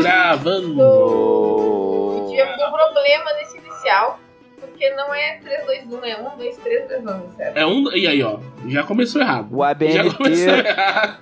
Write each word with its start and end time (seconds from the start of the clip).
Gravando. 0.00 2.26
Tivemos 2.28 2.56
um 2.56 2.72
problema 2.72 3.32
nesse 3.38 3.58
inicial, 3.58 4.18
porque 4.58 4.90
não 4.90 5.12
é 5.14 5.38
3, 5.42 5.66
2, 5.66 5.92
1, 5.92 6.04
é 6.04 6.20
1, 6.20 6.36
2, 6.36 6.56
3, 6.58 6.88
2, 6.88 7.00
1, 7.02 7.06
certo? 7.36 7.56
É 7.56 7.66
um. 7.66 7.92
E 7.92 8.06
aí, 8.06 8.22
ó. 8.22 8.38
Já 8.66 8.82
começou 8.82 9.20
errado. 9.20 9.48
O 9.52 9.62
Já 9.62 9.74
começou 10.14 10.52
ABNT. 10.52 10.68
errado. 10.68 11.18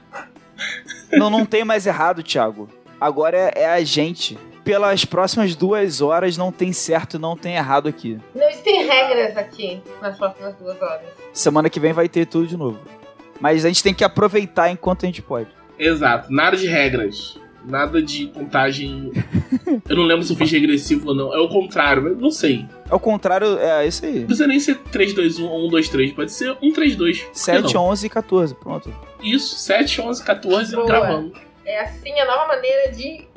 não, 1.12 1.30
não 1.30 1.46
tem 1.46 1.64
mais 1.64 1.86
errado, 1.86 2.22
Thiago. 2.22 2.68
Agora 3.00 3.36
é, 3.36 3.52
é 3.62 3.66
a 3.66 3.84
gente. 3.84 4.38
Pelas 4.68 5.02
próximas 5.02 5.56
duas 5.56 6.02
horas 6.02 6.36
não 6.36 6.52
tem 6.52 6.74
certo 6.74 7.16
e 7.16 7.18
não 7.18 7.34
tem 7.34 7.54
errado 7.54 7.88
aqui. 7.88 8.18
Não 8.34 8.46
existem 8.50 8.86
regras 8.86 9.34
aqui 9.34 9.80
nas 10.02 10.18
próximas 10.18 10.54
duas 10.56 10.82
horas. 10.82 11.06
Semana 11.32 11.70
que 11.70 11.80
vem 11.80 11.94
vai 11.94 12.06
ter 12.06 12.26
tudo 12.26 12.46
de 12.46 12.54
novo. 12.54 12.78
Mas 13.40 13.64
a 13.64 13.68
gente 13.68 13.82
tem 13.82 13.94
que 13.94 14.04
aproveitar 14.04 14.70
enquanto 14.70 15.04
a 15.04 15.06
gente 15.06 15.22
pode. 15.22 15.48
Exato. 15.78 16.30
Nada 16.30 16.54
de 16.54 16.66
regras. 16.66 17.38
Nada 17.64 18.02
de 18.02 18.26
contagem. 18.26 19.10
Eu 19.88 19.96
não 19.96 20.02
lembro 20.02 20.22
se 20.22 20.34
eu 20.34 20.36
fiz 20.36 20.50
regressivo 20.52 21.08
ou 21.08 21.14
não. 21.14 21.34
É 21.34 21.38
o 21.38 21.48
contrário, 21.48 22.02
mas 22.02 22.18
não 22.18 22.30
sei. 22.30 22.66
Ao 22.90 23.00
contrário, 23.00 23.58
é 23.58 23.86
isso 23.86 24.04
aí. 24.04 24.18
Não 24.18 24.26
precisa 24.26 24.46
nem 24.46 24.60
ser 24.60 24.76
3, 24.76 25.14
2, 25.14 25.38
1 25.38 25.46
ou 25.46 25.66
1, 25.66 25.68
2, 25.70 25.88
3. 25.88 26.12
Pode 26.12 26.30
ser 26.30 26.54
1, 26.60 26.72
3, 26.72 26.94
2. 26.94 27.18
Por 27.20 27.32
que 27.32 27.38
7, 27.38 27.74
não? 27.74 27.84
11 27.86 28.06
e 28.06 28.10
14, 28.10 28.54
pronto. 28.54 28.94
Isso, 29.22 29.56
7, 29.56 30.02
11, 30.02 30.22
14 30.22 30.74
Boa. 30.74 30.86
gravando. 30.86 31.32
É 31.68 31.80
assim 31.82 32.18
a 32.18 32.24
nova 32.24 32.48
maneira 32.48 32.90
de 32.92 33.27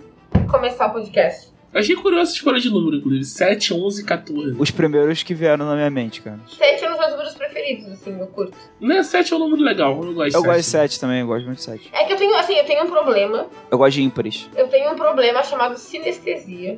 começar 0.52 0.88
o 0.88 0.92
podcast. 0.94 1.50
Achei 1.74 1.96
curiosa 1.96 2.24
essa 2.24 2.34
escolha 2.34 2.60
de 2.60 2.70
número, 2.70 2.98
inclusive. 2.98 3.24
7, 3.24 3.74
11, 3.74 4.04
14. 4.04 4.56
Os 4.60 4.72
primeiros 4.72 5.24
que 5.24 5.34
vieram 5.34 5.66
na 5.66 5.74
minha 5.74 5.90
mente, 5.90 6.22
cara. 6.22 6.38
Sete 6.50 6.82
são 6.82 6.92
os 6.92 7.00
meus 7.00 7.12
números 7.12 7.34
preferidos, 7.34 7.88
assim, 7.94 8.20
eu 8.20 8.28
curto. 8.28 8.58
Né, 8.82 9.02
7 9.02 9.32
é 9.32 9.36
um 9.38 9.40
número 9.40 9.62
legal. 9.64 9.92
Eu 10.04 10.14
gosto 10.14 10.30
de 10.32 10.36
Eu 10.36 10.42
7. 10.42 10.46
gosto 10.48 10.58
de 10.58 10.64
7 10.66 11.00
também, 11.00 11.20
eu 11.22 11.28
gosto 11.28 11.46
muito 11.46 11.58
de 11.60 11.64
7. 11.64 11.90
É 11.94 12.04
que 12.04 12.12
eu 12.12 12.18
tenho, 12.18 12.36
assim, 12.36 12.56
eu 12.56 12.66
tenho 12.66 12.84
um 12.84 12.90
problema. 12.90 13.48
Eu 13.72 13.78
gosto 13.78 13.94
de 13.94 14.04
ímpares. 14.04 14.50
Eu 14.58 14.68
tenho 14.68 14.92
um 14.92 14.96
problema 14.98 15.42
chamado 15.44 15.78
sinestesia. 15.78 16.78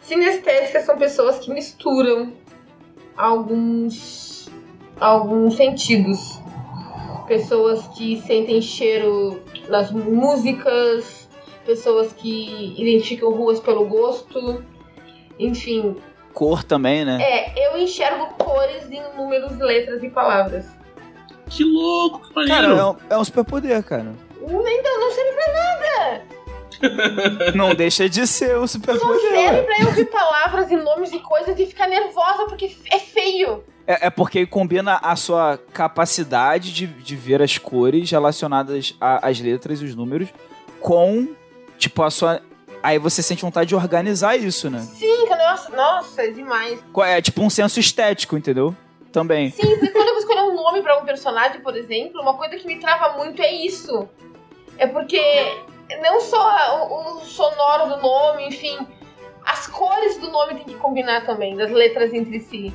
Sinestésicas 0.00 0.84
são 0.84 0.96
pessoas 0.96 1.38
que 1.38 1.52
misturam 1.52 2.32
alguns 3.18 4.48
alguns 4.98 5.56
sentidos. 5.56 6.40
Pessoas 7.28 7.86
que 7.88 8.20
sentem 8.22 8.62
cheiro 8.62 9.42
nas 9.68 9.90
músicas, 9.90 11.15
pessoas 11.66 12.12
que 12.12 12.74
identificam 12.80 13.30
ruas 13.32 13.60
pelo 13.60 13.84
gosto. 13.86 14.64
Enfim, 15.38 15.96
Cor 16.32 16.62
também, 16.64 17.04
né? 17.04 17.18
é, 17.20 17.66
eu 17.68 17.78
enxergo 17.78 18.26
cores 18.38 18.90
em 18.90 19.02
números, 19.16 19.58
letras 19.58 20.02
e 20.02 20.08
palavras. 20.08 20.66
Que 21.48 21.64
louco, 21.64 22.26
que 22.28 22.34
maneiro. 22.34 22.62
Cara, 22.62 22.78
é 22.78 22.84
um, 22.84 22.96
é 23.10 23.18
um 23.18 23.24
superpoder, 23.24 23.82
cara. 23.84 24.14
Então, 24.42 25.00
não 25.00 25.10
serve 25.10 25.32
pra 25.32 25.52
nada. 25.52 26.36
Não 27.54 27.74
deixa 27.74 28.06
de 28.06 28.26
ser 28.26 28.56
um 28.58 28.66
Só 28.66 28.78
superpoder. 28.78 29.18
serve 29.30 29.62
pra 29.62 29.80
eu 29.80 29.86
ouvir 29.86 30.04
palavras 30.06 30.70
e 30.70 30.76
nomes 30.76 31.10
e 31.10 31.18
coisas 31.20 31.58
e 31.58 31.64
ficar 31.64 31.86
nervosa 31.88 32.44
porque 32.46 32.76
é 32.92 32.98
feio. 32.98 33.64
É, 33.86 34.08
é 34.08 34.10
porque 34.10 34.44
combina 34.44 34.98
a 35.02 35.16
sua 35.16 35.58
capacidade 35.72 36.74
de, 36.74 36.86
de 36.86 37.16
ver 37.16 37.40
as 37.40 37.56
cores 37.56 38.10
relacionadas 38.10 38.94
às 39.00 39.40
letras 39.40 39.80
e 39.80 39.86
os 39.86 39.94
números 39.94 40.28
com, 40.80 41.28
tipo, 41.76 42.02
a 42.02 42.10
sua. 42.10 42.40
Aí 42.82 42.98
você 42.98 43.22
sente 43.22 43.42
vontade 43.42 43.68
de 43.68 43.74
organizar 43.74 44.36
isso, 44.36 44.70
né? 44.70 44.80
Sim, 44.80 45.26
nossa, 45.28 45.76
nossa, 45.76 46.22
é 46.22 46.30
demais. 46.30 46.78
É 47.04 47.20
tipo 47.20 47.42
um 47.42 47.50
senso 47.50 47.80
estético, 47.80 48.36
entendeu? 48.36 48.74
Também. 49.10 49.50
Sim, 49.50 49.66
porque 49.66 49.88
quando 49.88 50.08
eu 50.08 50.14
vou 50.14 50.20
escolher 50.20 50.42
um 50.42 50.54
nome 50.54 50.82
pra 50.82 51.00
um 51.00 51.04
personagem, 51.04 51.60
por 51.60 51.76
exemplo, 51.76 52.20
uma 52.20 52.34
coisa 52.34 52.56
que 52.56 52.66
me 52.66 52.78
trava 52.78 53.16
muito 53.16 53.40
é 53.40 53.52
isso. 53.52 54.08
É 54.78 54.86
porque 54.86 55.20
não 56.02 56.20
só 56.20 56.88
o, 56.88 57.16
o 57.16 57.20
sonoro 57.24 57.96
do 57.96 58.02
nome, 58.02 58.48
enfim, 58.48 58.78
as 59.44 59.66
cores 59.66 60.18
do 60.18 60.30
nome 60.30 60.56
tem 60.56 60.64
que 60.64 60.74
combinar 60.74 61.24
também, 61.24 61.56
das 61.56 61.70
letras 61.70 62.12
entre 62.12 62.40
si. 62.40 62.72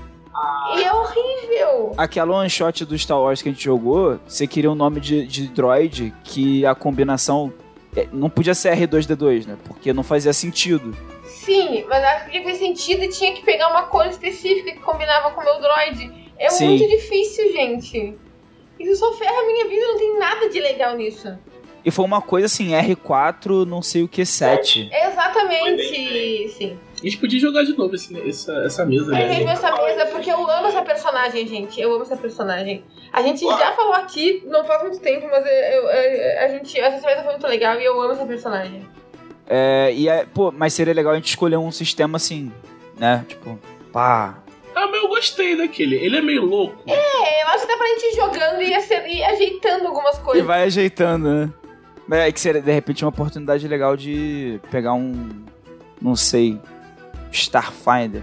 E 0.76 0.84
é 0.84 0.94
horrível. 0.94 1.94
Aquela 1.98 2.34
one 2.38 2.50
shot 2.50 2.86
do 2.86 2.98
Star 2.98 3.20
Wars 3.20 3.42
que 3.42 3.50
a 3.50 3.52
gente 3.52 3.64
jogou, 3.64 4.18
você 4.26 4.48
queria 4.48 4.72
um 4.72 4.76
nome 4.76 5.02
de, 5.02 5.28
de 5.28 5.48
droid 5.48 6.14
que 6.24 6.66
a 6.66 6.74
combinação 6.74 7.54
não 8.12 8.30
podia 8.30 8.54
ser 8.54 8.76
R2D2, 8.76 9.48
né? 9.48 9.58
Porque 9.66 9.94
não 9.94 10.04
fazia 10.04 10.34
sentido. 10.34 10.96
Sim, 11.26 11.86
mas 11.90 12.04
acho 12.04 12.30
que 12.30 12.44
fez 12.44 12.58
sentido 12.58 13.04
e 13.04 13.10
tinha 13.10 13.34
que 13.34 13.44
pegar 13.44 13.70
uma 13.70 13.84
cor 13.84 14.06
específica 14.08 14.72
que 14.72 14.80
combinava 14.80 15.32
com 15.32 15.42
o 15.42 15.44
meu 15.44 15.60
droid. 15.60 16.12
É 16.38 16.50
Sim. 16.50 16.68
muito 16.68 16.88
difícil, 16.88 17.52
gente. 17.52 18.16
Isso 18.80 18.96
só 18.96 19.14
ferra 19.14 19.40
a 19.40 19.46
minha 19.46 19.68
vida, 19.68 19.86
não 19.86 19.98
tem 19.98 20.20
nada 20.20 20.50
de 20.50 20.60
legal 20.60 20.96
nisso. 20.96 21.38
E 21.84 21.90
foi 21.92 22.06
uma 22.06 22.22
coisa 22.22 22.46
assim, 22.46 22.72
R4, 22.72 23.66
não 23.66 23.82
sei 23.82 24.04
o 24.04 24.08
que, 24.08 24.26
7. 24.26 24.90
Exatamente, 24.92 26.50
sim. 26.50 26.80
A 27.02 27.04
gente 27.04 27.18
podia 27.18 27.40
jogar 27.40 27.64
de 27.64 27.76
novo 27.76 27.96
esse- 27.96 28.16
essa, 28.30 28.54
essa 28.64 28.86
mesa, 28.86 29.12
né? 29.12 29.42
essa 29.44 29.72
mesa 29.76 30.06
porque 30.08 30.30
eu 30.32 30.38
amo 30.50 30.68
essa 30.68 30.84
personagem, 30.84 31.48
gente. 31.48 31.82
Eu 31.82 31.92
amo 31.94 32.04
essa 32.04 32.16
personagem. 32.16 32.84
A 33.12 33.24
gente 33.24 33.42
já 33.44 33.72
falou 33.74 33.94
aqui, 33.94 34.44
não 34.46 34.64
faz 34.64 34.84
muito 34.84 35.00
tempo, 35.00 35.28
mas 35.32 35.44
eu, 35.46 35.52
eu- 35.52 35.90
eu- 35.90 36.40
a 36.46 36.48
gente, 36.50 36.80
essa 36.80 37.06
mesa 37.06 37.24
foi 37.24 37.32
muito 37.32 37.48
legal 37.48 37.80
e 37.80 37.84
eu 37.86 38.00
amo 38.00 38.12
essa 38.14 38.26
personagem. 38.26 38.88
É, 39.48 39.92
e 39.94 40.08
é, 40.08 40.26
pô, 40.32 40.52
mas 40.52 40.74
seria 40.74 40.94
legal 40.94 41.12
a 41.14 41.16
gente 41.16 41.30
escolher 41.30 41.58
um 41.58 41.72
sistema 41.72 42.18
assim, 42.18 42.52
né? 43.00 43.26
Tipo, 43.28 43.60
pá. 43.92 44.38
Ah, 44.76 44.88
mas 44.88 45.02
eu 45.02 45.10
gostei 45.10 45.58
daquele. 45.58 45.96
Ele 45.96 46.18
é 46.18 46.22
meio 46.22 46.46
louco. 46.46 46.76
É, 46.88 47.44
eu 47.44 47.48
acho 47.48 47.66
que 47.66 47.72
dá 47.72 47.78
pra 47.78 47.88
gente 47.88 48.04
ir 48.06 48.16
jogando 48.16 48.62
e, 48.62 48.74
acer- 48.76 49.08
e 49.08 49.24
ajeitando 49.24 49.88
algumas 49.88 50.18
E 50.18 50.22
coisas. 50.22 50.46
vai 50.46 50.64
ajeitando, 50.64 51.28
né? 51.30 51.50
Mas 52.08 52.20
É 52.20 52.32
que 52.32 52.40
seria, 52.40 52.62
de 52.62 52.72
repente, 52.72 53.04
uma 53.04 53.10
oportunidade 53.10 53.68
legal 53.68 53.98
de 53.98 54.60
pegar 54.70 54.94
um. 54.94 55.30
Não 56.02 56.16
sei. 56.16 56.60
Starfinder. 57.32 58.22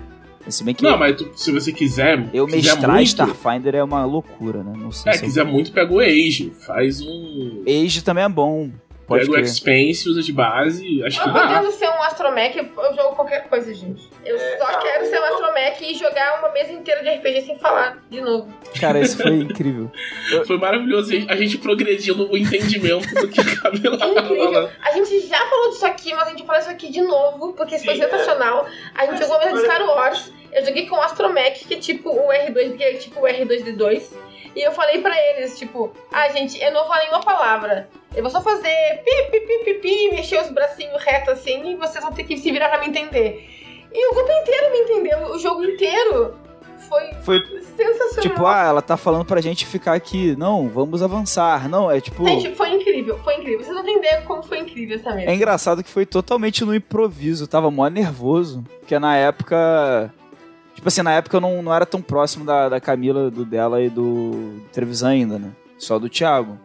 Se 0.48 0.64
bem 0.64 0.74
que 0.74 0.82
Não, 0.82 0.96
mas 0.96 1.14
tu- 1.16 1.30
se 1.36 1.52
você 1.52 1.70
quiser. 1.72 2.30
eu 2.32 2.46
quiser 2.46 2.56
mestrar 2.72 2.94
muito, 2.94 3.06
Starfinder 3.06 3.74
é 3.74 3.84
uma 3.84 4.02
loucura, 4.06 4.62
né? 4.62 4.72
Não 4.78 4.91
sei 4.91 5.10
É, 5.12 5.14
se. 5.14 5.19
eu- 5.20 5.24
quiser 5.28 5.44
muito, 5.44 5.72
pega 5.72 5.92
o 5.92 6.00
Age. 6.00 6.52
Faz 6.66 7.02
um. 7.02 7.64
Age 7.66 8.02
também 8.02 8.24
é 8.24 8.28
bom. 8.30 8.70
Pode 9.08 9.26
pega 9.26 9.38
o. 9.38 9.41
Expense, 9.41 10.08
usa 10.08 10.22
de 10.22 10.32
base. 10.32 11.02
Acho 11.02 11.22
que 11.22 11.28
Eu 11.28 11.32
dá. 11.32 11.48
podendo 11.48 11.72
ser 11.72 11.88
um 11.88 12.02
astromech, 12.02 12.58
eu 12.58 12.64
eu 12.64 12.94
jogo 12.94 13.16
qualquer 13.16 13.48
coisa, 13.48 13.72
gente. 13.74 14.08
Eu 14.24 14.38
só 14.38 14.78
quero 14.80 15.06
ser 15.06 15.19
um 15.19 15.24
astromech 15.24 15.82
e 15.84 15.94
jogar 15.94 16.38
uma 16.41 16.52
mesa 16.52 16.72
inteira 16.72 17.02
de 17.02 17.08
RPG 17.08 17.42
sem 17.46 17.58
falar 17.58 17.98
de 18.10 18.20
novo. 18.20 18.52
Cara, 18.78 19.00
isso 19.00 19.16
foi 19.20 19.32
incrível. 19.32 19.91
Foi 20.46 20.58
maravilhoso 20.58 21.10
a 21.28 21.34
gente 21.34 21.56
progredindo 21.58 22.30
o 22.30 22.36
entendimento 22.36 23.08
do 23.14 23.28
que 23.28 23.41
a 23.41 23.44
Camila 23.62 23.98
É 24.00 24.08
incrível. 24.08 24.70
A 24.82 24.92
gente 24.92 25.20
já 25.26 25.38
falou 25.38 25.70
disso 25.70 25.86
aqui, 25.86 26.12
mas 26.14 26.28
a 26.28 26.30
gente 26.30 26.44
fala 26.44 26.58
isso 26.58 26.70
aqui 26.70 26.90
de 26.92 27.00
novo, 27.00 27.54
porque 27.54 27.76
isso 27.76 27.84
foi 27.84 27.96
sensacional. 27.96 28.66
A 28.94 29.06
gente 29.06 29.19
jogou 29.19 29.36
a 29.36 29.44
mesa 29.46 29.56
de 29.56 29.64
Star 29.64 29.86
Wars. 29.86 30.32
Eu 30.52 30.64
joguei 30.64 30.86
com 30.86 30.96
o 30.96 31.00
Astromech, 31.00 31.64
que 31.66 31.75
é 31.75 31.78
tipo 31.78 32.10
o 32.10 32.28
R2, 32.28 32.76
que 32.76 32.82
é 32.84 32.94
tipo 32.94 33.20
o 33.20 33.25
R2D2. 33.25 34.12
E 34.56 34.60
eu 34.62 34.72
falei 34.72 35.00
pra 35.00 35.14
eles, 35.31 35.59
tipo, 35.59 35.92
ah, 36.12 36.28
gente, 36.31 36.60
eu 36.62 36.72
não 36.72 36.81
vou 36.81 36.88
falar 36.88 37.00
nenhuma 37.00 37.20
palavra. 37.20 37.88
Eu 38.14 38.22
vou 38.22 38.31
só 38.31 38.41
fazer 38.41 39.03
pi, 39.04 39.31
pi, 39.31 39.41
pi, 39.41 39.64
pi, 39.64 39.75
pi, 39.75 40.10
mexer 40.10 40.41
os 40.41 40.50
bracinhos 40.50 41.03
retos 41.03 41.34
assim, 41.34 41.72
e 41.72 41.76
vocês 41.76 42.03
vão 42.03 42.12
ter 42.12 42.25
que 42.25 42.36
se 42.36 42.50
virar 42.50 42.69
pra 42.69 42.78
me 42.78 42.88
entender. 42.88 43.48
E 43.92 44.10
o 44.10 44.14
grupo 44.14 44.31
inteiro 44.32 44.70
me 44.72 44.78
entendeu, 44.78 45.19
o 45.32 45.38
jogo 45.38 45.64
inteiro 45.64 46.34
foi 46.88 47.10
Foi 47.22 47.38
sensacional. 47.76 48.20
tipo, 48.22 48.47
ah, 48.47 48.64
ela 48.64 48.82
tá 48.82 48.97
falando 48.97 49.25
pra 49.25 49.41
gente 49.41 49.66
ficar 49.66 49.92
aqui. 49.92 50.34
Não, 50.37 50.69
vamos 50.69 51.03
avançar. 51.03 51.69
Não, 51.69 51.91
é 51.91 52.00
tipo. 52.00 52.25
Gente, 52.26 52.54
foi 52.54 52.70
incrível, 52.70 53.19
foi 53.22 53.34
incrível. 53.37 53.62
Vocês 53.64 53.76
não 53.76 53.84
têm 53.84 53.98
ideia 53.98 54.22
como 54.22 54.42
foi 54.42 54.60
incrível 54.60 54.97
essa 54.97 55.12
mesa. 55.14 55.31
É 55.31 55.34
engraçado 55.34 55.82
que 55.84 55.91
foi 55.91 56.06
totalmente 56.06 56.64
no 56.64 56.75
improviso, 56.75 57.47
tava 57.47 57.70
mó 57.70 57.87
nervoso. 57.88 58.64
Porque 58.81 58.98
na 58.98 59.16
época. 59.16 60.12
Tipo 60.78 60.87
assim, 60.87 61.03
na 61.03 61.11
época 61.11 61.37
eu 61.37 61.41
não, 61.41 61.61
não 61.61 61.75
era 61.75 61.84
tão 61.84 62.00
próximo 62.00 62.44
da, 62.44 62.69
da 62.69 62.81
Camila, 62.81 63.33
do 63.33 63.44
dela 63.44 63.83
e 63.83 63.91
do, 63.91 64.62
Trevisan 64.72 65.09
ainda, 65.09 65.37
né? 65.37 65.50
Só 65.77 65.99
do 65.99 66.08
Thiago. 66.08 66.56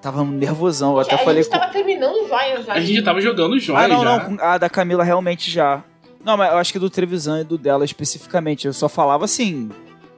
Tava 0.00 0.22
nervosão. 0.22 0.92
Eu 0.92 1.00
até 1.00 1.16
a 1.16 1.18
falei 1.18 1.42
gente 1.42 1.52
com. 1.52 1.58
tava 1.58 1.72
terminando 1.72 2.28
joia 2.28 2.62
já. 2.62 2.74
A 2.74 2.80
gente 2.80 2.94
já 2.94 3.02
tava 3.02 3.20
jogando 3.20 3.58
joia 3.58 3.80
Ah, 3.86 3.88
não, 3.88 4.04
já. 4.04 4.28
não. 4.28 4.38
A 4.40 4.56
da 4.56 4.70
Camila 4.70 5.02
realmente 5.02 5.50
já. 5.50 5.82
Não, 6.24 6.36
mas 6.36 6.52
eu 6.52 6.58
acho 6.58 6.72
que 6.72 6.78
do 6.78 6.88
Trevisan 6.88 7.40
e 7.40 7.44
do 7.44 7.58
dela 7.58 7.84
especificamente. 7.84 8.68
Eu 8.68 8.72
só 8.72 8.88
falava 8.88 9.24
assim. 9.24 9.68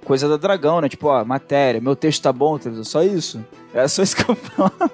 Coisa 0.05 0.29
da 0.29 0.37
dragão, 0.37 0.83
né? 0.83 0.89
Tipo, 0.91 1.09
ó, 1.09 1.25
matéria, 1.25 1.81
meu 1.81 1.97
texto 1.97 2.23
tá 2.23 2.31
bom, 2.31 2.59
Trevisan. 2.59 2.85
Só 2.85 3.03
isso. 3.03 3.43
Era 3.73 3.89
só 3.89 4.03
isso 4.03 4.15
que 4.15 4.31
eu 4.31 4.37
falava. 4.37 4.91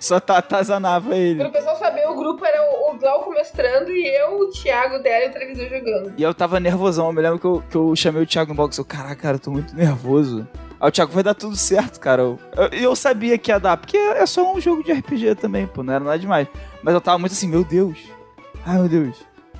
Só 0.00 0.20
tá, 0.20 0.38
atazanava 0.38 1.16
ele. 1.16 1.40
Pra 1.40 1.48
o 1.48 1.52
pessoal 1.52 1.76
saber, 1.76 2.06
o 2.08 2.14
grupo 2.14 2.44
era 2.44 2.62
o, 2.62 2.94
o 2.94 2.98
Glauco 2.98 3.30
mestrando 3.30 3.90
e 3.90 4.06
eu, 4.06 4.40
o 4.40 4.50
Thiago, 4.50 5.02
dela 5.02 5.26
e 5.26 5.28
o 5.28 5.32
televisor 5.32 5.68
jogando. 5.68 6.14
E 6.16 6.22
eu 6.22 6.34
tava 6.34 6.60
nervosão. 6.60 7.06
Eu 7.06 7.12
me 7.12 7.22
lembro 7.22 7.38
que 7.38 7.46
eu, 7.46 7.62
que 7.68 7.76
eu 7.76 7.96
chamei 7.96 8.22
o 8.22 8.26
Thiago 8.26 8.50
no 8.50 8.56
box. 8.56 8.78
Eu, 8.78 8.84
caraca, 8.84 9.16
cara, 9.16 9.36
eu 9.36 9.40
tô 9.40 9.50
muito 9.50 9.74
nervoso. 9.74 10.46
Aí 10.80 10.88
o 10.88 10.92
Thiago 10.92 11.12
vai 11.12 11.22
dar 11.22 11.34
tudo 11.34 11.56
certo, 11.56 12.00
cara. 12.00 12.22
Eu, 12.22 12.38
eu, 12.56 12.68
eu 12.68 12.96
sabia 12.96 13.36
que 13.36 13.50
ia 13.50 13.58
dar, 13.58 13.76
porque 13.76 13.96
é 13.96 14.24
só 14.26 14.54
um 14.54 14.60
jogo 14.60 14.82
de 14.82 14.92
RPG 14.92 15.34
também, 15.34 15.66
pô, 15.66 15.82
não 15.82 15.92
era 15.92 16.04
nada 16.04 16.18
demais. 16.18 16.48
Mas 16.82 16.94
eu 16.94 17.00
tava 17.00 17.18
muito 17.18 17.32
assim, 17.32 17.48
meu 17.48 17.64
Deus. 17.64 17.98
Ai, 18.64 18.78
meu 18.78 18.88
Deus. 18.88 19.16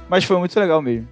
Mas 0.08 0.24
foi 0.24 0.36
muito 0.38 0.58
legal 0.58 0.80
mesmo. 0.80 1.08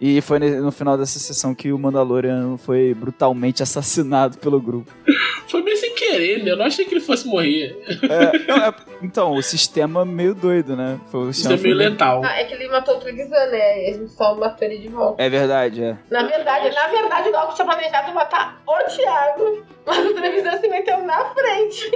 E 0.00 0.20
foi 0.20 0.38
no 0.38 0.70
final 0.70 0.96
dessa 0.96 1.18
sessão 1.18 1.54
que 1.54 1.72
o 1.72 1.78
Mandalorian 1.78 2.56
foi 2.56 2.94
brutalmente 2.94 3.62
assassinado 3.62 4.38
pelo 4.38 4.60
grupo. 4.60 4.92
Foi 5.48 5.62
meio 5.62 5.78
sem 5.78 5.94
querer, 5.94 6.44
né? 6.44 6.50
Eu 6.50 6.58
não 6.58 6.66
achei 6.66 6.84
que 6.84 6.92
ele 6.92 7.00
fosse 7.00 7.26
morrer. 7.26 7.74
É, 8.02 8.38
não, 8.46 8.56
é- 8.66 8.74
então, 9.00 9.32
o 9.32 9.42
sistema 9.42 10.04
meio 10.04 10.34
doido, 10.34 10.76
né? 10.76 11.00
Foi, 11.10 11.20
o 11.20 11.30
Isso 11.30 11.40
sistema 11.40 11.58
é 11.58 11.62
meio 11.62 11.74
letal. 11.74 12.22
Ah, 12.22 12.38
é 12.38 12.44
que 12.44 12.52
ele 12.52 12.68
matou 12.68 12.96
o 12.96 13.00
Trevisan, 13.00 13.46
né? 13.46 13.88
E 13.88 13.94
gente 13.94 14.10
só 14.12 14.34
matou 14.34 14.68
ele 14.68 14.76
de 14.76 14.88
volta. 14.88 15.22
É 15.22 15.30
verdade, 15.30 15.82
é. 15.82 15.96
Na 16.10 16.22
verdade, 16.24 16.68
na 16.74 16.88
verdade, 16.88 17.30
o 17.30 17.32
Galco 17.32 17.54
tinha 17.54 17.64
planejado 17.66 18.12
matar 18.12 18.60
o 18.66 18.90
Thiago, 18.94 19.64
mas 19.86 20.04
o 20.04 20.14
Trevisan 20.14 20.58
se 20.60 20.68
meteu 20.68 21.02
na 21.06 21.24
frente. 21.32 21.90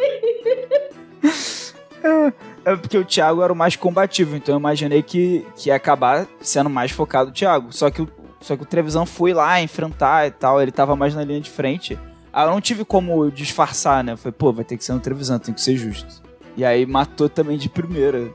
É 2.64 2.76
porque 2.76 2.96
o 2.96 3.04
Thiago 3.04 3.42
era 3.42 3.52
o 3.52 3.56
mais 3.56 3.74
combativo, 3.76 4.36
então 4.36 4.54
eu 4.54 4.58
imaginei 4.58 5.02
que, 5.02 5.44
que 5.56 5.68
ia 5.68 5.74
acabar 5.74 6.26
sendo 6.40 6.70
mais 6.70 6.90
focado 6.92 7.30
o 7.30 7.32
Thiago. 7.32 7.72
Só 7.72 7.90
que, 7.90 8.02
o- 8.02 8.08
só 8.40 8.56
que 8.56 8.62
o 8.62 8.66
Trevisan 8.66 9.04
foi 9.04 9.32
lá 9.34 9.60
enfrentar 9.60 10.26
e 10.26 10.30
tal, 10.30 10.62
ele 10.62 10.70
tava 10.70 10.94
mais 10.94 11.14
na 11.14 11.24
linha 11.24 11.40
de 11.40 11.50
frente. 11.50 11.98
Aí 12.32 12.46
eu 12.46 12.50
não 12.50 12.60
tive 12.60 12.84
como 12.84 13.30
disfarçar, 13.30 14.02
né? 14.04 14.16
Foi, 14.16 14.30
pô, 14.32 14.52
vai 14.52 14.64
ter 14.64 14.76
que 14.76 14.84
ser 14.84 14.92
no 14.92 15.00
Trevisan, 15.00 15.38
tem 15.38 15.52
que 15.52 15.60
ser 15.60 15.76
justo. 15.76 16.22
E 16.56 16.64
aí 16.64 16.86
matou 16.86 17.28
também 17.28 17.58
de 17.58 17.68
primeira. 17.68 18.30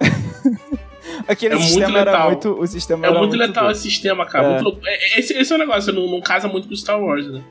Aquele 1.28 1.54
É 1.54 1.56
muito 1.56 1.68
sistema 1.68 1.98
era 1.98 2.10
letal. 2.12 2.30
muito. 2.30 2.60
O 2.60 2.66
sistema 2.66 3.06
É 3.06 3.10
era 3.10 3.18
muito 3.18 3.36
letal 3.36 3.70
esse 3.70 3.82
sistema, 3.82 4.26
cara. 4.26 4.46
É. 4.58 4.62
Muito. 4.62 4.80
É- 4.86 5.18
Esse, 5.20 5.32
esse 5.34 5.52
é 5.52 5.56
o 5.56 5.58
negócio, 5.58 5.92
não, 5.92 6.08
não 6.10 6.20
casa 6.20 6.48
muito 6.48 6.68
com 6.68 6.74
Star 6.76 7.00
Wars, 7.00 7.26
né? 7.30 7.42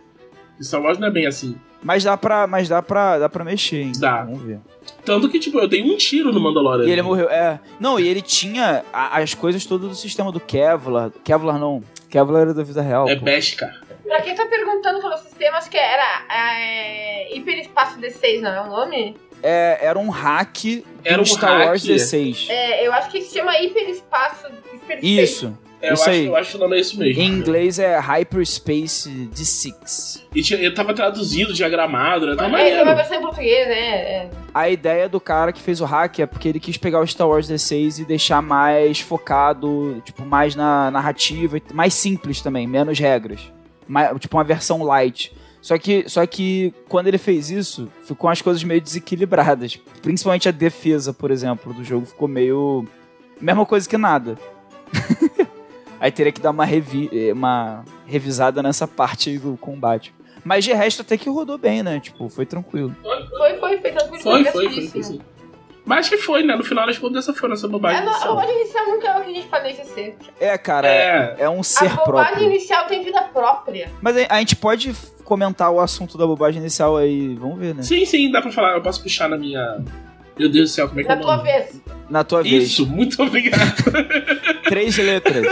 Star 0.63 0.81
Wars 0.81 0.98
não 1.00 1.07
é 1.07 1.12
bem 1.12 1.25
assim. 1.25 1.56
Mas 1.81 2.04
dá 2.04 2.15
pra, 2.15 2.48
mas 2.48 2.69
dá 2.69 2.81
pra, 2.81 3.19
dá 3.19 3.27
pra 3.27 3.44
mexer, 3.44 3.81
hein? 3.81 3.92
Dá. 4.00 4.24
Vamos 4.24 4.42
ver. 4.44 4.60
Tanto 5.04 5.30
que, 5.30 5.38
tipo, 5.39 5.60
eu 5.60 5.68
dei 5.68 5.81
um 5.83 5.98
tiro 5.98 6.31
no 6.31 6.39
Mandalorian. 6.39 6.88
E 6.88 6.92
ele 6.92 7.01
morreu. 7.01 7.30
É. 7.30 7.60
Não, 7.80 8.00
e 8.00 8.07
ele 8.07 8.21
tinha 8.21 8.86
a- 8.94 9.19
as 9.21 9.33
coisas 9.33 9.65
todas 9.65 9.89
do 9.89 9.95
sistema 9.95 10.31
do 10.31 10.39
Kevlar. 10.39 11.12
Kevlar 11.24 11.60
não. 11.60 11.83
Kevlar 12.10 12.44
era 12.44 12.54
da 12.54 12.63
vida 12.63 12.81
real. 12.81 13.07
É 13.10 13.15
pô. 13.18 13.25
Beskar. 13.25 13.81
Pra 14.04 14.21
quem 14.21 14.33
tá 14.36 14.45
perguntando 14.45 15.01
pelos 15.01 15.19
sistemas, 15.21 15.68
que 15.68 15.75
era 15.77 16.24
é, 16.30 17.36
Hiperespaço 17.36 18.00
D6, 18.00 18.42
não 18.42 18.51
é 18.51 18.62
o 18.62 18.68
nome? 18.68 19.15
É, 19.42 19.80
era 19.81 20.00
um 20.00 20.10
hack 20.10 20.56
do 20.63 20.83
Era 21.04 21.21
um 21.21 21.25
Star 21.25 21.57
hack. 21.57 21.68
Wars 21.68 21.83
D6. 21.86 22.50
É, 22.50 22.88
eu 22.88 22.94
acho 22.94 23.10
que 23.10 23.21
se 23.24 23.38
chama 23.38 23.57
Hiperespaço 23.60 24.48
Hyperspace. 24.71 25.19
Isso. 25.21 25.57
É, 25.84 25.90
eu, 25.90 25.96
Isso 25.96 26.04
acho, 26.04 26.12
aí. 26.12 26.26
eu 26.28 26.36
acho 26.38 26.52
que 26.52 26.56
o 26.56 26.60
nome 26.62 26.78
é 26.78 26.80
isso 26.80 26.98
mesmo. 26.98 27.22
Em 27.22 27.28
inglês 27.28 27.78
é 27.78 28.00
Hyperspace 28.00 29.10
D6. 29.36 30.22
E 30.34 30.42
tinha, 30.42 30.58
ele 30.58 30.72
tava 30.74 30.94
traduzido, 30.94 31.54
diagramado, 31.54 32.26
né? 32.26 32.36
Tava 32.38 32.58
É, 32.62 32.82
uma 32.82 32.96
versão 32.96 33.18
em 33.18 33.22
português, 33.22 33.68
né? 33.68 33.80
É. 33.96 34.30
A 34.54 34.70
ideia 34.70 35.10
do 35.10 35.20
cara 35.20 35.52
que 35.52 35.62
fez 35.62 35.82
o 35.82 35.86
hack 35.86 36.20
é 36.20 36.26
porque 36.26 36.48
ele 36.48 36.60
quis 36.62 36.78
pegar 36.78 37.02
o 37.02 37.06
Star 37.08 37.28
Wars 37.28 37.50
D6 37.50 38.00
e 38.00 38.06
deixar 38.06 38.42
mais 38.42 39.02
focado, 39.02 40.02
tipo, 40.06 40.26
mais 40.26 40.56
na 40.56 40.90
narrativa, 40.90 41.58
mais 41.74 41.94
simples 41.94 42.40
também, 42.40 42.66
menos 42.66 42.98
regras. 42.98 43.42
Mais- 43.86 44.18
tipo, 44.22 44.38
uma 44.38 44.44
versão 44.46 44.84
light. 44.84 45.34
Só 45.62 45.78
que, 45.78 46.06
só 46.08 46.26
que 46.26 46.74
quando 46.88 47.08
ele 47.08 47.18
fez 47.18 47.50
isso, 47.52 47.90
ficou 48.06 48.30
as 48.30 48.42
coisas 48.42 48.64
meio 48.64 48.80
desequilibradas. 48.80 49.78
Principalmente 50.02 50.48
a 50.48 50.52
defesa, 50.52 51.14
por 51.14 51.30
exemplo, 51.30 51.74
do 51.74 51.84
jogo 51.84 52.06
ficou 52.06 52.28
meio. 52.30 52.86
Mesma 53.42 53.66
coisa 53.66 53.88
que 53.90 53.98
nada. 53.98 54.38
Aí 56.04 56.12
teria 56.12 56.34
que 56.34 56.42
dar 56.42 56.50
uma, 56.52 56.66
revi 56.66 57.10
eh, 57.14 57.32
uma 57.32 57.86
revisada 58.06 58.62
nessa 58.62 58.86
parte 58.86 59.30
aí 59.30 59.38
do 59.38 59.56
combate. 59.56 60.14
Mas 60.44 60.66
de 60.66 60.74
resto 60.74 61.02
até 61.02 61.18
que 61.18 61.30
rodou 61.30 61.58
bem, 61.58 61.82
né? 61.82 61.98
Tipo, 62.02 62.28
foi 62.28 62.46
tranquilo. 62.46 62.94
Foi, 63.02 63.58
foi, 63.58 63.78
foi 63.80 63.92
tranquilo. 63.92 64.22
Foi, 64.22 64.44
foi, 64.44 64.70
foi, 64.70 64.88
foi, 64.90 65.02
sim. 65.04 65.22
Mas 65.86 66.00
acho 66.00 66.10
que 66.10 66.18
foi, 66.18 66.44
né? 66.44 66.58
No 66.58 66.64
final 66.66 66.86
das 66.86 66.98
contas, 66.98 67.24
essa 67.24 67.34
foi 67.38 67.48
a 67.48 67.52
nossa 67.52 67.70
bobagem. 67.70 68.02
É, 68.02 68.04
a 68.04 68.06
inicial. 68.06 68.36
bobagem 68.36 68.56
inicial 68.60 68.86
nunca 68.88 69.08
é 69.08 69.18
o 69.18 69.24
que 69.24 69.32
a 69.32 69.34
gente 69.34 69.48
planeja 69.48 69.86
ser. 69.86 70.18
É, 70.42 70.58
cara, 70.58 70.88
é, 70.90 71.36
É, 71.40 71.44
é 71.44 71.50
um 71.50 71.62
A 71.62 71.64
ser 71.64 71.90
bobagem 71.96 72.04
próprio. 72.06 72.46
inicial 72.48 72.86
tem 72.88 73.02
vida 73.02 73.22
própria. 73.22 73.90
Mas 74.02 74.18
a, 74.18 74.26
a 74.30 74.40
gente 74.40 74.58
pode 74.58 74.94
comentar 75.24 75.72
o 75.72 75.80
assunto 75.80 76.18
da 76.18 76.28
bobagem 76.28 76.60
inicial 76.60 76.98
aí, 76.98 77.34
vamos 77.36 77.58
ver, 77.60 77.76
né? 77.76 77.82
sim, 77.82 78.06
sim, 78.06 78.30
dá 78.30 78.42
pra 78.42 78.52
falar. 78.52 78.74
Eu 78.74 78.82
posso 78.82 79.02
puxar 79.02 79.30
na 79.30 79.38
minha. 79.38 79.82
Meu 80.38 80.50
Deus 80.50 80.70
do 80.72 80.74
céu, 80.74 80.88
como 80.88 81.00
é 81.00 81.04
que 81.04 81.12
é 81.12 81.16
Na 81.16 81.22
o 81.22 81.24
tua 81.24 81.38
nome? 81.38 81.52
vez. 81.52 81.82
Na 82.10 82.24
tua 82.24 82.44
vez. 82.44 82.64
Isso, 82.64 82.86
muito 82.88 83.22
obrigado. 83.22 83.84
Três 84.68 84.98
letras. 84.98 85.46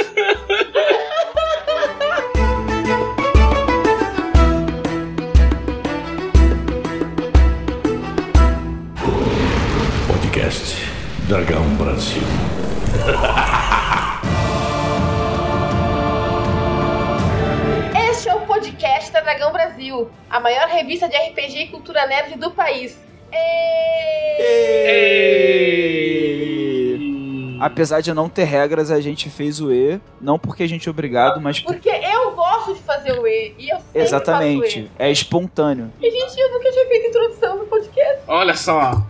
Podcast 10.08 10.76
Dragão 11.28 11.64
Brasil. 11.76 12.22
Este 18.10 18.30
é 18.30 18.36
o 18.36 18.42
podcast 18.42 19.12
da 19.12 19.22
Dragão 19.22 19.52
Brasil, 19.52 20.10
a 20.30 20.40
maior 20.40 20.68
revista 20.68 21.08
de 21.08 21.16
RPG 21.18 21.58
e 21.64 21.68
cultura 21.70 22.06
nerd 22.06 22.36
do 22.38 22.52
país. 22.52 22.98
Apesar 27.62 28.02
de 28.02 28.12
não 28.12 28.28
ter 28.28 28.46
regras, 28.46 28.90
a 28.90 29.00
gente 29.00 29.30
fez 29.30 29.62
o 29.62 29.72
E. 29.72 30.02
Não 30.20 30.40
porque 30.40 30.64
a 30.64 30.68
gente 30.68 30.88
é 30.88 30.92
obrigado, 30.92 31.40
mas 31.40 31.60
por... 31.60 31.74
Porque 31.74 31.90
eu 31.90 32.32
gosto 32.32 32.74
de 32.74 32.82
fazer 32.82 33.12
o 33.20 33.28
E 33.28 33.54
e 33.60 33.70
eu 33.70 33.78
sempre 33.78 33.84
faço 33.84 33.94
o 33.94 34.00
exatamente. 34.00 34.80
E. 34.80 34.92
É 34.98 35.12
espontâneo. 35.12 35.92
E, 36.02 36.10
gente, 36.10 36.40
eu 36.40 36.52
nunca 36.52 36.72
tinha 36.72 36.88
feito 36.88 37.08
introdução 37.08 37.60
no 37.60 37.66
podcast. 37.66 38.24
Olha 38.28 38.56
só. 38.56 39.06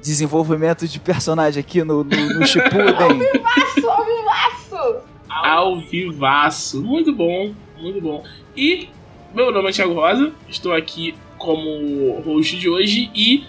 Desenvolvimento 0.00 0.88
de 0.88 0.98
personagem 0.98 1.60
aqui 1.60 1.84
no, 1.84 2.02
no, 2.02 2.38
no 2.38 2.46
Shippuden. 2.46 3.40
Passo, 3.40 3.88
ao 3.88 4.04
vivaço! 4.04 4.96
Ao 5.28 5.80
vivaço. 5.80 6.82
Muito 6.82 7.12
bom, 7.12 7.54
muito 7.78 8.00
bom. 8.00 8.24
E 8.56 8.88
meu 9.32 9.52
nome 9.52 9.68
é 9.70 9.72
Thiago 9.72 9.94
Rosa, 9.94 10.32
estou 10.48 10.72
aqui 10.72 11.14
como 11.40 12.20
host 12.20 12.56
de 12.58 12.68
hoje 12.68 13.10
e 13.14 13.44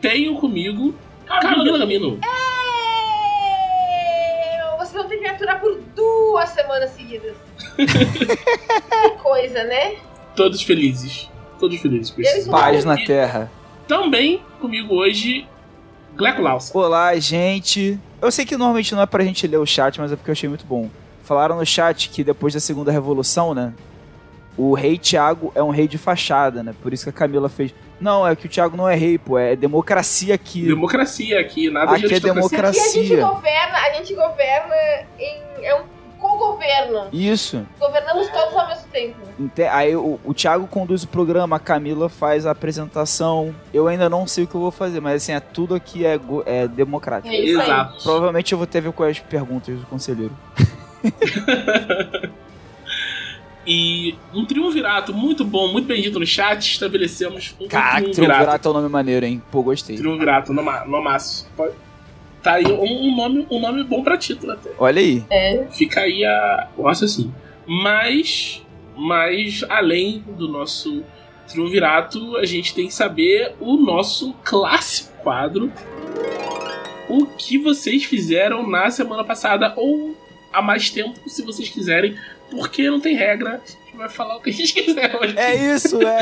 tenho 0.00 0.36
comigo 0.36 0.94
Camila 1.26 1.76
Camino. 1.78 2.18
Eu- 4.60 4.78
Vocês 4.78 4.92
vão 4.92 5.08
ter 5.08 5.16
que 5.16 5.22
me 5.22 5.28
aturar 5.28 5.60
por 5.60 5.78
duas 5.94 6.48
semanas 6.50 6.90
seguidas. 6.90 7.34
que 7.76 9.10
coisa, 9.22 9.64
né? 9.64 9.96
Todos 10.36 10.62
felizes. 10.62 11.28
Todos 11.58 11.78
felizes 11.80 12.10
com 12.10 12.20
isso. 12.20 12.50
Paz 12.50 12.84
na 12.84 12.94
E 13.00 13.04
Terra. 13.04 13.50
Também 13.88 14.40
comigo 14.60 14.94
hoje, 14.94 15.46
Gleco 16.14 16.42
Lausa. 16.42 16.70
Olá, 16.76 17.14
gente. 17.18 17.98
Eu 18.20 18.30
sei 18.30 18.44
que 18.46 18.56
normalmente 18.56 18.94
não 18.94 19.02
é 19.02 19.06
pra 19.06 19.24
gente 19.24 19.46
ler 19.46 19.58
o 19.58 19.66
chat, 19.66 20.00
mas 20.00 20.12
é 20.12 20.16
porque 20.16 20.30
eu 20.30 20.32
achei 20.32 20.48
muito 20.48 20.64
bom. 20.64 20.88
Falaram 21.24 21.56
no 21.56 21.66
chat 21.66 22.08
que 22.08 22.22
depois 22.24 22.54
da 22.54 22.60
segunda 22.60 22.90
revolução, 22.92 23.52
né? 23.54 23.72
O 24.56 24.74
rei 24.74 24.98
Tiago 24.98 25.50
é 25.54 25.62
um 25.62 25.70
rei 25.70 25.88
de 25.88 25.96
fachada, 25.96 26.62
né? 26.62 26.74
Por 26.82 26.92
isso 26.92 27.04
que 27.04 27.10
a 27.10 27.12
Camila 27.12 27.48
fez. 27.48 27.74
Não, 28.00 28.26
é 28.26 28.34
que 28.36 28.46
o 28.46 28.48
Tiago 28.48 28.76
não 28.76 28.88
é 28.88 28.94
rei, 28.94 29.16
pô. 29.16 29.38
É 29.38 29.56
democracia 29.56 30.34
aqui. 30.34 30.62
Democracia 30.66 31.40
aqui, 31.40 31.70
nada 31.70 31.96
de 31.96 32.04
Aqui 32.06 32.14
é 32.14 32.30
aristocracia. 32.30 32.82
Aqui 32.82 32.98
a 32.98 33.02
gente 33.02 33.08
Democracia. 33.16 33.26
governa, 33.26 33.78
a 33.78 33.92
gente 33.94 34.14
governa 34.14 34.74
em. 35.18 35.42
É 35.64 35.74
um 35.76 35.84
co-governo. 36.18 37.08
Isso. 37.12 37.66
Governamos 37.80 38.28
todos 38.28 38.54
ao 38.56 38.68
mesmo 38.68 38.84
tempo. 38.92 39.16
Ente- 39.40 39.62
Aí 39.64 39.96
o, 39.96 40.20
o 40.24 40.34
Thiago 40.34 40.66
conduz 40.68 41.02
o 41.02 41.08
programa, 41.08 41.56
a 41.56 41.58
Camila 41.58 42.08
faz 42.08 42.44
a 42.46 42.50
apresentação. 42.50 43.54
Eu 43.72 43.88
ainda 43.88 44.08
não 44.10 44.26
sei 44.26 44.44
o 44.44 44.46
que 44.46 44.54
eu 44.54 44.60
vou 44.60 44.70
fazer, 44.70 45.00
mas 45.00 45.22
assim, 45.22 45.32
é, 45.32 45.40
tudo 45.40 45.74
aqui 45.74 46.04
é, 46.06 46.20
é 46.46 46.68
democrático. 46.68 47.32
É 47.32 47.38
isso 47.40 47.58
aí. 47.60 47.66
Exato. 47.66 48.02
Provavelmente 48.02 48.52
eu 48.52 48.58
vou 48.58 48.66
ter 48.66 48.78
a 48.78 48.82
ver 48.82 48.92
com 48.92 49.02
as 49.02 49.18
perguntas 49.18 49.78
do 49.80 49.86
conselheiro. 49.86 50.32
E 53.66 54.14
um 54.34 54.44
triunvirato 54.44 55.14
muito 55.14 55.44
bom, 55.44 55.68
muito 55.72 55.86
bem 55.86 56.02
dito 56.02 56.18
no 56.18 56.26
chat. 56.26 56.62
Estabelecemos 56.72 57.54
um 57.60 57.68
Caraca, 57.68 58.00
triunvirato. 58.00 58.14
Triunvirato 58.32 58.68
é 58.68 58.70
um 58.70 58.74
nome 58.74 58.88
maneiro, 58.88 59.24
hein? 59.26 59.42
Pô, 59.52 59.62
gostei. 59.62 59.96
Triunvirato, 59.96 60.52
no, 60.52 60.62
ma- 60.62 60.84
no 60.84 61.02
maço. 61.02 61.48
Pode- 61.56 61.74
Tá 62.42 62.54
aí 62.54 62.64
um, 62.66 62.82
um 63.06 63.14
nome, 63.16 63.46
um 63.48 63.60
nome 63.60 63.84
bom 63.84 64.02
pra 64.02 64.18
título 64.18 64.50
até. 64.52 64.70
Olha 64.76 65.00
aí. 65.00 65.24
É. 65.30 65.64
Fica 65.70 66.00
aí 66.00 66.24
a, 66.24 66.68
o 66.76 66.82
raciocínio. 66.82 67.32
Mas, 67.64 68.60
mas, 68.96 69.64
além 69.68 70.24
do 70.36 70.48
nosso 70.48 71.04
triunvirato, 71.46 72.36
a 72.38 72.44
gente 72.44 72.74
tem 72.74 72.88
que 72.88 72.94
saber 72.94 73.54
o 73.60 73.76
nosso 73.76 74.34
clássico 74.42 75.12
quadro. 75.22 75.70
O 77.08 77.26
que 77.26 77.58
vocês 77.58 78.02
fizeram 78.04 78.68
na 78.68 78.90
semana 78.90 79.22
passada 79.22 79.72
ou 79.76 80.16
há 80.52 80.60
mais 80.60 80.90
tempo, 80.90 81.20
se 81.28 81.42
vocês 81.44 81.68
quiserem, 81.68 82.16
porque 82.52 82.90
não 82.90 83.00
tem 83.00 83.16
regra. 83.16 83.62
A 83.64 83.66
gente 83.66 83.96
vai 83.96 84.08
falar 84.08 84.36
o 84.36 84.40
que 84.40 84.50
a 84.50 84.52
gente 84.52 84.74
quiser 84.74 85.16
hoje. 85.16 85.38
É 85.38 85.74
isso, 85.74 86.00
é. 86.02 86.20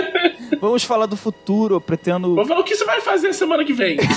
Vamos 0.60 0.82
falar 0.82 1.06
do 1.06 1.16
futuro. 1.16 1.76
Eu 1.76 1.80
pretendo. 1.80 2.34
Vamos 2.34 2.48
falar 2.48 2.60
o 2.60 2.64
que 2.64 2.74
você 2.74 2.84
vai 2.84 3.00
fazer 3.02 3.32
semana 3.34 3.64
que 3.64 3.72
vem. 3.72 3.98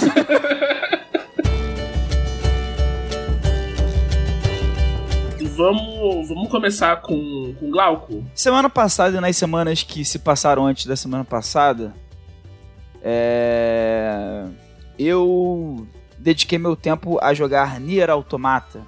vamos, 5.53 6.29
vamos 6.29 6.49
começar 6.49 7.01
com, 7.01 7.53
com 7.59 7.69
Glauco. 7.69 8.23
Semana 8.33 8.69
passada 8.69 9.17
e 9.17 9.21
nas 9.21 9.35
semanas 9.37 9.83
que 9.83 10.03
se 10.03 10.17
passaram 10.17 10.65
antes 10.65 10.85
da 10.85 10.95
semana 10.95 11.23
passada, 11.23 11.93
é... 13.03 14.45
eu 14.97 15.85
dediquei 16.17 16.57
meu 16.57 16.75
tempo 16.75 17.19
a 17.21 17.33
jogar 17.33 17.79
Nier 17.79 18.09
Automata. 18.09 18.81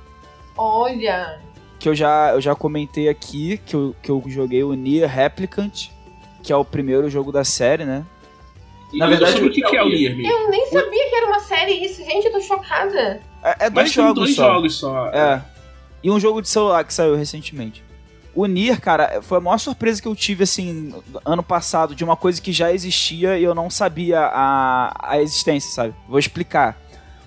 Olha. 0.57 1.39
Que 1.83 1.89
eu 1.89 1.93
já, 1.93 2.31
eu 2.31 2.39
já 2.39 2.55
comentei 2.55 3.09
aqui, 3.09 3.57
que 3.57 3.75
eu, 3.75 3.93
que 4.01 4.09
eu 4.09 4.23
joguei 4.27 4.63
o 4.63 4.73
Nier 4.73 5.05
Replicant, 5.05 5.89
que 6.41 6.53
é 6.53 6.55
o 6.55 6.63
primeiro 6.63 7.09
jogo 7.09 7.29
da 7.29 7.43
série, 7.43 7.83
né? 7.83 8.05
Na 8.93 9.05
verdade, 9.05 9.43
o 9.43 9.51
que, 9.51 9.61
que 9.61 9.75
é 9.75 9.83
o 9.83 9.89
Nier? 9.89 10.17
Eu 10.17 10.49
nem 10.49 10.65
sabia 10.67 11.09
que 11.09 11.13
era 11.13 11.25
uma 11.25 11.41
série 11.41 11.73
isso, 11.83 12.01
gente, 12.05 12.27
eu 12.27 12.31
tô 12.31 12.39
chocada. 12.39 13.21
É, 13.43 13.65
é 13.65 13.69
dois 13.69 13.91
jogos 13.91 14.15
dois 14.15 14.33
só. 14.33 14.53
jogos 14.53 14.75
só. 14.75 15.07
É. 15.07 15.43
E 16.01 16.09
um 16.09 16.17
jogo 16.17 16.41
de 16.41 16.47
celular 16.47 16.85
que 16.85 16.93
saiu 16.93 17.17
recentemente. 17.17 17.83
O 18.33 18.45
Nier, 18.45 18.79
cara, 18.79 19.21
foi 19.21 19.39
a 19.39 19.41
maior 19.41 19.57
surpresa 19.57 20.01
que 20.01 20.07
eu 20.07 20.15
tive, 20.15 20.45
assim, 20.45 20.95
ano 21.25 21.43
passado, 21.43 21.93
de 21.93 22.05
uma 22.05 22.15
coisa 22.15 22.41
que 22.41 22.53
já 22.53 22.71
existia 22.71 23.37
e 23.37 23.43
eu 23.43 23.53
não 23.53 23.69
sabia 23.69 24.21
a, 24.21 24.95
a 25.01 25.21
existência, 25.21 25.69
sabe? 25.69 25.93
Vou 26.07 26.17
explicar. 26.17 26.81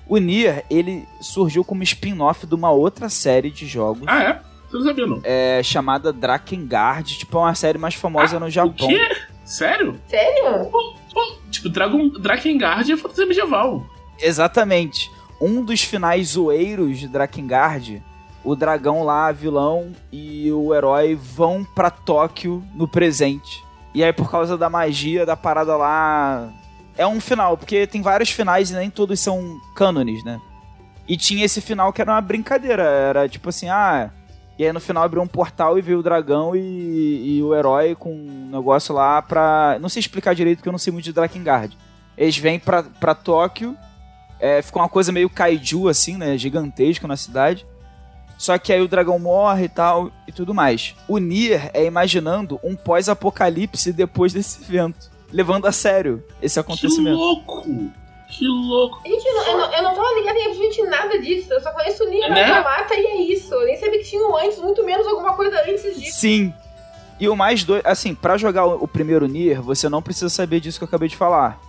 O 0.08 0.18
Nier, 0.18 0.64
ele 0.70 1.06
surgiu 1.20 1.64
como 1.64 1.82
spin-off 1.82 2.46
de 2.46 2.54
uma 2.54 2.70
outra 2.70 3.08
série 3.08 3.50
de 3.50 3.66
jogos 3.66 4.04
Ah, 4.06 4.22
é? 4.22 4.40
Você 4.70 4.76
não 4.78 4.84
sabia, 4.84 5.06
não. 5.06 5.20
é, 5.24 5.62
chamada 5.62 6.12
Drakengard, 6.12 7.18
tipo, 7.18 7.36
é 7.38 7.40
uma 7.40 7.54
série 7.54 7.78
mais 7.78 7.94
famosa 7.94 8.38
no 8.40 8.48
Japão. 8.50 8.70
O 8.70 8.90
quê? 8.90 9.08
Sério? 9.44 9.98
Sério? 10.08 10.66
Pô, 10.70 10.94
tipo, 11.50 11.68
Dragon, 11.68 12.08
Drakengard 12.08 12.90
é 12.92 12.96
fantasia 12.96 13.26
medieval. 13.26 13.84
Exatamente. 14.20 15.10
Um 15.40 15.64
dos 15.64 15.82
finais 15.82 16.28
zoeiros 16.30 16.98
de 16.98 17.08
Drakengard, 17.08 18.02
o 18.44 18.54
dragão 18.56 19.02
lá, 19.04 19.30
vilão, 19.32 19.92
e 20.12 20.50
o 20.52 20.74
herói 20.74 21.14
vão 21.14 21.64
pra 21.74 21.90
Tóquio 21.90 22.62
no 22.74 22.88
presente. 22.88 23.64
E 23.94 24.02
aí, 24.04 24.12
por 24.12 24.30
causa 24.30 24.56
da 24.58 24.68
magia 24.68 25.24
da 25.24 25.36
parada 25.36 25.76
lá. 25.76 26.48
É 26.96 27.06
um 27.06 27.20
final, 27.20 27.56
porque 27.56 27.86
tem 27.86 28.02
vários 28.02 28.30
finais 28.30 28.70
e 28.70 28.74
nem 28.74 28.90
todos 28.90 29.20
são 29.20 29.58
cânones, 29.74 30.24
né? 30.24 30.40
E 31.08 31.16
tinha 31.16 31.44
esse 31.44 31.60
final 31.60 31.92
que 31.92 32.00
era 32.00 32.12
uma 32.12 32.20
brincadeira. 32.20 32.82
Era 32.82 33.28
tipo 33.28 33.48
assim, 33.48 33.68
ah. 33.68 34.10
E 34.58 34.64
aí 34.64 34.72
no 34.72 34.80
final 34.80 35.02
abriu 35.02 35.22
um 35.22 35.26
portal 35.26 35.78
e 35.78 35.82
veio 35.82 35.98
o 35.98 36.02
dragão 36.02 36.56
e, 36.56 37.36
e 37.36 37.42
o 37.42 37.54
herói 37.54 37.94
com 37.94 38.10
um 38.10 38.48
negócio 38.50 38.94
lá 38.94 39.20
pra. 39.20 39.78
Não 39.80 39.88
sei 39.88 40.00
explicar 40.00 40.34
direito 40.34 40.58
porque 40.58 40.68
eu 40.68 40.72
não 40.72 40.78
sei 40.78 40.92
muito 40.92 41.04
de 41.04 41.12
Drakengard. 41.12 41.76
Eles 42.16 42.38
vêm 42.38 42.58
pra, 42.58 42.82
pra 42.82 43.14
Tóquio 43.14 43.76
é, 44.38 44.60
ficou 44.60 44.82
uma 44.82 44.88
coisa 44.88 45.12
meio 45.12 45.30
kaiju, 45.30 45.88
assim, 45.88 46.16
né? 46.16 46.36
Gigantesco 46.36 47.06
na 47.06 47.16
cidade. 47.16 47.66
Só 48.36 48.58
que 48.58 48.72
aí 48.72 48.80
o 48.82 48.88
dragão 48.88 49.18
morre 49.18 49.64
e 49.64 49.68
tal 49.68 50.10
e 50.26 50.32
tudo 50.32 50.52
mais. 50.52 50.94
O 51.08 51.18
Nier 51.18 51.70
é 51.72 51.84
imaginando 51.84 52.60
um 52.62 52.76
pós-apocalipse 52.76 53.92
depois 53.92 54.32
desse 54.32 54.62
evento. 54.62 55.10
Levando 55.32 55.66
a 55.66 55.72
sério 55.72 56.22
esse 56.40 56.54
Que 56.54 56.60
acontecimento. 56.60 57.16
louco! 57.16 57.64
Que 58.28 58.46
louco! 58.46 59.00
Gente, 59.06 59.24
eu 59.26 59.34
não, 59.34 59.44
eu 59.46 59.58
não, 59.58 59.72
eu 59.74 59.82
não 59.82 59.94
tava 59.94 60.14
ligada 60.14 60.38
em 60.38 60.46
absolutamente 60.46 60.82
nada 60.84 61.18
disso. 61.20 61.52
Eu 61.52 61.60
só 61.60 61.70
conheço 61.72 62.04
o 62.04 62.08
Nier 62.08 62.28
Né? 62.30 62.44
Automata 62.44 62.94
e 62.94 63.06
é 63.06 63.16
isso. 63.22 63.54
Eu 63.54 63.66
nem 63.66 63.76
sabia 63.76 63.98
que 63.98 64.04
tinha 64.04 64.26
um 64.26 64.36
antes, 64.36 64.58
muito 64.58 64.84
menos 64.84 65.06
alguma 65.06 65.34
coisa 65.34 65.60
antes 65.62 65.98
disso. 65.98 66.18
Sim. 66.20 66.52
E 67.18 67.28
o 67.28 67.36
mais 67.36 67.64
doido, 67.64 67.86
assim, 67.86 68.14
pra 68.14 68.36
jogar 68.36 68.66
o, 68.66 68.84
o 68.84 68.88
primeiro 68.88 69.26
Nier, 69.26 69.62
você 69.62 69.88
não 69.88 70.02
precisa 70.02 70.28
saber 70.28 70.60
disso 70.60 70.78
que 70.78 70.84
eu 70.84 70.88
acabei 70.88 71.08
de 71.08 71.16
falar. 71.16 71.60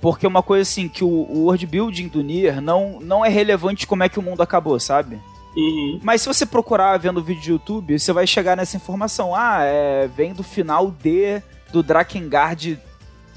Porque 0.00 0.24
é 0.24 0.28
uma 0.28 0.42
coisa 0.42 0.62
assim, 0.62 0.88
que 0.88 1.02
o, 1.02 1.08
o 1.08 1.44
world 1.44 1.66
building 1.66 2.08
do 2.08 2.22
Nier 2.22 2.60
não, 2.60 2.98
não 3.00 3.24
é 3.24 3.28
relevante 3.28 3.86
como 3.86 4.04
é 4.04 4.08
que 4.08 4.18
o 4.18 4.22
mundo 4.22 4.40
acabou, 4.40 4.78
sabe? 4.78 5.20
Uhum. 5.56 6.00
Mas 6.02 6.22
se 6.22 6.28
você 6.28 6.46
procurar 6.46 6.96
vendo 6.98 7.22
vídeo 7.22 7.42
de 7.42 7.50
YouTube, 7.50 7.98
você 7.98 8.12
vai 8.12 8.26
chegar 8.26 8.56
nessa 8.56 8.76
informação. 8.76 9.34
Ah, 9.34 9.58
é, 9.62 10.06
vem 10.06 10.32
do 10.32 10.44
final 10.44 10.90
D 10.90 11.42
do 11.72 11.82
Drakengard 11.82 12.78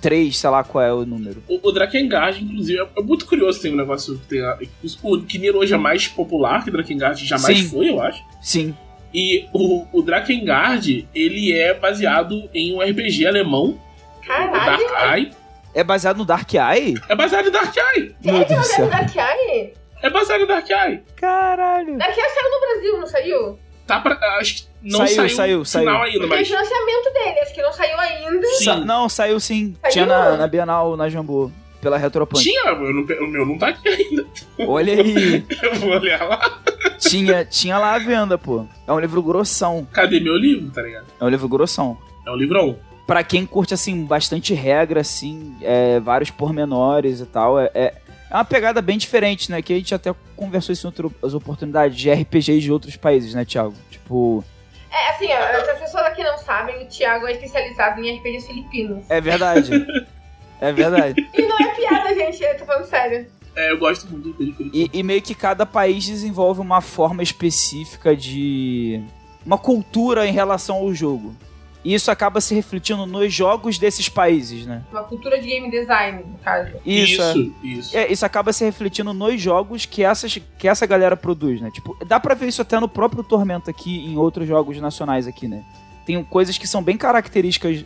3, 0.02 0.36
sei 0.36 0.50
lá 0.50 0.64
qual 0.64 0.84
é 0.84 0.92
o 0.94 1.06
número. 1.06 1.44
O, 1.48 1.70
o 1.70 1.72
Drakengard, 1.72 2.44
inclusive, 2.44 2.80
é, 2.80 2.88
é 2.98 3.02
muito 3.04 3.26
curioso 3.26 3.62
tem 3.62 3.72
um 3.72 3.78
negócio 3.78 4.18
que 4.18 4.26
tem. 4.28 4.42
a- 4.42 4.58
O 5.04 5.22
que 5.22 5.38
Nier 5.38 5.56
hoje 5.56 5.74
é 5.74 5.78
mais 5.78 6.08
popular 6.08 6.64
que 6.64 6.72
Drakengard 6.72 7.24
jamais 7.26 7.60
Sim. 7.60 7.70
foi, 7.70 7.90
eu 7.90 8.02
acho. 8.02 8.24
Sim. 8.42 8.76
E 9.14 9.46
o, 9.54 9.86
o 9.92 10.02
Drakengard, 10.02 11.08
ele 11.14 11.52
é 11.54 11.74
baseado 11.74 12.50
em 12.54 12.74
um 12.74 12.82
RPG 12.82 13.28
alemão, 13.28 13.80
o 14.22 14.26
Caralho. 14.26 14.88
Dark 14.90 15.14
Eye. 15.18 15.32
É 15.74 15.84
baseado 15.84 16.18
no 16.18 16.26
Dark 16.26 16.54
Eye? 16.54 16.96
É 17.08 17.16
baseado 17.16 17.48
em 17.48 17.52
Dark 17.52 17.76
Eye. 17.76 18.16
Meu 18.24 18.38
é 18.42 18.64
céu. 18.64 18.88
Dark 18.90 19.16
Eye? 19.16 19.74
É 20.02 20.10
baseado 20.10 20.42
em 20.42 20.48
Dark 20.48 20.70
Eye. 20.70 21.02
Caralho. 21.16 21.98
Dark 21.98 22.18
Eye 22.18 22.30
saiu 22.30 22.52
no 22.52 22.60
Brasil, 22.60 22.98
não 23.00 23.08
saiu? 23.08 23.60
Tá 23.92 24.00
pra. 24.00 24.38
Acho 24.40 24.56
que 24.56 24.64
não 24.84 25.00
Saiu, 25.00 25.16
saiu, 25.16 25.30
saiu, 25.30 25.62
o 25.62 25.66
final 25.66 25.84
saiu. 25.86 26.02
ainda, 26.04 26.20
Tem 26.20 26.28
mas. 26.30 26.48
financiamento 26.48 27.14
dele, 27.14 27.40
acho 27.42 27.54
que 27.54 27.62
não 27.62 27.74
saiu 27.74 28.00
ainda. 28.00 28.48
Sim. 28.48 28.64
Sa- 28.66 28.76
não, 28.78 29.10
saiu 29.10 29.40
sim. 29.40 29.76
Saiu? 29.82 29.92
Tinha 29.94 30.06
na, 30.06 30.38
na 30.38 30.48
Bienal, 30.48 30.96
na 30.98 31.10
Jambu. 31.10 31.52
Pela 31.82 31.98
Retropunk. 31.98 32.44
Tinha, 32.44 32.70
eu 32.70 32.94
não 32.94 33.06
pe- 33.08 33.18
o 33.20 33.28
meu 33.28 33.44
não 33.44 33.58
tá 33.58 33.70
aqui 33.70 33.90
ainda. 33.90 34.24
Olha 34.68 34.94
aí. 34.94 35.44
Eu 35.64 35.76
vou 35.80 35.90
olhar 35.94 36.22
lá. 36.30 36.60
tinha, 37.00 37.44
tinha 37.44 37.76
lá 37.80 37.96
a 37.96 37.98
venda, 37.98 38.38
pô. 38.38 38.68
É 38.88 38.94
um 38.94 39.00
livro 39.00 39.20
grossão. 39.24 39.88
Cadê 39.92 40.20
meu 40.20 40.36
livro, 40.38 40.70
tá 40.70 40.84
ligado? 40.84 41.08
É 41.20 41.26
um 41.26 41.30
livro 41.30 41.48
grossão. 41.50 41.98
É 42.28 42.30
um 42.30 42.36
livrão. 42.36 42.78
Pra 43.08 43.24
quem 43.24 43.48
curte, 43.48 43.74
assim, 43.74 44.06
bastante 44.06 44.54
regra, 44.54 45.02
assim, 45.02 45.56
é, 45.60 46.00
vários 46.00 46.30
pormenores 46.30 47.20
e 47.20 47.26
tal, 47.26 47.60
é, 47.60 47.72
é, 47.74 47.94
é 48.32 48.36
uma 48.36 48.46
pegada 48.46 48.82
bem 48.82 48.98
diferente, 48.98 49.52
né? 49.52 49.62
Que 49.62 49.74
a 49.74 49.76
gente 49.76 49.94
até 49.94 50.16
conversou 50.38 50.72
isso 50.72 50.88
em 50.88 50.90
outras 50.90 51.34
oportunidades 51.34 51.98
de 51.98 52.10
RPGs 52.10 52.62
de 52.62 52.72
outros 52.72 52.96
países, 52.96 53.34
né, 53.34 53.44
Thiago? 53.44 53.76
Tipo, 53.90 54.44
É, 54.90 55.10
assim, 55.12 55.32
as 55.32 55.80
pessoas 55.80 56.06
aqui 56.06 56.24
não 56.24 56.38
sabem, 56.38 56.82
o 56.84 56.88
Thiago 56.88 57.28
é 57.28 57.34
especializado 57.34 58.02
em 58.02 58.18
RPGs 58.18 58.48
filipinos. 58.48 59.06
é 59.10 59.20
verdade. 59.20 59.72
é 60.62 60.72
verdade. 60.72 61.30
E 61.34 61.42
não 61.42 61.58
é 61.60 61.76
piada, 61.76 62.16
gente, 62.16 62.42
eu 62.42 62.58
tô 62.58 62.66
falando 62.66 62.86
sério. 62.86 63.28
É, 63.54 63.70
eu 63.72 63.78
gosto 63.78 64.10
muito 64.10 64.34
de 64.34 64.52
RPG. 64.52 64.72
E, 64.74 64.90
e 65.00 65.04
meio 65.04 65.22
que 65.22 65.36
cada 65.36 65.66
país 65.66 66.06
desenvolve 66.06 66.62
uma 66.62 66.80
forma 66.80 67.22
específica 67.22 68.16
de. 68.16 69.04
uma 69.46 69.58
cultura 69.58 70.26
em 70.26 70.32
relação 70.32 70.78
ao 70.78 70.94
jogo. 70.94 71.36
E 71.84 71.94
isso 71.94 72.12
acaba 72.12 72.40
se 72.40 72.54
refletindo 72.54 73.06
nos 73.06 73.34
jogos 73.34 73.80
desses 73.80 74.08
países, 74.08 74.66
né? 74.66 74.84
Uma 74.92 75.04
cultura 75.04 75.40
de 75.40 75.48
game 75.48 75.70
design, 75.72 76.24
no 76.24 76.38
caso. 76.38 76.72
Isso, 76.86 77.22
é. 77.22 77.32
isso. 77.32 77.56
isso. 77.64 77.98
É, 77.98 78.12
isso 78.12 78.26
acaba 78.26 78.54
se 78.54 78.64
refletindo 78.64 79.14
nos 79.14 79.42
jogos 79.42 79.86
que, 79.86 80.04
essas, 80.04 80.40
que 80.58 80.68
essa 80.68 80.86
galera 80.86 81.18
produz, 81.18 81.60
né? 81.60 81.72
Tipo, 81.72 81.98
dá 82.06 82.20
pra 82.20 82.36
ver 82.36 82.48
isso 82.48 82.62
até 82.62 82.80
no 82.80 82.88
próprio 82.88 83.24
Tormento 83.24 83.70
aqui, 83.70 84.06
em 84.06 84.16
outros 84.16 84.48
jogos 84.48 84.78
nacionais 84.78 85.26
aqui, 85.26 85.48
né? 85.48 85.64
Tem 86.06 86.24
coisas 86.24 86.58
que 86.58 86.68
são 86.68 86.84
bem 86.84 86.98
características, 86.98 87.84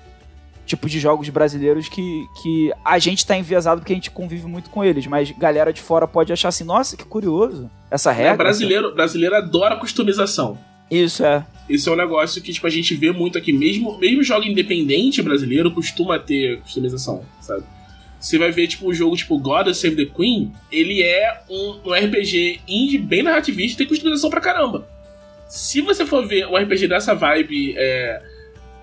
tipo, 0.66 0.90
de 0.90 1.00
jogos 1.00 1.30
brasileiros 1.30 1.88
que, 1.88 2.26
que 2.42 2.74
a 2.84 3.00
gente 3.00 3.26
tá 3.26 3.38
enviesado 3.38 3.80
porque 3.80 3.94
a 3.94 3.96
gente 3.96 4.12
convive 4.12 4.46
muito 4.46 4.70
com 4.70 4.84
eles, 4.84 5.08
mas 5.08 5.32
galera 5.32 5.72
de 5.72 5.82
fora 5.82 6.06
pode 6.06 6.34
achar 6.34 6.50
assim, 6.50 6.66
nossa, 6.66 6.98
que 6.98 7.06
curioso, 7.06 7.70
essa 7.90 8.12
regra. 8.12 8.34
É, 8.34 8.38
brasileiro, 8.38 8.94
brasileiro 8.94 9.36
adora 9.36 9.78
customização. 9.78 10.58
Isso, 10.90 11.26
é. 11.26 11.46
Esse 11.70 11.90
é 11.90 11.92
um 11.92 11.96
negócio 11.96 12.42
que 12.42 12.54
tipo, 12.54 12.68
a 12.68 12.70
gente 12.70 12.94
vê 12.96 13.12
muito 13.12 13.38
aqui. 13.38 13.52
Mesmo, 13.52 13.98
mesmo 13.98 14.24
jogo 14.24 14.46
independente 14.46 15.22
brasileiro 15.22 15.72
costuma 15.72 16.20
ter 16.20 16.60
customização, 16.62 17.24
sabe? 17.42 17.64
Você 18.20 18.38
vai 18.38 18.52
ver, 18.52 18.68
tipo, 18.68 18.88
o 18.88 18.94
jogo 18.94 19.16
tipo 19.16 19.38
God 19.38 19.72
Save 19.74 19.96
the 19.96 20.06
Queen, 20.06 20.52
ele 20.72 21.02
é 21.02 21.42
um, 21.50 21.80
um 21.86 21.94
RPG 21.94 22.62
indie 22.68 22.98
bem 22.98 23.24
narrativista 23.24 23.76
e 23.76 23.78
tem 23.78 23.88
customização 23.88 24.30
pra 24.30 24.42
caramba. 24.42 24.88
Se 25.48 25.82
você 25.82 26.06
for 26.06 26.28
ver 26.28 26.48
um 26.48 26.56
RPG 26.56 26.88
dessa 26.88 27.14
vibe, 27.14 27.76
é, 27.78 28.22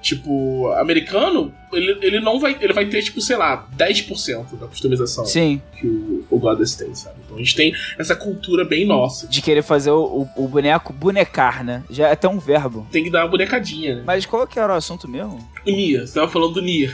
tipo, 0.02 0.68
americano, 0.72 1.54
ele, 1.72 1.96
ele 2.02 2.20
não 2.20 2.38
vai. 2.38 2.56
Ele 2.60 2.72
vai 2.72 2.86
ter, 2.86 3.02
tipo, 3.02 3.20
sei 3.20 3.36
lá, 3.36 3.66
10% 3.76 4.58
da 4.58 4.66
customização 4.66 5.24
Sim, 5.24 5.62
que 5.78 5.86
o, 5.86 6.26
o 6.28 6.38
Goddess 6.38 6.74
tem, 6.74 6.94
sabe? 6.94 7.16
Então 7.24 7.36
a 7.36 7.38
gente 7.38 7.54
tem 7.56 7.72
essa 7.98 8.14
cultura 8.14 8.64
bem 8.64 8.84
nossa. 8.84 9.26
de 9.28 9.40
querer 9.40 9.62
fazer 9.62 9.92
o, 9.92 10.26
o, 10.36 10.44
o 10.44 10.48
boneco 10.48 10.92
bonecar, 10.92 11.64
né? 11.64 11.82
Já 11.88 12.08
é 12.08 12.12
até 12.12 12.28
um 12.28 12.38
verbo. 12.38 12.86
Tem 12.90 13.04
que 13.04 13.10
dar 13.10 13.24
uma 13.24 13.30
bonecadinha, 13.30 13.96
né? 13.96 14.02
Mas 14.04 14.26
qual 14.26 14.46
que 14.46 14.58
era 14.58 14.72
o 14.72 14.76
assunto 14.76 15.08
mesmo? 15.08 15.38
O 15.66 15.70
Nia, 15.70 16.06
você 16.06 16.14
tava 16.14 16.28
falando 16.30 16.54
do 16.54 16.62
Nia. 16.62 16.92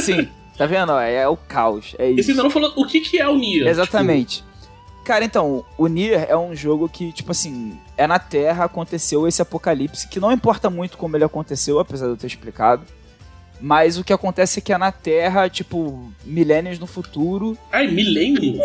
Sim, 0.00 0.28
tá 0.58 0.66
vendo? 0.66 0.90
ó, 0.92 1.00
É 1.00 1.26
o 1.28 1.36
caos, 1.36 1.94
é 1.98 2.10
E 2.10 2.14
isso. 2.14 2.24
você 2.24 2.30
ainda 2.32 2.42
não 2.42 2.50
falou 2.50 2.72
o 2.76 2.84
que, 2.86 3.00
que 3.00 3.18
é 3.18 3.28
o 3.28 3.36
Nia. 3.36 3.68
Exatamente. 3.68 4.44
Cara, 5.10 5.24
então, 5.24 5.64
o 5.76 5.88
Nier 5.88 6.24
é 6.28 6.36
um 6.36 6.54
jogo 6.54 6.88
que, 6.88 7.10
tipo 7.10 7.32
assim, 7.32 7.76
é 7.96 8.06
na 8.06 8.20
Terra, 8.20 8.66
aconteceu 8.66 9.26
esse 9.26 9.42
apocalipse, 9.42 10.06
que 10.06 10.20
não 10.20 10.30
importa 10.30 10.70
muito 10.70 10.96
como 10.96 11.16
ele 11.16 11.24
aconteceu, 11.24 11.80
apesar 11.80 12.06
de 12.06 12.12
eu 12.12 12.16
ter 12.16 12.28
explicado. 12.28 12.84
Mas 13.60 13.98
o 13.98 14.04
que 14.04 14.12
acontece 14.12 14.60
é 14.60 14.62
que 14.62 14.72
é 14.72 14.78
na 14.78 14.92
Terra, 14.92 15.48
tipo, 15.50 16.12
milênios 16.24 16.78
no 16.78 16.86
futuro. 16.86 17.58
Ai, 17.72 17.88
milênio? 17.88 18.60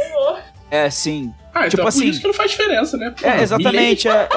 É, 0.69 0.87
sim. 0.91 1.33
Ah, 1.51 1.61
então 1.65 1.69
Tipo 1.71 1.81
é 1.81 1.83
por 1.85 1.87
assim- 1.89 2.05
isso 2.09 2.21
que 2.21 2.27
não 2.27 2.33
faz 2.35 2.51
diferença, 2.51 2.95
né? 2.95 3.09
Porra, 3.09 3.37
É, 3.37 3.41
exatamente. 3.41 4.07
É, 4.07 4.29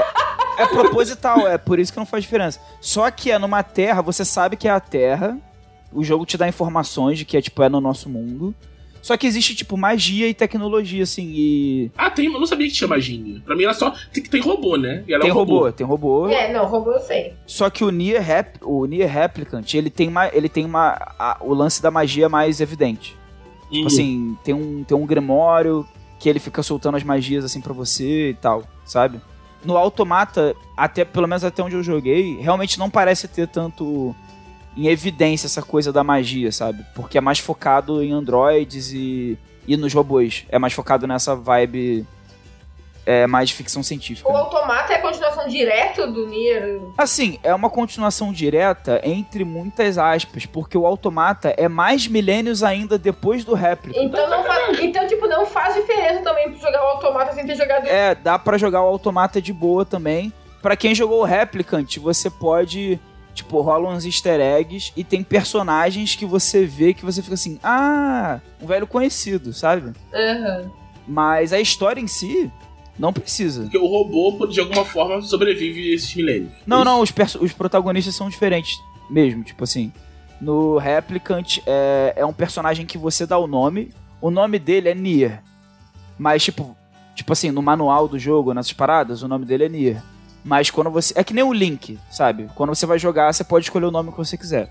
é, 0.56 0.62
é 0.62 0.66
proposital, 0.66 1.46
é 1.46 1.58
por 1.58 1.78
isso 1.78 1.92
que 1.92 1.98
não 1.98 2.06
faz 2.06 2.24
diferença. 2.24 2.58
Só 2.80 3.10
que 3.10 3.30
é 3.30 3.38
numa 3.38 3.62
Terra, 3.62 4.00
você 4.00 4.24
sabe 4.24 4.56
que 4.56 4.66
é 4.66 4.70
a 4.70 4.80
Terra. 4.80 5.36
O 5.92 6.02
jogo 6.02 6.24
te 6.24 6.38
dá 6.38 6.48
informações 6.48 7.18
de 7.18 7.26
que 7.26 7.36
é, 7.36 7.42
tipo, 7.42 7.62
é 7.62 7.68
no 7.68 7.82
nosso 7.82 8.08
mundo. 8.08 8.54
Só 9.02 9.17
que 9.17 9.26
existe, 9.26 9.55
tipo, 9.55 9.76
magia 9.76 10.28
e 10.28 10.35
tecnologia, 10.35 11.02
assim, 11.02 11.31
e. 11.35 11.90
Ah, 11.97 12.11
tem, 12.11 12.26
eu 12.26 12.33
não 12.38 12.47
sabia 12.47 12.67
que 12.67 12.75
tinha 12.75 12.88
magia. 12.88 13.40
Pra 13.45 13.55
mim 13.57 13.64
era 13.64 13.73
só. 13.75 13.95
Tem, 14.12 14.23
tem 14.23 14.40
robô, 14.40 14.76
né? 14.76 15.05
E 15.07 15.12
ela 15.14 15.23
Tem 15.23 15.31
é 15.31 15.33
um 15.33 15.37
robô. 15.37 15.55
robô, 15.61 15.73
tem 15.73 15.87
robô. 15.87 16.28
É, 16.28 16.52
não, 16.52 16.67
robô 16.67 16.93
eu 16.93 17.00
sei. 17.00 17.35
Só 17.47 17.71
que 17.71 17.85
o 17.85 17.90
Nier, 17.90 18.23
Rep, 18.23 18.57
o 18.62 18.85
Nier 18.87 19.09
Replicant, 19.11 19.73
ele 19.75 19.88
tem, 19.90 20.09
uma, 20.09 20.28
ele 20.35 20.49
tem 20.49 20.64
uma, 20.64 20.90
a- 21.19 21.38
o 21.40 21.55
lance 21.55 21.81
da 21.83 21.90
magia 21.90 22.28
mais 22.28 22.61
evidente. 22.61 23.17
Uhum. 23.64 23.71
Tipo 23.71 23.87
assim, 23.87 24.38
tem 24.45 24.55
um, 24.55 24.85
tem 24.85 24.97
um 24.97 25.07
grimório 25.07 25.87
que 26.19 26.28
ele 26.28 26.38
fica 26.40 26.62
soltando 26.62 26.97
as 26.97 27.02
magias 27.05 27.45
assim 27.45 27.61
pra 27.61 27.73
você 27.73 28.31
e 28.31 28.35
tal, 28.35 28.64
sabe? 28.85 29.21
no 29.64 29.76
Automata, 29.76 30.55
até 30.76 31.05
pelo 31.05 31.26
menos 31.26 31.43
até 31.43 31.61
onde 31.64 31.75
eu 31.75 31.83
joguei, 31.83 32.38
realmente 32.40 32.78
não 32.78 32.88
parece 32.88 33.26
ter 33.26 33.49
tanto 33.49 34.14
em 34.78 34.87
evidência 34.87 35.47
essa 35.47 35.61
coisa 35.61 35.92
da 35.92 36.04
magia, 36.04 36.52
sabe? 36.52 36.87
Porque 36.94 37.18
é 37.18 37.20
mais 37.20 37.40
focado 37.40 38.00
em 38.00 38.12
androides 38.12 38.92
e, 38.92 39.37
e 39.66 39.76
nos 39.76 39.92
robôs. 39.92 40.47
É 40.49 40.56
mais 40.56 40.73
focado 40.73 41.04
nessa 41.04 41.35
vibe 41.35 42.06
é, 43.04 43.26
mais 43.26 43.49
de 43.49 43.56
ficção 43.56 43.82
científica. 43.82 44.28
O 44.28 44.32
né? 44.32 44.38
Automata 44.38 44.92
é 44.92 44.97
a 44.97 45.02
continuação 45.02 45.49
direta 45.49 46.06
do 46.06 46.28
Nier. 46.28 46.80
Assim, 46.97 47.40
é 47.42 47.52
uma 47.52 47.68
continuação 47.68 48.32
direta 48.32 49.00
entre 49.02 49.44
muitas 49.44 49.99
aspas, 49.99 50.47
porque 50.47 50.78
o 50.78 50.87
Automata 50.87 51.52
é 51.56 51.66
mais 51.66 52.06
milênios 52.06 52.62
ainda 52.62 52.97
depois 52.97 53.44
do 53.44 53.54
réplica. 53.54 53.99
Então, 53.99 54.30
não 54.30 54.44
faz, 54.44 54.78
então, 54.78 55.08
tipo, 55.08 55.26
não 55.26 55.44
faz 55.44 55.75
diferença 55.75 56.20
também 56.20 56.52
pra 56.52 56.61
jogar 56.61 56.85
o 56.85 56.88
Automata 56.90 57.32
sem 57.32 57.44
ter 57.44 57.56
jogado 57.56 57.85
É, 57.88 58.14
dá 58.14 58.38
pra 58.38 58.56
jogar 58.56 58.82
o 58.82 58.87
Automata 58.87 59.42
de 59.42 59.52
boa 59.52 59.85
também. 59.85 60.32
Pra 60.62 60.76
quem 60.76 60.94
jogou 60.94 61.23
o 61.23 61.25
Replicant, 61.25 61.99
você 61.99 62.30
pode 62.30 63.00
Tipo, 63.38 63.61
rolam 63.61 63.92
uns 63.92 64.04
easter 64.04 64.40
eggs 64.40 64.92
e 64.97 65.04
tem 65.04 65.23
personagens 65.23 66.16
que 66.16 66.26
você 66.26 66.66
vê 66.66 66.92
que 66.92 67.04
você 67.04 67.23
fica 67.23 67.35
assim, 67.35 67.57
ah, 67.62 68.40
um 68.61 68.66
velho 68.66 68.85
conhecido, 68.85 69.52
sabe? 69.52 69.92
Uhum. 70.12 70.71
Mas 71.07 71.52
a 71.52 71.61
história 71.61 72.00
em 72.00 72.09
si 72.09 72.50
não 72.99 73.12
precisa. 73.12 73.62
Porque 73.62 73.78
o 73.78 73.87
robô, 73.87 74.45
de 74.49 74.59
alguma 74.59 74.85
forma, 74.85 75.23
sobrevive 75.23 75.92
a 75.92 75.95
esses 75.95 76.12
milênios. 76.16 76.50
Não, 76.66 76.85
não, 76.85 77.00
os, 77.00 77.14
os 77.40 77.52
protagonistas 77.52 78.16
são 78.16 78.28
diferentes 78.28 78.76
mesmo, 79.09 79.45
tipo 79.45 79.62
assim. 79.62 79.92
No 80.40 80.78
Replicant 80.78 81.59
é, 81.64 82.14
é 82.16 82.26
um 82.26 82.33
personagem 82.33 82.85
que 82.87 82.99
você 82.99 83.25
dá 83.25 83.38
o 83.38 83.47
nome, 83.47 83.90
o 84.21 84.33
nome 84.33 84.59
dele 84.59 84.88
é 84.88 84.95
Nier. 84.97 85.45
Mas, 86.18 86.42
tipo, 86.42 86.76
tipo 87.14 87.33
assim, 87.33 87.52
no 87.52 87.62
manual 87.62 88.09
do 88.09 88.18
jogo, 88.18 88.52
nessas 88.52 88.73
paradas, 88.73 89.23
o 89.23 89.28
nome 89.28 89.45
dele 89.45 89.64
é 89.64 89.68
Nier. 89.68 90.02
Mas 90.45 90.71
quando 90.71 90.90
você. 90.90 91.12
É 91.16 91.25
que 91.25 91.35
nem 91.35 91.45
o 91.45 91.52
Link, 91.52 91.99
sabe? 92.11 92.49
Quando 92.54 92.75
você 92.75 92.87
vai 92.87 92.99
jogar, 92.99 93.33
você 93.33 93.45
pode 93.45 93.66
escolher 93.66 93.87
o 93.87 93.90
nome 93.90 94.11
que 94.11 94.18
você 94.18 94.37
quiser. 94.37 94.71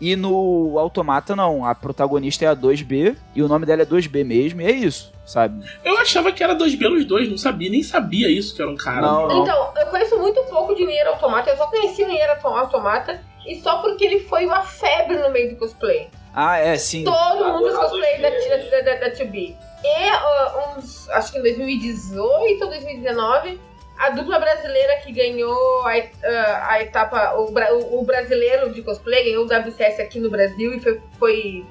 E 0.00 0.14
no 0.14 0.78
Automata, 0.78 1.34
não. 1.34 1.64
A 1.64 1.74
protagonista 1.74 2.44
é 2.44 2.48
a 2.48 2.56
2B 2.56 3.16
e 3.34 3.42
o 3.42 3.48
nome 3.48 3.64
dela 3.64 3.82
é 3.82 3.86
2B 3.86 4.24
mesmo, 4.24 4.60
e 4.60 4.66
é 4.66 4.70
isso, 4.70 5.12
sabe? 5.24 5.64
Eu 5.82 5.96
achava 5.98 6.30
que 6.32 6.42
era 6.42 6.54
2B 6.54 6.88
nos 6.90 7.04
dois, 7.04 7.30
não 7.30 7.38
sabia, 7.38 7.70
nem 7.70 7.82
sabia 7.82 8.28
isso 8.30 8.54
que 8.54 8.60
era 8.60 8.70
um 8.70 8.76
cara. 8.76 9.00
Não, 9.00 9.26
não. 9.26 9.42
Então, 9.42 9.72
eu 9.78 9.86
conheço 9.86 10.18
muito 10.18 10.42
pouco 10.44 10.74
de 10.74 10.84
Nier 10.84 11.06
Automata, 11.06 11.50
eu 11.50 11.56
só 11.56 11.66
conheci 11.68 12.04
o 12.04 12.08
Nier 12.08 12.38
Automata 12.44 13.20
e 13.46 13.58
só 13.60 13.78
porque 13.78 14.04
ele 14.04 14.20
foi 14.20 14.44
uma 14.44 14.62
febre 14.62 15.16
no 15.16 15.30
meio 15.30 15.50
do 15.50 15.56
cosplay. 15.56 16.10
Ah, 16.34 16.58
é, 16.58 16.76
sim. 16.76 17.02
Todo 17.02 17.44
mundo 17.46 17.64
fez 17.64 17.76
cosplay 17.76 18.20
da, 18.20 18.28
da, 18.28 18.80
da, 18.82 19.08
da 19.08 19.16
2B. 19.16 19.56
E 19.82 20.10
uh, 20.10 20.78
uns, 20.78 21.08
acho 21.10 21.32
que 21.32 21.38
em 21.38 21.42
2018 21.42 22.62
ou 22.62 22.68
2019 22.68 23.58
a 23.98 24.10
dupla 24.10 24.38
brasileira 24.38 24.96
que 24.96 25.12
ganhou 25.12 25.86
a, 25.86 25.92
a, 25.92 26.72
a 26.72 26.82
etapa, 26.82 27.34
o, 27.34 28.00
o, 28.00 28.04
brasileiro 28.04 28.72
de 28.72 28.82
cosplay, 28.82 29.24
ganhou 29.24 29.44
o 29.44 29.48
WCS 29.48 30.00
aqui 30.00 30.18
no 30.18 30.30
Brasil 30.30 30.74
e 30.74 30.80
foi, 30.80 31.00
foi 31.18 31.66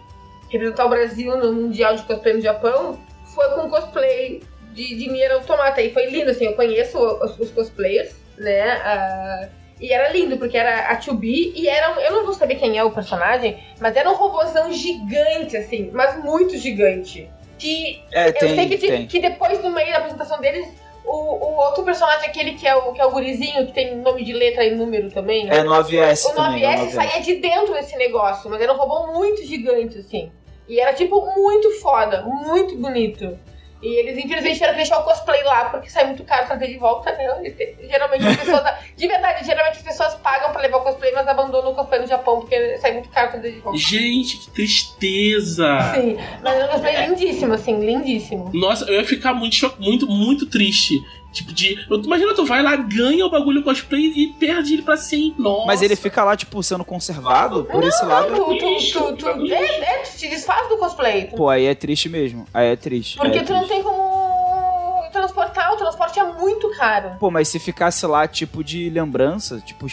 representar 0.49 0.85
o 0.85 0.89
Brasil 0.89 1.37
no 1.37 1.53
Mundial 1.53 1.95
de 1.95 2.03
Cosplay 2.03 2.35
no 2.35 2.41
Japão, 2.41 2.99
foi 3.33 3.49
com 3.49 3.69
cosplay 3.69 4.41
de, 4.73 4.95
de 4.95 5.09
Nier 5.09 5.31
Automata. 5.31 5.81
E 5.81 5.91
foi 5.91 6.05
lindo, 6.07 6.31
assim, 6.31 6.45
eu 6.45 6.53
conheço 6.53 6.97
os, 6.97 7.39
os 7.39 7.51
cosplayers, 7.51 8.15
né? 8.37 8.77
Uh, 8.77 9.65
e 9.79 9.91
era 9.91 10.09
lindo, 10.09 10.37
porque 10.37 10.57
era 10.57 10.89
a 10.89 10.97
2B 10.97 11.53
e 11.55 11.67
era. 11.67 11.99
Eu 12.01 12.13
não 12.13 12.25
vou 12.25 12.33
saber 12.33 12.55
quem 12.55 12.77
é 12.77 12.83
o 12.83 12.91
personagem, 12.91 13.61
mas 13.79 13.95
era 13.95 14.09
um 14.09 14.15
robôzão 14.15 14.71
gigante, 14.71 15.57
assim, 15.57 15.89
mas 15.93 16.23
muito 16.23 16.57
gigante. 16.57 17.29
Que 17.57 18.03
é, 18.11 18.29
eu 18.29 18.33
tem, 18.33 18.55
sei 18.55 18.69
que, 18.69 18.77
tem. 18.77 19.07
que 19.07 19.19
depois, 19.19 19.61
no 19.61 19.71
meio 19.71 19.91
da 19.91 19.97
apresentação 19.97 20.39
deles, 20.39 20.67
o, 21.05 21.45
o 21.45 21.57
outro 21.57 21.83
personagem, 21.83 22.27
aquele 22.27 22.53
que 22.53 22.67
é, 22.67 22.75
o, 22.75 22.93
que 22.93 23.01
é 23.01 23.05
o 23.05 23.11
gurizinho, 23.11 23.65
que 23.67 23.73
tem 23.73 23.95
nome 23.97 24.23
de 24.23 24.33
letra 24.33 24.63
e 24.65 24.75
número 24.75 25.09
também. 25.11 25.49
É 25.49 25.63
9S 25.63 26.25
O 26.25 26.29
9S, 26.29 26.33
também, 26.33 26.65
é 26.65 26.77
9S. 26.77 26.91
saía 26.91 27.21
de 27.21 27.35
dentro 27.35 27.73
desse 27.73 27.95
negócio, 27.97 28.49
mas 28.49 28.61
era 28.61 28.73
um 28.73 28.77
robô 28.77 29.13
muito 29.13 29.43
gigante, 29.43 29.99
assim. 29.99 30.31
E 30.67 30.79
era, 30.79 30.93
tipo, 30.93 31.21
muito 31.35 31.79
foda, 31.79 32.23
muito 32.23 32.75
bonito. 32.77 33.37
E 33.85 33.99
eles, 33.99 34.17
infelizmente, 34.17 34.55
tiveram 34.55 34.73
que 34.73 34.77
deixar 34.77 34.97
o 34.97 35.03
cosplay 35.03 35.43
lá, 35.43 35.65
porque 35.65 35.91
sai 35.91 36.05
muito 36.05 36.23
caro 36.23 36.47
trazer 36.47 36.69
de 36.69 36.77
volta, 36.79 37.11
né? 37.11 37.53
Geralmente 37.87 38.27
as 38.27 38.37
pessoas. 38.37 38.63
de 38.97 39.07
verdade, 39.07 39.45
geralmente 39.45 39.77
as 39.77 39.83
pessoas 39.83 40.15
pagam 40.15 40.51
pra 40.51 40.61
levar 40.63 40.77
o 40.77 40.81
cosplay, 40.81 41.11
mas 41.13 41.27
abandonam 41.27 41.71
o 41.71 41.75
cosplay 41.75 42.01
no 42.01 42.07
Japão, 42.07 42.39
porque 42.39 42.79
sai 42.79 42.93
muito 42.93 43.09
caro 43.09 43.29
trazer 43.29 43.51
de 43.51 43.59
volta. 43.59 43.77
Gente, 43.77 44.37
que 44.37 44.49
tristeza! 44.49 45.93
Sim, 45.93 46.17
mas 46.41 46.59
é 46.59 46.65
um 46.65 46.67
cosplay 46.69 47.07
lindíssimo, 47.07 47.53
assim, 47.53 47.79
lindíssimo. 47.79 48.49
Nossa, 48.55 48.85
eu 48.85 48.95
ia 48.95 49.05
ficar 49.05 49.35
muito, 49.35 49.55
muito, 49.77 50.07
muito 50.07 50.47
triste. 50.47 51.05
Tipo, 51.35 51.51
de. 51.51 51.77
eu- 51.89 52.01
Imagina, 52.01 52.33
tu 52.33 52.45
vai 52.45 52.63
lá, 52.63 52.75
ganha 52.77 53.25
o 53.25 53.29
bagulho 53.29 53.61
cosplay 53.61 54.05
e 54.15 54.27
perde 54.39 54.73
ele 54.73 54.81
pra 54.83 54.95
sempre. 54.95 55.43
Nossa. 55.43 55.65
Mas 55.67 55.81
ele 55.81 55.95
fica 55.97 56.23
lá, 56.23 56.35
tipo, 56.37 56.63
sendo 56.63 56.85
conservado 56.85 57.65
por 57.65 57.83
esse 57.83 58.05
lado. 58.05 58.33
Tu, 58.33 58.57
tu, 58.57 59.15
tu, 59.15 59.15
tu, 59.17 59.53
é, 59.53 59.79
é, 59.81 59.97
tu 60.03 60.17
te 60.17 60.29
desfaz 60.29 60.69
do 60.69 60.77
cosplay. 60.77 61.25
Pô, 61.35 61.49
aí 61.49 61.65
é 61.65 61.75
triste 61.75 62.07
mesmo. 62.07 62.47
Aí 62.53 62.67
é 62.69 62.75
triste. 62.77 63.17
Porque 63.17 63.39
é 63.39 63.43
tu 63.43 63.51
não 63.51 63.59
triste. 63.65 63.73
tem 63.75 63.83
como 63.83 65.03
transportar, 65.11 65.73
o 65.73 65.77
transporte 65.77 66.17
é 66.19 66.23
muito 66.23 66.69
caro. 66.77 67.17
Pô, 67.19 67.29
mas 67.29 67.49
se 67.49 67.59
ficasse 67.59 68.05
lá, 68.07 68.27
tipo, 68.27 68.63
de 68.63 68.89
lembrança, 68.89 69.59
tipo, 69.59 69.87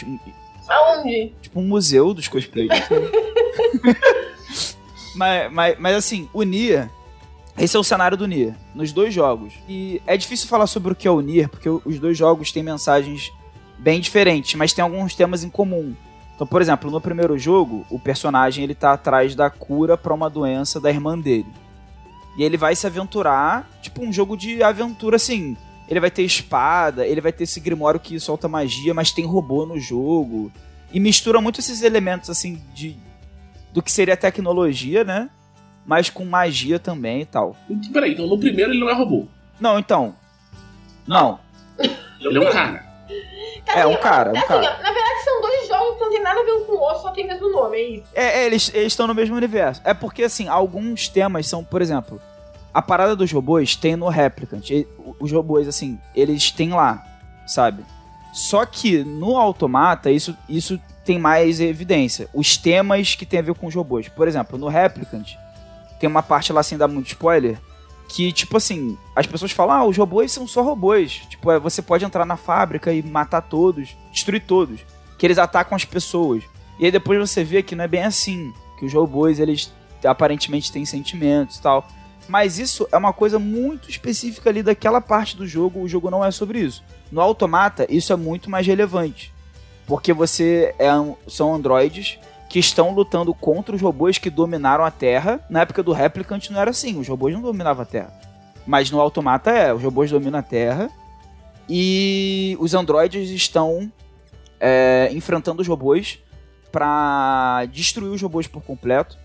Aonde? 0.69 1.33
tipo 1.41 1.59
um 1.59 1.63
museu 1.67 2.13
dos 2.13 2.27
cosplays. 2.29 2.69
mas, 5.15 5.51
mas, 5.51 5.75
mas 5.79 5.95
assim, 5.95 6.29
o 6.33 6.43
Nier, 6.43 6.89
esse 7.57 7.77
é 7.77 7.79
o 7.79 7.83
cenário 7.83 8.17
do 8.17 8.27
Nier, 8.27 8.55
nos 8.73 8.91
dois 8.91 9.13
jogos. 9.13 9.53
E 9.69 10.01
é 10.07 10.17
difícil 10.17 10.47
falar 10.47 10.67
sobre 10.67 10.91
o 10.91 10.95
que 10.95 11.07
é 11.07 11.11
o 11.11 11.21
Nier, 11.21 11.49
porque 11.49 11.69
os 11.69 11.99
dois 11.99 12.17
jogos 12.17 12.51
têm 12.51 12.63
mensagens 12.63 13.31
bem 13.77 13.99
diferentes, 13.99 14.55
mas 14.55 14.73
tem 14.73 14.83
alguns 14.83 15.15
temas 15.15 15.43
em 15.43 15.49
comum. 15.49 15.95
Então, 16.35 16.47
por 16.47 16.61
exemplo, 16.61 16.89
no 16.89 16.99
primeiro 16.99 17.37
jogo, 17.37 17.85
o 17.89 17.99
personagem 17.99 18.63
ele 18.63 18.73
tá 18.73 18.93
atrás 18.93 19.35
da 19.35 19.49
cura 19.49 19.95
pra 19.95 20.13
uma 20.13 20.29
doença 20.29 20.79
da 20.79 20.89
irmã 20.89 21.17
dele. 21.17 21.45
E 22.37 22.43
ele 22.43 22.57
vai 22.57 22.75
se 22.75 22.87
aventurar, 22.87 23.69
tipo 23.81 24.03
um 24.03 24.11
jogo 24.11 24.35
de 24.35 24.63
aventura 24.63 25.17
assim. 25.17 25.55
Ele 25.87 25.99
vai 25.99 26.09
ter 26.09 26.23
espada, 26.23 27.05
ele 27.05 27.21
vai 27.21 27.31
ter 27.31 27.43
esse 27.43 27.59
grimório 27.59 27.99
que 27.99 28.19
solta 28.19 28.47
magia, 28.47 28.93
mas 28.93 29.11
tem 29.11 29.25
robô 29.25 29.65
no 29.65 29.79
jogo. 29.79 30.51
E 30.91 30.99
mistura 30.99 31.39
muito 31.39 31.59
esses 31.59 31.83
elementos 31.83 32.29
assim 32.29 32.61
de 32.73 32.97
do 33.71 33.81
que 33.81 33.91
seria 33.91 34.15
tecnologia, 34.15 35.03
né? 35.03 35.29
Mas 35.85 36.09
com 36.09 36.25
magia 36.25 36.79
também 36.79 37.21
e 37.21 37.25
tal. 37.25 37.55
Peraí, 37.91 38.13
então 38.13 38.27
no 38.27 38.37
primeiro 38.37 38.71
ele 38.71 38.79
não 38.79 38.89
é 38.89 38.93
robô. 38.93 39.27
Não, 39.59 39.77
então. 39.77 40.15
Não. 41.07 41.39
Ele 42.19 42.37
é 42.37 42.41
um 42.41 42.51
cara. 42.51 42.93
É, 43.75 43.85
um 43.85 43.95
cara, 43.97 44.31
um 44.31 44.37
assim, 44.37 44.47
cara. 44.47 44.61
na 44.61 44.91
verdade, 44.91 45.23
são 45.23 45.41
dois 45.41 45.67
jogos 45.67 45.97
que 45.97 46.03
não 46.03 46.09
tem 46.11 46.21
nada 46.21 46.39
a 46.39 46.43
ver 46.43 46.51
um 46.51 46.65
com 46.65 46.73
o 46.73 46.79
outro, 46.79 47.01
só 47.01 47.11
tem 47.11 47.25
o 47.25 47.27
mesmo 47.27 47.49
nome, 47.49 47.77
é 47.77 47.81
isso. 47.81 48.05
É, 48.13 48.41
é, 48.41 48.45
eles 48.45 48.71
eles 48.73 48.93
estão 48.93 49.07
no 49.07 49.15
mesmo 49.15 49.35
universo. 49.35 49.81
É 49.83 49.93
porque, 49.93 50.23
assim, 50.23 50.47
alguns 50.47 51.07
temas 51.07 51.47
são, 51.47 51.63
por 51.63 51.81
exemplo, 51.81 52.21
a 52.73 52.81
parada 52.81 53.15
dos 53.15 53.31
robôs 53.31 53.75
tem 53.75 53.95
no 53.95 54.09
Replicant. 54.09 54.69
E 54.69 54.87
Os 55.19 55.31
robôs, 55.31 55.67
assim, 55.67 55.99
eles 56.15 56.51
têm 56.51 56.69
lá, 56.69 57.05
sabe? 57.47 57.85
Só 58.33 58.65
que 58.65 59.03
no 59.03 59.37
Automata, 59.37 60.11
isso, 60.11 60.35
isso 60.49 60.79
tem 61.05 61.19
mais 61.19 61.59
evidência. 61.59 62.27
Os 62.33 62.57
temas 62.57 63.15
que 63.15 63.25
tem 63.25 63.39
a 63.39 63.43
ver 63.43 63.53
com 63.53 63.67
os 63.67 63.75
robôs. 63.75 64.09
Por 64.09 64.27
exemplo, 64.27 64.57
no 64.57 64.67
Replicant, 64.67 65.35
tem 66.03 66.09
uma 66.09 66.21
parte 66.21 66.51
lá, 66.51 66.61
sem 66.61 66.77
dar 66.77 66.89
muito 66.89 67.07
spoiler, 67.07 67.57
que, 68.09 68.33
tipo 68.33 68.57
assim, 68.57 68.97
as 69.15 69.25
pessoas 69.25 69.53
falam, 69.53 69.73
ah, 69.73 69.85
os 69.85 69.95
robôs 69.95 70.33
são 70.33 70.45
só 70.45 70.61
robôs. 70.61 71.21
Tipo, 71.29 71.49
é, 71.49 71.57
você 71.57 71.81
pode 71.81 72.03
entrar 72.03 72.25
na 72.25 72.35
fábrica 72.35 72.91
e 72.91 73.01
matar 73.01 73.39
todos, 73.39 73.95
destruir 74.11 74.43
todos. 74.45 74.81
Que 75.17 75.25
eles 75.25 75.37
atacam 75.37 75.77
as 75.77 75.85
pessoas. 75.85 76.43
E 76.77 76.83
aí 76.83 76.91
depois 76.91 77.17
você 77.17 77.41
vê 77.41 77.63
que 77.63 77.73
não 77.73 77.85
é 77.85 77.87
bem 77.87 78.03
assim. 78.03 78.53
Que 78.77 78.85
os 78.85 78.93
robôs, 78.93 79.39
eles 79.39 79.71
aparentemente 80.03 80.73
têm 80.73 80.83
sentimentos 80.83 81.55
e 81.55 81.61
tal. 81.61 81.87
Mas 82.27 82.59
isso 82.59 82.85
é 82.91 82.97
uma 82.97 83.13
coisa 83.13 83.39
muito 83.39 83.89
específica 83.89 84.49
ali 84.49 84.61
daquela 84.61 84.99
parte 84.99 85.37
do 85.37 85.47
jogo. 85.47 85.79
O 85.79 85.87
jogo 85.87 86.09
não 86.09 86.25
é 86.25 86.31
sobre 86.31 86.59
isso. 86.59 86.83
No 87.09 87.21
Automata, 87.21 87.87
isso 87.89 88.11
é 88.11 88.17
muito 88.17 88.49
mais 88.49 88.67
relevante. 88.67 89.33
Porque 89.87 90.11
você 90.11 90.75
é 90.77 90.89
são 91.29 91.55
androides 91.55 92.19
que 92.53 92.59
estão 92.59 92.93
lutando 92.93 93.33
contra 93.33 93.75
os 93.75 93.81
robôs 93.81 94.19
que 94.19 94.29
dominaram 94.29 94.85
a 94.85 94.91
Terra. 94.91 95.43
Na 95.49 95.61
época 95.61 95.81
do 95.81 95.91
Replicant 95.91 96.51
não 96.51 96.61
era 96.61 96.69
assim, 96.69 96.99
os 96.99 97.07
robôs 97.07 97.33
não 97.33 97.41
dominavam 97.41 97.81
a 97.81 97.85
Terra. 97.85 98.13
Mas 98.63 98.91
no 98.91 99.01
Automata 99.01 99.49
é, 99.49 99.73
os 99.73 99.81
robôs 99.81 100.11
dominam 100.11 100.37
a 100.37 100.43
Terra. 100.43 100.91
E 101.67 102.55
os 102.59 102.75
androides 102.75 103.31
estão 103.31 103.91
é, 104.59 105.09
enfrentando 105.11 105.63
os 105.63 105.67
robôs 105.67 106.19
para 106.71 107.65
destruir 107.71 108.11
os 108.11 108.21
robôs 108.21 108.45
por 108.45 108.61
completo. 108.61 109.17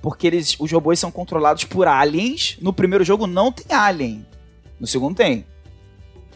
Porque 0.00 0.28
eles, 0.28 0.54
os 0.56 0.70
robôs 0.70 1.00
são 1.00 1.10
controlados 1.10 1.64
por 1.64 1.88
aliens. 1.88 2.56
No 2.62 2.72
primeiro 2.72 3.04
jogo 3.04 3.26
não 3.26 3.50
tem 3.50 3.76
alien. 3.76 4.24
No 4.78 4.86
segundo 4.86 5.16
tem. 5.16 5.44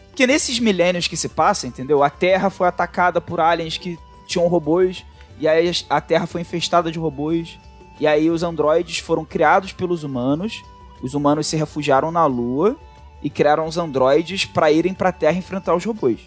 Porque 0.09 0.27
nesses 0.27 0.59
milênios 0.59 1.07
que 1.07 1.15
se 1.15 1.29
passam, 1.29 1.69
entendeu? 1.69 2.03
A 2.03 2.09
Terra 2.09 2.49
foi 2.49 2.67
atacada 2.67 3.21
por 3.21 3.39
aliens 3.39 3.77
que 3.77 3.97
tinham 4.27 4.49
robôs. 4.49 5.05
E 5.41 5.47
aí 5.47 5.69
a 5.89 5.99
Terra 5.99 6.25
foi 6.27 6.39
infestada 6.41 6.89
de 6.91 6.97
robôs. 6.99 7.59
E 7.99 8.07
aí 8.07 8.29
os 8.29 8.43
androides 8.43 8.99
foram 8.99 9.25
criados 9.25 9.73
pelos 9.73 10.03
humanos. 10.03 10.61
Os 11.01 11.13
humanos 11.13 11.47
se 11.47 11.57
refugiaram 11.57 12.11
na 12.11 12.25
Lua. 12.25 12.77
e 13.23 13.29
criaram 13.29 13.67
os 13.67 13.77
androides 13.77 14.45
para 14.45 14.71
irem 14.71 14.93
pra 14.95 15.11
Terra 15.11 15.37
enfrentar 15.37 15.75
os 15.75 15.83
robôs. 15.85 16.19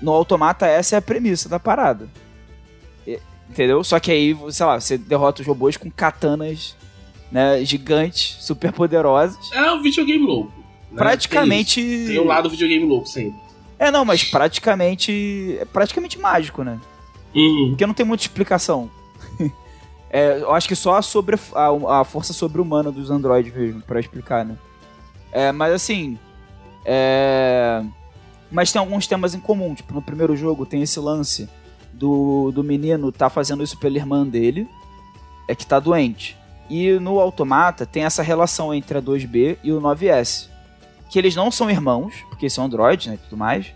No 0.00 0.12
Automata, 0.12 0.66
essa 0.66 0.94
é 0.94 0.98
a 0.98 1.02
premissa 1.02 1.48
da 1.48 1.58
parada. 1.58 2.08
E- 3.06 3.18
Entendeu? 3.50 3.82
Só 3.82 3.98
que 3.98 4.10
aí, 4.12 4.36
sei 4.50 4.66
lá, 4.66 4.78
você 4.80 4.96
derrota 4.98 5.40
os 5.42 5.46
robôs 5.48 5.76
com 5.76 5.90
katanas 5.90 6.76
né, 7.32 7.64
gigantes, 7.64 8.36
super 8.40 8.70
poderosas. 8.72 9.50
É 9.52 9.72
um 9.72 9.82
videogame 9.82 10.24
louco. 10.24 10.52
né? 10.92 10.96
Praticamente. 10.96 11.80
Tem 12.06 12.18
o 12.20 12.24
lado 12.24 12.48
videogame 12.50 12.84
louco 12.86 13.06
sempre. 13.08 13.40
É, 13.78 13.90
não, 13.90 14.04
mas 14.04 14.22
praticamente. 14.22 15.58
É 15.60 15.64
praticamente 15.64 16.18
mágico, 16.20 16.62
né? 16.62 16.78
Uhum. 17.34 17.68
Porque 17.70 17.86
não 17.86 17.94
tem 17.94 18.06
muita 18.06 18.24
explicação. 18.24 18.90
É, 20.08 20.38
eu 20.40 20.54
acho 20.54 20.68
que 20.68 20.76
só 20.76 20.96
a, 20.96 21.02
sobre, 21.02 21.36
a, 21.52 22.00
a 22.00 22.04
força 22.04 22.32
sobre-humana 22.32 22.92
dos 22.92 23.10
androides 23.10 23.52
mesmo, 23.52 23.82
pra 23.82 24.00
explicar, 24.00 24.44
né? 24.44 24.56
É, 25.32 25.52
mas 25.52 25.72
assim. 25.72 26.16
É... 26.84 27.84
Mas 28.50 28.70
tem 28.70 28.78
alguns 28.78 29.06
temas 29.06 29.34
em 29.34 29.40
comum. 29.40 29.74
Tipo, 29.74 29.92
no 29.92 30.00
primeiro 30.00 30.36
jogo 30.36 30.64
tem 30.64 30.80
esse 30.80 30.98
lance 31.00 31.48
do, 31.92 32.52
do 32.52 32.62
menino 32.62 33.10
tá 33.10 33.28
fazendo 33.28 33.62
isso 33.62 33.78
pela 33.78 33.96
irmã 33.96 34.26
dele, 34.26 34.68
é 35.48 35.54
que 35.54 35.66
tá 35.66 35.80
doente. 35.80 36.36
E 36.68 36.92
no 36.92 37.20
Automata 37.20 37.86
tem 37.86 38.04
essa 38.04 38.22
relação 38.22 38.72
entre 38.74 38.98
a 38.98 39.02
2B 39.02 39.58
e 39.62 39.72
o 39.72 39.80
9S. 39.80 40.48
Que 41.10 41.18
eles 41.18 41.36
não 41.36 41.50
são 41.50 41.70
irmãos, 41.70 42.24
porque 42.28 42.50
são 42.50 42.64
androides, 42.64 43.06
né, 43.06 43.14
e 43.14 43.18
tudo 43.18 43.36
mais. 43.36 43.66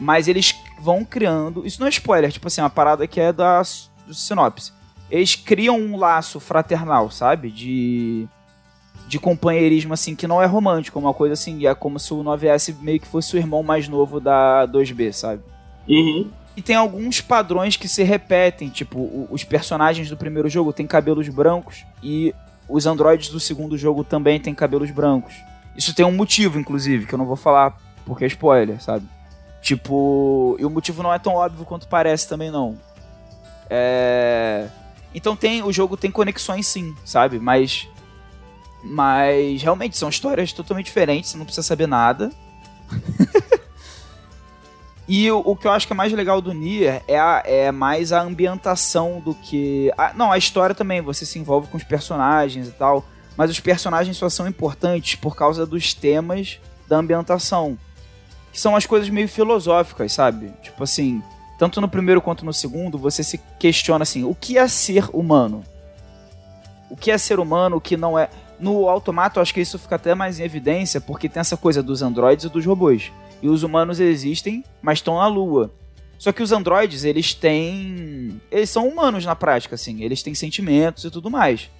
Mas 0.00 0.28
eles 0.28 0.54
vão 0.80 1.04
criando. 1.04 1.66
Isso 1.66 1.80
não 1.80 1.86
é 1.86 1.90
spoiler, 1.90 2.32
tipo 2.32 2.46
assim, 2.46 2.60
uma 2.60 2.70
parada 2.70 3.06
que 3.06 3.20
é 3.20 3.32
da 3.32 3.62
do 4.06 4.14
sinopse. 4.14 4.72
Eles 5.10 5.34
criam 5.34 5.78
um 5.78 5.96
laço 5.96 6.40
fraternal, 6.40 7.10
sabe? 7.10 7.50
De. 7.50 8.26
De 9.06 9.18
companheirismo, 9.18 9.94
assim, 9.94 10.14
que 10.14 10.26
não 10.26 10.42
é 10.42 10.44
romântico, 10.44 10.98
uma 10.98 11.14
coisa 11.14 11.32
assim, 11.32 11.66
é 11.66 11.74
como 11.74 11.98
se 11.98 12.12
o 12.12 12.22
9S 12.22 12.76
meio 12.78 13.00
que 13.00 13.06
fosse 13.06 13.34
o 13.34 13.38
irmão 13.38 13.62
mais 13.62 13.88
novo 13.88 14.20
da 14.20 14.68
2B, 14.68 15.12
sabe? 15.14 15.42
Uhum. 15.88 16.30
E 16.54 16.60
tem 16.60 16.76
alguns 16.76 17.18
padrões 17.22 17.74
que 17.74 17.88
se 17.88 18.02
repetem, 18.02 18.68
tipo, 18.68 19.26
os 19.30 19.44
personagens 19.44 20.10
do 20.10 20.16
primeiro 20.16 20.46
jogo 20.50 20.74
têm 20.74 20.86
cabelos 20.86 21.26
brancos 21.30 21.86
e 22.02 22.34
os 22.68 22.84
androides 22.84 23.30
do 23.30 23.40
segundo 23.40 23.78
jogo 23.78 24.04
também 24.04 24.38
têm 24.38 24.54
cabelos 24.54 24.90
brancos. 24.90 25.34
Isso 25.74 25.94
tem 25.94 26.04
um 26.04 26.12
motivo, 26.12 26.58
inclusive, 26.58 27.06
que 27.06 27.14
eu 27.14 27.18
não 27.18 27.24
vou 27.24 27.36
falar 27.36 27.78
porque 28.04 28.24
é 28.24 28.26
spoiler, 28.26 28.82
sabe? 28.82 29.06
Tipo, 29.68 30.56
e 30.58 30.64
o 30.64 30.70
motivo 30.70 31.02
não 31.02 31.12
é 31.12 31.18
tão 31.18 31.34
óbvio 31.34 31.62
quanto 31.66 31.86
parece 31.88 32.26
também 32.26 32.50
não. 32.50 32.78
É... 33.68 34.66
Então 35.14 35.36
tem, 35.36 35.62
o 35.62 35.70
jogo 35.70 35.94
tem 35.94 36.10
conexões 36.10 36.66
sim, 36.66 36.96
sabe? 37.04 37.38
Mas 37.38 37.86
mas 38.82 39.60
realmente 39.60 39.94
são 39.94 40.08
histórias 40.08 40.54
totalmente 40.54 40.86
diferentes, 40.86 41.28
você 41.30 41.36
não 41.36 41.44
precisa 41.44 41.66
saber 41.66 41.86
nada. 41.86 42.30
E 45.06 45.30
o, 45.30 45.38
o 45.44 45.56
que 45.56 45.66
eu 45.66 45.72
acho 45.72 45.86
que 45.86 45.92
é 45.92 45.96
mais 45.96 46.12
legal 46.12 46.40
do 46.40 46.52
Nier 46.52 47.02
é, 47.08 47.18
a- 47.18 47.42
é 47.46 47.72
mais 47.72 48.12
a 48.12 48.20
ambientação 48.22 49.20
do 49.20 49.34
que. 49.34 49.90
a- 49.96 50.12
não, 50.14 50.30
a 50.30 50.36
história 50.36 50.74
também, 50.74 51.00
você 51.00 51.24
se 51.24 51.38
envolve 51.38 51.66
com 51.68 51.76
os 51.78 51.82
personagens 51.84 52.68
e 52.68 52.72
tal. 52.72 53.04
Mas 53.36 53.50
os 53.50 53.58
personagens 53.60 54.16
só 54.18 54.28
são 54.28 54.46
importantes 54.46 55.14
por 55.14 55.34
causa 55.34 55.64
dos 55.66 55.94
temas 55.94 56.58
da 56.86 56.98
ambientação. 56.98 57.78
Que 58.58 58.62
são 58.62 58.74
as 58.74 58.84
coisas 58.84 59.08
meio 59.08 59.28
filosóficas, 59.28 60.12
sabe? 60.12 60.52
Tipo 60.60 60.82
assim, 60.82 61.22
tanto 61.60 61.80
no 61.80 61.88
primeiro 61.88 62.20
quanto 62.20 62.44
no 62.44 62.52
segundo, 62.52 62.98
você 62.98 63.22
se 63.22 63.38
questiona 63.56 64.02
assim: 64.02 64.24
o 64.24 64.34
que 64.34 64.58
é 64.58 64.66
ser 64.66 65.04
humano? 65.12 65.62
O 66.90 66.96
que 66.96 67.12
é 67.12 67.16
ser 67.16 67.38
humano, 67.38 67.76
o 67.76 67.80
que 67.80 67.96
não 67.96 68.18
é. 68.18 68.28
No 68.58 68.88
Automata, 68.88 69.38
eu 69.38 69.42
acho 69.42 69.54
que 69.54 69.60
isso 69.60 69.78
fica 69.78 69.94
até 69.94 70.12
mais 70.12 70.40
em 70.40 70.42
evidência, 70.42 71.00
porque 71.00 71.28
tem 71.28 71.38
essa 71.38 71.56
coisa 71.56 71.84
dos 71.84 72.02
androides 72.02 72.46
e 72.46 72.48
dos 72.48 72.66
robôs. 72.66 73.12
E 73.40 73.48
os 73.48 73.62
humanos 73.62 74.00
existem, 74.00 74.64
mas 74.82 74.98
estão 74.98 75.18
na 75.18 75.28
Lua. 75.28 75.72
Só 76.18 76.32
que 76.32 76.42
os 76.42 76.50
androides, 76.50 77.04
eles 77.04 77.34
têm. 77.34 78.40
Eles 78.50 78.70
são 78.70 78.88
humanos 78.88 79.24
na 79.24 79.36
prática, 79.36 79.76
assim. 79.76 80.02
Eles 80.02 80.20
têm 80.20 80.34
sentimentos 80.34 81.04
e 81.04 81.12
tudo 81.12 81.30
mais. 81.30 81.70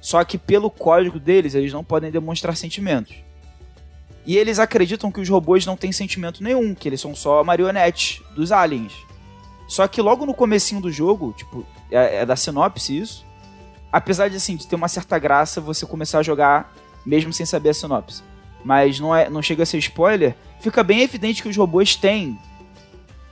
Só 0.00 0.22
que 0.22 0.38
pelo 0.38 0.70
código 0.70 1.18
deles, 1.18 1.56
eles 1.56 1.72
não 1.72 1.82
podem 1.82 2.12
demonstrar 2.12 2.56
sentimentos. 2.56 3.26
E 4.28 4.36
eles 4.36 4.58
acreditam 4.58 5.10
que 5.10 5.22
os 5.22 5.28
robôs 5.30 5.64
não 5.64 5.74
têm 5.74 5.90
sentimento 5.90 6.44
nenhum, 6.44 6.74
que 6.74 6.86
eles 6.86 7.00
são 7.00 7.14
só 7.14 7.42
marionetes 7.42 8.22
dos 8.36 8.52
aliens. 8.52 8.92
Só 9.66 9.88
que 9.88 10.02
logo 10.02 10.26
no 10.26 10.34
comecinho 10.34 10.82
do 10.82 10.92
jogo, 10.92 11.32
tipo, 11.34 11.64
é, 11.90 12.16
é 12.16 12.26
da 12.26 12.36
sinopse 12.36 12.98
isso. 12.98 13.24
Apesar 13.90 14.28
de 14.28 14.36
assim, 14.36 14.54
de 14.54 14.66
ter 14.66 14.76
uma 14.76 14.86
certa 14.86 15.18
graça 15.18 15.62
você 15.62 15.86
começar 15.86 16.18
a 16.18 16.22
jogar 16.22 16.74
mesmo 17.06 17.32
sem 17.32 17.46
saber 17.46 17.70
a 17.70 17.74
sinopse. 17.74 18.22
Mas 18.62 19.00
não, 19.00 19.16
é, 19.16 19.30
não 19.30 19.40
chega 19.40 19.62
a 19.62 19.66
ser 19.66 19.78
spoiler, 19.78 20.36
fica 20.60 20.84
bem 20.84 21.00
evidente 21.00 21.42
que 21.42 21.48
os 21.48 21.56
robôs 21.56 21.96
têm. 21.96 22.38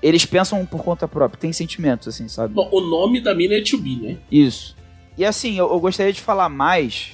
Eles 0.03 0.25
pensam 0.25 0.65
por 0.65 0.83
conta 0.83 1.07
própria, 1.07 1.39
têm 1.39 1.53
sentimentos, 1.53 2.09
assim, 2.09 2.27
sabe? 2.27 2.55
Bom, 2.55 2.71
o 2.73 2.81
nome 2.81 3.21
da 3.21 3.35
mina 3.35 3.53
é 3.53 3.61
To 3.61 3.77
Be, 3.77 3.97
né? 3.97 4.17
Isso. 4.33 4.75
E 5.19 5.27
assim, 5.27 5.59
eu, 5.59 5.71
eu 5.71 5.79
gostaria 5.79 6.13
de 6.15 6.23
falar 6.23 6.49
mais, 6.49 7.13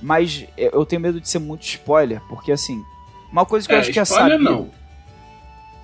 mas 0.00 0.44
eu 0.56 0.86
tenho 0.86 1.02
medo 1.02 1.20
de 1.20 1.28
ser 1.28 1.40
muito 1.40 1.64
spoiler, 1.64 2.20
porque 2.28 2.52
assim, 2.52 2.84
uma 3.30 3.44
coisa 3.46 3.66
que 3.66 3.72
eu 3.74 3.78
É, 3.78 3.80
acho 3.80 3.92
que 3.92 3.98
é 4.00 4.04
sabida. 4.04 4.38
não. 4.38 4.70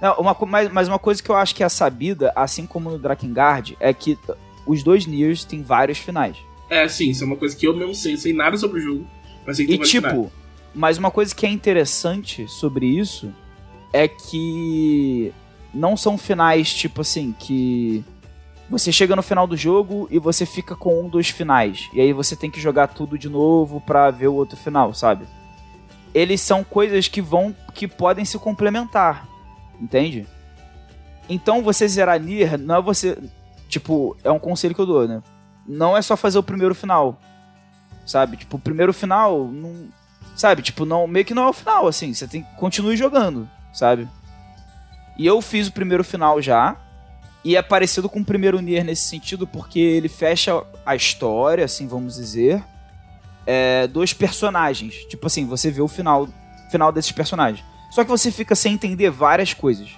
Não, 0.00 0.14
uma, 0.18 0.36
mas, 0.48 0.72
mas 0.72 0.88
uma 0.88 0.98
coisa 0.98 1.22
que 1.22 1.30
eu 1.30 1.36
acho 1.36 1.54
que 1.54 1.62
é 1.62 1.68
sabida, 1.68 2.32
assim 2.34 2.66
como 2.66 2.90
no 2.90 2.98
Drakengard, 2.98 3.76
é 3.78 3.92
que 3.94 4.18
os 4.66 4.82
dois 4.82 5.06
Niers 5.06 5.44
têm 5.44 5.62
vários 5.62 5.98
finais. 5.98 6.36
É, 6.68 6.88
sim, 6.88 7.10
isso 7.10 7.22
é 7.22 7.26
uma 7.26 7.36
coisa 7.36 7.54
que 7.56 7.66
eu 7.66 7.76
mesmo 7.76 7.94
sei. 7.94 8.16
Sei 8.16 8.32
nada 8.32 8.56
sobre 8.56 8.80
o 8.80 8.82
jogo, 8.82 9.06
mas 9.46 9.56
sei 9.56 9.66
que 9.66 9.72
E 9.72 9.78
tem 9.78 9.78
vários 9.78 9.92
finais. 9.92 10.14
tipo, 10.14 10.32
mas 10.74 10.98
uma 10.98 11.10
coisa 11.10 11.34
que 11.34 11.46
é 11.46 11.50
interessante 11.50 12.48
sobre 12.48 12.86
isso 12.86 13.32
é 13.92 14.08
que 14.08 15.32
não 15.72 15.96
são 15.96 16.16
finais 16.18 16.72
tipo 16.72 17.02
assim 17.02 17.34
que 17.38 18.02
você 18.70 18.90
chega 18.90 19.14
no 19.14 19.22
final 19.22 19.46
do 19.46 19.56
jogo 19.56 20.08
e 20.10 20.18
você 20.18 20.46
fica 20.46 20.74
com 20.74 21.04
um 21.04 21.08
dos 21.08 21.28
finais 21.28 21.88
e 21.92 22.00
aí 22.00 22.12
você 22.12 22.34
tem 22.34 22.50
que 22.50 22.58
jogar 22.60 22.88
tudo 22.88 23.18
de 23.18 23.28
novo 23.28 23.80
pra 23.82 24.10
ver 24.10 24.28
o 24.28 24.34
outro 24.34 24.56
final, 24.56 24.94
sabe? 24.94 25.26
Eles 26.14 26.40
são 26.40 26.62
coisas 26.62 27.08
que 27.08 27.22
vão 27.22 27.54
que 27.74 27.88
podem 27.88 28.24
se 28.24 28.38
complementar, 28.38 29.26
entende? 29.80 30.26
Então 31.28 31.62
você 31.62 31.88
zerar 31.88 32.20
Nier 32.20 32.58
não 32.58 32.76
é 32.76 32.82
você 32.82 33.16
tipo, 33.68 34.16
é 34.22 34.30
um 34.30 34.38
conselho 34.38 34.74
que 34.74 34.80
eu 34.80 34.86
dou, 34.86 35.08
né? 35.08 35.22
Não 35.66 35.96
é 35.96 36.02
só 36.02 36.16
fazer 36.16 36.38
o 36.38 36.42
primeiro 36.42 36.74
final. 36.74 37.18
Sabe? 38.04 38.36
Tipo, 38.36 38.56
o 38.56 38.60
primeiro 38.60 38.92
final 38.92 39.46
não 39.46 39.88
sabe, 40.36 40.60
tipo, 40.60 40.84
não, 40.84 41.06
meio 41.06 41.24
que 41.24 41.34
não 41.34 41.44
é 41.44 41.48
o 41.48 41.52
final 41.52 41.86
assim, 41.86 42.12
você 42.12 42.26
tem 42.26 42.42
que 42.42 42.54
continue 42.56 42.96
jogando, 42.96 43.48
sabe? 43.72 44.08
E 45.16 45.26
eu 45.26 45.40
fiz 45.40 45.68
o 45.68 45.72
primeiro 45.72 46.02
final 46.02 46.40
já. 46.40 46.76
E 47.44 47.56
é 47.56 47.62
parecido 47.62 48.08
com 48.08 48.20
o 48.20 48.24
primeiro 48.24 48.60
Nier 48.60 48.84
nesse 48.84 49.02
sentido, 49.02 49.48
porque 49.48 49.80
ele 49.80 50.08
fecha 50.08 50.62
a 50.86 50.94
história, 50.94 51.64
assim, 51.64 51.88
vamos 51.88 52.14
dizer, 52.14 52.62
é, 53.46 53.86
dos 53.86 54.12
personagens. 54.12 54.94
Tipo 55.08 55.26
assim, 55.26 55.46
você 55.46 55.70
vê 55.70 55.80
o 55.80 55.88
final, 55.88 56.28
final 56.70 56.92
desses 56.92 57.12
personagens. 57.12 57.64
Só 57.90 58.02
que 58.04 58.10
você 58.10 58.30
fica 58.30 58.54
sem 58.54 58.74
entender 58.74 59.10
várias 59.10 59.52
coisas. 59.52 59.90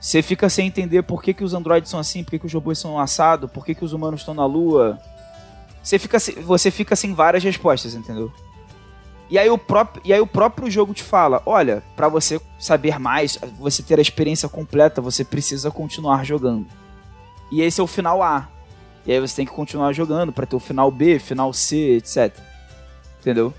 Você 0.00 0.22
fica 0.22 0.48
sem 0.48 0.66
entender 0.66 1.02
por 1.02 1.22
que, 1.22 1.34
que 1.34 1.44
os 1.44 1.54
androides 1.54 1.90
são 1.90 1.98
assim, 1.98 2.22
por 2.22 2.30
que, 2.30 2.38
que 2.38 2.46
os 2.46 2.52
robôs 2.52 2.78
são 2.78 2.98
assados, 2.98 3.50
por 3.50 3.64
que, 3.64 3.74
que 3.74 3.84
os 3.84 3.92
humanos 3.92 4.20
estão 4.20 4.34
na 4.34 4.46
lua. 4.46 4.98
Você 5.82 5.98
fica, 5.98 6.18
você 6.42 6.70
fica 6.70 6.94
sem 6.94 7.14
várias 7.14 7.42
respostas, 7.42 7.94
entendeu? 7.94 8.32
E 9.30 9.38
aí, 9.38 9.50
o 9.50 9.58
próprio, 9.58 10.02
e 10.04 10.12
aí 10.12 10.20
o 10.20 10.26
próprio 10.26 10.70
jogo 10.70 10.94
te 10.94 11.02
fala: 11.02 11.42
olha, 11.44 11.82
pra 11.96 12.08
você 12.08 12.40
saber 12.58 12.98
mais, 12.98 13.38
você 13.58 13.82
ter 13.82 13.98
a 13.98 14.02
experiência 14.02 14.48
completa, 14.48 15.00
você 15.00 15.24
precisa 15.24 15.70
continuar 15.70 16.24
jogando. 16.24 16.66
E 17.50 17.60
esse 17.60 17.80
é 17.80 17.84
o 17.84 17.86
final 17.86 18.22
A. 18.22 18.48
E 19.04 19.12
aí 19.12 19.20
você 19.20 19.36
tem 19.36 19.46
que 19.46 19.52
continuar 19.52 19.92
jogando 19.92 20.32
pra 20.32 20.46
ter 20.46 20.56
o 20.56 20.60
final 20.60 20.90
B, 20.90 21.18
final 21.18 21.52
C, 21.52 21.96
etc. 21.96 22.36
Entendeu? 23.20 23.52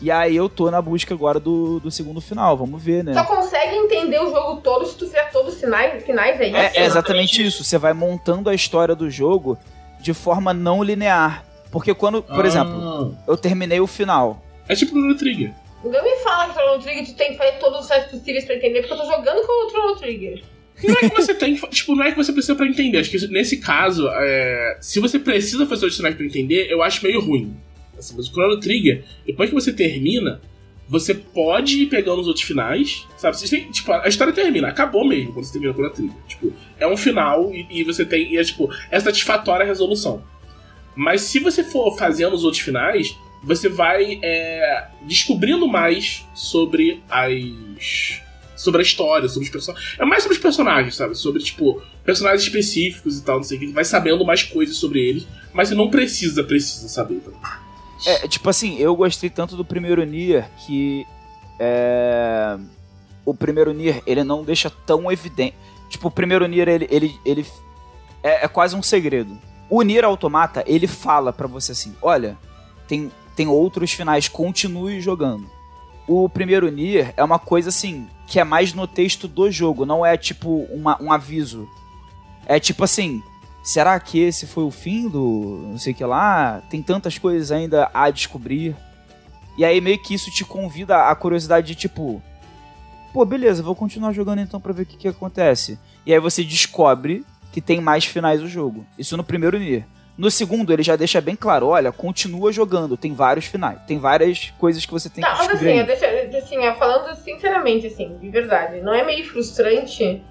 E 0.00 0.10
aí 0.10 0.36
eu 0.36 0.48
tô 0.48 0.70
na 0.70 0.82
busca 0.82 1.14
agora 1.14 1.38
do, 1.40 1.78
do 1.80 1.90
segundo 1.90 2.20
final, 2.20 2.56
vamos 2.56 2.82
ver, 2.82 3.04
né? 3.04 3.14
Só 3.14 3.24
consegue 3.24 3.74
entender 3.76 4.20
o 4.20 4.26
jogo 4.30 4.60
todo 4.60 4.84
se 4.86 4.96
tu 4.96 5.06
fizer 5.06 5.30
todos 5.30 5.54
os 5.54 5.60
finais, 5.60 6.02
finais 6.04 6.40
aí. 6.40 6.54
É, 6.54 6.72
é 6.80 6.84
exatamente 6.84 7.44
isso. 7.44 7.64
Você 7.64 7.78
vai 7.78 7.92
montando 7.92 8.50
a 8.50 8.54
história 8.54 8.94
do 8.94 9.08
jogo 9.08 9.56
de 10.00 10.12
forma 10.12 10.52
não 10.52 10.82
linear. 10.82 11.44
Porque 11.70 11.94
quando, 11.94 12.22
por 12.22 12.44
Ah. 12.44 12.48
exemplo, 12.48 13.16
eu 13.26 13.36
terminei 13.36 13.80
o 13.80 13.86
final. 13.86 14.42
É 14.68 14.74
tipo 14.74 14.92
Chrono 14.92 15.16
Trigger. 15.16 15.52
Não 15.82 16.02
me 16.02 16.16
fala 16.22 16.48
que 16.48 16.54
Chrono 16.54 16.82
Trigger 16.82 17.06
tu 17.06 17.14
tem 17.14 17.32
que 17.32 17.38
fazer 17.38 17.52
todos 17.58 17.80
os 17.80 17.86
sites 17.86 18.10
possíveis 18.10 18.44
pra 18.44 18.56
entender, 18.56 18.80
porque 18.80 18.94
eu 18.94 18.98
tô 18.98 19.06
jogando 19.06 19.46
com 19.46 19.66
o 19.66 19.70
Chrono 19.70 19.96
Trigger. 19.96 20.42
Não 20.82 20.94
é 20.94 21.08
que 21.08 21.14
você 21.16 21.34
tem 21.34 21.56
que. 21.56 21.66
Tipo, 21.68 21.94
não 21.94 22.04
é 22.04 22.10
que 22.10 22.16
você 22.16 22.32
precisa 22.32 22.54
pra 22.54 22.66
entender. 22.66 22.98
Acho 22.98 23.10
que 23.10 23.26
nesse 23.28 23.58
caso, 23.58 24.08
é, 24.10 24.76
se 24.80 24.98
você 25.00 25.18
precisa 25.18 25.66
fazer 25.66 25.86
os 25.86 25.96
sinais 25.96 26.14
pra 26.16 26.26
entender, 26.26 26.66
eu 26.70 26.82
acho 26.82 27.02
meio 27.04 27.20
ruim. 27.20 27.56
Assim, 27.98 28.14
mas 28.16 28.28
o 28.28 28.32
Chrono 28.32 28.60
Trigger, 28.60 29.04
depois 29.26 29.48
que 29.48 29.54
você 29.54 29.72
termina, 29.72 30.40
você 30.88 31.14
pode 31.14 31.82
ir 31.82 31.86
pegando 31.86 32.20
os 32.20 32.26
outros 32.26 32.44
finais, 32.44 33.06
sabe? 33.16 33.38
Você 33.38 33.48
tem, 33.48 33.70
tipo, 33.70 33.90
a 33.92 34.06
história 34.06 34.32
termina, 34.32 34.68
acabou 34.68 35.06
mesmo 35.06 35.32
quando 35.32 35.44
você 35.46 35.52
termina 35.52 35.72
o 35.72 35.74
Chrono 35.74 35.94
Trigger. 35.94 36.16
Tipo, 36.28 36.52
é 36.78 36.86
um 36.86 36.96
final 36.96 37.52
e, 37.54 37.66
e 37.70 37.84
você 37.84 38.04
tem. 38.04 38.32
E 38.32 38.38
é 38.38 38.44
tipo, 38.44 38.70
é 38.90 39.00
satisfatória 39.00 39.64
a 39.64 39.66
resolução. 39.66 40.22
Mas 40.94 41.22
se 41.22 41.38
você 41.38 41.64
for 41.64 41.96
fazendo 41.96 42.34
os 42.34 42.44
outros 42.44 42.62
finais, 42.62 43.16
você 43.42 43.68
vai 43.68 44.18
é, 44.22 44.88
descobrindo 45.02 45.66
mais 45.68 46.26
sobre 46.34 47.02
as. 47.10 48.22
Sobre 48.56 48.80
a 48.80 48.84
história, 48.84 49.28
sobre 49.28 49.46
os 49.46 49.50
personagens. 49.50 49.96
É 49.98 50.04
mais 50.04 50.22
sobre 50.22 50.36
os 50.36 50.42
personagens, 50.42 50.94
sabe? 50.94 51.14
Sobre, 51.16 51.42
tipo, 51.42 51.82
personagens 52.04 52.44
específicos 52.44 53.18
e 53.18 53.24
tal, 53.24 53.36
não 53.36 53.42
sei 53.42 53.56
o 53.58 53.60
que. 53.60 53.66
Vai 53.66 53.84
sabendo 53.84 54.24
mais 54.24 54.44
coisas 54.44 54.76
sobre 54.76 55.00
eles, 55.00 55.26
mas 55.52 55.68
você 55.68 55.74
não 55.74 55.90
precisa, 55.90 56.42
precisa 56.44 56.88
saber. 56.88 57.20
Tá? 57.20 57.63
É, 58.06 58.28
tipo 58.28 58.50
assim, 58.50 58.76
eu 58.78 58.94
gostei 58.94 59.30
tanto 59.30 59.56
do 59.56 59.64
primeiro 59.64 60.04
Nier 60.04 60.48
que. 60.58 61.06
É, 61.58 62.58
o 63.24 63.32
primeiro 63.34 63.72
Nier, 63.72 64.02
ele 64.06 64.22
não 64.22 64.42
deixa 64.42 64.68
tão 64.70 65.10
evidente. 65.10 65.56
Tipo, 65.88 66.08
o 66.08 66.10
primeiro 66.10 66.46
Nier, 66.46 66.68
ele. 66.68 66.88
ele, 66.90 67.20
ele 67.24 67.46
é, 68.22 68.44
é 68.44 68.48
quase 68.48 68.76
um 68.76 68.82
segredo. 68.82 69.38
O 69.70 69.82
Nier 69.82 70.04
Automata, 70.04 70.62
ele 70.66 70.86
fala 70.86 71.32
para 71.32 71.46
você 71.46 71.72
assim: 71.72 71.94
olha, 72.02 72.36
tem, 72.86 73.10
tem 73.34 73.48
outros 73.48 73.92
finais, 73.92 74.28
continue 74.28 75.00
jogando. 75.00 75.50
O 76.06 76.28
primeiro 76.28 76.70
Nier 76.70 77.14
é 77.16 77.24
uma 77.24 77.38
coisa 77.38 77.70
assim, 77.70 78.06
que 78.26 78.38
é 78.38 78.44
mais 78.44 78.74
no 78.74 78.86
texto 78.86 79.26
do 79.26 79.50
jogo, 79.50 79.86
não 79.86 80.04
é 80.04 80.18
tipo 80.18 80.66
uma, 80.70 81.00
um 81.02 81.10
aviso. 81.10 81.66
É 82.46 82.60
tipo 82.60 82.84
assim, 82.84 83.22
será 83.64 83.98
que 83.98 84.20
esse 84.20 84.46
foi 84.46 84.62
o 84.62 84.70
fim 84.70 85.08
do 85.08 85.66
não 85.70 85.78
sei 85.78 85.94
o 85.94 85.96
que 85.96 86.04
lá? 86.04 86.62
Tem 86.68 86.82
tantas 86.82 87.16
coisas 87.18 87.50
ainda 87.50 87.90
a 87.94 88.10
descobrir. 88.10 88.76
E 89.56 89.64
aí 89.64 89.80
meio 89.80 89.98
que 89.98 90.14
isso 90.14 90.30
te 90.30 90.44
convida 90.44 91.08
a 91.08 91.14
curiosidade 91.14 91.66
de 91.68 91.74
tipo, 91.74 92.22
pô, 93.12 93.24
beleza, 93.24 93.62
vou 93.62 93.74
continuar 93.74 94.12
jogando 94.12 94.40
então 94.40 94.60
pra 94.60 94.72
ver 94.72 94.82
o 94.82 94.86
que, 94.86 94.98
que 94.98 95.08
acontece. 95.08 95.78
E 96.04 96.12
aí 96.12 96.20
você 96.20 96.44
descobre 96.44 97.24
que 97.50 97.60
tem 97.60 97.80
mais 97.80 98.04
finais 98.04 98.40
do 98.40 98.48
jogo. 98.48 98.84
Isso 98.98 99.16
no 99.16 99.24
primeiro 99.24 99.58
Nier. 99.58 99.86
No 100.16 100.30
segundo, 100.30 100.72
ele 100.72 100.82
já 100.82 100.94
deixa 100.94 101.20
bem 101.20 101.34
claro, 101.34 101.68
olha, 101.68 101.90
continua 101.90 102.52
jogando, 102.52 102.96
tem 102.96 103.12
vários 103.12 103.46
finais, 103.46 103.80
tem 103.84 103.98
várias 103.98 104.52
coisas 104.58 104.86
que 104.86 104.92
você 104.92 105.10
tem 105.10 105.24
que 105.24 105.30
descobrir. 105.30 105.84
Mas 105.84 106.02
assim, 106.02 106.36
assim, 106.36 106.78
falando 106.78 107.16
sinceramente, 107.16 107.88
assim, 107.88 108.16
de 108.18 108.28
verdade, 108.28 108.80
não 108.80 108.94
é 108.94 109.04
meio 109.04 109.28
frustrante 109.28 110.22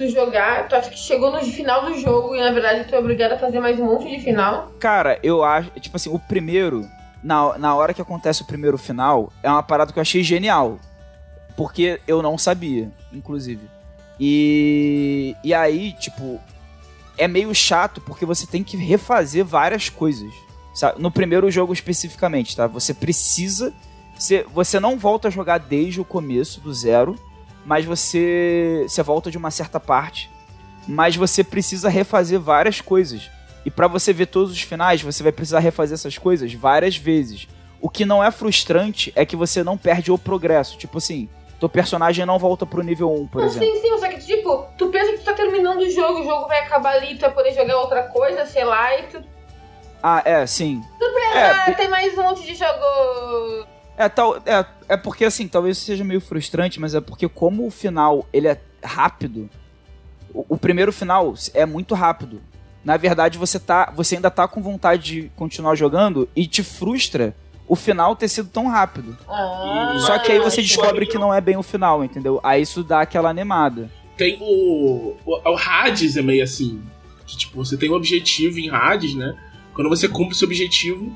tu 0.00 0.08
jogar, 0.08 0.66
tu 0.66 0.74
acha 0.74 0.88
que 0.88 0.98
chegou 0.98 1.30
no 1.30 1.40
final 1.44 1.84
do 1.84 1.98
jogo 1.98 2.34
e 2.34 2.40
na 2.40 2.50
verdade 2.52 2.88
tu 2.88 2.94
é 2.94 2.98
obrigado 2.98 3.32
a 3.32 3.38
fazer 3.38 3.60
mais 3.60 3.78
um 3.78 3.84
monte 3.84 4.08
de 4.08 4.18
final? 4.18 4.72
Cara, 4.80 5.18
eu 5.22 5.44
acho, 5.44 5.68
tipo 5.78 5.94
assim, 5.94 6.08
o 6.08 6.18
primeiro, 6.18 6.88
na, 7.22 7.58
na 7.58 7.74
hora 7.74 7.92
que 7.92 8.00
acontece 8.00 8.40
o 8.40 8.46
primeiro 8.46 8.78
final, 8.78 9.30
é 9.42 9.50
uma 9.50 9.62
parada 9.62 9.92
que 9.92 9.98
eu 9.98 10.00
achei 10.00 10.22
genial. 10.22 10.78
Porque 11.54 12.00
eu 12.08 12.22
não 12.22 12.38
sabia, 12.38 12.90
inclusive. 13.12 13.68
E, 14.18 15.36
e 15.44 15.52
aí, 15.52 15.92
tipo, 15.92 16.40
é 17.18 17.28
meio 17.28 17.54
chato 17.54 18.00
porque 18.00 18.24
você 18.24 18.46
tem 18.46 18.64
que 18.64 18.78
refazer 18.78 19.44
várias 19.44 19.90
coisas. 19.90 20.32
Sabe? 20.72 21.02
No 21.02 21.10
primeiro 21.10 21.50
jogo 21.50 21.74
especificamente, 21.74 22.56
tá? 22.56 22.66
Você 22.66 22.94
precisa. 22.94 23.74
Você, 24.16 24.46
você 24.54 24.80
não 24.80 24.96
volta 24.96 25.28
a 25.28 25.30
jogar 25.30 25.58
desde 25.58 26.00
o 26.00 26.04
começo, 26.04 26.60
do 26.60 26.72
zero 26.72 27.18
mas 27.64 27.84
você, 27.84 28.84
você 28.88 29.02
volta 29.02 29.30
de 29.30 29.38
uma 29.38 29.50
certa 29.50 29.78
parte, 29.78 30.30
mas 30.86 31.16
você 31.16 31.44
precisa 31.44 31.88
refazer 31.88 32.40
várias 32.40 32.80
coisas. 32.80 33.30
E 33.64 33.70
para 33.70 33.86
você 33.86 34.12
ver 34.12 34.26
todos 34.26 34.52
os 34.52 34.62
finais, 34.62 35.02
você 35.02 35.22
vai 35.22 35.32
precisar 35.32 35.60
refazer 35.60 35.94
essas 35.94 36.16
coisas 36.16 36.52
várias 36.54 36.96
vezes. 36.96 37.46
O 37.80 37.88
que 37.88 38.04
não 38.04 38.22
é 38.22 38.30
frustrante 38.30 39.12
é 39.14 39.24
que 39.24 39.36
você 39.36 39.62
não 39.62 39.76
perde 39.76 40.10
o 40.10 40.18
progresso. 40.18 40.78
Tipo 40.78 40.98
assim, 40.98 41.28
teu 41.60 41.68
personagem 41.68 42.24
não 42.24 42.38
volta 42.38 42.64
pro 42.64 42.82
nível 42.82 43.12
1, 43.12 43.26
por 43.28 43.42
não, 43.42 43.48
exemplo. 43.48 43.68
Sim, 43.68 43.82
sim, 43.82 43.98
só 43.98 44.08
que 44.08 44.18
tipo, 44.24 44.66
tu 44.78 44.88
pensa 44.88 45.12
que 45.12 45.18
tu 45.18 45.24
tá 45.24 45.34
terminando 45.34 45.80
o 45.80 45.90
jogo, 45.90 46.20
o 46.20 46.24
jogo 46.24 46.48
vai 46.48 46.60
acabar 46.60 46.94
ali, 46.94 47.14
tu 47.16 47.20
vai 47.20 47.32
poder 47.32 47.52
jogar 47.52 47.76
outra 47.76 48.02
coisa, 48.04 48.46
sei 48.46 48.64
lá, 48.64 48.98
e 48.98 49.02
tu. 49.04 49.22
Ah, 50.02 50.22
é, 50.24 50.46
sim. 50.46 50.82
Surpresa, 50.98 51.70
é, 51.70 51.72
tem 51.72 51.88
mais 51.88 52.16
um 52.16 52.22
monte 52.22 52.42
de 52.46 52.54
jogo 52.54 53.66
é, 54.00 54.08
tal, 54.08 54.36
é, 54.46 54.64
é 54.88 54.96
porque 54.96 55.26
assim, 55.26 55.46
talvez 55.46 55.76
seja 55.76 56.02
meio 56.02 56.22
frustrante, 56.22 56.80
mas 56.80 56.94
é 56.94 57.00
porque 57.02 57.28
como 57.28 57.66
o 57.66 57.70
final 57.70 58.26
ele 58.32 58.48
é 58.48 58.58
rápido, 58.82 59.50
o, 60.32 60.46
o, 60.48 60.56
primeiro 60.56 60.90
final 60.90 61.34
é 61.52 61.66
muito 61.66 61.94
rápido. 61.94 62.40
Na 62.82 62.96
verdade, 62.96 63.36
você 63.36 63.60
tá, 63.60 63.92
você 63.94 64.16
ainda 64.16 64.30
tá 64.30 64.48
com 64.48 64.62
vontade 64.62 65.02
de 65.02 65.32
continuar 65.36 65.74
jogando 65.74 66.26
e 66.34 66.46
te 66.46 66.62
frustra 66.62 67.36
o 67.68 67.76
final 67.76 68.16
ter 68.16 68.28
sido 68.28 68.48
tão 68.48 68.68
rápido. 68.68 69.18
Ah, 69.28 69.96
Só 69.98 70.18
que 70.18 70.32
aí 70.32 70.38
você 70.38 70.62
descobre 70.62 71.04
que 71.04 71.18
não 71.18 71.32
é 71.32 71.40
bem 71.40 71.58
o 71.58 71.62
final, 71.62 72.02
entendeu? 72.02 72.40
Aí 72.42 72.62
isso 72.62 72.82
dá 72.82 73.02
aquela 73.02 73.28
animada. 73.28 73.90
Tem 74.16 74.38
o. 74.40 75.14
O, 75.26 75.50
o 75.50 75.56
Hades 75.58 76.16
é 76.16 76.22
meio 76.22 76.42
assim. 76.42 76.82
Que, 77.26 77.36
tipo, 77.36 77.62
você 77.62 77.76
tem 77.76 77.90
um 77.90 77.94
objetivo 77.94 78.58
em 78.58 78.70
Hades, 78.70 79.14
né? 79.14 79.36
Quando 79.74 79.90
você 79.90 80.08
cumpre 80.08 80.34
esse 80.34 80.44
objetivo, 80.44 81.14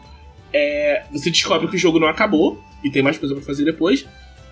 é, 0.55 1.03
você 1.11 1.31
descobre 1.31 1.67
que 1.67 1.75
o 1.75 1.79
jogo 1.79 1.99
não 1.99 2.07
acabou 2.07 2.63
e 2.83 2.89
tem 2.89 3.03
mais 3.03 3.19
coisa 3.19 3.35
para 3.35 3.45
fazer 3.45 3.65
depois. 3.65 4.07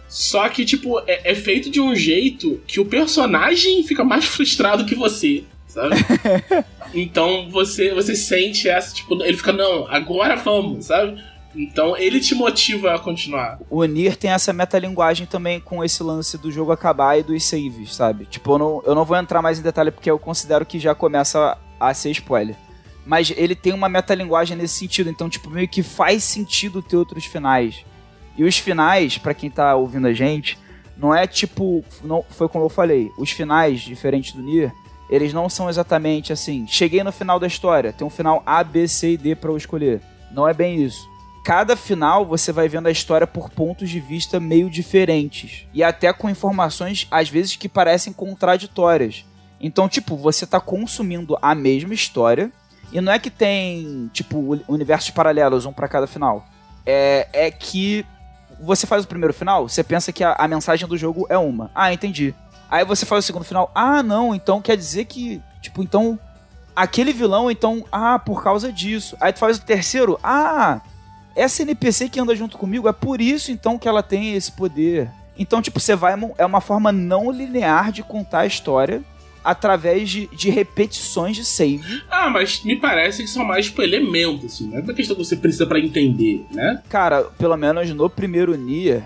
Só 0.08 0.48
que, 0.48 0.64
tipo, 0.64 0.98
é, 1.06 1.30
é, 1.30 1.34
feito 1.34 1.70
de 1.70 1.80
um 1.80 1.94
jeito 1.94 2.60
que 2.66 2.80
o 2.80 2.84
personagem 2.84 3.82
fica 3.84 4.04
mais 4.04 4.24
frustrado 4.26 4.84
que 4.84 4.96
você, 4.96 5.44
sabe? 5.66 5.94
então 6.92 7.48
você 7.48 7.94
você 7.94 8.16
sente 8.16 8.68
essa, 8.68 8.92
tipo, 8.92 9.22
ele 9.22 9.36
fica, 9.36 9.52
não, 9.52 9.86
agora 9.88 10.34
vamos, 10.36 10.86
sabe? 10.86 11.22
Então 11.54 11.96
ele 11.96 12.18
te 12.18 12.34
motiva 12.34 12.94
a 12.94 12.98
continuar. 12.98 13.58
O 13.70 13.84
Nier 13.84 14.16
tem 14.16 14.30
essa 14.30 14.52
metalinguagem 14.52 15.26
também 15.26 15.60
com 15.60 15.84
esse 15.84 16.02
lance 16.02 16.36
do 16.36 16.50
jogo 16.50 16.72
acabar 16.72 17.18
e 17.18 17.22
dos 17.22 17.44
saves, 17.44 17.94
sabe? 17.94 18.24
Tipo, 18.26 18.54
eu 18.54 18.58
não, 18.58 18.82
eu 18.86 18.94
não 18.94 19.04
vou 19.04 19.16
entrar 19.16 19.40
mais 19.40 19.58
em 19.58 19.62
detalhe 19.62 19.90
porque 19.90 20.10
eu 20.10 20.18
considero 20.18 20.66
que 20.66 20.78
já 20.78 20.94
começa 20.94 21.56
a 21.78 21.94
ser 21.94 22.10
spoiler. 22.10 22.56
Mas 23.04 23.32
ele 23.36 23.54
tem 23.54 23.72
uma 23.72 23.88
metalinguagem 23.88 24.56
nesse 24.56 24.74
sentido, 24.74 25.10
então, 25.10 25.28
tipo, 25.28 25.50
meio 25.50 25.68
que 25.68 25.82
faz 25.82 26.22
sentido 26.22 26.82
ter 26.82 26.96
outros 26.96 27.24
finais. 27.24 27.84
E 28.36 28.44
os 28.44 28.58
finais, 28.58 29.18
para 29.18 29.34
quem 29.34 29.50
tá 29.50 29.74
ouvindo 29.74 30.06
a 30.06 30.12
gente, 30.12 30.58
não 30.96 31.14
é 31.14 31.26
tipo. 31.26 31.84
Não, 32.04 32.24
foi 32.30 32.48
como 32.48 32.64
eu 32.64 32.68
falei, 32.68 33.10
os 33.18 33.30
finais, 33.30 33.80
diferentes 33.80 34.32
do 34.32 34.42
Nier, 34.42 34.72
eles 35.10 35.32
não 35.32 35.48
são 35.48 35.68
exatamente 35.68 36.32
assim. 36.32 36.66
Cheguei 36.66 37.02
no 37.02 37.12
final 37.12 37.38
da 37.38 37.46
história, 37.46 37.92
tem 37.92 38.06
um 38.06 38.10
final 38.10 38.42
A, 38.46 38.62
B, 38.62 38.86
C 38.86 39.12
e 39.12 39.16
D 39.16 39.34
para 39.34 39.50
eu 39.50 39.56
escolher. 39.56 40.00
Não 40.30 40.48
é 40.48 40.54
bem 40.54 40.82
isso. 40.82 41.10
Cada 41.44 41.74
final 41.74 42.24
você 42.24 42.52
vai 42.52 42.68
vendo 42.68 42.86
a 42.86 42.90
história 42.90 43.26
por 43.26 43.50
pontos 43.50 43.90
de 43.90 43.98
vista 43.98 44.38
meio 44.38 44.70
diferentes. 44.70 45.66
E 45.74 45.82
até 45.82 46.12
com 46.12 46.30
informações, 46.30 47.06
às 47.10 47.28
vezes, 47.28 47.56
que 47.56 47.68
parecem 47.68 48.12
contraditórias. 48.12 49.24
Então, 49.60 49.88
tipo, 49.88 50.16
você 50.16 50.46
tá 50.46 50.60
consumindo 50.60 51.36
a 51.42 51.54
mesma 51.54 51.94
história. 51.94 52.52
E 52.92 53.00
não 53.00 53.12
é 53.12 53.18
que 53.18 53.30
tem, 53.30 54.10
tipo, 54.12 54.60
universos 54.68 55.10
paralelos, 55.10 55.64
um 55.64 55.72
para 55.72 55.88
cada 55.88 56.06
final. 56.06 56.46
É, 56.84 57.26
é 57.32 57.50
que 57.50 58.04
você 58.60 58.86
faz 58.86 59.04
o 59.04 59.08
primeiro 59.08 59.32
final, 59.32 59.68
você 59.68 59.82
pensa 59.82 60.12
que 60.12 60.22
a, 60.22 60.34
a 60.34 60.46
mensagem 60.46 60.86
do 60.86 60.96
jogo 60.96 61.26
é 61.28 61.38
uma. 61.38 61.70
Ah, 61.74 61.92
entendi. 61.92 62.34
Aí 62.70 62.84
você 62.84 63.04
faz 63.04 63.24
o 63.24 63.26
segundo 63.26 63.44
final. 63.44 63.70
Ah, 63.74 64.02
não, 64.02 64.34
então 64.34 64.62
quer 64.62 64.76
dizer 64.76 65.06
que. 65.06 65.42
Tipo, 65.60 65.82
então. 65.82 66.18
Aquele 66.74 67.12
vilão, 67.12 67.50
então. 67.50 67.84
Ah, 67.90 68.18
por 68.18 68.42
causa 68.42 68.72
disso. 68.72 69.16
Aí 69.20 69.32
tu 69.32 69.38
faz 69.38 69.56
o 69.58 69.62
terceiro. 69.62 70.18
Ah, 70.22 70.80
essa 71.34 71.62
NPC 71.62 72.08
que 72.08 72.20
anda 72.20 72.36
junto 72.36 72.56
comigo 72.56 72.88
é 72.88 72.92
por 72.92 73.20
isso 73.20 73.50
então 73.50 73.78
que 73.78 73.88
ela 73.88 74.02
tem 74.02 74.34
esse 74.34 74.52
poder. 74.52 75.10
Então, 75.36 75.60
tipo, 75.62 75.80
você 75.80 75.96
vai. 75.96 76.14
É 76.38 76.46
uma 76.46 76.60
forma 76.60 76.92
não 76.92 77.30
linear 77.30 77.90
de 77.90 78.02
contar 78.02 78.40
a 78.40 78.46
história 78.46 79.02
através 79.44 80.08
de, 80.08 80.26
de 80.28 80.50
repetições 80.50 81.36
de 81.36 81.44
save. 81.44 82.02
Ah, 82.10 82.30
mas 82.30 82.62
me 82.64 82.76
parece 82.76 83.22
que 83.22 83.28
são 83.28 83.44
mais 83.44 83.66
tipo 83.66 83.82
elementos, 83.82 84.54
assim, 84.54 84.68
não 84.68 84.78
é 84.78 84.80
uma 84.80 84.94
questão 84.94 85.16
que 85.16 85.24
você 85.24 85.36
precisa 85.36 85.66
para 85.66 85.80
entender, 85.80 86.46
né? 86.50 86.82
Cara, 86.88 87.24
pelo 87.24 87.56
menos 87.56 87.90
no 87.90 88.08
primeiro 88.08 88.56
Nier, 88.56 89.02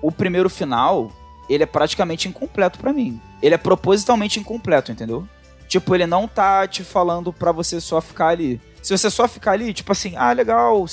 o 0.00 0.12
primeiro 0.12 0.48
final, 0.48 1.10
ele 1.48 1.62
é 1.62 1.66
praticamente 1.66 2.28
incompleto 2.28 2.78
para 2.78 2.92
mim. 2.92 3.20
Ele 3.42 3.54
é 3.54 3.58
propositalmente 3.58 4.38
incompleto, 4.38 4.92
entendeu? 4.92 5.26
Tipo, 5.68 5.94
ele 5.94 6.06
não 6.06 6.28
tá 6.28 6.66
te 6.66 6.84
falando 6.84 7.32
pra 7.32 7.52
você 7.52 7.80
só 7.80 8.00
ficar 8.00 8.28
ali. 8.28 8.60
Se 8.82 8.96
você 8.96 9.10
só 9.10 9.26
ficar 9.26 9.52
ali, 9.52 9.74
tipo 9.74 9.90
assim, 9.90 10.14
ah, 10.16 10.32
legal, 10.32 10.86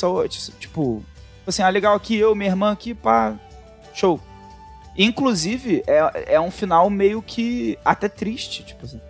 tipo, 0.59 1.03
assim, 1.45 1.61
ah, 1.61 1.69
legal 1.69 1.95
aqui, 1.95 2.15
eu, 2.15 2.33
minha 2.33 2.49
irmã 2.49 2.71
aqui, 2.71 2.93
pá, 2.95 3.35
show. 3.93 4.19
Inclusive, 4.97 5.83
é, 5.87 6.35
é 6.35 6.39
um 6.39 6.51
final 6.51 6.89
meio 6.89 7.21
que 7.21 7.77
até 7.83 8.07
triste, 8.07 8.63
tipo 8.63 8.85
assim. 8.85 9.01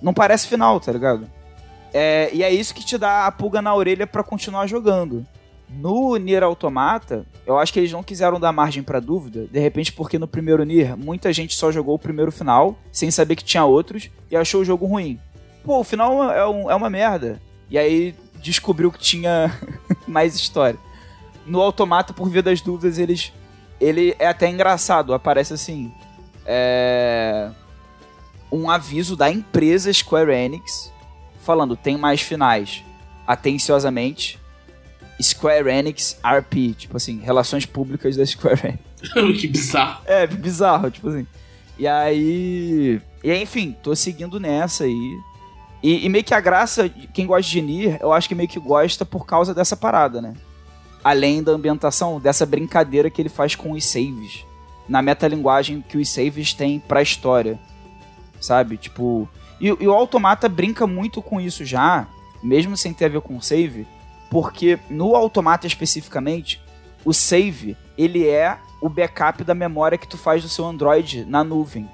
Não 0.00 0.14
parece 0.14 0.46
final, 0.46 0.78
tá 0.78 0.92
ligado? 0.92 1.28
É, 1.92 2.28
e 2.32 2.42
é 2.42 2.52
isso 2.52 2.74
que 2.74 2.84
te 2.84 2.98
dá 2.98 3.26
a 3.26 3.32
pulga 3.32 3.62
na 3.62 3.74
orelha 3.74 4.06
para 4.06 4.22
continuar 4.22 4.66
jogando. 4.66 5.26
No 5.68 6.16
Nier 6.16 6.42
Automata, 6.42 7.24
eu 7.46 7.58
acho 7.58 7.72
que 7.72 7.80
eles 7.80 7.92
não 7.92 8.02
quiseram 8.02 8.38
dar 8.38 8.52
margem 8.52 8.82
para 8.82 9.00
dúvida, 9.00 9.46
de 9.50 9.58
repente 9.58 9.92
porque 9.92 10.18
no 10.18 10.28
primeiro 10.28 10.64
Nier 10.64 10.96
muita 10.96 11.32
gente 11.32 11.54
só 11.54 11.72
jogou 11.72 11.94
o 11.94 11.98
primeiro 11.98 12.30
final, 12.30 12.76
sem 12.92 13.10
saber 13.10 13.34
que 13.36 13.44
tinha 13.44 13.64
outros, 13.64 14.10
e 14.30 14.36
achou 14.36 14.60
o 14.60 14.64
jogo 14.64 14.86
ruim. 14.86 15.18
Pô, 15.64 15.80
o 15.80 15.84
final 15.84 16.30
é, 16.30 16.46
um, 16.46 16.70
é 16.70 16.74
uma 16.74 16.90
merda. 16.90 17.40
E 17.70 17.78
aí 17.78 18.14
descobriu 18.40 18.92
que 18.92 18.98
tinha 18.98 19.50
mais 20.06 20.34
história. 20.34 20.78
No 21.46 21.60
Automata, 21.60 22.12
por 22.12 22.28
via 22.28 22.42
das 22.42 22.60
dúvidas, 22.60 22.98
eles 22.98 23.32
ele 23.84 24.16
é 24.18 24.26
até 24.26 24.48
engraçado. 24.48 25.12
Aparece 25.14 25.52
assim: 25.54 25.92
é... 26.46 27.50
um 28.50 28.70
aviso 28.70 29.16
da 29.16 29.30
empresa 29.30 29.92
Square 29.92 30.32
Enix 30.32 30.92
falando 31.40 31.76
tem 31.76 31.96
mais 31.96 32.20
finais. 32.20 32.82
Atenciosamente. 33.26 34.38
Square 35.22 35.68
Enix 35.68 36.18
RP, 36.24 36.74
tipo 36.76 36.96
assim, 36.96 37.20
relações 37.20 37.64
públicas 37.64 38.16
da 38.16 38.26
Square 38.26 38.60
Enix. 38.64 39.12
que 39.40 39.46
bizarro. 39.46 40.02
É, 40.06 40.26
bizarro, 40.26 40.90
tipo 40.90 41.08
assim. 41.08 41.26
E 41.78 41.86
aí. 41.86 43.00
E 43.22 43.30
aí, 43.30 43.42
enfim, 43.42 43.76
tô 43.82 43.94
seguindo 43.94 44.40
nessa 44.40 44.84
aí. 44.84 45.18
E, 45.82 46.06
e, 46.06 46.08
meio 46.08 46.24
que 46.24 46.32
a 46.32 46.40
graça, 46.40 46.88
quem 46.88 47.26
gosta 47.26 47.50
de 47.50 47.60
Nier, 47.60 47.98
eu 48.00 48.10
acho 48.12 48.26
que 48.26 48.34
meio 48.34 48.48
que 48.48 48.58
gosta 48.58 49.04
por 49.04 49.26
causa 49.26 49.52
dessa 49.52 49.76
parada, 49.76 50.20
né? 50.20 50.32
Além 51.04 51.42
da 51.42 51.52
ambientação, 51.52 52.18
dessa 52.18 52.46
brincadeira 52.46 53.10
que 53.10 53.20
ele 53.22 53.28
faz 53.28 53.54
com 53.54 53.72
os 53.72 53.84
saves. 53.84 54.44
Na 54.88 55.02
metalinguagem 55.02 55.84
que 55.86 55.98
os 55.98 56.08
saves 56.08 56.54
têm 56.54 56.80
pra 56.80 57.02
história. 57.02 57.60
Sabe? 58.40 58.78
Tipo. 58.78 59.28
E, 59.60 59.66
e 59.66 59.86
o 59.86 59.92
Automata 59.92 60.48
brinca 60.48 60.86
muito 60.86 61.22
com 61.22 61.40
isso 61.40 61.64
já, 61.64 62.08
mesmo 62.42 62.76
sem 62.76 62.92
ter 62.92 63.04
a 63.04 63.08
ver 63.08 63.20
com 63.20 63.40
save, 63.40 63.86
porque 64.30 64.78
no 64.90 65.14
Automata 65.14 65.66
especificamente, 65.66 66.60
o 67.04 67.12
save, 67.12 67.76
ele 67.96 68.26
é 68.26 68.58
o 68.80 68.88
backup 68.88 69.44
da 69.44 69.54
memória 69.54 69.96
que 69.96 70.08
tu 70.08 70.18
faz 70.18 70.42
do 70.42 70.48
seu 70.48 70.66
Android 70.66 71.24
na 71.24 71.44
nuvem. 71.44 71.88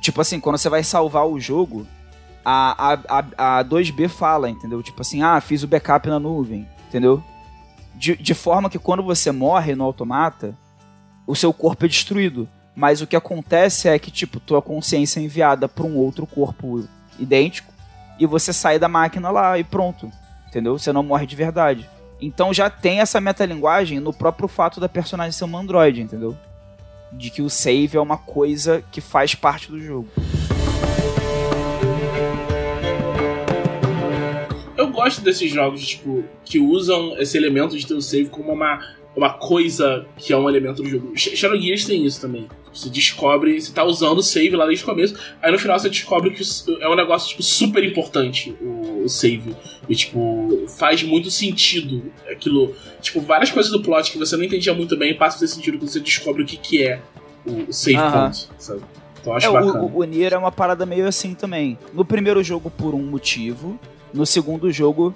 Tipo 0.00 0.20
assim, 0.20 0.40
quando 0.40 0.58
você 0.58 0.68
vai 0.68 0.82
salvar 0.82 1.26
o 1.26 1.38
jogo, 1.38 1.86
a, 2.44 2.92
a, 2.92 2.98
a, 3.08 3.58
a 3.58 3.64
2B 3.64 4.08
fala, 4.08 4.50
entendeu? 4.50 4.82
Tipo 4.82 5.02
assim, 5.02 5.22
ah, 5.22 5.40
fiz 5.40 5.62
o 5.62 5.68
backup 5.68 6.08
na 6.08 6.18
nuvem, 6.18 6.66
entendeu? 6.88 7.22
De, 7.98 8.16
de 8.16 8.32
forma 8.32 8.70
que 8.70 8.78
quando 8.78 9.02
você 9.02 9.32
morre 9.32 9.74
no 9.74 9.82
automata, 9.82 10.54
o 11.26 11.34
seu 11.34 11.52
corpo 11.52 11.84
é 11.84 11.88
destruído. 11.88 12.48
Mas 12.76 13.02
o 13.02 13.08
que 13.08 13.16
acontece 13.16 13.88
é 13.88 13.98
que, 13.98 14.08
tipo, 14.08 14.38
tua 14.38 14.62
consciência 14.62 15.18
é 15.18 15.24
enviada 15.24 15.68
para 15.68 15.84
um 15.84 15.96
outro 15.96 16.24
corpo 16.24 16.86
idêntico 17.18 17.72
e 18.20 18.24
você 18.24 18.52
sai 18.52 18.78
da 18.78 18.88
máquina 18.88 19.30
lá 19.30 19.58
e 19.58 19.64
pronto. 19.64 20.12
Entendeu? 20.46 20.78
Você 20.78 20.92
não 20.92 21.02
morre 21.02 21.26
de 21.26 21.34
verdade. 21.34 21.90
Então 22.20 22.54
já 22.54 22.70
tem 22.70 23.00
essa 23.00 23.20
metalinguagem 23.20 23.98
no 23.98 24.12
próprio 24.12 24.48
fato 24.48 24.78
da 24.78 24.88
personagem 24.88 25.32
ser 25.32 25.44
uma 25.44 25.58
androide, 25.58 26.00
entendeu? 26.00 26.36
De 27.12 27.30
que 27.30 27.42
o 27.42 27.50
save 27.50 27.96
é 27.96 28.00
uma 28.00 28.16
coisa 28.16 28.82
que 28.92 29.00
faz 29.00 29.34
parte 29.34 29.70
do 29.70 29.80
jogo. 29.80 30.08
Eu 34.88 34.92
gosto 34.92 35.20
desses 35.20 35.50
jogos, 35.50 35.86
tipo, 35.86 36.24
que 36.44 36.58
usam 36.58 37.14
esse 37.18 37.36
elemento 37.36 37.76
de 37.76 37.86
ter 37.86 37.94
o 37.94 38.00
save 38.00 38.30
como 38.30 38.50
uma, 38.50 38.80
uma 39.14 39.34
coisa 39.34 40.06
que 40.16 40.32
é 40.32 40.36
um 40.36 40.48
elemento 40.48 40.82
do 40.82 40.88
jogo. 40.88 41.12
Shadow 41.14 41.60
Gears 41.60 41.84
tem 41.84 42.06
isso 42.06 42.20
também. 42.20 42.48
Você 42.72 42.88
descobre, 42.88 43.60
você 43.60 43.70
tá 43.72 43.84
usando 43.84 44.18
o 44.18 44.22
save 44.22 44.56
lá 44.56 44.64
desde 44.64 44.84
o 44.84 44.86
começo, 44.86 45.14
aí 45.42 45.52
no 45.52 45.58
final 45.58 45.78
você 45.78 45.90
descobre 45.90 46.30
que 46.30 46.42
é 46.80 46.88
um 46.88 46.94
negócio, 46.94 47.28
tipo, 47.28 47.42
super 47.42 47.84
importante 47.84 48.56
o, 48.62 49.04
o 49.04 49.08
save. 49.08 49.54
E, 49.86 49.94
tipo, 49.94 50.66
faz 50.78 51.02
muito 51.02 51.30
sentido 51.30 52.10
aquilo. 52.30 52.74
Tipo, 53.02 53.20
várias 53.20 53.50
coisas 53.50 53.70
do 53.70 53.82
plot 53.82 54.10
que 54.10 54.18
você 54.18 54.36
não 54.38 54.44
entendia 54.44 54.72
muito 54.72 54.96
bem 54.96 55.14
passa 55.14 55.36
a 55.36 55.40
ter 55.40 55.48
sentido 55.48 55.78
quando 55.78 55.90
você 55.90 56.00
descobre 56.00 56.42
o 56.42 56.46
que, 56.46 56.56
que 56.56 56.82
é 56.82 57.02
o, 57.44 57.70
save 57.72 57.98
uh 57.98 58.00
-huh. 58.00 58.12
point, 58.12 58.48
sabe? 58.58 58.80
Então 59.20 59.34
acho 59.34 59.46
é, 59.46 59.52
bacana. 59.52 59.82
O, 59.82 59.98
o 59.98 60.04
Nier 60.04 60.32
é 60.32 60.38
uma 60.38 60.52
parada 60.52 60.86
meio 60.86 61.06
assim 61.06 61.34
também. 61.34 61.76
No 61.92 62.06
primeiro 62.06 62.42
jogo, 62.42 62.70
por 62.70 62.94
um 62.94 63.02
motivo. 63.02 63.78
No 64.12 64.24
segundo 64.24 64.70
jogo, 64.72 65.14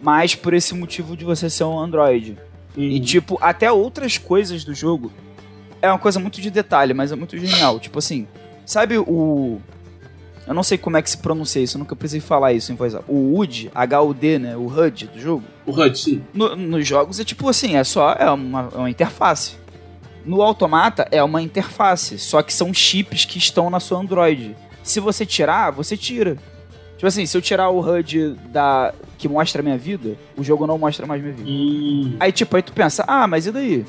mais 0.00 0.34
por 0.34 0.54
esse 0.54 0.74
motivo 0.74 1.16
de 1.16 1.24
você 1.24 1.48
ser 1.48 1.64
um 1.64 1.78
android. 1.78 2.36
Uhum. 2.76 2.82
E, 2.82 3.00
tipo, 3.00 3.38
até 3.40 3.70
outras 3.70 4.18
coisas 4.18 4.64
do 4.64 4.74
jogo 4.74 5.12
é 5.80 5.88
uma 5.88 5.98
coisa 5.98 6.18
muito 6.20 6.40
de 6.40 6.50
detalhe, 6.50 6.94
mas 6.94 7.12
é 7.12 7.16
muito 7.16 7.36
genial. 7.36 7.78
Tipo 7.80 7.98
assim, 7.98 8.26
sabe 8.64 8.98
o. 8.98 9.60
Eu 10.46 10.54
não 10.54 10.62
sei 10.62 10.78
como 10.78 10.96
é 10.96 11.02
que 11.02 11.10
se 11.10 11.18
pronuncia 11.18 11.62
isso, 11.62 11.76
eu 11.76 11.80
nunca 11.80 11.94
precisei 11.94 12.20
falar 12.20 12.54
isso 12.54 12.72
em 12.72 12.74
voz 12.74 12.94
alta. 12.94 13.10
O 13.10 13.38
HUD, 13.38 13.70
H-U-D, 13.74 14.38
né? 14.38 14.56
O 14.56 14.66
HUD 14.66 15.08
do 15.08 15.20
jogo. 15.20 15.44
O 15.66 15.72
HUD, 15.72 15.98
sim. 15.98 16.22
No, 16.32 16.56
nos 16.56 16.86
jogos 16.86 17.20
é 17.20 17.24
tipo 17.24 17.46
assim, 17.48 17.76
é 17.76 17.84
só 17.84 18.12
é 18.12 18.30
uma, 18.30 18.70
é 18.72 18.78
uma 18.78 18.90
interface. 18.90 19.56
No 20.24 20.40
Automata 20.40 21.06
é 21.10 21.22
uma 21.22 21.42
interface, 21.42 22.18
só 22.18 22.42
que 22.42 22.52
são 22.52 22.72
chips 22.72 23.24
que 23.24 23.38
estão 23.38 23.68
na 23.68 23.78
sua 23.78 23.98
Android. 23.98 24.56
Se 24.82 25.00
você 25.00 25.26
tirar, 25.26 25.70
você 25.70 25.96
tira. 25.96 26.38
Tipo 26.98 27.06
assim, 27.06 27.24
se 27.24 27.34
eu 27.34 27.40
tirar 27.40 27.70
o 27.70 27.80
HUD 27.80 28.34
da 28.50 28.92
que 29.16 29.28
mostra 29.28 29.62
a 29.62 29.64
minha 29.64 29.78
vida, 29.78 30.16
o 30.36 30.44
jogo 30.44 30.66
não 30.66 30.76
mostra 30.76 31.06
mais 31.06 31.22
minha 31.22 31.34
vida. 31.34 31.50
Hum. 31.50 32.16
Aí 32.20 32.30
tipo, 32.30 32.54
aí 32.54 32.62
tu 32.62 32.72
pensa, 32.72 33.04
ah, 33.08 33.26
mas 33.26 33.46
e 33.46 33.52
daí? 33.52 33.86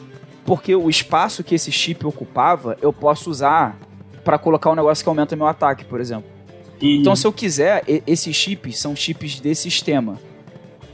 porque 0.49 0.73
o 0.73 0.89
espaço 0.89 1.43
que 1.43 1.53
esse 1.53 1.71
chip 1.71 2.03
ocupava, 2.07 2.75
eu 2.81 2.91
posso 2.91 3.29
usar 3.29 3.77
para 4.23 4.35
colocar 4.39 4.71
um 4.71 4.75
negócio 4.75 5.03
que 5.03 5.07
aumenta 5.07 5.35
meu 5.35 5.45
ataque, 5.45 5.85
por 5.85 6.01
exemplo. 6.01 6.27
Uhum. 6.81 6.89
Então, 6.89 7.15
se 7.15 7.27
eu 7.27 7.31
quiser, 7.31 7.83
esses 8.07 8.35
chips 8.35 8.79
são 8.79 8.95
chips 8.95 9.39
de 9.39 9.53
sistema. 9.53 10.19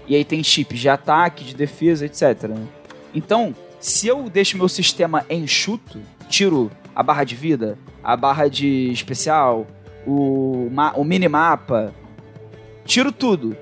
E 0.06 0.14
aí 0.14 0.26
tem 0.26 0.44
chips 0.44 0.78
de 0.78 0.90
ataque, 0.90 1.46
de 1.46 1.56
defesa, 1.56 2.06
etc. 2.06 2.50
Né? 2.50 2.68
Então, 3.14 3.56
se 3.80 4.08
eu 4.08 4.30
deixo 4.30 4.58
meu 4.58 4.68
sistema 4.68 5.26
enxuto, 5.30 6.02
tiro 6.28 6.70
a 6.94 7.02
barra 7.02 7.24
de 7.24 7.36
vida, 7.36 7.78
a 8.04 8.18
barra 8.18 8.50
de 8.50 8.92
especial, 8.92 9.66
o, 10.06 10.70
o 10.98 11.04
minimapa, 11.06 11.94
tiro 12.86 13.12
tudo. 13.12 13.58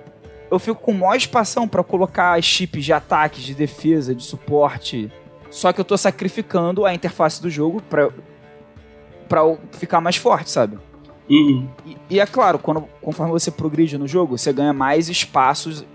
Eu 0.52 0.60
fico 0.60 0.80
com 0.82 0.94
maior 0.94 1.16
espação 1.16 1.68
para 1.68 1.84
colocar 1.84 2.42
chips 2.44 2.86
de 2.86 2.94
ataque, 2.94 3.42
de 3.42 3.56
defesa, 3.56 4.14
de 4.14 4.24
suporte, 4.24 5.12
só 5.50 5.72
que 5.72 5.80
eu 5.80 5.86
tô 5.86 5.96
sacrificando 5.98 6.84
a 6.84 6.94
interface 6.94 7.42
do 7.42 7.50
jogo 7.50 7.82
pra, 7.84 8.10
pra 9.30 9.42
ficar 9.74 10.02
mais 10.02 10.16
forte, 10.16 10.50
sabe? 10.50 10.80
Uhum. 11.30 11.70
E, 11.86 11.98
e, 12.10 12.20
é 12.20 12.26
claro, 12.26 12.58
quando, 12.60 12.82
conforme 13.02 13.32
você 13.32 13.52
progride 13.52 13.98
no 13.98 14.08
jogo, 14.08 14.38
você 14.38 14.52
ganha 14.52 14.74
mais 14.74 15.10
espaços 15.10 15.86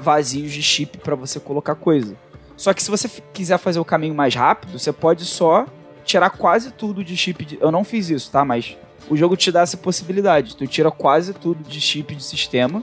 vazios 0.00 0.52
de 0.52 0.62
chip 0.62 0.98
para 0.98 1.16
você 1.16 1.40
colocar 1.40 1.74
coisa. 1.74 2.16
Só 2.56 2.72
que 2.72 2.82
se 2.82 2.90
você 2.90 3.08
quiser 3.32 3.58
fazer 3.58 3.80
o 3.80 3.84
caminho 3.84 4.14
mais 4.14 4.34
rápido, 4.34 4.78
você 4.78 4.92
pode 4.92 5.24
só 5.24 5.66
tirar 6.04 6.30
quase 6.30 6.70
tudo 6.70 7.02
de 7.02 7.16
chip. 7.16 7.44
De... 7.44 7.58
Eu 7.60 7.72
não 7.72 7.82
fiz 7.82 8.10
isso, 8.10 8.30
tá? 8.30 8.44
Mas 8.44 8.76
o 9.08 9.16
jogo 9.16 9.36
te 9.36 9.50
dá 9.50 9.62
essa 9.62 9.76
possibilidade. 9.76 10.56
Tu 10.56 10.66
tira 10.66 10.90
quase 10.90 11.32
tudo 11.32 11.62
de 11.62 11.80
chip 11.80 12.14
de 12.14 12.22
sistema, 12.22 12.82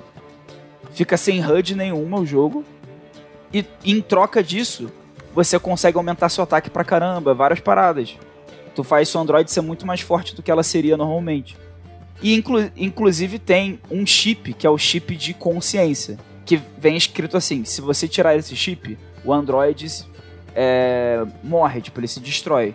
fica 0.91 1.17
sem 1.17 1.45
HUD 1.45 1.75
nenhuma 1.75 2.19
o 2.19 2.25
jogo, 2.25 2.63
e 3.53 3.65
em 3.85 4.01
troca 4.01 4.43
disso, 4.43 4.91
você 5.33 5.59
consegue 5.59 5.97
aumentar 5.97 6.29
seu 6.29 6.43
ataque 6.43 6.69
pra 6.69 6.83
caramba, 6.83 7.33
várias 7.33 7.59
paradas. 7.59 8.17
Tu 8.75 8.83
faz 8.83 9.09
sua 9.09 9.21
Android 9.21 9.49
ser 9.51 9.61
muito 9.61 9.85
mais 9.85 10.01
forte 10.01 10.35
do 10.35 10.43
que 10.43 10.51
ela 10.51 10.63
seria 10.63 10.97
normalmente. 10.97 11.57
E 12.21 12.33
inclu 12.33 12.71
inclusive 12.75 13.39
tem 13.39 13.79
um 13.89 14.05
chip, 14.05 14.53
que 14.53 14.65
é 14.65 14.69
o 14.69 14.77
chip 14.77 15.15
de 15.15 15.33
consciência, 15.33 16.17
que 16.45 16.59
vem 16.77 16.97
escrito 16.97 17.37
assim: 17.37 17.63
se 17.63 17.81
você 17.81 18.07
tirar 18.07 18.35
esse 18.35 18.55
chip, 18.55 18.97
o 19.23 19.31
Android 19.31 19.87
é, 20.55 21.23
morre, 21.43 21.81
tipo, 21.81 21.99
ele 21.99 22.07
se 22.07 22.19
destrói. 22.19 22.73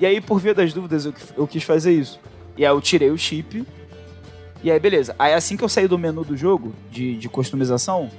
E 0.00 0.06
aí, 0.06 0.20
por 0.20 0.40
via 0.40 0.54
das 0.54 0.72
dúvidas, 0.72 1.04
eu, 1.04 1.14
eu 1.36 1.46
quis 1.46 1.62
fazer 1.62 1.92
isso. 1.92 2.18
E 2.60 2.66
aí 2.66 2.70
eu 2.70 2.78
tirei 2.78 3.10
o 3.10 3.16
chip. 3.16 3.66
E 4.62 4.70
aí, 4.70 4.78
beleza. 4.78 5.16
Aí 5.18 5.32
assim 5.32 5.56
que 5.56 5.64
eu 5.64 5.68
saí 5.68 5.88
do 5.88 5.96
menu 5.96 6.22
do 6.22 6.36
jogo, 6.36 6.74
de, 6.90 7.16
de 7.16 7.26
customização, 7.26 8.10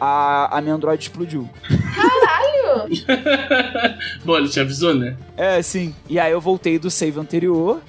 a, 0.00 0.56
a 0.56 0.60
minha 0.60 0.76
Android 0.76 1.02
explodiu. 1.02 1.50
Bom, 4.24 4.36
ele 4.36 4.48
te 4.48 4.60
avisou, 4.60 4.94
né? 4.94 5.16
É, 5.36 5.60
sim. 5.60 5.92
E 6.08 6.20
aí 6.20 6.30
eu 6.30 6.40
voltei 6.40 6.78
do 6.78 6.88
save 6.88 7.18
anterior. 7.18 7.80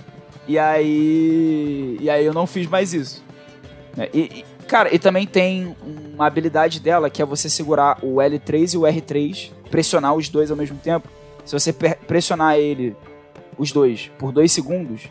E 0.47 0.57
aí. 0.57 1.99
E 2.01 2.09
aí 2.09 2.25
eu 2.25 2.33
não 2.33 2.47
fiz 2.47 2.65
mais 2.65 2.95
isso. 2.95 3.23
É, 3.95 4.09
e, 4.11 4.21
e, 4.21 4.45
cara, 4.67 4.91
e 4.91 4.97
também 4.97 5.27
tem 5.27 5.75
uma 6.15 6.25
habilidade 6.25 6.79
dela 6.79 7.11
que 7.11 7.21
é 7.21 7.25
você 7.25 7.47
segurar 7.47 7.99
o 8.01 8.15
L3 8.15 8.73
e 8.73 8.77
o 8.77 8.81
R3, 8.81 9.51
pressionar 9.69 10.15
os 10.15 10.29
dois 10.29 10.49
ao 10.49 10.57
mesmo 10.57 10.79
tempo. 10.79 11.07
Se 11.45 11.53
você 11.53 11.71
pressionar 11.71 12.55
ele, 12.55 12.95
os 13.55 13.71
dois, 13.71 14.09
por 14.17 14.31
dois 14.31 14.51
segundos, 14.51 15.07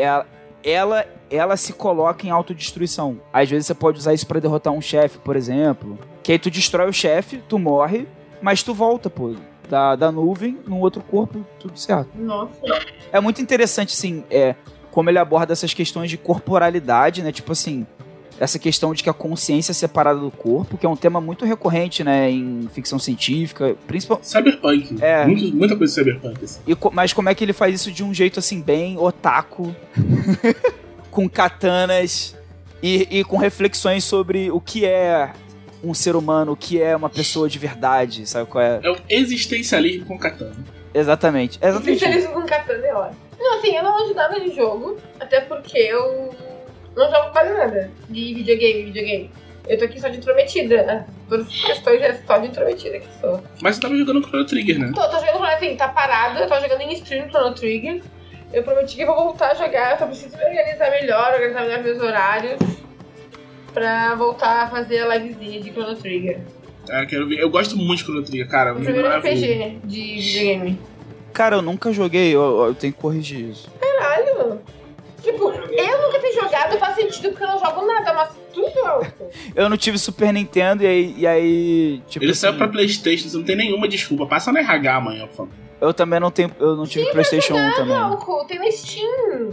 ela, 0.00 0.26
ela, 0.64 1.06
ela 1.30 1.56
se 1.56 1.72
coloca 1.72 2.26
em 2.26 2.30
autodestruição. 2.30 3.20
Às 3.32 3.50
vezes 3.50 3.66
você 3.66 3.74
pode 3.74 3.98
usar 3.98 4.14
isso 4.14 4.26
para 4.26 4.40
derrotar 4.40 4.72
um 4.72 4.80
chefe, 4.80 5.18
por 5.18 5.36
exemplo. 5.36 5.98
Que 6.22 6.32
aí 6.32 6.38
tu 6.38 6.50
destrói 6.50 6.88
o 6.88 6.92
chefe, 6.92 7.42
tu 7.48 7.58
morre, 7.58 8.06
mas 8.42 8.62
tu 8.62 8.74
volta, 8.74 9.08
pô, 9.08 9.34
da, 9.68 9.94
da 9.96 10.10
nuvem 10.10 10.58
no 10.66 10.78
outro 10.80 11.02
corpo, 11.02 11.44
tudo 11.58 11.78
certo. 11.78 12.10
Nossa. 12.14 12.60
É 13.12 13.20
muito 13.20 13.40
interessante, 13.40 13.94
assim, 13.94 14.24
é, 14.30 14.54
como 14.90 15.08
ele 15.08 15.18
aborda 15.18 15.52
essas 15.52 15.72
questões 15.72 16.10
de 16.10 16.16
corporalidade, 16.18 17.22
né? 17.22 17.32
Tipo 17.32 17.52
assim, 17.52 17.86
essa 18.40 18.58
questão 18.58 18.94
de 18.94 19.04
que 19.04 19.10
a 19.10 19.12
consciência 19.12 19.72
é 19.72 19.74
separada 19.74 20.18
do 20.18 20.30
corpo, 20.30 20.78
que 20.78 20.86
é 20.86 20.88
um 20.88 20.96
tema 20.96 21.20
muito 21.20 21.44
recorrente, 21.44 22.02
né, 22.02 22.30
em 22.30 22.66
ficção 22.72 22.98
científica, 22.98 23.76
principalmente... 23.86 24.26
Cyberpunk. 24.28 24.96
É. 25.02 25.26
Muito, 25.26 25.54
muita 25.54 25.76
coisa 25.76 25.92
cyberpunk. 25.92 26.42
Assim. 26.42 26.60
E, 26.66 26.74
mas 26.90 27.12
como 27.12 27.28
é 27.28 27.34
que 27.34 27.44
ele 27.44 27.52
faz 27.52 27.74
isso 27.74 27.92
de 27.92 28.02
um 28.02 28.14
jeito, 28.14 28.38
assim, 28.38 28.62
bem 28.62 28.96
otaku, 28.98 29.76
com 31.12 31.28
katanas 31.28 32.34
e, 32.82 33.18
e 33.18 33.24
com 33.24 33.36
reflexões 33.36 34.04
sobre 34.04 34.50
o 34.50 34.58
que 34.58 34.86
é 34.86 35.32
um 35.84 35.92
ser 35.92 36.16
humano 36.16 36.56
que 36.56 36.80
é 36.80 36.96
uma 36.96 37.10
pessoa 37.10 37.46
de 37.46 37.58
verdade, 37.58 38.26
sabe 38.26 38.48
qual 38.48 38.64
é? 38.64 38.80
É 38.82 38.90
o 38.90 38.96
existencialismo 39.08 40.06
com 40.06 40.18
katana. 40.18 40.56
Exatamente. 40.94 41.58
Exatamente. 41.60 41.90
Existencialismo 41.90 42.32
com 42.32 42.46
katana 42.46 42.86
é 42.86 42.94
ótimo. 42.94 43.16
Não, 43.38 43.58
assim, 43.58 43.76
eu 43.76 43.82
não 43.82 44.04
ajudava 44.04 44.38
no 44.38 44.54
jogo, 44.54 44.96
até 45.18 45.40
porque 45.40 45.78
eu 45.78 46.34
não 46.96 47.10
jogo 47.10 47.30
quase 47.30 47.52
nada 47.52 47.90
de 48.08 48.34
videogame, 48.34 48.84
videogame. 48.84 49.30
Eu 49.68 49.78
tô 49.78 49.84
aqui 49.84 50.00
só 50.00 50.08
de 50.08 50.18
intrometida. 50.18 51.06
Todas 51.28 51.46
as 51.46 51.60
questões 51.64 52.02
é 52.02 52.14
só 52.26 52.38
de 52.38 52.48
intrometida 52.48 52.98
que 52.98 53.06
sou. 53.20 53.42
Mas 53.60 53.76
você 53.76 53.82
tava 53.82 53.96
jogando 53.96 54.22
Chrono 54.26 54.44
Trigger, 54.44 54.78
né? 54.78 54.92
Tô, 54.94 55.08
tô 55.08 55.20
jogando, 55.24 55.44
assim, 55.44 55.76
tá 55.76 55.88
parado, 55.88 56.40
eu 56.40 56.48
tô 56.48 56.60
jogando 56.60 56.80
em 56.80 56.92
stream 56.94 57.28
Chrono 57.28 57.54
Trigger. 57.54 58.02
Eu 58.52 58.64
prometi 58.64 58.96
que 58.96 59.02
eu 59.02 59.06
vou 59.06 59.16
voltar 59.16 59.52
a 59.52 59.54
jogar, 59.54 59.92
eu 59.92 59.98
só 59.98 60.06
preciso 60.06 60.36
me 60.36 60.44
organizar 60.44 60.90
melhor, 60.90 61.32
organizar 61.34 61.62
melhor 61.62 61.82
meus 61.84 62.00
horários. 62.00 62.58
Pra 63.72 64.16
voltar 64.16 64.64
a 64.64 64.68
fazer 64.68 65.02
a 65.02 65.16
livezinha 65.16 65.60
de 65.60 65.70
Chrono 65.70 65.94
Trigger. 65.94 66.40
Ah, 66.90 67.06
quero 67.06 67.28
ver. 67.28 67.38
Eu 67.38 67.50
gosto 67.50 67.76
muito 67.76 67.98
de 67.98 68.04
Chrono 68.04 68.24
Trigger, 68.24 68.48
cara. 68.48 68.72
O 68.72 68.82
primeiro. 68.82 69.08
RPG 69.18 69.80
de 69.84 70.00
videogame. 70.16 70.80
Cara, 71.32 71.56
eu 71.56 71.62
nunca 71.62 71.92
joguei, 71.92 72.34
eu, 72.34 72.66
eu 72.66 72.74
tenho 72.74 72.92
que 72.92 72.98
corrigir 72.98 73.50
isso. 73.50 73.70
Caralho! 73.80 74.60
Tipo, 75.22 75.50
eu 75.50 76.02
nunca 76.02 76.18
ter 76.20 76.32
jogado 76.32 76.78
faz 76.78 76.94
sentido 76.96 77.30
porque 77.30 77.44
eu 77.44 77.48
não 77.48 77.58
jogo 77.58 77.86
nada, 77.86 78.12
mas 78.14 78.30
tudo 78.52 78.86
alto. 78.86 79.12
Eu 79.54 79.68
não 79.68 79.76
tive 79.76 79.98
Super 79.98 80.32
Nintendo 80.32 80.82
e 80.82 80.86
aí, 80.86 81.14
e 81.18 81.26
aí 81.26 82.02
tipo 82.08 82.24
Ele 82.24 82.32
assim, 82.32 82.40
saiu 82.40 82.54
pra 82.56 82.68
Playstation, 82.68 83.28
você 83.28 83.36
não 83.36 83.44
tem 83.44 83.56
nenhuma 83.56 83.86
desculpa. 83.88 84.26
Passa 84.26 84.50
no 84.50 84.58
RH 84.58 84.96
amanhã, 84.96 85.26
por 85.26 85.34
favor. 85.36 85.52
eu 85.80 85.92
também 85.94 86.18
não 86.20 86.30
tenho, 86.30 86.50
eu 86.58 86.74
não 86.76 86.86
tive 86.86 87.10
PlayStation 87.12 87.54
1 87.54 87.74
também. 87.74 87.96
Álcool, 87.96 88.44
tem 88.46 88.58
na 88.58 88.70
Steam. 88.70 89.50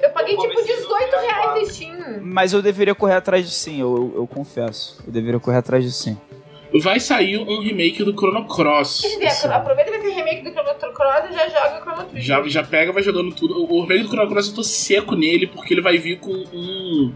Eu 0.00 0.10
paguei 0.10 0.34
Eu 0.34 0.38
tipo 0.40 0.52
comecei 0.54 0.76
no 0.76 0.82
18 0.82 1.16
reais 1.16 1.68
PS4. 1.68 1.72
Steam. 1.72 2.18
Mas 2.22 2.52
eu 2.52 2.62
deveria 2.62 2.94
correr 2.94 3.14
atrás 3.14 3.44
de 3.44 3.52
sim, 3.52 3.80
eu, 3.80 3.96
eu, 3.96 4.12
eu 4.22 4.26
confesso. 4.26 5.02
Eu 5.06 5.12
deveria 5.12 5.40
correr 5.40 5.56
atrás 5.58 5.82
de 5.82 5.90
sim. 5.90 6.16
Vai 6.74 7.00
sair 7.00 7.38
um 7.38 7.60
remake 7.60 8.04
do 8.04 8.12
Chrono 8.12 8.46
Cross. 8.46 9.00
Se 9.00 9.18
vier, 9.18 9.52
aproveita 9.52 9.90
esse 9.90 10.10
remake 10.10 10.42
do 10.42 10.50
Chrono 10.50 10.94
Cross 10.94 11.30
e 11.30 11.32
já 11.32 11.48
joga 11.48 11.78
o 11.78 11.80
Chrono 11.80 12.04
Trigger. 12.04 12.22
Já, 12.22 12.48
já 12.48 12.62
pega, 12.62 12.92
vai 12.92 13.02
jogando 13.02 13.34
tudo. 13.34 13.58
O 13.58 13.78
o 13.78 13.82
remake 13.82 14.02
do 14.04 14.10
Chrono 14.10 14.30
Cross 14.30 14.48
eu 14.48 14.54
tô 14.54 14.62
seco 14.62 15.16
nele, 15.16 15.46
porque 15.46 15.72
ele 15.72 15.80
vai 15.80 15.96
vir 15.96 16.18
com 16.18 16.30
um, 16.30 17.12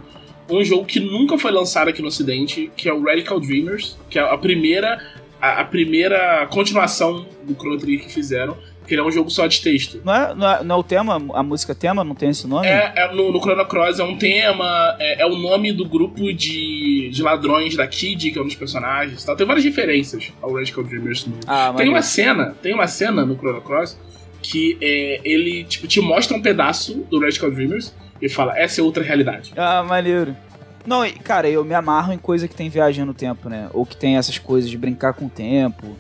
um 0.49 0.65
jogo 0.65 0.85
que 0.85 1.01
nunca 1.01 1.37
foi 1.37 1.51
lançado 1.51 1.89
aqui 1.89 2.01
no 2.01 2.09
ocidente, 2.09 2.71
que 2.77 2.89
é 2.89 2.93
o 2.93 3.03
Radical 3.03 3.39
Dreamers, 3.39 3.99
que 4.09 4.19
é 4.19 4.23
a 4.23 4.39
primeira, 4.39 4.99
a, 5.41 5.61
a 5.61 5.65
primeira 5.65 6.47
continuação 6.47 7.27
do 7.43 7.55
Chrono 7.55 7.79
Trigger 7.79 8.07
que 8.07 8.13
fizeram, 8.13 8.57
que 8.93 8.95
ele 8.95 9.01
é 9.01 9.05
um 9.07 9.11
jogo 9.11 9.31
só 9.31 9.47
de 9.47 9.63
texto. 9.63 10.03
Não 10.05 10.15
é, 10.15 10.35
não 10.35 10.51
é, 10.51 10.65
não 10.65 10.77
é 10.77 10.79
o 10.79 10.83
tema, 10.83 11.15
a 11.33 11.43
música 11.43 11.75
tema, 11.75 12.05
não 12.05 12.15
tem 12.15 12.29
esse 12.29 12.47
nome? 12.47 12.67
É, 12.67 12.93
é 12.95 13.15
no, 13.15 13.33
no 13.33 13.41
Chrono 13.41 13.65
Cross 13.65 13.99
é 13.99 14.05
um 14.05 14.19
tema, 14.19 14.95
é, 14.99 15.23
é 15.23 15.27
o 15.27 15.35
nome 15.35 15.73
do 15.73 15.87
grupo 15.87 16.31
de, 16.31 17.09
de 17.11 17.23
ladrões 17.23 17.75
da 17.75 17.87
Kid, 17.87 18.31
que 18.31 18.39
é 18.39 18.43
um 18.43 18.45
dos 18.45 18.55
personagens. 18.55 19.25
Tal. 19.25 19.35
Tem 19.35 19.47
várias 19.47 19.65
referências 19.65 20.31
ao 20.43 20.53
Radical 20.53 20.85
Dreamers 20.85 21.25
no, 21.25 21.39
Ah, 21.47 21.73
Tem 21.75 21.89
uma 21.89 22.03
cena, 22.03 22.55
tem 22.61 22.75
uma 22.75 22.87
cena 22.87 23.25
no 23.25 23.35
Chrono 23.35 23.63
Cross 23.63 23.99
que 24.43 24.77
é, 24.83 25.21
ele 25.25 25.65
tipo, 25.65 25.87
te 25.87 26.01
mostra 26.03 26.37
um 26.37 26.43
pedaço 26.43 27.07
do 27.09 27.19
Radical 27.19 27.51
Dreamers 27.51 27.95
e 28.21 28.29
fala, 28.29 28.59
essa 28.59 28.83
é 28.83 28.85
outra 28.85 29.03
realidade. 29.03 29.55
Ah, 29.57 29.83
maneiro. 29.83 30.37
Não, 30.85 31.09
cara, 31.25 31.49
eu 31.49 31.65
me 31.65 31.75
amarro 31.75 32.13
em 32.13 32.19
coisa 32.19 32.47
que 32.47 32.55
tem 32.55 32.69
viagem 32.69 33.07
no 33.07 33.15
tempo, 33.15 33.49
né? 33.49 33.71
Ou 33.73 33.87
que 33.87 33.97
tem 33.97 34.19
essas 34.19 34.37
coisas 34.37 34.69
de 34.69 34.77
brincar 34.77 35.15
com 35.15 35.27
o 35.27 35.31
tempo. 35.31 35.97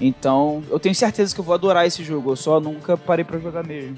Então, 0.00 0.62
eu 0.70 0.80
tenho 0.80 0.94
certeza 0.94 1.34
que 1.34 1.40
eu 1.40 1.44
vou 1.44 1.54
adorar 1.54 1.86
esse 1.86 2.02
jogo. 2.02 2.32
Eu 2.32 2.36
só 2.36 2.58
nunca 2.58 2.96
parei 2.96 3.24
pra 3.24 3.38
jogar 3.38 3.62
mesmo. 3.62 3.96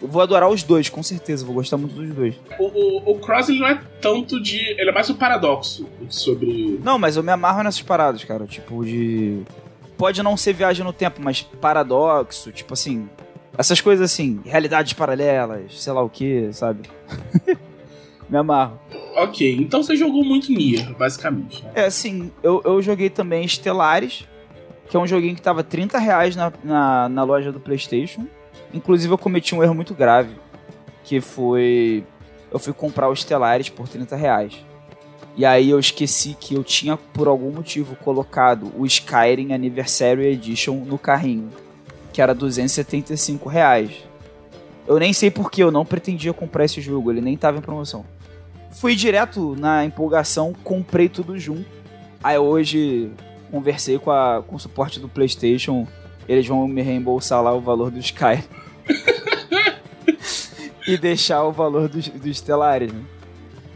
Eu 0.00 0.06
vou 0.06 0.22
adorar 0.22 0.48
os 0.48 0.62
dois, 0.62 0.88
com 0.88 1.02
certeza. 1.02 1.44
Vou 1.44 1.54
gostar 1.56 1.76
muito 1.76 1.94
dos 1.94 2.14
dois. 2.14 2.34
O, 2.58 2.64
o, 2.66 3.12
o 3.12 3.18
Cross 3.18 3.48
ele 3.48 3.58
não 3.58 3.66
é 3.66 3.80
tanto 4.00 4.40
de. 4.40 4.56
Ele 4.56 4.90
é 4.90 4.92
mais 4.92 5.10
um 5.10 5.14
paradoxo 5.14 5.88
sobre. 6.08 6.78
Não, 6.84 6.98
mas 6.98 7.16
eu 7.16 7.22
me 7.22 7.32
amarro 7.32 7.62
nessas 7.64 7.82
paradas, 7.82 8.22
cara. 8.22 8.46
Tipo, 8.46 8.84
de. 8.84 9.42
Pode 9.96 10.22
não 10.22 10.36
ser 10.36 10.52
viagem 10.52 10.84
no 10.84 10.92
tempo, 10.92 11.20
mas 11.20 11.42
paradoxo, 11.42 12.52
tipo 12.52 12.74
assim. 12.74 13.08
Essas 13.56 13.80
coisas 13.80 14.12
assim, 14.12 14.40
realidades 14.44 14.92
paralelas, 14.92 15.82
sei 15.82 15.92
lá 15.92 16.00
o 16.00 16.08
que, 16.08 16.48
sabe? 16.52 16.88
me 18.30 18.36
amarro. 18.38 18.78
Ok, 19.16 19.56
então 19.58 19.82
você 19.82 19.96
jogou 19.96 20.24
muito 20.24 20.52
Nier, 20.52 20.94
basicamente. 20.96 21.64
né? 21.64 21.72
É, 21.74 21.84
assim, 21.86 22.30
eu, 22.40 22.62
eu 22.64 22.80
joguei 22.80 23.10
também 23.10 23.48
Stellaris, 23.48 24.28
que 24.88 24.96
é 24.96 25.00
um 25.00 25.06
joguinho 25.06 25.34
que 25.34 25.42
tava 25.42 25.62
30 25.62 25.98
reais 25.98 26.34
na, 26.34 26.52
na, 26.64 27.08
na 27.08 27.22
loja 27.22 27.52
do 27.52 27.60
PlayStation. 27.60 28.26
Inclusive, 28.72 29.12
eu 29.12 29.18
cometi 29.18 29.54
um 29.54 29.62
erro 29.62 29.74
muito 29.74 29.94
grave, 29.94 30.34
que 31.04 31.20
foi. 31.20 32.04
Eu 32.50 32.58
fui 32.58 32.72
comprar 32.72 33.08
o 33.08 33.16
Stellaris 33.16 33.68
por 33.68 33.88
30 33.88 34.16
reais. 34.16 34.54
E 35.36 35.44
aí 35.44 35.70
eu 35.70 35.78
esqueci 35.78 36.36
que 36.38 36.54
eu 36.54 36.64
tinha, 36.64 36.96
por 36.96 37.28
algum 37.28 37.52
motivo, 37.52 37.94
colocado 37.96 38.72
o 38.76 38.84
Skyrim 38.84 39.52
Anniversary 39.52 40.26
Edition 40.26 40.76
no 40.84 40.98
carrinho, 40.98 41.50
que 42.12 42.20
era 42.20 42.34
275 42.34 43.48
reais. 43.48 43.92
Eu 44.86 44.98
nem 44.98 45.12
sei 45.12 45.30
porque 45.30 45.62
eu 45.62 45.70
não 45.70 45.84
pretendia 45.84 46.32
comprar 46.32 46.64
esse 46.64 46.80
jogo, 46.80 47.12
ele 47.12 47.20
nem 47.20 47.36
tava 47.36 47.58
em 47.58 47.60
promoção. 47.60 48.04
Fui 48.72 48.96
direto 48.96 49.54
na 49.54 49.84
empolgação, 49.84 50.52
comprei 50.64 51.08
tudo 51.08 51.38
junto. 51.38 51.66
Aí 52.22 52.38
hoje 52.38 53.12
conversei 53.50 53.98
com, 53.98 54.10
a, 54.10 54.42
com 54.46 54.56
o 54.56 54.58
suporte 54.58 55.00
do 55.00 55.08
PlayStation, 55.08 55.86
eles 56.28 56.46
vão 56.46 56.68
me 56.68 56.82
reembolsar 56.82 57.42
lá 57.42 57.52
o 57.54 57.60
valor 57.60 57.90
do 57.90 57.98
Sky. 57.98 58.44
e 60.88 60.96
deixar 60.96 61.44
o 61.44 61.52
valor 61.52 61.86
dos, 61.88 62.08
dos 62.08 62.38
Stellaris, 62.38 62.90
né? 62.90 63.02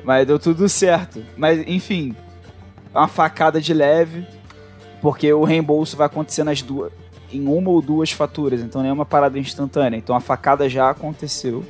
Mas 0.02 0.26
deu 0.26 0.38
tudo 0.38 0.68
certo. 0.68 1.22
Mas 1.36 1.62
enfim, 1.68 2.16
uma 2.92 3.06
facada 3.06 3.60
de 3.60 3.74
leve, 3.74 4.26
porque 5.00 5.30
o 5.32 5.44
reembolso 5.44 5.96
vai 5.96 6.06
acontecer 6.06 6.42
nas 6.42 6.62
duas, 6.62 6.90
em 7.30 7.46
uma 7.46 7.70
ou 7.70 7.82
duas 7.82 8.10
faturas, 8.10 8.60
então 8.60 8.82
não 8.82 8.88
é 8.88 8.92
uma 8.92 9.04
parada 9.04 9.38
instantânea. 9.38 9.98
Então 9.98 10.16
a 10.16 10.20
facada 10.20 10.68
já 10.68 10.88
aconteceu 10.88 11.64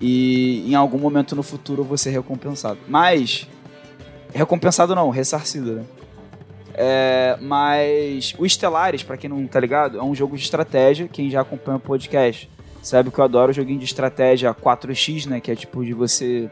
e 0.00 0.70
em 0.70 0.74
algum 0.74 0.98
momento 0.98 1.34
no 1.34 1.42
futuro 1.42 1.82
eu 1.82 1.86
vou 1.86 1.96
ser 1.96 2.10
recompensado. 2.10 2.78
Mas 2.86 3.48
recompensado 4.34 4.94
não, 4.94 5.08
ressarcido, 5.08 5.72
né? 5.72 5.84
É, 6.80 7.36
mas 7.40 8.34
o 8.38 8.48
Stellaris, 8.48 9.02
pra 9.02 9.16
quem 9.16 9.28
não 9.28 9.44
tá 9.48 9.58
ligado, 9.58 9.98
é 9.98 10.02
um 10.02 10.14
jogo 10.14 10.36
de 10.36 10.44
estratégia. 10.44 11.08
Quem 11.08 11.28
já 11.28 11.40
acompanha 11.40 11.76
o 11.76 11.80
podcast 11.80 12.48
sabe 12.80 13.10
que 13.10 13.18
eu 13.18 13.24
adoro 13.24 13.52
joguinho 13.52 13.80
de 13.80 13.84
estratégia 13.84 14.54
4x, 14.54 15.26
né? 15.26 15.40
Que 15.40 15.50
é 15.50 15.56
tipo 15.56 15.84
de 15.84 15.92
você 15.92 16.48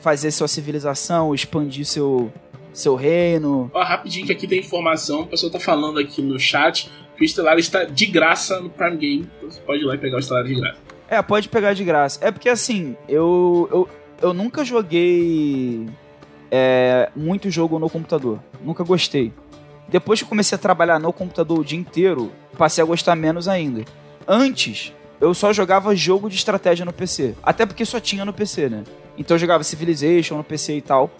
fazer 0.00 0.30
sua 0.30 0.46
civilização, 0.46 1.34
expandir 1.34 1.86
seu, 1.86 2.30
seu 2.70 2.94
reino. 2.94 3.70
Ó, 3.72 3.82
rapidinho 3.82 4.26
que 4.26 4.32
aqui 4.32 4.46
tem 4.46 4.60
informação, 4.60 5.22
o 5.22 5.26
pessoal 5.26 5.50
tá 5.50 5.58
falando 5.58 5.98
aqui 5.98 6.20
no 6.20 6.38
chat 6.38 6.90
que 7.16 7.24
o 7.24 7.28
Stellaris 7.28 7.64
está 7.64 7.84
de 7.84 8.06
graça 8.06 8.60
no 8.60 8.68
Prime 8.68 8.96
Game. 8.98 9.30
Então 9.38 9.50
você 9.50 9.60
pode 9.62 9.82
ir 9.82 9.86
lá 9.86 9.94
e 9.94 9.98
pegar 9.98 10.18
o 10.18 10.22
Stellaris 10.22 10.54
de 10.54 10.60
graça. 10.60 10.78
É, 11.08 11.22
pode 11.22 11.48
pegar 11.48 11.72
de 11.72 11.82
graça. 11.82 12.20
É 12.22 12.30
porque 12.30 12.48
assim, 12.50 12.94
eu, 13.08 13.66
eu, 13.72 13.88
eu 14.20 14.34
nunca 14.34 14.66
joguei 14.66 15.86
é, 16.50 17.10
muito 17.14 17.50
jogo 17.50 17.78
no 17.78 17.88
computador. 17.88 18.40
Nunca 18.62 18.82
gostei. 18.82 19.32
Depois 19.88 20.22
que 20.22 20.28
comecei 20.28 20.56
a 20.56 20.58
trabalhar 20.58 20.98
no 20.98 21.12
computador 21.12 21.58
o 21.58 21.64
dia 21.64 21.78
inteiro, 21.78 22.32
passei 22.56 22.82
a 22.82 22.86
gostar 22.86 23.16
menos 23.16 23.48
ainda. 23.48 23.84
Antes, 24.26 24.92
eu 25.20 25.34
só 25.34 25.52
jogava 25.52 25.94
jogo 25.94 26.28
de 26.28 26.36
estratégia 26.36 26.84
no 26.84 26.92
PC. 26.92 27.34
Até 27.42 27.66
porque 27.66 27.84
só 27.84 28.00
tinha 28.00 28.24
no 28.24 28.32
PC, 28.32 28.68
né? 28.68 28.84
Então 29.18 29.34
eu 29.34 29.38
jogava 29.38 29.64
Civilization 29.64 30.36
no 30.36 30.44
PC 30.44 30.76
e 30.76 30.80
tal. 30.80 31.10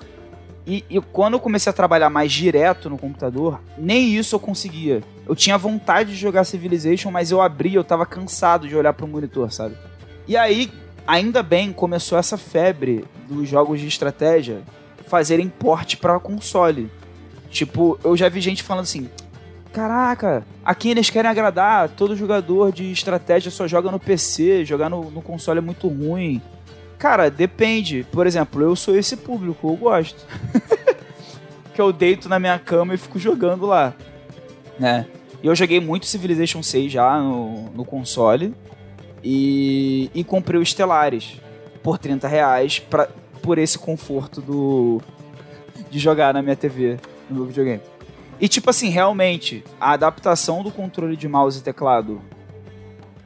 E, 0.66 0.84
e 0.88 1.00
quando 1.00 1.34
eu 1.34 1.40
comecei 1.40 1.68
a 1.70 1.72
trabalhar 1.72 2.10
mais 2.10 2.30
direto 2.32 2.88
no 2.88 2.96
computador, 2.96 3.60
nem 3.76 4.14
isso 4.14 4.36
eu 4.36 4.40
conseguia. 4.40 5.02
Eu 5.26 5.34
tinha 5.34 5.58
vontade 5.58 6.10
de 6.10 6.16
jogar 6.16 6.44
Civilization, 6.44 7.10
mas 7.10 7.30
eu 7.30 7.40
abria, 7.40 7.78
eu 7.78 7.84
tava 7.84 8.06
cansado 8.06 8.68
de 8.68 8.76
olhar 8.76 8.92
pro 8.92 9.08
monitor, 9.08 9.52
sabe? 9.52 9.74
E 10.28 10.36
aí, 10.36 10.70
ainda 11.06 11.42
bem, 11.42 11.72
começou 11.72 12.16
essa 12.16 12.38
febre 12.38 13.04
dos 13.28 13.48
jogos 13.48 13.80
de 13.80 13.88
estratégia 13.88 14.62
fazerem 15.10 15.48
porte 15.48 15.96
para 15.96 16.18
console. 16.20 16.88
Tipo, 17.50 17.98
eu 18.04 18.16
já 18.16 18.28
vi 18.28 18.40
gente 18.40 18.62
falando 18.62 18.84
assim: 18.84 19.10
Caraca, 19.72 20.44
aqui 20.64 20.88
eles 20.90 21.10
querem 21.10 21.28
agradar, 21.28 21.88
todo 21.88 22.16
jogador 22.16 22.72
de 22.72 22.90
estratégia 22.92 23.50
só 23.50 23.66
joga 23.66 23.90
no 23.90 23.98
PC, 23.98 24.64
jogar 24.64 24.88
no, 24.88 25.10
no 25.10 25.20
console 25.20 25.58
é 25.58 25.62
muito 25.62 25.88
ruim. 25.88 26.40
Cara, 26.96 27.28
depende. 27.28 28.06
Por 28.12 28.26
exemplo, 28.26 28.62
eu 28.62 28.76
sou 28.76 28.96
esse 28.96 29.16
público, 29.16 29.68
eu 29.68 29.76
gosto. 29.76 30.24
que 31.74 31.80
eu 31.80 31.92
deito 31.92 32.28
na 32.28 32.38
minha 32.38 32.58
cama 32.58 32.94
e 32.94 32.98
fico 32.98 33.18
jogando 33.18 33.66
lá. 33.66 33.94
Né? 34.78 35.06
E 35.42 35.46
eu 35.46 35.54
joguei 35.54 35.80
muito 35.80 36.06
Civilization 36.06 36.62
6 36.62 36.92
já 36.92 37.18
no, 37.18 37.70
no 37.70 37.84
console. 37.84 38.54
E, 39.24 40.10
e 40.14 40.22
comprei 40.22 40.60
o 40.60 40.64
Stellaris 40.64 41.40
por 41.82 41.98
30 41.98 42.28
reais 42.28 42.78
pra, 42.78 43.08
por 43.42 43.58
esse 43.58 43.78
conforto 43.78 44.40
do 44.40 45.00
de 45.90 45.98
jogar 45.98 46.32
na 46.34 46.42
minha 46.42 46.56
TV, 46.56 46.98
no 47.28 47.36
meu 47.36 47.46
videogame. 47.46 47.82
E 48.40 48.48
tipo 48.48 48.70
assim, 48.70 48.88
realmente, 48.88 49.64
a 49.80 49.92
adaptação 49.92 50.62
do 50.62 50.70
controle 50.70 51.16
de 51.16 51.28
mouse 51.28 51.58
e 51.58 51.62
teclado 51.62 52.20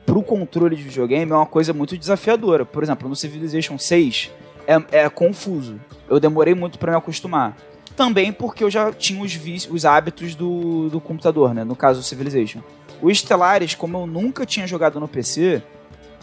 pro 0.04 0.22
controle 0.22 0.76
de 0.76 0.82
videogame 0.82 1.30
é 1.30 1.34
uma 1.34 1.46
coisa 1.46 1.72
muito 1.72 1.96
desafiadora. 1.96 2.64
Por 2.64 2.82
exemplo, 2.82 3.08
no 3.08 3.14
Civilization 3.14 3.78
6 3.78 4.30
é, 4.66 5.02
é 5.02 5.08
confuso. 5.08 5.80
Eu 6.08 6.18
demorei 6.18 6.54
muito 6.54 6.78
para 6.78 6.92
me 6.92 6.98
acostumar. 6.98 7.56
Também 7.96 8.32
porque 8.32 8.64
eu 8.64 8.70
já 8.70 8.92
tinha 8.92 9.22
os, 9.22 9.32
vícios, 9.32 9.72
os 9.72 9.84
hábitos 9.84 10.34
do, 10.34 10.88
do 10.88 11.00
computador, 11.00 11.54
né? 11.54 11.62
No 11.62 11.76
caso 11.76 12.00
do 12.00 12.04
Civilization. 12.04 12.60
O 13.00 13.12
Stellaris, 13.14 13.74
como 13.74 13.98
eu 13.98 14.06
nunca 14.06 14.44
tinha 14.44 14.66
jogado 14.66 14.98
no 14.98 15.06
PC, 15.06 15.62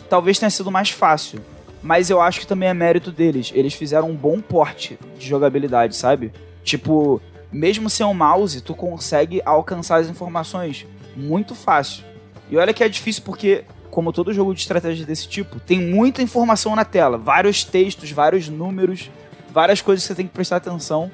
talvez 0.10 0.38
tenha 0.38 0.50
sido 0.50 0.70
mais 0.70 0.90
fácil. 0.90 1.42
Mas 1.82 2.10
eu 2.10 2.22
acho 2.22 2.40
que 2.40 2.48
também 2.48 2.70
é 2.70 2.74
mérito 2.74 3.12
deles. 3.12 3.52
Eles 3.54 3.74
fizeram 3.74 4.10
um 4.10 4.16
bom 4.16 4.40
porte 4.40 5.00
de 5.18 5.28
jogabilidade, 5.28 5.96
sabe? 5.96 6.32
Tipo, 6.64 7.22
mesmo 7.52 7.90
sem 7.90 8.06
um 8.06 8.14
mouse, 8.14 8.62
tu 8.62 8.76
consegue 8.76 9.42
alcançar 9.44 9.98
as 9.98 10.08
informações 10.08 10.86
muito 11.16 11.56
fácil. 11.56 12.04
E 12.50 12.58
olha 12.58 12.74
que 12.74 12.84
é 12.84 12.90
difícil 12.90 13.24
porque, 13.24 13.64
como 13.90 14.14
todo 14.14 14.34
jogo 14.34 14.54
de 14.54 14.62
estratégia 14.62 15.06
desse 15.06 15.28
tipo, 15.28 15.60
tem 15.60 15.80
muita 15.80 16.22
informação 16.22 16.76
na 16.76 16.86
tela. 16.86 17.18
Vários 17.18 17.64
textos, 17.64 18.12
vários 18.12 18.48
números, 18.48 19.10
várias 19.52 19.82
coisas 19.82 20.04
que 20.04 20.08
você 20.08 20.16
tem 20.16 20.28
que 20.28 20.34
prestar 20.34 20.58
atenção. 20.58 21.12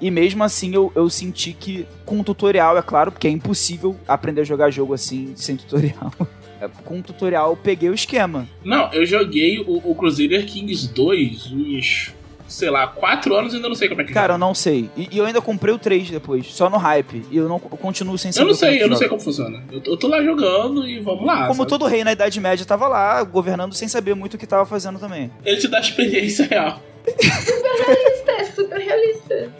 E 0.00 0.10
mesmo 0.10 0.42
assim 0.42 0.74
eu, 0.74 0.90
eu 0.94 1.08
senti 1.10 1.52
que, 1.52 1.86
com 2.06 2.22
tutorial, 2.22 2.76
é 2.76 2.82
claro, 2.82 3.12
porque 3.12 3.28
é 3.28 3.30
impossível 3.30 3.96
aprender 4.08 4.40
a 4.40 4.44
jogar 4.44 4.70
jogo 4.70 4.94
assim 4.94 5.32
sem 5.36 5.56
tutorial. 5.56 6.12
É, 6.60 6.68
com 6.84 7.00
tutorial 7.00 7.50
eu 7.50 7.56
peguei 7.56 7.88
o 7.88 7.94
esquema. 7.94 8.46
Não, 8.64 8.92
eu 8.92 9.06
joguei 9.06 9.60
o, 9.60 9.80
o 9.90 9.94
Crusader 9.94 10.44
Kings 10.46 10.88
2 10.92 11.52
uns, 11.52 12.14
sei 12.46 12.68
lá, 12.68 12.86
4 12.86 13.34
anos 13.34 13.52
e 13.52 13.56
ainda 13.56 13.68
não 13.68 13.74
sei 13.74 13.88
como 13.88 14.02
é 14.02 14.04
que 14.04 14.12
Cara, 14.12 14.34
joga. 14.34 14.34
eu 14.34 14.38
não 14.46 14.54
sei. 14.54 14.90
E, 14.96 15.08
e 15.12 15.18
eu 15.18 15.24
ainda 15.24 15.40
comprei 15.40 15.74
o 15.74 15.78
3 15.78 16.10
depois, 16.10 16.46
só 16.52 16.68
no 16.68 16.76
hype. 16.76 17.24
E 17.30 17.36
eu 17.36 17.48
não 17.48 17.56
eu 17.56 17.76
continuo 17.78 18.18
sem 18.18 18.30
saber 18.30 18.44
Eu 18.44 18.52
não 18.52 18.54
como 18.58 18.66
é 18.66 18.68
sei, 18.70 18.78
que 18.78 18.84
eu 18.84 18.88
não 18.88 18.96
sei 18.96 19.08
como 19.08 19.20
funciona. 19.20 19.62
Eu 19.72 19.80
tô, 19.80 19.90
eu 19.92 19.96
tô 19.96 20.08
lá 20.08 20.22
jogando 20.22 20.86
e 20.86 21.00
vamos 21.00 21.24
lá. 21.24 21.46
Como 21.46 21.58
sabe? 21.62 21.68
todo 21.70 21.86
rei 21.86 22.04
na 22.04 22.12
Idade 22.12 22.38
Média 22.40 22.66
tava 22.66 22.86
lá, 22.88 23.22
governando 23.24 23.72
sem 23.72 23.88
saber 23.88 24.14
muito 24.14 24.34
o 24.34 24.38
que 24.38 24.46
tava 24.46 24.66
fazendo 24.66 24.98
também. 24.98 25.30
Ele 25.44 25.56
te 25.56 25.68
dá 25.68 25.80
experiência 25.80 26.46
real. 26.46 26.82
Realista, 27.06 28.32
é 28.32 28.44
super 28.44 28.78
realista. 28.80 29.52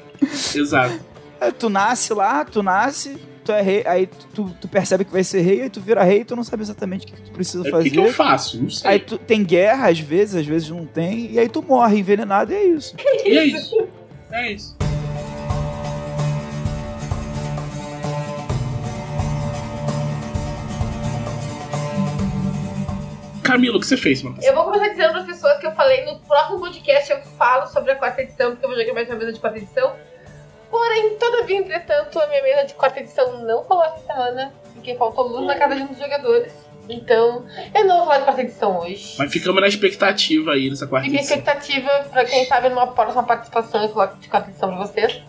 Exato. 0.55 1.01
Aí 1.40 1.53
tu 1.53 1.70
nasce 1.70 2.12
lá, 2.12 2.44
tu 2.44 2.62
nasce, 2.62 3.16
tu 3.45 3.53
é 3.53 3.61
rei, 3.62 3.82
aí 3.86 4.09
tu, 4.34 4.55
tu 4.61 4.68
percebe 4.68 5.05
que 5.05 5.12
vai 5.12 5.24
ser 5.24 5.41
rei, 5.41 5.62
aí 5.62 5.70
tu 5.70 5.80
vira 5.80 6.03
rei 6.03 6.20
e 6.20 6.24
tu 6.24 6.34
não 6.36 6.45
sabe 6.45 6.62
exatamente 6.62 7.05
o 7.05 7.09
que, 7.09 7.14
que 7.14 7.22
tu 7.22 7.30
precisa 7.32 7.62
O 7.66 7.70
fazer. 7.70 7.84
que, 7.84 7.91
que 7.91 7.99
eu 7.99 8.12
faço? 8.12 8.62
Não 8.62 8.70
sei. 8.70 8.91
Aí 8.91 8.99
tu 8.99 9.18
tem 9.18 9.43
guerra 9.45 9.88
às 9.88 9.99
vezes, 10.01 10.34
às 10.36 10.47
vezes 10.47 10.68
não 10.70 10.86
tem, 10.86 11.32
e 11.32 11.38
aí 11.38 11.49
tu 11.49 11.62
morre 11.62 11.99
envenenado 11.99 12.53
e 12.53 12.57
é 12.57 12.64
isso. 12.64 12.95
E 13.24 13.36
é 13.38 13.45
isso. 13.45 13.88
É 14.30 14.53
isso. 14.53 14.76
Camilo, 23.43 23.78
o 23.78 23.80
que 23.80 23.86
você 23.86 23.97
fez, 23.97 24.22
mano? 24.22 24.36
Eu 24.43 24.55
vou 24.55 24.64
começar 24.64 24.88
dizendo 24.88 25.11
para 25.11 25.20
as 25.22 25.26
pessoas 25.26 25.59
que 25.59 25.66
eu 25.66 25.72
falei 25.72 26.05
no 26.05 26.20
próximo 26.20 26.61
podcast, 26.61 27.11
eu 27.11 27.20
falo 27.36 27.66
sobre 27.66 27.91
a 27.93 27.97
quarta 27.97 28.22
edição, 28.22 28.51
porque 28.53 28.64
eu 28.64 28.70
vou 28.70 28.78
jogar 28.78 28.93
mais 28.95 29.09
uma 29.09 29.16
mesa 29.16 29.32
de 29.32 29.41
quarta 29.41 29.59
edição. 29.59 29.93
Porém, 30.71 31.16
todavia, 31.16 31.59
entretanto, 31.59 32.18
a 32.21 32.27
minha 32.29 32.43
mesa 32.43 32.64
de 32.66 32.75
quarta 32.75 33.01
edição 33.01 33.41
não 33.45 33.64
falou 33.64 33.85
essa 33.85 33.99
semana, 34.07 34.53
porque 34.75 34.95
faltou 34.95 35.27
luz 35.27 35.47
na 35.47 35.57
casa 35.57 35.75
de 35.75 35.83
um 35.83 35.87
dos 35.87 35.99
jogadores. 35.99 36.53
Então, 36.89 37.45
eu 37.75 37.85
não 37.85 37.99
vou 37.99 38.07
falar 38.07 38.18
de 38.18 38.25
quarta 38.25 38.41
edição 38.43 38.79
hoje. 38.81 39.14
Mas 39.18 39.33
ficamos 39.33 39.61
na 39.61 39.68
expectativa 39.68 40.53
aí 40.53 40.71
nessa 40.71 40.87
quarta 40.87 41.07
Fica 41.07 41.18
a 41.18 41.21
edição. 41.21 41.39
expectativa 41.39 41.91
pra 42.11 42.25
quem 42.25 42.45
sabe 42.47 42.68
numa 42.68 42.87
próxima 42.89 43.23
participação 43.25 43.83
eu 43.83 43.89
falar 43.91 44.07
de 44.21 44.29
quarta 44.29 44.51
edição 44.51 44.68
pra 44.71 44.87
vocês. 44.87 45.23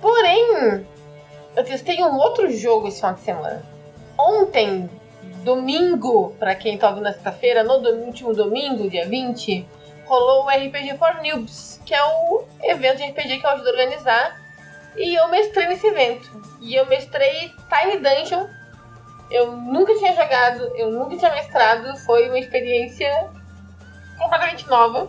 Porém, 0.00 0.84
eu 1.56 1.64
testei 1.64 2.02
um 2.02 2.16
outro 2.16 2.50
jogo 2.50 2.88
esse 2.88 2.98
final 2.98 3.14
de 3.14 3.20
semana. 3.20 3.62
Ontem, 4.18 4.88
domingo, 5.44 6.34
pra 6.38 6.54
quem 6.54 6.76
tá 6.78 6.88
ouvindo 6.88 7.04
na 7.04 7.12
sexta-feira, 7.12 7.62
no 7.64 7.78
dom- 7.78 8.04
último 8.06 8.34
domingo, 8.34 8.88
dia 8.88 9.06
20, 9.08 9.66
rolou 10.06 10.44
o 10.46 10.48
RPG 10.48 10.96
for 10.98 11.14
Noobs, 11.22 11.80
que 11.84 11.94
é 11.94 12.02
o 12.04 12.44
evento 12.62 12.96
de 12.98 13.04
RPG 13.04 13.38
que 13.38 13.46
eu 13.46 13.50
ajudo 13.50 13.68
a 13.68 13.70
organizar. 13.72 14.47
E 14.96 15.14
eu 15.14 15.28
mestrei 15.28 15.66
nesse 15.68 15.86
evento. 15.86 16.30
E 16.60 16.74
eu 16.74 16.86
mestrei 16.86 17.52
Tiny 17.68 17.98
Dungeon. 17.98 18.46
Eu 19.30 19.52
nunca 19.52 19.94
tinha 19.94 20.14
jogado, 20.14 20.62
eu 20.76 20.90
nunca 20.90 21.16
tinha 21.16 21.30
mestrado. 21.32 21.96
Foi 21.98 22.28
uma 22.28 22.38
experiência 22.38 23.08
completamente 24.18 24.68
nova. 24.68 25.08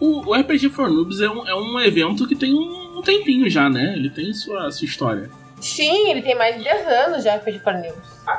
O, 0.00 0.28
o 0.30 0.34
RPG 0.34 0.70
for 0.70 0.88
Noobs 0.88 1.20
é 1.20 1.28
um, 1.28 1.46
é 1.46 1.54
um 1.54 1.80
evento 1.80 2.26
que 2.26 2.34
tem 2.34 2.54
um, 2.54 3.02
tempinho 3.02 3.48
já, 3.48 3.68
né? 3.68 3.94
Ele 3.96 4.10
tem 4.10 4.32
sua, 4.32 4.70
sua 4.70 4.84
história. 4.84 5.30
Sim, 5.60 6.10
ele 6.10 6.22
tem 6.22 6.34
mais 6.34 6.56
de 6.56 6.64
10 6.64 6.86
anos 6.86 7.24
já 7.24 7.36
RPG 7.36 7.60
for 7.60 7.74
News. 7.74 7.94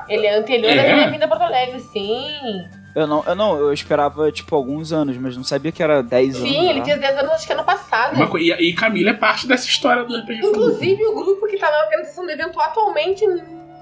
Ele 0.07 0.27
é 0.27 0.37
anterior 0.37 0.71
É? 0.71 0.91
à 0.91 0.95
minha 0.95 1.09
vinda 1.09 1.25
a 1.25 1.27
Porto 1.27 1.41
Alegre, 1.41 1.79
sim. 1.79 2.67
Eu 2.97 3.05
não, 3.05 3.23
eu 3.27 3.35
não, 3.35 3.57
eu 3.57 3.71
esperava 3.71 4.31
tipo 4.31 4.55
alguns 4.55 4.91
anos, 4.91 5.15
mas 5.17 5.37
não 5.37 5.43
sabia 5.43 5.71
que 5.71 5.83
era 5.83 6.01
10 6.01 6.37
anos. 6.37 6.49
Sim, 6.49 6.67
ele 6.67 6.79
lá. 6.79 6.83
tinha 6.83 6.97
10 6.97 7.19
anos 7.19 7.31
acho 7.33 7.45
que 7.45 7.53
ano 7.53 7.63
passado. 7.63 8.15
Uma 8.15 8.39
e, 8.39 8.49
e 8.49 8.73
Camila 8.73 9.11
é 9.11 9.13
parte 9.13 9.45
dessa 9.45 9.67
história 9.67 10.03
do 10.03 10.17
RPG. 10.17 10.47
Inclusive, 10.47 11.05
o 11.05 11.13
grupo 11.13 11.45
que 11.45 11.59
tá 11.59 11.69
na 11.69 11.83
organização 11.83 12.25
do 12.25 12.31
evento 12.31 12.59
atualmente 12.59 13.23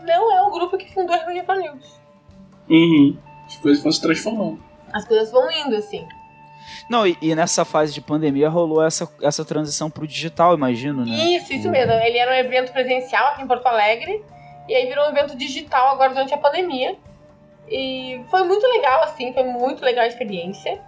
não 0.06 0.36
é 0.36 0.42
o 0.42 0.52
grupo 0.52 0.78
que 0.78 0.94
fundou 0.94 1.16
o 1.16 1.18
RPG 1.18 1.46
for 1.46 1.56
News. 1.56 1.98
Uhum. 2.70 3.18
As 3.48 3.56
coisas 3.56 3.82
vão 3.82 3.92
se 3.94 4.02
transformando. 4.02 4.60
As 4.92 5.08
coisas 5.08 5.32
vão 5.32 5.50
indo, 5.50 5.78
assim. 5.78 6.06
Não, 6.90 7.08
e, 7.08 7.18
e 7.22 7.34
nessa 7.34 7.64
fase 7.64 7.94
de 7.94 8.02
pandemia 8.02 8.50
rolou 8.50 8.84
essa, 8.84 9.10
essa 9.22 9.46
transição 9.46 9.90
pro 9.90 10.06
digital, 10.06 10.54
imagino, 10.54 11.06
né? 11.06 11.16
Isso, 11.16 11.54
isso 11.54 11.70
mesmo. 11.70 11.94
Ele 11.94 12.18
era 12.18 12.32
um 12.32 12.36
evento 12.36 12.74
presencial 12.74 13.28
aqui 13.28 13.44
em 13.44 13.48
Porto 13.48 13.66
Alegre. 13.66 14.22
E 14.68 14.76
aí 14.76 14.88
virou 14.88 15.06
um 15.06 15.10
evento 15.10 15.38
digital 15.38 15.94
agora 15.94 16.10
durante 16.10 16.34
a 16.34 16.38
pandemia. 16.38 16.98
E 17.68 18.24
foi 18.30 18.44
muito 18.44 18.66
legal, 18.68 19.04
assim, 19.04 19.34
foi 19.34 19.44
muito 19.44 19.84
legal 19.84 20.04
a 20.04 20.08
experiência. 20.08 20.80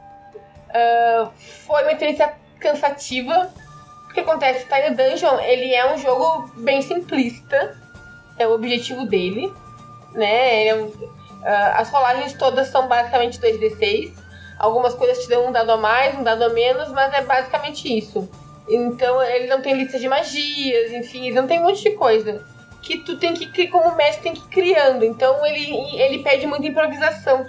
Ah, 0.73 1.29
foi 1.37 1.83
uma 1.83 1.91
experiência 1.91 2.33
cansativa. 2.59 3.49
O 4.09 4.13
que 4.13 4.19
acontece? 4.19 4.65
Tiny 4.65 4.95
Dungeon, 4.95 5.39
ele 5.39 5.73
é 5.73 5.93
um 5.93 5.97
jogo 5.97 6.51
bem 6.57 6.81
simplista. 6.81 7.75
É 8.37 8.47
o 8.47 8.53
objetivo 8.53 9.05
dele. 9.05 9.51
Né? 10.13 10.67
É 10.67 10.75
um- 10.75 10.91
ah, 11.43 11.75
as 11.79 11.89
rolagens 11.89 12.33
todas 12.33 12.67
são 12.67 12.87
basicamente 12.87 13.39
2d6. 13.39 14.13
Algumas 14.59 14.93
coisas 14.95 15.23
te 15.23 15.29
dão 15.29 15.47
um 15.47 15.51
dado 15.51 15.71
a 15.71 15.77
mais, 15.77 16.17
um 16.17 16.23
dado 16.23 16.43
a 16.43 16.49
menos, 16.49 16.89
mas 16.91 17.13
é 17.13 17.21
basicamente 17.21 17.95
isso. 17.95 18.27
Então 18.67 19.21
ele 19.23 19.47
não 19.47 19.61
tem 19.61 19.75
lista 19.75 19.99
de 19.99 20.09
magias, 20.09 20.91
enfim, 20.91 21.27
ele 21.27 21.35
não 21.35 21.47
tem 21.47 21.59
um 21.59 21.63
monte 21.63 21.83
de 21.83 21.91
coisa. 21.91 22.43
Que 22.87 22.99
tu 22.99 23.17
tem 23.17 23.33
que, 23.33 23.67
como 23.67 23.97
mestre, 23.97 24.23
tem 24.23 24.33
que 24.33 24.39
ir 24.39 24.47
criando. 24.47 25.03
Então 25.03 25.45
ele, 25.45 25.73
ele 25.99 26.23
pede 26.23 26.47
muita 26.47 26.65
improvisação. 26.65 27.45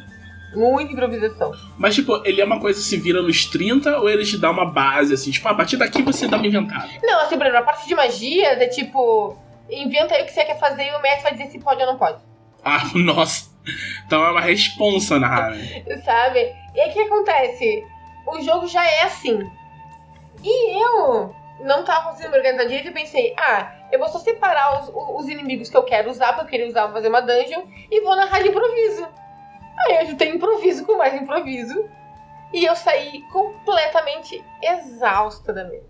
Muita 0.52 0.92
improvisação. 0.92 1.52
Mas, 1.76 1.94
tipo, 1.94 2.20
ele 2.24 2.40
é 2.40 2.44
uma 2.44 2.58
coisa 2.58 2.80
que 2.80 2.84
se 2.84 2.96
vira 2.96 3.22
nos 3.22 3.44
30 3.44 3.98
ou 4.00 4.10
ele 4.10 4.24
te 4.24 4.36
dá 4.36 4.50
uma 4.50 4.64
base, 4.64 5.14
assim? 5.14 5.30
Tipo, 5.30 5.46
a 5.48 5.54
partir 5.54 5.76
daqui 5.76 6.02
você 6.02 6.26
dá 6.26 6.38
uma 6.38 6.46
inventada. 6.46 6.88
Não, 7.04 7.20
assim, 7.20 7.36
por 7.36 7.46
exemplo, 7.46 7.62
a 7.62 7.66
parte 7.66 7.86
de 7.86 7.94
magias 7.94 8.58
é 8.58 8.66
tipo. 8.66 9.38
Inventa 9.70 10.16
aí 10.16 10.22
o 10.22 10.26
que 10.26 10.32
você 10.32 10.44
quer 10.44 10.58
fazer 10.58 10.88
e 10.88 10.96
o 10.96 11.00
mestre 11.00 11.22
vai 11.22 11.32
dizer 11.34 11.50
se 11.50 11.60
pode 11.60 11.80
ou 11.82 11.86
não 11.86 11.96
pode. 11.96 12.18
Ah, 12.64 12.82
nossa. 12.96 13.48
Então 14.06 14.24
é 14.24 14.30
uma 14.32 14.40
responsa 14.40 15.20
na? 15.20 15.52
Sabe? 16.04 16.52
E 16.74 16.80
aí 16.80 16.90
o 16.90 16.92
que 16.92 17.00
acontece? 17.00 17.84
O 18.26 18.40
jogo 18.40 18.66
já 18.66 18.84
é 18.84 19.04
assim. 19.04 19.38
E 20.42 20.82
eu 20.82 21.32
não 21.60 21.84
tava 21.84 22.10
conseguindo 22.10 22.32
me 22.32 22.38
organizar 22.38 22.64
direito 22.64 22.88
e 22.88 22.92
pensei, 22.92 23.34
ah, 23.38 23.72
eu 23.90 23.98
vou 23.98 24.08
só 24.08 24.18
separar 24.18 24.82
os, 24.82 24.90
os 24.94 25.28
inimigos 25.28 25.68
que 25.68 25.76
eu 25.76 25.82
quero 25.82 26.10
usar, 26.10 26.28
porque 26.34 26.42
eu 26.42 26.50
queria 26.50 26.68
usar 26.68 26.84
pra 26.84 26.92
fazer 26.92 27.08
uma 27.08 27.20
dungeon, 27.22 27.62
e 27.90 28.00
vou 28.02 28.14
narrar 28.16 28.42
de 28.42 28.48
improviso. 28.48 29.06
Aí 29.86 29.96
eu 30.00 30.06
juntei 30.06 30.28
improviso 30.30 30.84
com 30.84 30.96
mais 30.96 31.14
improviso. 31.14 31.88
E 32.52 32.64
eu 32.64 32.74
saí 32.74 33.22
completamente 33.30 34.42
exausta 34.62 35.52
da 35.52 35.64
mesa. 35.64 35.86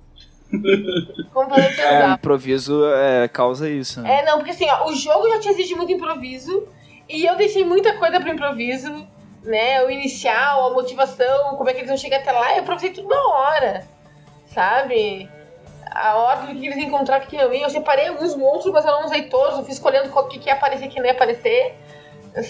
completamente 1.32 1.80
É, 1.80 1.94
exausta. 1.94 2.14
improviso 2.14 2.84
é, 2.92 3.28
causa 3.28 3.68
isso, 3.70 4.00
né? 4.00 4.20
É, 4.20 4.24
não, 4.24 4.38
porque 4.38 4.50
assim, 4.50 4.68
ó, 4.68 4.88
o 4.88 4.94
jogo 4.94 5.28
já 5.28 5.40
te 5.40 5.48
exige 5.50 5.74
muito 5.74 5.92
improviso 5.92 6.66
e 7.08 7.24
eu 7.24 7.36
deixei 7.36 7.64
muita 7.64 7.96
coisa 7.98 8.18
pro 8.20 8.30
improviso, 8.32 9.06
né? 9.44 9.82
O 9.84 9.90
inicial, 9.90 10.66
a 10.66 10.74
motivação, 10.74 11.54
como 11.56 11.70
é 11.70 11.72
que 11.72 11.78
eles 11.80 11.88
vão 11.88 11.96
chegar 11.96 12.18
até 12.18 12.32
lá, 12.32 12.56
eu 12.56 12.62
improvisei 12.62 12.90
tudo 12.90 13.08
na 13.08 13.22
hora, 13.28 13.86
sabe? 14.46 15.30
A 15.90 16.16
ordem 16.16 16.56
que 16.56 16.66
eles 16.66 16.76
iam 16.78 16.88
encontrar, 16.88 17.20
que 17.20 17.36
não 17.36 17.52
ia. 17.52 17.64
Eu 17.64 17.70
separei 17.70 18.08
alguns 18.08 18.34
monstros, 18.34 18.72
mas 18.72 18.84
eu 18.84 18.92
não 18.92 19.04
usei 19.04 19.22
todos, 19.22 19.58
eu 19.58 19.64
fui 19.64 19.72
escolhendo 19.72 20.10
qual 20.10 20.28
que, 20.28 20.38
que 20.38 20.48
ia 20.48 20.54
aparecer 20.54 20.86
e 20.86 20.88
que 20.88 20.98
não 20.98 21.06
ia 21.06 21.12
aparecer, 21.12 21.74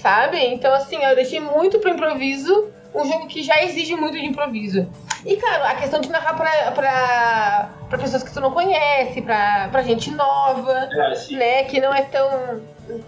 sabe? 0.01 0.39
Então, 0.47 0.73
assim, 0.75 1.03
eu 1.03 1.15
deixei 1.15 1.41
muito 1.41 1.79
pro 1.79 1.91
improviso, 1.91 2.71
um 2.95 3.05
jogo 3.05 3.27
que 3.27 3.43
já 3.43 3.63
exige 3.63 3.95
muito 3.95 4.19
de 4.19 4.25
improviso. 4.25 4.89
E, 5.25 5.37
claro, 5.37 5.65
a 5.65 5.75
questão 5.75 6.01
de 6.01 6.09
narrar 6.09 6.35
pra, 6.37 6.73
pra, 6.73 7.71
pra 7.89 7.99
pessoas 7.99 8.23
que 8.23 8.33
tu 8.33 8.41
não 8.41 8.53
conhece, 8.53 9.21
pra, 9.21 9.69
pra 9.71 9.83
gente 9.83 10.11
nova 10.11 10.89
né, 11.31 11.65
que 11.65 11.81
não 11.81 11.93
é 11.93 12.03
tão, 12.03 12.63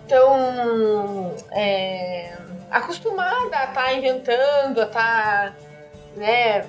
tão 0.08 1.34
é, 1.52 2.36
acostumada 2.70 3.56
a 3.56 3.64
estar 3.64 3.94
inventando, 3.94 4.80
a 4.80 4.84
estar 4.84 5.56
né, 6.16 6.66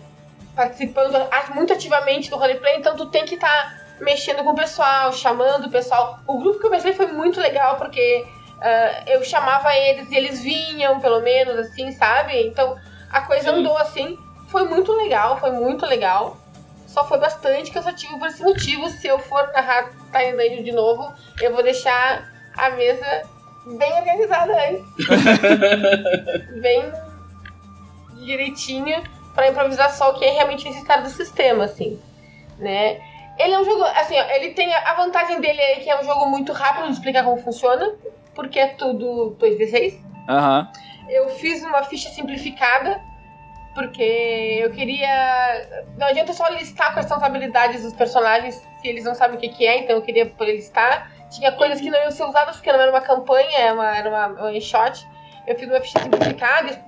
participando 0.55 1.17
muito 1.53 1.73
ativamente 1.73 2.29
do 2.29 2.37
roleplay, 2.37 2.77
então 2.77 2.95
tu 2.95 3.05
tem 3.07 3.25
que 3.25 3.35
estar 3.35 3.81
mexendo 3.99 4.43
com 4.43 4.51
o 4.51 4.55
pessoal, 4.55 5.13
chamando 5.13 5.67
o 5.67 5.71
pessoal. 5.71 6.19
O 6.27 6.39
grupo 6.39 6.59
que 6.59 6.65
eu 6.65 6.71
pensei 6.71 6.93
foi 6.93 7.07
muito 7.07 7.39
legal 7.39 7.77
porque 7.77 8.25
ah, 8.61 9.03
eu 9.07 9.23
chamava 9.23 9.75
eles 9.75 10.11
e 10.11 10.15
eles 10.15 10.41
vinham, 10.41 10.99
pelo 10.99 11.21
menos, 11.21 11.57
assim, 11.57 11.91
sabe? 11.91 12.47
Então 12.47 12.77
a 13.11 13.21
coisa 13.21 13.51
Sim. 13.51 13.59
andou 13.59 13.77
assim. 13.77 14.17
Foi 14.49 14.67
muito 14.67 14.91
legal, 14.91 15.37
foi 15.39 15.51
muito 15.51 15.85
legal. 15.85 16.37
Só 16.85 17.07
foi 17.07 17.17
bastante 17.17 17.71
cansativo 17.71 18.19
por 18.19 18.27
esse 18.27 18.43
motivo. 18.43 18.89
Se 18.89 19.07
eu 19.07 19.17
for 19.17 19.49
narrar 19.53 19.91
Dungeon 20.11 20.63
de 20.63 20.71
novo, 20.73 21.13
eu 21.41 21.53
vou 21.53 21.63
deixar 21.63 22.29
a 22.57 22.69
mesa 22.71 23.21
bem 23.65 23.93
organizada 23.93 24.53
antes. 24.69 24.83
bem 26.61 26.91
direitinho. 28.25 29.01
Para 29.33 29.49
improvisar 29.49 29.89
só 29.91 30.11
o 30.11 30.13
que 30.19 30.25
é 30.25 30.31
realmente 30.31 30.65
necessário 30.65 31.03
do 31.03 31.09
sistema, 31.09 31.65
assim, 31.65 31.99
né? 32.57 33.01
Ele 33.37 33.53
é 33.53 33.59
um 33.59 33.63
jogo, 33.63 33.83
assim, 33.83 34.19
ó, 34.19 34.23
ele 34.35 34.51
tem 34.51 34.73
a 34.73 34.93
vantagem 34.93 35.39
dele 35.39 35.59
é 35.59 35.75
que 35.75 35.89
é 35.89 35.99
um 35.99 36.03
jogo 36.03 36.27
muito 36.27 36.51
rápido 36.51 36.87
de 36.87 36.93
explicar 36.93 37.23
como 37.23 37.37
funciona, 37.37 37.95
porque 38.35 38.59
é 38.59 38.67
tudo 38.67 39.35
2d6. 39.39 39.97
Aham. 40.29 40.69
Eu 41.09 41.29
fiz 41.29 41.63
uma 41.63 41.83
ficha 41.83 42.09
simplificada, 42.09 43.01
porque 43.73 44.59
eu 44.61 44.71
queria. 44.71 45.85
Não 45.97 46.07
adianta 46.07 46.33
só 46.33 46.47
listar 46.49 46.93
quais 46.93 47.07
são 47.07 47.17
as 47.17 47.23
habilidades 47.23 47.83
dos 47.83 47.93
personagens 47.93 48.55
se 48.81 48.87
eles 48.87 49.03
não 49.03 49.15
sabem 49.15 49.37
o 49.37 49.39
que, 49.39 49.49
que 49.49 49.65
é, 49.65 49.79
então 49.79 49.95
eu 49.95 50.01
queria 50.01 50.25
poder 50.25 50.53
listar. 50.53 51.11
Tinha 51.29 51.51
coisas 51.53 51.79
que 51.79 51.89
não 51.89 51.99
iam 51.99 52.11
ser 52.11 52.23
usadas 52.23 52.57
porque 52.57 52.71
não 52.71 52.81
era 52.81 52.91
uma 52.91 53.01
campanha, 53.01 53.57
era 53.57 53.73
uma, 53.73 53.97
era 53.97 54.09
uma 54.09 54.45
one 54.47 54.59
shot. 54.59 55.07
Eu 55.47 55.57
fiz 55.57 55.67
uma 55.69 55.79
ficha 55.79 55.99
simplificada, 55.99 56.83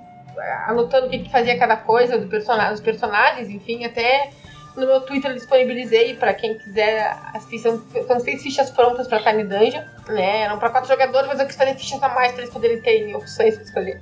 anotando 0.68 1.08
o 1.08 1.10
que, 1.10 1.20
que 1.20 1.32
fazia 1.32 1.58
cada 1.58 1.78
coisa 1.78 2.18
do 2.18 2.28
dos 2.28 2.82
personagens, 2.82 3.50
enfim, 3.50 3.86
até 3.86 4.32
no 4.76 4.88
meu 4.88 5.02
Twitter 5.02 5.32
eu 5.32 5.36
disponibilizei 5.36 6.16
para 6.16 6.34
quem 6.34 6.58
quiser 6.58 7.16
as 7.34 7.46
fichas. 7.46 7.80
São 8.08 8.20
seis 8.20 8.42
fichas 8.42 8.72
prontas 8.72 9.08
para 9.08 9.20
Tiny 9.20 9.44
Dungeon, 9.44 9.84
né? 10.10 10.42
Eram 10.42 10.58
para 10.58 10.70
quatro 10.70 10.90
jogadores, 10.90 11.28
mas 11.28 11.40
eu 11.40 11.46
quis 11.46 11.56
fazer 11.56 11.76
fichas 11.76 12.02
a 12.02 12.10
mais 12.10 12.32
para 12.32 12.42
eles 12.42 12.54
poderem 12.54 12.82
ter 12.82 13.16
opções 13.16 13.56
para 13.56 13.64
escolher. 13.64 14.02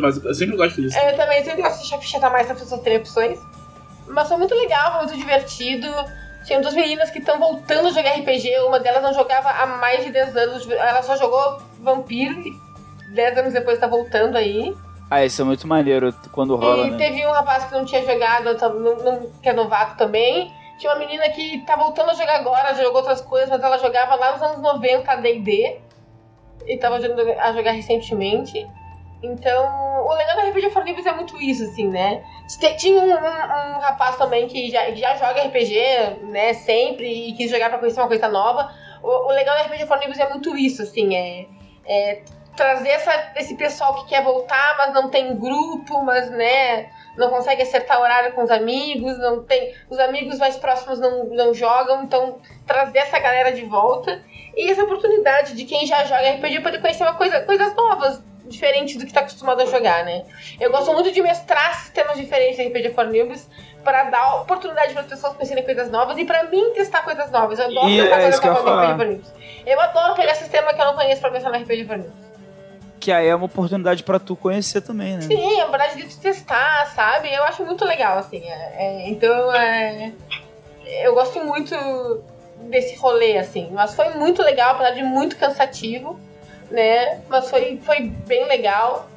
Mas 0.00 0.22
eu 0.22 0.34
sempre 0.34 0.56
gosto 0.56 0.80
disso. 0.80 0.96
É, 0.96 1.12
eu 1.12 1.16
também 1.16 1.42
sempre 1.42 1.62
gosto 1.62 1.76
de 1.76 1.82
deixar 1.82 1.98
fichas 1.98 2.22
a 2.22 2.30
mais 2.30 2.46
para 2.46 2.54
as 2.54 2.62
pessoas 2.62 2.80
terem 2.82 2.98
opções. 2.98 3.38
Mas 4.06 4.28
foi 4.28 4.36
muito 4.36 4.54
legal, 4.54 4.92
foi 4.92 5.06
muito 5.06 5.16
divertido. 5.16 5.88
Tinha 6.44 6.60
duas 6.60 6.74
meninas 6.74 7.10
que 7.10 7.18
estão 7.18 7.38
voltando 7.38 7.88
a 7.88 7.90
jogar 7.90 8.12
RPG. 8.12 8.60
Uma 8.60 8.78
delas 8.78 9.02
não 9.02 9.12
jogava 9.12 9.50
há 9.50 9.66
mais 9.66 10.04
de 10.04 10.10
10 10.10 10.36
anos. 10.36 10.70
Ela 10.70 11.02
só 11.02 11.16
jogou 11.16 11.62
Vampiro 11.80 12.38
e 12.40 12.54
10 13.14 13.38
anos 13.38 13.52
depois 13.52 13.78
tá 13.78 13.86
voltando 13.86 14.36
aí. 14.36 14.74
Ah, 15.10 15.24
isso 15.24 15.42
é 15.42 15.44
muito 15.44 15.66
maneiro 15.66 16.14
quando 16.30 16.54
rola, 16.54 16.86
e 16.86 16.90
né? 16.92 16.96
teve 16.96 17.26
um 17.26 17.32
rapaz 17.32 17.64
que 17.64 17.74
não 17.74 17.84
tinha 17.84 18.00
jogado, 18.04 18.56
que 19.42 19.48
é 19.48 19.52
novato 19.52 19.96
também. 19.96 20.52
Tinha 20.78 20.92
uma 20.92 21.00
menina 21.00 21.28
que 21.30 21.58
tá 21.66 21.74
voltando 21.74 22.10
a 22.10 22.14
jogar 22.14 22.36
agora, 22.36 22.74
jogou 22.74 22.98
outras 22.98 23.20
coisas, 23.20 23.50
mas 23.50 23.62
ela 23.62 23.76
jogava 23.76 24.14
lá 24.14 24.32
nos 24.32 24.42
anos 24.42 24.62
90 24.62 25.16
D&D. 25.16 25.78
E 26.66 26.76
tava 26.78 26.96
a 26.96 27.52
jogar 27.52 27.72
recentemente. 27.72 28.66
Então, 29.22 30.06
o 30.06 30.14
legal 30.14 30.36
da 30.36 30.48
RPG 30.48 30.70
for 30.70 30.84
Livros 30.84 31.04
é 31.04 31.12
muito 31.12 31.36
isso, 31.40 31.64
assim, 31.64 31.88
né? 31.88 32.22
Tinha 32.78 33.00
um, 33.02 33.10
um, 33.10 33.76
um 33.76 33.78
rapaz 33.80 34.16
também 34.16 34.46
que 34.46 34.70
já, 34.70 34.90
já 34.92 35.16
joga 35.16 35.42
RPG, 35.42 36.24
né, 36.30 36.54
sempre, 36.54 37.28
e 37.28 37.32
quis 37.34 37.50
jogar 37.50 37.68
pra 37.68 37.78
conhecer 37.78 38.00
uma 38.00 38.08
coisa 38.08 38.28
nova. 38.28 38.72
O, 39.02 39.28
o 39.28 39.32
legal 39.32 39.56
da 39.56 39.64
RPG 39.64 39.86
for 39.86 39.98
Livros 39.98 40.18
é 40.18 40.28
muito 40.28 40.56
isso, 40.56 40.82
assim, 40.82 41.14
é, 41.14 41.46
é 41.84 42.22
trazer 42.60 42.90
essa, 42.90 43.32
esse 43.36 43.56
pessoal 43.56 43.94
que 43.94 44.10
quer 44.10 44.22
voltar, 44.22 44.74
mas 44.76 44.92
não 44.92 45.08
tem 45.08 45.34
grupo, 45.34 46.02
mas, 46.02 46.30
né, 46.30 46.90
não 47.16 47.30
consegue 47.30 47.62
acertar 47.62 47.98
horário 47.98 48.34
com 48.34 48.42
os 48.42 48.50
amigos, 48.50 49.16
não 49.18 49.42
tem. 49.42 49.74
Os 49.88 49.98
amigos 49.98 50.38
mais 50.38 50.58
próximos 50.58 51.00
não, 51.00 51.24
não 51.24 51.54
jogam, 51.54 52.02
então 52.02 52.38
trazer 52.66 52.98
essa 52.98 53.18
galera 53.18 53.50
de 53.50 53.64
volta. 53.64 54.22
E 54.54 54.70
essa 54.70 54.84
oportunidade 54.84 55.54
de 55.54 55.64
quem 55.64 55.86
já 55.86 56.04
joga 56.04 56.32
RPG 56.32 56.60
poder 56.60 56.82
conhecer 56.82 57.02
uma 57.02 57.14
coisa, 57.14 57.40
coisas 57.40 57.74
novas, 57.74 58.22
diferentes 58.46 58.96
do 58.96 59.02
que 59.02 59.10
está 59.10 59.20
acostumado 59.20 59.62
a 59.62 59.64
jogar, 59.64 60.04
né? 60.04 60.24
Eu 60.60 60.70
gosto 60.70 60.92
muito 60.92 61.10
de 61.12 61.22
mestrar 61.22 61.74
sistemas 61.76 62.18
diferentes 62.18 62.56
de 62.56 62.64
RPG 62.64 62.90
for 62.90 63.06
Noobs 63.06 63.48
para 63.82 64.04
dar 64.04 64.42
oportunidade 64.42 64.92
para 64.92 65.02
as 65.02 65.08
pessoas 65.08 65.34
conhecerem 65.34 65.64
coisas 65.64 65.90
novas 65.90 66.18
e 66.18 66.24
para 66.26 66.44
mim 66.44 66.72
testar 66.74 67.02
coisas 67.02 67.30
novas. 67.30 67.58
Eu 67.58 67.66
adoro 67.66 67.88
E 67.88 68.00
testar 68.02 68.16
é 68.18 68.22
coisas 68.22 68.44
novas 68.44 68.64
no. 68.64 68.72
RPG 68.72 68.96
for 68.98 69.06
Noobs. 69.06 69.32
Eu 69.64 69.80
adoro 69.80 70.14
pegar 70.14 70.34
sistema 70.34 70.74
que 70.74 70.80
eu 70.80 70.84
não 70.84 70.94
conheço 70.94 71.20
para 71.20 71.30
mestrar 71.30 71.52
no 71.54 71.62
RPG 71.64 71.84
for 71.86 71.96
Noobs. 71.96 72.19
Que 73.00 73.10
aí 73.10 73.26
é 73.28 73.34
uma 73.34 73.46
oportunidade 73.46 74.02
pra 74.04 74.18
tu 74.18 74.36
conhecer 74.36 74.82
também, 74.82 75.14
né? 75.14 75.22
Sim, 75.22 75.58
é 75.60 75.66
verdade 75.66 76.06
de 76.06 76.16
testar, 76.18 76.86
sabe? 76.94 77.32
Eu 77.32 77.42
acho 77.44 77.64
muito 77.64 77.84
legal, 77.84 78.18
assim. 78.18 78.42
é- 78.44 78.74
é, 78.76 79.08
então, 79.08 79.52
é, 79.54 80.12
eu 81.02 81.14
gosto 81.14 81.42
muito 81.42 81.74
desse 82.68 82.94
rolê, 82.96 83.38
assim. 83.38 83.70
Mas 83.72 83.94
foi 83.94 84.10
muito 84.10 84.42
legal, 84.42 84.74
apesar 84.74 84.90
de 84.90 85.02
muito 85.02 85.36
cansativo, 85.36 86.20
né? 86.70 87.22
Mas 87.28 87.48
foi, 87.48 87.78
foi 87.82 88.02
bem 88.02 88.46
legal, 88.46 89.08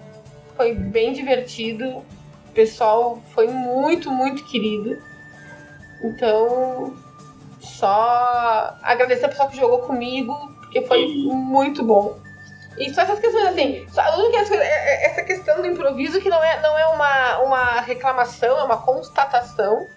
foi 0.55 0.73
bem 0.73 1.11
divertido. 1.11 1.85
O 1.89 2.53
pessoal 2.53 3.19
foi 3.33 3.47
muito, 3.47 4.09
muito 4.09 4.45
querido. 4.45 4.97
Então, 6.01 6.95
só 7.59 8.77
agradecer 8.81 9.25
ao 9.25 9.29
pessoal 9.29 9.49
que 9.49 9.57
jogou 9.57 9.79
comigo, 9.79 10.33
porque 10.61 10.81
foi 10.83 11.07
muito 11.07 11.83
bom. 11.83 12.17
E 12.77 12.93
só 12.93 13.01
essas 13.01 13.19
questões 13.19 13.45
assim, 13.45 13.85
só, 13.91 14.01
a 14.01 14.17
única 14.17 14.37
coisa, 14.39 14.55
é- 14.63 14.67
é- 14.67 15.05
essa 15.07 15.23
questão 15.23 15.61
do 15.61 15.67
improviso 15.67 16.19
que 16.19 16.29
não 16.29 16.43
é, 16.43 16.59
não 16.61 16.77
é 16.77 16.87
uma, 16.87 17.39
uma 17.39 17.81
reclamação, 17.81 18.59
é 18.59 18.63
uma 18.63 18.77
constatação, 18.81 19.87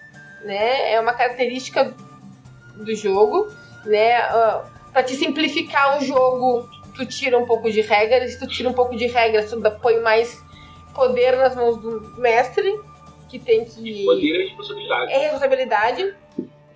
né? 0.43 0.93
É 0.93 0.99
uma 0.99 1.13
característica 1.13 1.93
do 2.75 2.95
jogo, 2.95 3.51
né? 3.85 4.27
Uh, 4.29 4.91
pra 4.91 5.01
te 5.03 5.15
simplificar 5.15 5.97
o 5.97 6.05
jogo, 6.05 6.69
tu 6.95 7.05
tira 7.05 7.37
um 7.37 7.45
pouco 7.45 7.71
de 7.71 7.81
regras, 7.81 8.37
tu 8.37 8.47
tira 8.47 8.69
um 8.69 8.73
pouco 8.73 8.95
de 8.95 9.07
regras, 9.07 9.49
tu 9.49 9.59
põe 9.81 9.99
mais 9.99 10.39
poder 10.93 11.35
nas 11.35 11.55
mãos 11.55 11.77
do 11.77 12.01
mestre, 12.19 12.71
que 13.29 13.39
tem 13.39 13.65
que 13.65 14.05
Poder 14.05 14.21
e 14.21 14.47
responsabilidade. 14.49 15.11
é 15.11 15.17
responsabilidade. 15.19 16.15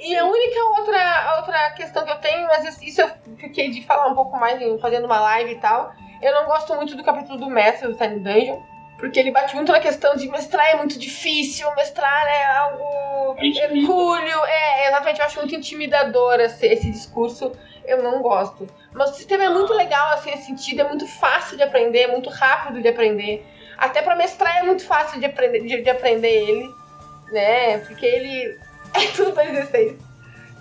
E 0.03 0.17
a 0.17 0.25
única 0.25 0.63
outra, 0.79 1.35
outra 1.37 1.71
questão 1.71 2.03
que 2.03 2.11
eu 2.11 2.17
tenho, 2.19 2.47
mas 2.47 2.81
isso- 2.81 3.01
eu 3.01 3.09
fiquei 3.37 3.69
de 3.69 3.83
falar 3.85 4.07
um 4.07 4.15
pouco 4.15 4.35
mais 4.35 4.59
fazendo 4.81 5.05
uma 5.05 5.19
live 5.19 5.51
e 5.51 5.59
tal. 5.59 5.93
Eu 6.21 6.33
não 6.33 6.45
gosto 6.45 6.73
muito 6.75 6.95
do 6.95 7.03
capítulo 7.03 7.37
do 7.37 7.49
mestre 7.49 7.87
do 7.87 7.95
Tiny 7.95 8.19
Dungeon. 8.19 8.61
Porque 8.97 9.19
ele 9.19 9.31
bate 9.31 9.55
muito 9.55 9.71
na 9.71 9.79
questão 9.79 10.15
de 10.15 10.27
mestrar 10.29 10.67
é 10.67 10.75
muito 10.75 10.99
difícil, 10.99 11.73
mestrar 11.75 12.27
é 12.27 12.45
algo 12.45 13.35
É 13.39 13.47
hercúleo. 13.47 14.45
É, 14.45 14.87
exatamente, 14.89 15.19
eu 15.19 15.25
acho 15.25 15.39
muito 15.39 15.55
intimidador 15.55 16.39
esse, 16.39 16.67
esse 16.67 16.91
discurso. 16.91 17.51
Eu 17.83 18.03
não 18.03 18.21
gosto. 18.21 18.67
Mas 18.93 19.09
o 19.09 19.13
sistema 19.15 19.43
é 19.45 19.49
muito 19.49 19.73
legal, 19.73 20.13
assim, 20.13 20.29
nesse 20.29 20.45
sentido. 20.45 20.81
É 20.81 20.87
muito 20.87 21.07
fácil 21.07 21.57
de 21.57 21.63
aprender, 21.63 22.01
é 22.01 22.07
muito 22.11 22.29
rápido 22.29 22.79
de 22.79 22.87
aprender. 22.87 23.43
Até 23.75 24.03
pra 24.03 24.15
mestrar 24.15 24.57
é 24.57 24.63
muito 24.63 24.85
fácil 24.85 25.19
de 25.19 25.25
aprender, 25.25 25.61
de, 25.61 25.81
de 25.81 25.89
aprender 25.89 26.29
ele, 26.29 26.69
né? 27.31 27.79
Porque 27.79 28.05
ele 28.05 28.59
é 28.93 29.07
tudo 29.15 29.31
2d6. 29.31 29.97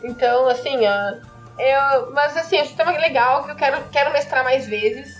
Então, 0.03 0.49
assim, 0.49 0.79
ó, 0.87 1.31
eu, 1.61 2.13
mas 2.13 2.37
assim, 2.37 2.57
é 2.57 2.63
um 2.63 2.67
sistema 2.67 2.93
legal 2.93 3.45
que 3.45 3.51
eu 3.51 3.57
quero, 3.57 3.83
quero 3.91 4.13
mestrar 4.13 4.43
mais 4.43 4.67
vezes. 4.67 5.15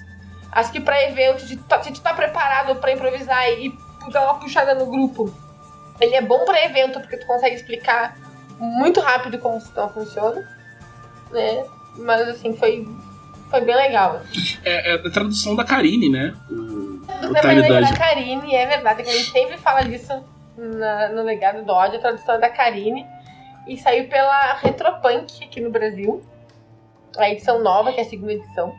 Acho 0.53 0.73
que 0.73 0.81
pra 0.81 1.03
evento, 1.05 1.45
de, 1.45 1.57
se 1.57 1.93
tu 1.93 2.01
tá 2.01 2.15
preparado 2.15 2.75
pra 2.77 2.93
improvisar 2.93 3.47
e 3.53 3.73
dar 4.11 4.25
uma 4.25 4.41
puxada 4.41 4.75
no 4.75 4.87
grupo, 4.87 5.33
ele 6.01 6.15
é 6.15 6.23
bom 6.23 6.45
pra 6.45 6.65
evento, 6.65 6.99
porque 6.99 7.19
tu 7.19 7.27
consegue 7.27 7.57
explicar 7.57 8.17
muito 8.59 9.01
rápido 9.01 9.39
como 9.39 9.59
o 9.59 9.61
sistema 9.61 9.89
funciona, 9.89 10.49
né? 11.31 11.65
Mas 11.99 12.23
assim, 12.29 12.57
foi, 12.57 12.89
foi 13.51 13.61
bem 13.61 13.77
legal. 13.77 14.23
É, 14.65 14.93
é 14.93 14.95
a 14.95 15.11
tradução 15.11 15.55
da 15.55 15.65
Karine, 15.65 16.09
né? 16.09 16.35
O, 16.51 17.01
o 17.29 17.37
é 17.37 17.81
da. 17.81 17.97
Karine, 17.97 18.55
é 18.55 18.67
verdade, 18.67 19.03
que 19.03 19.11
a 19.11 19.13
gente 19.13 19.31
sempre 19.31 19.59
fala 19.59 19.83
disso 19.83 20.25
na- 20.61 21.09
no 21.09 21.23
legado 21.23 21.65
do 21.65 21.73
ódio, 21.73 21.99
a 21.99 22.01
tradução 22.01 22.35
é 22.37 22.39
da 22.39 22.49
Karine. 22.49 23.07
E 23.67 23.77
saiu 23.77 24.09
pela 24.09 24.55
Retropunk 24.55 25.45
aqui 25.45 25.61
no 25.61 25.71
Brasil. 25.71 26.23
A 27.17 27.29
edição 27.31 27.63
nova, 27.63 27.93
que 27.93 28.01
é 28.01 28.03
a 28.03 28.07
segunda 28.07 28.33
edição. 28.33 28.75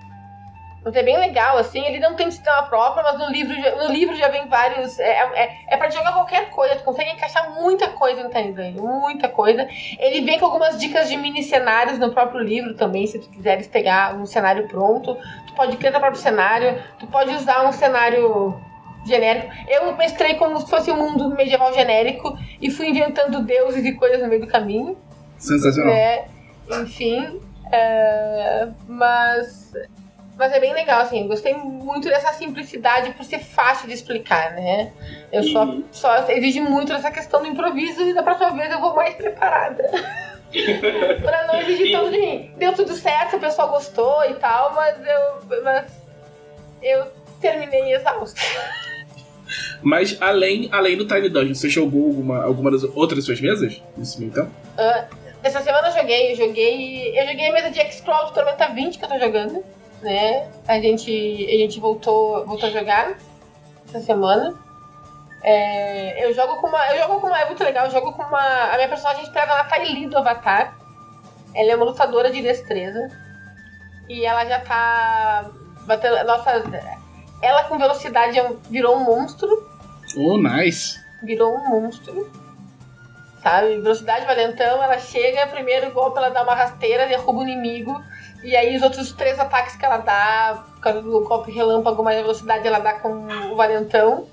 Mas 0.83 0.95
é 0.95 1.03
bem 1.03 1.17
legal, 1.19 1.57
assim, 1.57 1.85
ele 1.85 1.99
não 1.99 2.15
tem 2.15 2.31
sistema 2.31 2.63
próprio, 2.63 3.03
mas 3.03 3.19
no 3.19 3.29
livro, 3.29 3.55
no 3.77 3.91
livro 3.91 4.15
já 4.15 4.29
vem 4.29 4.47
vários. 4.47 4.97
É, 4.99 5.11
é, 5.35 5.49
é 5.67 5.77
pra 5.77 5.91
jogar 5.91 6.11
qualquer 6.11 6.49
coisa, 6.49 6.75
tu 6.75 6.83
consegue 6.83 7.11
encaixar 7.11 7.51
muita 7.53 7.89
coisa 7.89 8.23
no 8.23 8.29
Dungeon, 8.29 8.81
muita 8.81 9.29
coisa. 9.29 9.67
Ele 9.99 10.21
vem 10.21 10.39
com 10.39 10.45
algumas 10.45 10.79
dicas 10.79 11.07
de 11.07 11.17
mini 11.17 11.43
cenários 11.43 11.99
no 11.99 12.11
próprio 12.11 12.41
livro 12.41 12.73
também, 12.73 13.05
se 13.05 13.19
tu 13.19 13.29
quiseres 13.29 13.67
pegar 13.67 14.15
um 14.15 14.25
cenário 14.25 14.67
pronto. 14.67 15.15
Tu 15.45 15.53
pode 15.53 15.77
criar 15.77 15.91
teu 15.91 15.99
próprio 15.99 16.19
cenário, 16.19 16.81
tu 16.97 17.05
pode 17.05 17.31
usar 17.35 17.63
um 17.67 17.71
cenário 17.71 18.59
genérico. 19.05 19.51
Eu 19.67 19.95
mestrei 19.97 20.35
como 20.35 20.59
se 20.59 20.69
fosse 20.69 20.91
um 20.91 20.97
mundo 20.97 21.29
medieval 21.35 21.73
genérico 21.73 22.37
e 22.61 22.69
fui 22.69 22.89
inventando 22.89 23.41
deuses 23.41 23.83
e 23.85 23.93
coisas 23.93 24.21
no 24.21 24.27
meio 24.27 24.41
do 24.41 24.47
caminho 24.47 24.97
Sensacional. 25.37 25.93
né? 25.93 26.25
Enfim, 26.81 27.41
é, 27.71 28.67
mas 28.87 29.73
mas 30.37 30.53
é 30.53 30.59
bem 30.59 30.73
legal 30.73 31.01
assim. 31.01 31.27
Gostei 31.27 31.53
muito 31.53 32.07
dessa 32.07 32.33
simplicidade 32.33 33.11
por 33.13 33.23
ser 33.23 33.39
fácil 33.39 33.87
de 33.87 33.93
explicar, 33.93 34.53
né? 34.53 34.91
Eu 35.31 35.43
só 35.43 35.77
só 35.91 36.29
exige 36.29 36.61
muito 36.61 36.93
essa 36.93 37.11
questão 37.11 37.41
do 37.41 37.47
improviso 37.47 38.01
e 38.01 38.13
da 38.13 38.23
próxima 38.23 38.51
vez 38.51 38.71
eu 38.71 38.79
vou 38.79 38.95
mais 38.95 39.13
preparada. 39.15 39.83
pra 41.21 41.47
não 41.47 41.59
exigir 41.61 41.91
tanto 41.91 42.11
de 42.11 42.19
mim. 42.19 42.51
Deu 42.57 42.73
tudo 42.73 42.93
certo, 42.93 43.37
o 43.37 43.39
pessoal 43.39 43.69
gostou 43.69 44.25
e 44.25 44.33
tal, 44.35 44.73
mas 44.73 44.97
eu 45.05 45.61
mas 45.63 45.91
eu 46.81 47.07
terminei 47.39 47.93
exausta. 47.93 48.41
Mas 49.81 50.17
além, 50.21 50.69
além 50.71 50.97
do 50.97 51.05
Tiny 51.05 51.29
Dungeon, 51.29 51.55
você 51.55 51.69
jogou 51.69 52.07
alguma, 52.07 52.43
alguma 52.43 52.71
das 52.71 52.83
outras 52.83 53.25
suas 53.25 53.39
mesas 53.41 53.81
nesse 53.97 54.19
meio 54.19 54.31
tempo? 54.31 54.51
Essa 55.43 55.61
semana 55.61 55.87
eu 55.87 55.93
joguei, 55.93 56.31
eu 56.31 56.35
joguei. 56.35 57.19
Eu 57.19 57.27
joguei 57.27 57.49
a 57.49 57.53
mesa 57.53 57.71
de 57.71 57.79
do 57.81 58.31
Tormenta 58.33 58.67
20 58.67 58.99
que 58.99 59.05
eu 59.05 59.09
tô 59.09 59.17
jogando. 59.17 59.63
Né? 60.01 60.47
A 60.67 60.79
gente, 60.79 61.11
a 61.11 61.57
gente 61.57 61.79
voltou, 61.79 62.45
voltou 62.45 62.69
a 62.69 62.71
jogar 62.71 63.17
essa 63.87 63.99
semana. 63.99 64.55
É, 65.43 66.25
eu 66.25 66.33
jogo 66.33 66.57
com 66.57 66.67
uma. 66.67 66.85
Eu 66.93 67.01
jogo 67.01 67.19
com 67.19 67.27
uma. 67.27 67.39
É 67.39 67.45
muito 67.45 67.63
legal, 67.63 67.85
eu 67.85 67.91
jogo 67.91 68.13
com 68.13 68.21
uma. 68.21 68.71
A 68.71 68.75
minha 68.75 68.87
personagem 68.87 69.31
pega 69.31 69.51
ela 69.51 69.63
tá 69.63 69.77
Lee 69.77 70.07
do 70.07 70.17
Avatar. 70.17 70.77
Ela 71.55 71.71
é 71.71 71.75
uma 71.75 71.85
lutadora 71.85 72.31
de 72.31 72.41
destreza. 72.41 73.09
E 74.07 74.23
ela 74.25 74.45
já 74.45 74.59
tá. 74.59 75.49
Batendo, 75.87 76.23
nossa. 76.23 76.63
Ela 77.41 77.63
com 77.63 77.77
velocidade 77.77 78.39
é 78.39 78.53
virou 78.69 78.97
um 78.97 79.03
monstro. 79.03 79.49
Oh, 80.15 80.37
nice. 80.37 80.99
Virou 81.23 81.53
um 81.55 81.69
monstro. 81.69 82.29
Sabe? 83.41 83.81
Velocidade 83.81 84.25
valentão, 84.25 84.83
ela 84.83 84.99
chega, 84.99 85.47
primeiro 85.47 85.91
golpe 85.91 86.17
ela 86.17 86.29
dá 86.29 86.43
uma 86.43 86.53
rasteira, 86.53 87.07
derruba 87.07 87.39
o 87.39 87.43
inimigo. 87.43 88.01
E 88.43 88.55
aí 88.55 88.75
os 88.75 88.81
outros 88.83 89.11
três 89.13 89.39
ataques 89.39 89.75
que 89.75 89.85
ela 89.85 89.97
dá, 89.97 90.63
por 90.75 90.81
causa 90.81 91.01
do 91.01 91.23
golpe 91.23 91.51
relâmpago, 91.51 92.03
mais 92.03 92.17
velocidade 92.21 92.67
ela 92.67 92.79
dá 92.79 92.93
com 92.93 93.27
o 93.51 93.55
valentão. 93.55 94.27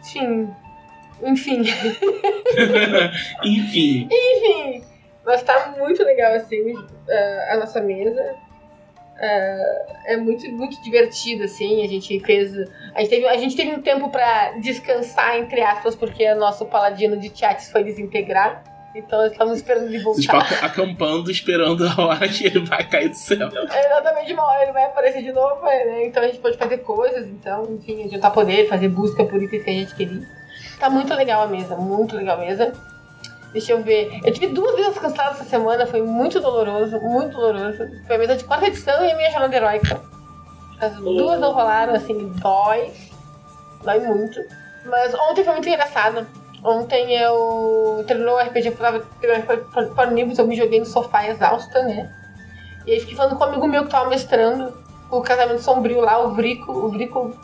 Enfim. 0.00 0.52
Enfim. 1.22 1.62
Enfim. 3.44 4.08
Enfim. 4.10 4.84
Mas 5.24 5.42
tá 5.42 5.74
muito 5.78 6.02
legal 6.02 6.34
assim 6.34 6.74
a 7.50 7.56
nossa 7.56 7.80
mesa. 7.80 8.43
É 9.18 10.16
muito, 10.16 10.50
muito 10.50 10.82
divertido, 10.82 11.44
assim. 11.44 11.84
A 11.84 11.88
gente 11.88 12.18
fez. 12.20 12.52
A 12.94 13.00
gente 13.00 13.10
teve, 13.10 13.26
a 13.26 13.36
gente 13.36 13.56
teve 13.56 13.72
um 13.72 13.82
tempo 13.82 14.10
para 14.10 14.52
descansar, 14.58 15.38
entre 15.38 15.60
aspas, 15.62 15.94
porque 15.94 16.30
o 16.32 16.38
nosso 16.38 16.66
paladino 16.66 17.16
de 17.16 17.30
chats 17.34 17.70
foi 17.70 17.84
desintegrar. 17.84 18.62
Então 18.94 19.26
estamos 19.26 19.56
esperando 19.56 19.86
ele 19.86 19.98
voltar. 19.98 20.20
Estão 20.20 20.38
acampando, 20.68 21.30
esperando 21.30 21.84
a 21.84 22.00
hora 22.00 22.28
que 22.28 22.46
ele 22.46 22.60
vai 22.60 22.88
cair 22.88 23.08
do 23.08 23.16
céu. 23.16 23.48
É, 23.72 23.86
exatamente, 23.86 24.32
uma 24.32 24.46
hora 24.46 24.62
ele 24.62 24.72
vai 24.72 24.84
aparecer 24.84 25.22
de 25.22 25.32
novo, 25.32 25.64
né? 25.64 26.06
Então 26.06 26.22
a 26.22 26.26
gente 26.26 26.38
pode 26.38 26.56
fazer 26.56 26.78
coisas, 26.78 27.26
então, 27.26 27.64
enfim, 27.74 28.04
adiantar 28.04 28.32
poder, 28.32 28.68
fazer 28.68 28.88
busca 28.88 29.24
por 29.24 29.42
itens 29.42 29.64
que 29.64 29.70
a 29.70 29.72
gente 29.72 29.94
queria. 29.96 30.22
Tá 30.78 30.88
muito 30.88 31.12
legal 31.14 31.42
a 31.42 31.46
mesa, 31.48 31.74
muito 31.76 32.14
legal 32.14 32.36
a 32.36 32.40
mesa. 32.40 32.72
Deixa 33.54 33.70
eu 33.70 33.84
ver. 33.84 34.20
Eu 34.24 34.32
tive 34.32 34.48
duas 34.48 34.74
vezes 34.74 34.98
canceladas 34.98 35.40
essa 35.40 35.48
semana, 35.48 35.86
foi 35.86 36.02
muito 36.02 36.40
doloroso, 36.40 37.00
muito 37.00 37.36
doloroso. 37.36 37.88
Foi 38.04 38.16
a 38.16 38.18
mesa 38.18 38.36
de 38.36 38.42
quarta 38.42 38.66
edição 38.66 39.04
e 39.04 39.12
a 39.12 39.16
minha 39.16 39.30
jornada 39.30 39.54
heróica. 39.54 40.00
As 40.80 40.96
duas 40.96 41.38
não 41.38 41.52
rolaram, 41.52 41.94
assim, 41.94 42.32
dói. 42.40 42.92
Dói 43.84 44.00
muito. 44.00 44.40
Mas 44.84 45.14
ontem 45.14 45.44
foi 45.44 45.52
muito 45.52 45.68
engraçado. 45.68 46.26
Ontem 46.64 47.14
eu 47.14 48.04
terminou 48.08 48.34
o 48.34 48.40
RPG, 48.40 48.68
eu 48.68 48.76
tava 48.76 49.00
para 49.94 50.12
o 50.12 50.18
eu 50.18 50.46
me 50.48 50.56
joguei 50.56 50.80
no 50.80 50.86
sofá 50.86 51.24
exausta, 51.28 51.80
né? 51.82 52.12
E 52.84 52.92
aí 52.92 53.00
fiquei 53.00 53.14
falando 53.14 53.36
com 53.36 53.44
um 53.44 53.46
amigo 53.46 53.68
meu 53.68 53.84
que 53.84 53.90
tava 53.90 54.08
mestrando 54.08 54.76
o 55.10 55.20
casamento 55.20 55.62
sombrio 55.62 56.00
lá, 56.00 56.18
o 56.18 56.34
Vrico. 56.34 56.72
O 56.72 56.88
Vrico, 56.88 57.38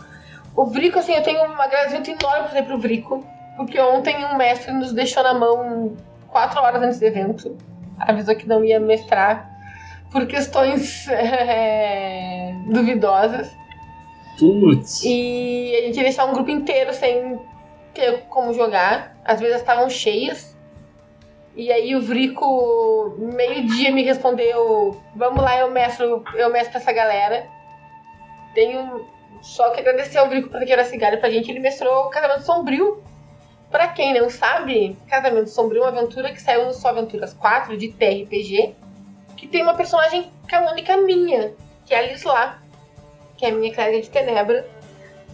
o 0.56 0.64
Vrico 0.66 0.98
assim, 0.98 1.12
eu 1.14 1.22
tenho 1.22 1.40
um 1.40 1.61
agradecimento 1.61 2.11
enorme 2.11 2.48
pra 2.48 2.62
pro 2.64 2.78
Vrico. 2.78 3.24
Porque 3.61 3.78
ontem 3.78 4.24
um 4.24 4.38
mestre 4.38 4.72
nos 4.72 4.90
deixou 4.90 5.22
na 5.22 5.34
mão 5.34 5.94
quatro 6.28 6.58
horas 6.62 6.82
antes 6.82 6.98
do 6.98 7.04
evento. 7.04 7.58
Avisou 7.98 8.34
que 8.34 8.48
não 8.48 8.64
ia 8.64 8.80
mestrar 8.80 9.50
por 10.11 10.26
questões 10.26 11.06
é, 11.12 12.54
duvidosas. 12.64 13.54
Putz. 14.38 15.02
E 15.04 15.76
a 15.76 15.82
gente 15.82 15.96
ia 15.98 16.04
deixar 16.04 16.24
um 16.24 16.32
grupo 16.32 16.48
inteiro 16.48 16.94
sem 16.94 17.38
ter 17.92 18.22
como 18.30 18.54
jogar. 18.54 19.14
Às 19.26 19.40
vezes 19.40 19.56
estavam 19.58 19.90
cheias. 19.90 20.56
E 21.54 21.70
aí 21.70 21.94
o 21.94 22.00
Vrico, 22.00 23.14
meio-dia, 23.18 23.92
me 23.92 24.02
respondeu: 24.02 24.98
Vamos 25.14 25.42
lá, 25.42 25.58
eu 25.58 25.70
mestro, 25.70 26.24
eu 26.34 26.50
mestro 26.50 26.78
essa 26.78 26.92
galera. 26.92 27.46
Tenho 28.54 29.06
só 29.42 29.68
que 29.68 29.80
agradecer 29.80 30.16
ao 30.16 30.30
Vrico 30.30 30.48
por 30.48 30.61
ter 30.61 30.78
a 30.78 30.84
cigarra 30.86 31.18
pra 31.18 31.28
gente. 31.28 31.50
Ele 31.50 31.61
mestrou 31.61 32.06
o 32.06 32.08
Casamento 32.08 32.46
Sombrio. 32.46 33.02
Pra 33.70 33.88
quem 33.88 34.12
não 34.12 34.28
sabe, 34.28 34.96
Casamento 35.08 35.48
Sombrio 35.48 35.84
é 35.84 35.90
uma 35.90 35.98
aventura 35.98 36.32
que 36.32 36.42
saiu 36.42 36.66
no 36.66 36.72
Só 36.72 36.88
Aventuras 36.88 37.32
4 37.34 37.76
de 37.76 37.92
TRPG. 37.92 38.74
Que 39.36 39.46
tem 39.46 39.62
uma 39.62 39.74
personagem 39.74 40.30
canônica 40.48 40.96
minha, 40.98 41.54
que 41.86 41.94
é 41.94 41.98
a 41.98 42.02
Lisla, 42.02 42.58
que 43.36 43.46
é 43.46 43.48
a 43.48 43.52
minha 43.52 43.72
clériga 43.72 44.02
de 44.02 44.10
Tenebra 44.10 44.68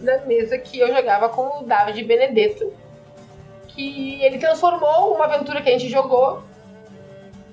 da 0.00 0.18
mesa 0.26 0.58
que 0.58 0.78
eu 0.78 0.94
jogava 0.94 1.30
com 1.30 1.60
o 1.60 1.62
David 1.64 2.04
Benedetto. 2.04 2.72
Que 3.68 4.22
ele 4.22 4.38
transformou 4.38 5.14
uma 5.14 5.24
aventura 5.24 5.62
que 5.62 5.70
a 5.70 5.72
gente 5.72 5.88
jogou 5.88 6.42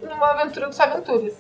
numa 0.02 0.32
aventura 0.32 0.68
dos 0.68 0.80
aventuras. 0.80 1.34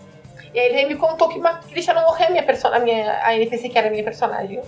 E 0.53 0.59
aí 0.59 0.67
ele 0.67 0.93
me 0.93 0.95
contou 0.95 1.27
que, 1.29 1.39
que 1.67 1.73
deixaram 1.73 2.01
morrer 2.03 2.25
a 2.25 2.29
minha 2.29 2.45
a, 2.45 2.79
minha, 2.79 3.25
a 3.25 3.35
NPC 3.35 3.69
que 3.69 3.77
era 3.77 3.87
a 3.87 3.91
minha 3.91 4.03
personagem. 4.03 4.61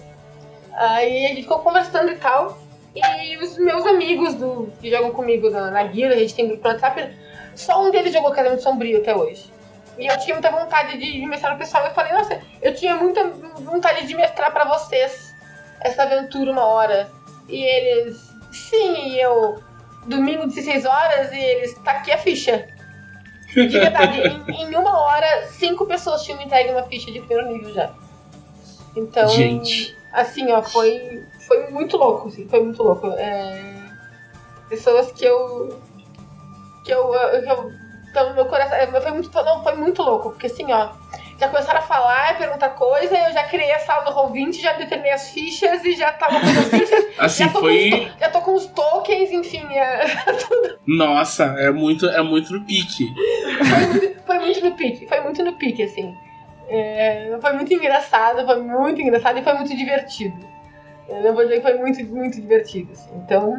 Aí 0.74 1.26
a 1.26 1.30
gente 1.30 1.44
ficou 1.44 1.60
conversando 1.60 2.12
e 2.12 2.18
tal. 2.18 2.58
E 2.96 3.38
os 3.38 3.58
meus 3.58 3.86
amigos 3.86 4.36
do, 4.36 4.72
que 4.80 4.90
jogam 4.90 5.12
comigo 5.12 5.50
na, 5.50 5.70
na 5.70 5.84
guilda, 5.84 6.16
a 6.16 6.18
gente 6.18 6.34
tem 6.34 6.48
grupo 6.48 6.64
no 6.64 6.74
WhatsApp, 6.74 7.14
só 7.54 7.84
um 7.84 7.92
deles 7.92 8.14
jogou 8.14 8.32
Casamento 8.32 8.64
Sombrio 8.64 9.00
até 9.00 9.16
hoje. 9.16 9.54
E 9.98 10.08
eu 10.08 10.18
tinha 10.20 10.36
muita 10.36 10.52
vontade 10.52 10.98
de 10.98 11.26
mestrar 11.26 11.54
no 11.54 11.60
pessoal. 11.60 11.86
Eu 11.86 11.94
falei, 11.94 12.14
nossa, 12.14 12.42
eu 12.62 12.74
tinha 12.74 12.96
muita 12.96 13.30
vontade 13.30 14.06
de 14.06 14.16
mestrar 14.16 14.52
para 14.52 14.66
vocês 14.66 15.34
essa 15.80 16.04
aventura 16.04 16.52
uma 16.52 16.66
hora. 16.66 17.10
E 17.48 17.64
eles, 17.64 18.18
sim, 18.52 19.10
e 19.10 19.22
eu, 19.22 19.62
domingo 20.06 20.48
16 20.48 20.86
horas, 20.86 21.32
e 21.32 21.38
eles, 21.38 21.74
tá 21.80 21.92
aqui 21.92 22.12
a 22.12 22.18
ficha. 22.18 22.68
De 23.54 23.68
verdade, 23.68 24.20
em, 24.20 24.52
em, 24.72 24.76
uma 24.76 25.00
hora, 25.00 25.48
cinco 25.48 25.86
pessoas 25.86 26.24
tinham 26.24 26.42
entregue 26.42 26.72
uma 26.72 26.84
ficha 26.84 27.12
de 27.12 27.20
primeiro 27.22 27.52
nível 27.54 27.74
já. 27.74 27.94
Então, 28.96 29.28
Gente. 29.30 29.96
assim, 30.12 30.52
ó, 30.52 30.62
foi, 30.62 31.24
foi 31.48 31.70
muito 31.72 31.98
louco, 31.98 32.28
assim, 32.28 32.48
foi 32.48 32.62
muito 32.62 32.82
louco. 32.82 33.08
É, 33.08 33.74
pessoas 34.70 35.12
que 35.12 35.26
eu. 35.26 35.80
que 36.84 36.92
eu. 36.92 37.10
que 37.10 37.50
eu 37.50 37.86
então, 38.10 38.34
meu 38.34 38.46
coração. 38.46 38.78
É, 38.78 38.88
foi 38.88 39.12
muito, 39.12 39.32
não, 39.44 39.64
foi 39.64 39.76
muito 39.76 40.02
louco, 40.02 40.30
porque 40.30 40.48
assim, 40.48 40.72
ó 40.72 40.90
já 41.38 41.50
começaram 41.50 41.80
a 41.80 41.84
falar, 41.84 42.38
perguntar 42.38 42.70
coisa, 42.70 43.16
eu 43.18 43.34
já 43.34 43.44
criei 43.44 43.72
a 43.74 43.80
sala 43.80 44.06
do 44.06 44.12
Roll20, 44.12 44.62
já 44.62 44.74
determinei 44.74 45.12
as 45.12 45.32
fichas 45.32 45.84
e 45.84 45.94
já 45.94 46.12
tava 46.14 46.40
com 46.40 46.46
as 46.46 46.70
fichas. 46.70 47.06
assim, 47.20 47.44
já 47.44 47.50
foi. 47.50 48.12
Já 48.20 48.30
tô 48.30 48.42
com 48.42 48.56
os 48.56 48.66
tokens, 48.68 49.32
enfim. 49.32 49.66
É. 49.74 50.06
Nossa, 50.88 51.44
é 51.58 51.72
muito, 51.72 52.06
é 52.06 52.22
muito 52.22 52.54
no 52.54 52.66
pique. 52.66 53.14
Foi 53.58 53.88
muito, 53.88 54.24
foi 54.26 54.40
muito 54.40 54.64
no 54.64 54.72
pique, 54.76 55.08
foi 55.08 55.22
muito 55.22 55.44
no 55.44 55.54
pique, 55.54 55.84
assim. 55.84 56.16
É, 56.70 57.38
foi 57.40 57.54
muito 57.54 57.74
engraçado, 57.74 58.46
foi 58.46 58.62
muito 58.62 59.02
engraçado 59.02 59.38
e 59.38 59.44
foi 59.44 59.54
muito 59.54 59.76
divertido. 59.76 60.55
Eu 61.08 61.22
não 61.22 61.34
vou 61.34 61.44
dizer 61.44 61.58
que 61.58 61.62
foi 61.62 61.78
muito, 61.78 62.04
muito 62.06 62.42
divertido, 62.42 62.92
assim. 62.92 63.10
Então. 63.16 63.56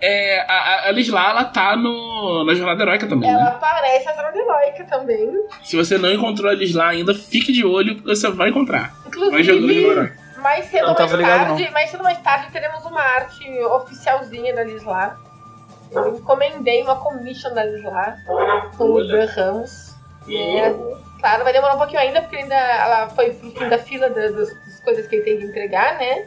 É, 0.00 0.40
a, 0.40 0.88
a 0.88 0.90
Lisla, 0.90 1.30
ela 1.30 1.44
tá 1.44 1.76
no, 1.76 2.44
na 2.44 2.54
Jornada 2.54 2.82
Heróica 2.82 3.06
também. 3.06 3.30
Ela 3.30 3.44
né? 3.44 3.50
aparece 3.50 4.04
na 4.04 4.12
Jornada 4.12 4.38
Heróica 4.38 4.84
também. 4.84 5.46
Se 5.62 5.76
você 5.76 5.96
não 5.96 6.12
encontrou 6.12 6.50
a 6.50 6.54
Lisla 6.54 6.88
ainda, 6.88 7.14
fique 7.14 7.52
de 7.52 7.64
olho, 7.64 7.94
porque 7.94 8.14
você 8.14 8.30
vai 8.30 8.50
encontrar. 8.50 8.92
Inclusive. 9.06 10.12
Mais 10.38 10.66
cedo 10.66 10.88
ou 10.88 10.94
mais 10.94 11.10
tarde, 11.10 11.70
mais 11.70 11.90
cedo 11.90 12.00
ou 12.00 12.04
mais 12.04 12.18
tarde 12.18 12.52
teremos 12.52 12.84
uma 12.84 13.00
arte 13.00 13.48
oficialzinha 13.64 14.54
da 14.54 14.62
Lisla. 14.62 15.16
Eu 15.90 16.16
encomendei 16.16 16.82
uma 16.82 16.96
commission 16.96 17.54
da 17.54 17.64
Lisla 17.64 18.16
com 18.76 18.84
o 18.84 19.06
Dan 19.06 19.26
Ramos. 19.26 19.94
Claro, 21.18 21.44
vai 21.44 21.52
demorar 21.54 21.76
um 21.76 21.78
pouquinho 21.78 22.00
ainda, 22.00 22.20
porque 22.20 22.36
ainda 22.36 22.54
ela 22.54 23.08
foi 23.08 23.30
pro 23.32 23.50
fim 23.52 23.68
da 23.70 23.78
fila 23.78 24.10
das, 24.10 24.34
das 24.34 24.80
coisas 24.84 25.06
que 25.06 25.16
ele 25.16 25.24
tem 25.24 25.38
que 25.38 25.44
entregar, 25.44 25.98
né? 25.98 26.26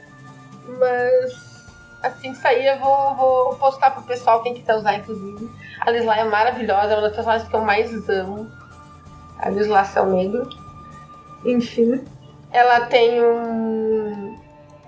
Mas 0.68 1.68
assim 2.04 2.32
que 2.32 2.38
sair, 2.38 2.66
eu 2.68 2.80
vou, 2.80 3.16
vou 3.16 3.56
postar 3.56 3.92
pro 3.92 4.04
pessoal 4.04 4.42
quem 4.44 4.54
quiser 4.54 4.76
usar, 4.76 4.96
inclusive. 4.96 5.50
A 5.82 5.92
Lisla 5.92 6.16
é 6.18 6.24
maravilhosa, 6.24 6.94
é 6.94 6.96
uma 6.96 7.02
das 7.02 7.16
personagens 7.16 7.48
que 7.48 7.56
eu 7.56 7.62
mais 7.62 8.10
amo. 8.10 8.52
A 9.40 9.50
legislação 9.50 10.12
Negro. 10.12 10.50
Enfim, 11.46 12.04
ela 12.52 12.82
tem 12.82 13.24
um. 13.24 14.38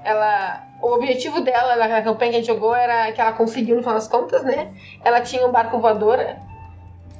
Ela. 0.03 0.67
O 0.81 0.93
objetivo 0.93 1.41
dela 1.41 1.75
na 1.75 2.01
campanha 2.01 2.31
que 2.31 2.37
a 2.37 2.39
gente 2.39 2.47
jogou 2.47 2.73
era 2.73 3.11
que 3.11 3.19
ela 3.19 3.33
conseguiu, 3.33 3.75
no 3.75 3.81
final 3.81 3.95
das 3.95 4.07
contas, 4.07 4.43
né? 4.43 4.73
Ela 5.03 5.19
tinha 5.19 5.45
um 5.45 5.51
barco 5.51 5.77
voador 5.77 6.17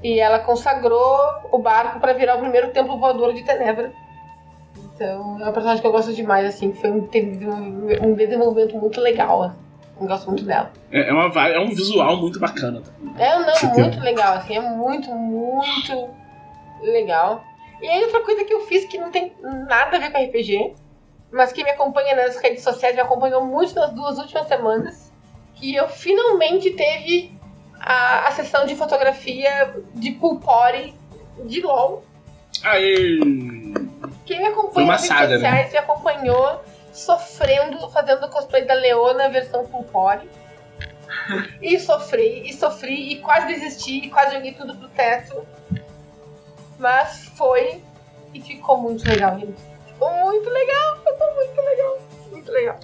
e 0.02 0.18
ela 0.18 0.40
consagrou 0.40 1.18
o 1.52 1.60
barco 1.60 2.00
para 2.00 2.14
virar 2.14 2.36
o 2.36 2.40
primeiro 2.40 2.72
templo 2.72 2.98
voador 2.98 3.34
de 3.34 3.44
Tenebra. 3.44 3.92
Então, 5.00 5.40
é 5.40 5.44
uma 5.44 5.54
personagem 5.54 5.80
que 5.80 5.88
eu 5.88 5.94
gosto 5.94 6.14
demais, 6.14 6.46
assim, 6.46 6.74
foi 6.74 6.92
um, 6.92 7.08
teve 7.08 7.48
um 7.48 8.14
desenvolvimento 8.16 8.76
muito 8.76 9.00
legal. 9.00 9.44
Assim. 9.44 9.56
Eu 10.02 10.08
gosto 10.08 10.28
muito 10.28 10.44
dela. 10.44 10.74
É, 10.92 11.08
é, 11.10 11.14
uma, 11.14 11.48
é 11.48 11.58
um 11.58 11.70
visual 11.70 12.18
muito 12.18 12.38
bacana. 12.38 12.84
É, 13.18 13.40
não, 13.40 13.74
muito 13.76 13.98
legal, 14.02 14.34
assim, 14.34 14.58
é 14.58 14.62
muito, 14.62 15.10
muito 15.10 16.10
legal. 16.82 17.46
E 17.82 17.88
aí 17.88 18.04
outra 18.04 18.20
coisa 18.26 18.44
que 18.44 18.54
eu 18.54 18.66
fiz 18.68 18.84
que 18.84 18.98
não 18.98 19.10
tem 19.10 19.32
nada 19.42 19.96
a 19.96 20.00
ver 20.02 20.12
com 20.12 20.22
RPG, 20.22 20.74
mas 21.32 21.54
que 21.54 21.64
me 21.64 21.70
acompanha 21.70 22.14
nas 22.14 22.36
redes 22.36 22.62
sociais, 22.62 22.94
me 22.94 23.02
acompanhou 23.02 23.46
muito 23.46 23.74
nas 23.76 23.94
duas 23.94 24.18
últimas 24.18 24.50
semanas, 24.50 25.14
que 25.56 25.76
eu 25.76 25.88
finalmente 25.88 26.72
teve 26.72 27.32
a, 27.80 28.28
a 28.28 28.32
sessão 28.32 28.66
de 28.66 28.76
fotografia 28.76 29.74
de 29.96 30.12
party 30.12 30.94
de 31.46 31.62
LOL. 31.62 32.04
Aê! 32.66 33.59
Quem 34.26 34.40
me 34.40 34.48
acompanha 34.48 34.88
nas 34.88 35.10
redes 35.10 35.20
né? 35.20 35.36
sociais 35.36 35.66
né? 35.66 35.72
me 35.72 35.78
acompanhou 35.78 36.62
sofrendo, 36.92 37.90
fazendo 37.90 38.30
cosplay 38.30 38.66
da 38.66 38.74
Leona 38.74 39.30
versão 39.30 39.66
full 39.68 39.84
body. 39.84 40.30
e 41.62 41.80
sofri, 41.80 42.48
e 42.48 42.54
sofri, 42.54 43.14
e 43.14 43.22
quase 43.22 43.48
desisti, 43.48 44.06
e 44.06 44.10
quase 44.10 44.36
joguei 44.36 44.54
tudo 44.54 44.76
pro 44.76 44.88
teto. 44.90 45.46
Mas 46.78 47.26
foi 47.36 47.84
e 48.34 48.42
ficou 48.42 48.78
muito 48.78 49.08
legal, 49.08 49.38
gente. 49.40 49.62
Ficou 49.88 50.12
muito 50.12 50.50
legal, 50.50 50.98
ficou 50.98 51.36
muito 51.36 51.62
legal, 51.62 51.98
muito 52.32 52.52
legal. 52.52 52.80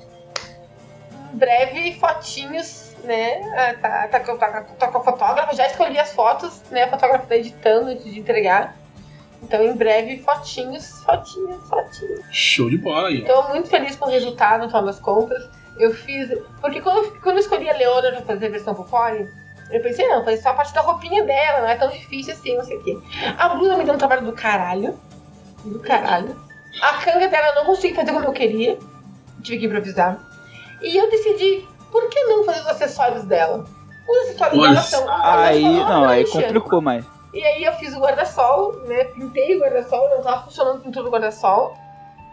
Em 1.34 1.38
breve, 1.38 1.94
fotinhos, 2.00 2.94
né? 3.04 3.42
Ah, 3.56 3.74
Tá, 3.76 4.08
tá, 4.08 4.20
tá, 4.20 4.36
tá, 4.36 4.62
tá 4.62 4.88
com 4.88 4.98
a 4.98 5.04
fotógrafa, 5.04 5.56
já 5.56 5.68
escolhi 5.68 5.98
as 6.00 6.14
fotos, 6.14 6.62
né? 6.72 6.84
A 6.84 6.90
fotógrafa 6.90 7.26
tá 7.28 7.36
editando 7.36 7.92
antes 7.92 8.06
de 8.06 8.20
entregar. 8.20 8.76
Então, 9.46 9.64
em 9.64 9.76
breve, 9.76 10.18
fotinhos, 10.24 11.04
fotinhos, 11.04 11.70
fotinhos. 11.70 12.22
Show 12.32 12.68
de 12.68 12.80
bola 12.80 13.10
aí. 13.10 13.24
Tô 13.24 13.44
muito 13.50 13.70
feliz 13.70 13.96
com 13.96 14.06
o 14.08 14.10
resultado, 14.10 14.62
no 14.64 14.68
final 14.70 14.86
das 14.86 15.00
contas. 15.00 15.48
Eu 15.78 15.94
fiz. 15.94 16.30
Porque 16.60 16.82
quando, 16.82 16.98
eu- 17.06 17.12
quando 17.22 17.36
eu 17.36 17.42
escolhi 17.42 17.70
a 17.70 17.74
Leona 17.78 18.12
pra 18.14 18.22
fazer 18.24 18.48
a 18.48 18.50
versão 18.50 18.74
pro 18.74 18.86
fone, 18.86 19.30
eu 19.70 19.82
pensei, 19.84 20.08
não, 20.08 20.24
fazer 20.24 20.38
só 20.38 20.50
a 20.50 20.54
parte 20.56 20.74
da 20.74 20.82
roupinha 20.82 21.24
dela, 21.24 21.62
não 21.62 21.68
é 21.68 21.76
tão 21.76 21.90
difícil 21.90 22.34
assim, 22.34 22.58
não 22.58 22.64
sei 22.66 22.78
o 22.78 22.84
quê. 22.84 22.98
A 23.38 23.50
Bruna 23.50 23.78
me 23.78 23.84
deu 23.84 23.94
um 23.94 23.98
trabalho 23.98 24.26
do 24.26 24.34
caralho. 24.34 24.98
Do 25.64 25.80
caralho. 25.80 26.36
A 26.82 26.94
canga 27.04 27.28
dela 27.28 27.48
eu 27.50 27.56
não 27.56 27.66
consegui 27.66 27.94
fazer 27.94 28.12
como 28.14 28.26
eu 28.26 28.34
queria. 28.34 28.80
Tive 29.44 29.60
que 29.60 29.66
improvisar. 29.68 30.18
E 30.82 30.98
eu 30.98 31.10
decidi, 31.12 31.68
por 31.92 32.10
que 32.10 32.20
não 32.24 32.44
fazer 32.44 32.62
os 32.62 32.68
acessórios 32.68 33.24
dela? 33.26 33.64
Os 34.08 34.18
acessórios 34.30 34.60
Olha, 34.60 34.70
dela 34.72 34.82
são. 34.82 35.06
Aí, 35.10 35.62
não, 35.64 36.06
aí 36.06 36.26
complicou 36.26 36.82
mais. 36.82 37.06
E 37.36 37.44
aí 37.44 37.66
eu 37.66 37.74
fiz 37.74 37.94
o 37.94 38.00
guarda-sol, 38.00 38.78
né? 38.88 39.04
Pintei 39.04 39.58
o 39.58 39.60
guarda-sol, 39.60 40.10
não 40.10 40.22
tava 40.22 40.44
funcionando 40.46 40.78
a 40.78 40.80
pintura 40.80 41.04
do 41.04 41.12
guarda-sol. 41.12 41.78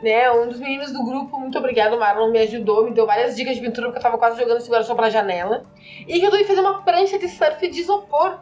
Né? 0.00 0.30
Um 0.30 0.48
dos 0.48 0.60
meninos 0.60 0.92
do 0.92 1.04
grupo, 1.04 1.40
muito 1.40 1.58
obrigado, 1.58 1.98
Marlon, 1.98 2.30
me 2.30 2.38
ajudou, 2.38 2.84
me 2.84 2.92
deu 2.92 3.04
várias 3.04 3.34
dicas 3.36 3.56
de 3.56 3.60
pintura, 3.60 3.88
porque 3.88 3.98
eu 3.98 4.02
tava 4.02 4.16
quase 4.16 4.38
jogando 4.38 4.58
esse 4.58 4.70
guarda-sol 4.70 4.94
pela 4.94 5.10
janela. 5.10 5.64
E 6.06 6.16
eu 6.16 6.20
resolvi 6.20 6.44
fazer 6.44 6.60
uma 6.60 6.82
prancha 6.82 7.18
de 7.18 7.28
surf 7.28 7.68
de 7.68 7.80
isopor. 7.80 8.38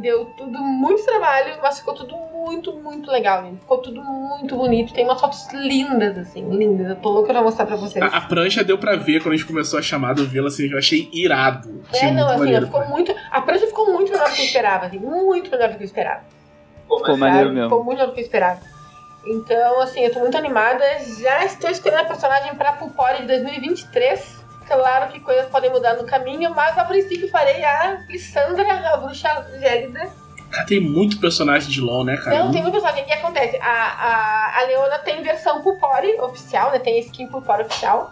Deu 0.00 0.26
tudo 0.36 0.58
muito 0.58 1.04
trabalho, 1.04 1.58
mas 1.62 1.78
ficou 1.78 1.94
tudo 1.94 2.14
muito, 2.16 2.72
muito 2.74 3.10
legal, 3.10 3.42
gente. 3.44 3.58
Ficou 3.60 3.78
tudo 3.78 4.00
muito 4.02 4.56
bonito. 4.56 4.92
Tem 4.94 5.04
umas 5.04 5.20
fotos 5.20 5.48
lindas, 5.52 6.16
assim, 6.18 6.48
lindas. 6.48 6.88
Eu 6.90 6.96
tô 6.96 7.10
louca 7.10 7.32
pra 7.32 7.42
mostrar 7.42 7.66
pra 7.66 7.76
vocês. 7.76 8.02
A, 8.04 8.16
a 8.16 8.20
prancha 8.20 8.62
deu 8.62 8.78
pra 8.78 8.96
ver 8.96 9.20
quando 9.22 9.34
a 9.34 9.36
gente 9.36 9.46
começou 9.46 9.78
a 9.78 9.82
chamada, 9.82 10.20
eu 10.20 10.26
vi 10.26 10.38
ela 10.38 10.48
assim, 10.48 10.70
eu 10.70 10.78
achei 10.78 11.08
irado. 11.12 11.82
Achei 11.92 12.08
É, 12.08 12.12
não, 12.12 12.22
muito 12.26 12.30
assim, 12.30 12.38
maneiro. 12.44 12.66
ficou 12.66 12.86
muito. 12.88 13.14
A 13.30 13.40
prancha 13.42 13.66
ficou 13.66 13.92
muito 13.92 14.12
melhor 14.12 14.28
do 14.28 14.34
que 14.34 14.40
eu 14.40 14.44
esperava, 14.46 14.86
assim, 14.86 14.98
muito 14.98 15.50
melhor 15.50 15.68
do 15.70 15.76
que 15.76 15.82
eu 15.82 15.86
esperava. 15.86 16.20
Ficou 16.82 17.16
maneiro 17.16 17.48
mesmo. 17.52 17.68
Ficou 17.68 17.84
muito 17.84 17.96
melhor 17.98 18.08
do 18.08 18.14
que 18.14 18.20
eu 18.20 18.24
esperava. 18.24 18.60
Então, 19.26 19.80
assim, 19.80 20.00
eu 20.04 20.12
tô 20.12 20.20
muito 20.20 20.36
animada. 20.38 20.82
Já 21.20 21.44
estou 21.44 21.68
escolhendo 21.70 22.02
a 22.02 22.06
personagem 22.06 22.54
pra 22.54 22.72
Pupori 22.72 23.22
de 23.22 23.26
2023. 23.26 24.37
Claro 24.68 25.10
que 25.10 25.18
coisas 25.20 25.46
podem 25.46 25.70
mudar 25.70 25.94
no 25.94 26.04
caminho, 26.04 26.54
mas 26.54 26.76
a 26.78 26.84
princípio 26.84 27.28
farei 27.30 27.64
a 27.64 28.04
Lissandra, 28.08 28.92
a 28.92 28.96
bruxa 28.98 29.46
gélida. 29.58 30.08
Cara, 30.50 30.64
tem 30.66 30.80
muito 30.80 31.18
personagem 31.20 31.68
de 31.70 31.80
LOL, 31.80 32.04
né, 32.04 32.16
cara? 32.16 32.38
Não, 32.38 32.50
tem 32.52 32.62
muito 32.62 32.72
personagem. 32.74 33.02
O 33.02 33.06
que 33.06 33.12
acontece? 33.12 33.56
A, 33.58 33.66
a, 33.66 34.60
a 34.60 34.64
Leona 34.64 34.98
tem 35.00 35.22
versão 35.22 35.62
Pupori 35.62 36.18
oficial, 36.20 36.70
né? 36.70 36.78
Tem 36.78 36.98
skin 37.00 37.26
Pupori 37.28 37.62
oficial. 37.62 38.10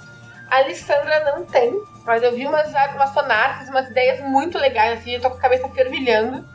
A 0.51 0.63
Lissandra 0.63 1.33
não 1.33 1.45
tem, 1.45 1.75
mas 2.05 2.23
eu 2.23 2.33
vi 2.35 2.47
umas, 2.47 2.69
umas 2.95 3.13
fanarts, 3.13 3.69
umas 3.69 3.89
ideias 3.89 4.21
muito 4.21 4.59
legais, 4.59 4.99
assim, 5.01 5.13
eu 5.15 5.21
tô 5.21 5.31
com 5.31 5.37
a 5.37 5.41
cabeça 5.41 5.69
fervilhando. 5.71 6.47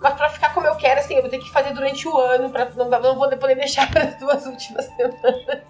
Mas 0.00 0.14
pra 0.14 0.28
ficar 0.28 0.52
como 0.52 0.66
eu 0.66 0.74
quero, 0.76 1.00
assim, 1.00 1.14
eu 1.14 1.22
vou 1.22 1.30
ter 1.30 1.38
que 1.38 1.50
fazer 1.50 1.72
durante 1.72 2.06
o 2.08 2.18
ano, 2.18 2.50
pra, 2.50 2.66
não, 2.76 2.88
não 2.88 3.14
vou 3.14 3.28
poder 3.36 3.54
deixar 3.54 3.90
para 3.90 4.02
as 4.08 4.14
duas 4.16 4.44
últimas 4.46 4.84
semanas. 4.86 5.62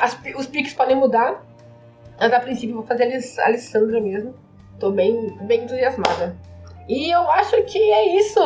As 0.00 0.14
pi- 0.14 0.34
os 0.36 0.46
piques 0.46 0.72
podem 0.72 0.96
mudar, 0.96 1.42
mas 2.18 2.32
a 2.32 2.40
princípio 2.40 2.76
vou 2.76 2.86
fazer 2.86 3.04
a 3.04 3.46
Alessandra 3.46 4.00
mesmo. 4.00 4.34
Tô 4.78 4.90
bem, 4.90 5.36
bem 5.42 5.62
entusiasmada. 5.64 6.36
E 6.88 7.10
eu 7.10 7.30
acho 7.30 7.62
que 7.64 7.78
é 7.78 8.18
isso. 8.18 8.40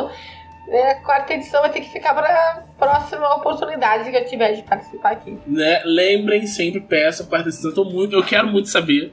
A 0.71 0.95
quarta 0.97 1.33
edição 1.33 1.63
vai 1.63 1.71
ter 1.71 1.81
que 1.81 1.91
ficar 1.91 2.15
pra 2.15 2.63
próxima 2.79 3.35
oportunidade 3.37 4.11
que 4.11 4.17
eu 4.17 4.25
tiver 4.27 4.53
de 4.53 4.63
participar 4.63 5.13
aqui. 5.13 5.39
Né? 5.47 5.83
Lembrem 5.85 6.47
sempre, 6.47 6.81
peça, 6.81 7.25
participação. 7.25 7.71
Eu, 7.71 7.75
tô 7.75 7.85
muito, 7.85 8.15
eu 8.15 8.23
quero 8.23 8.49
muito 8.49 8.69
saber 8.69 9.13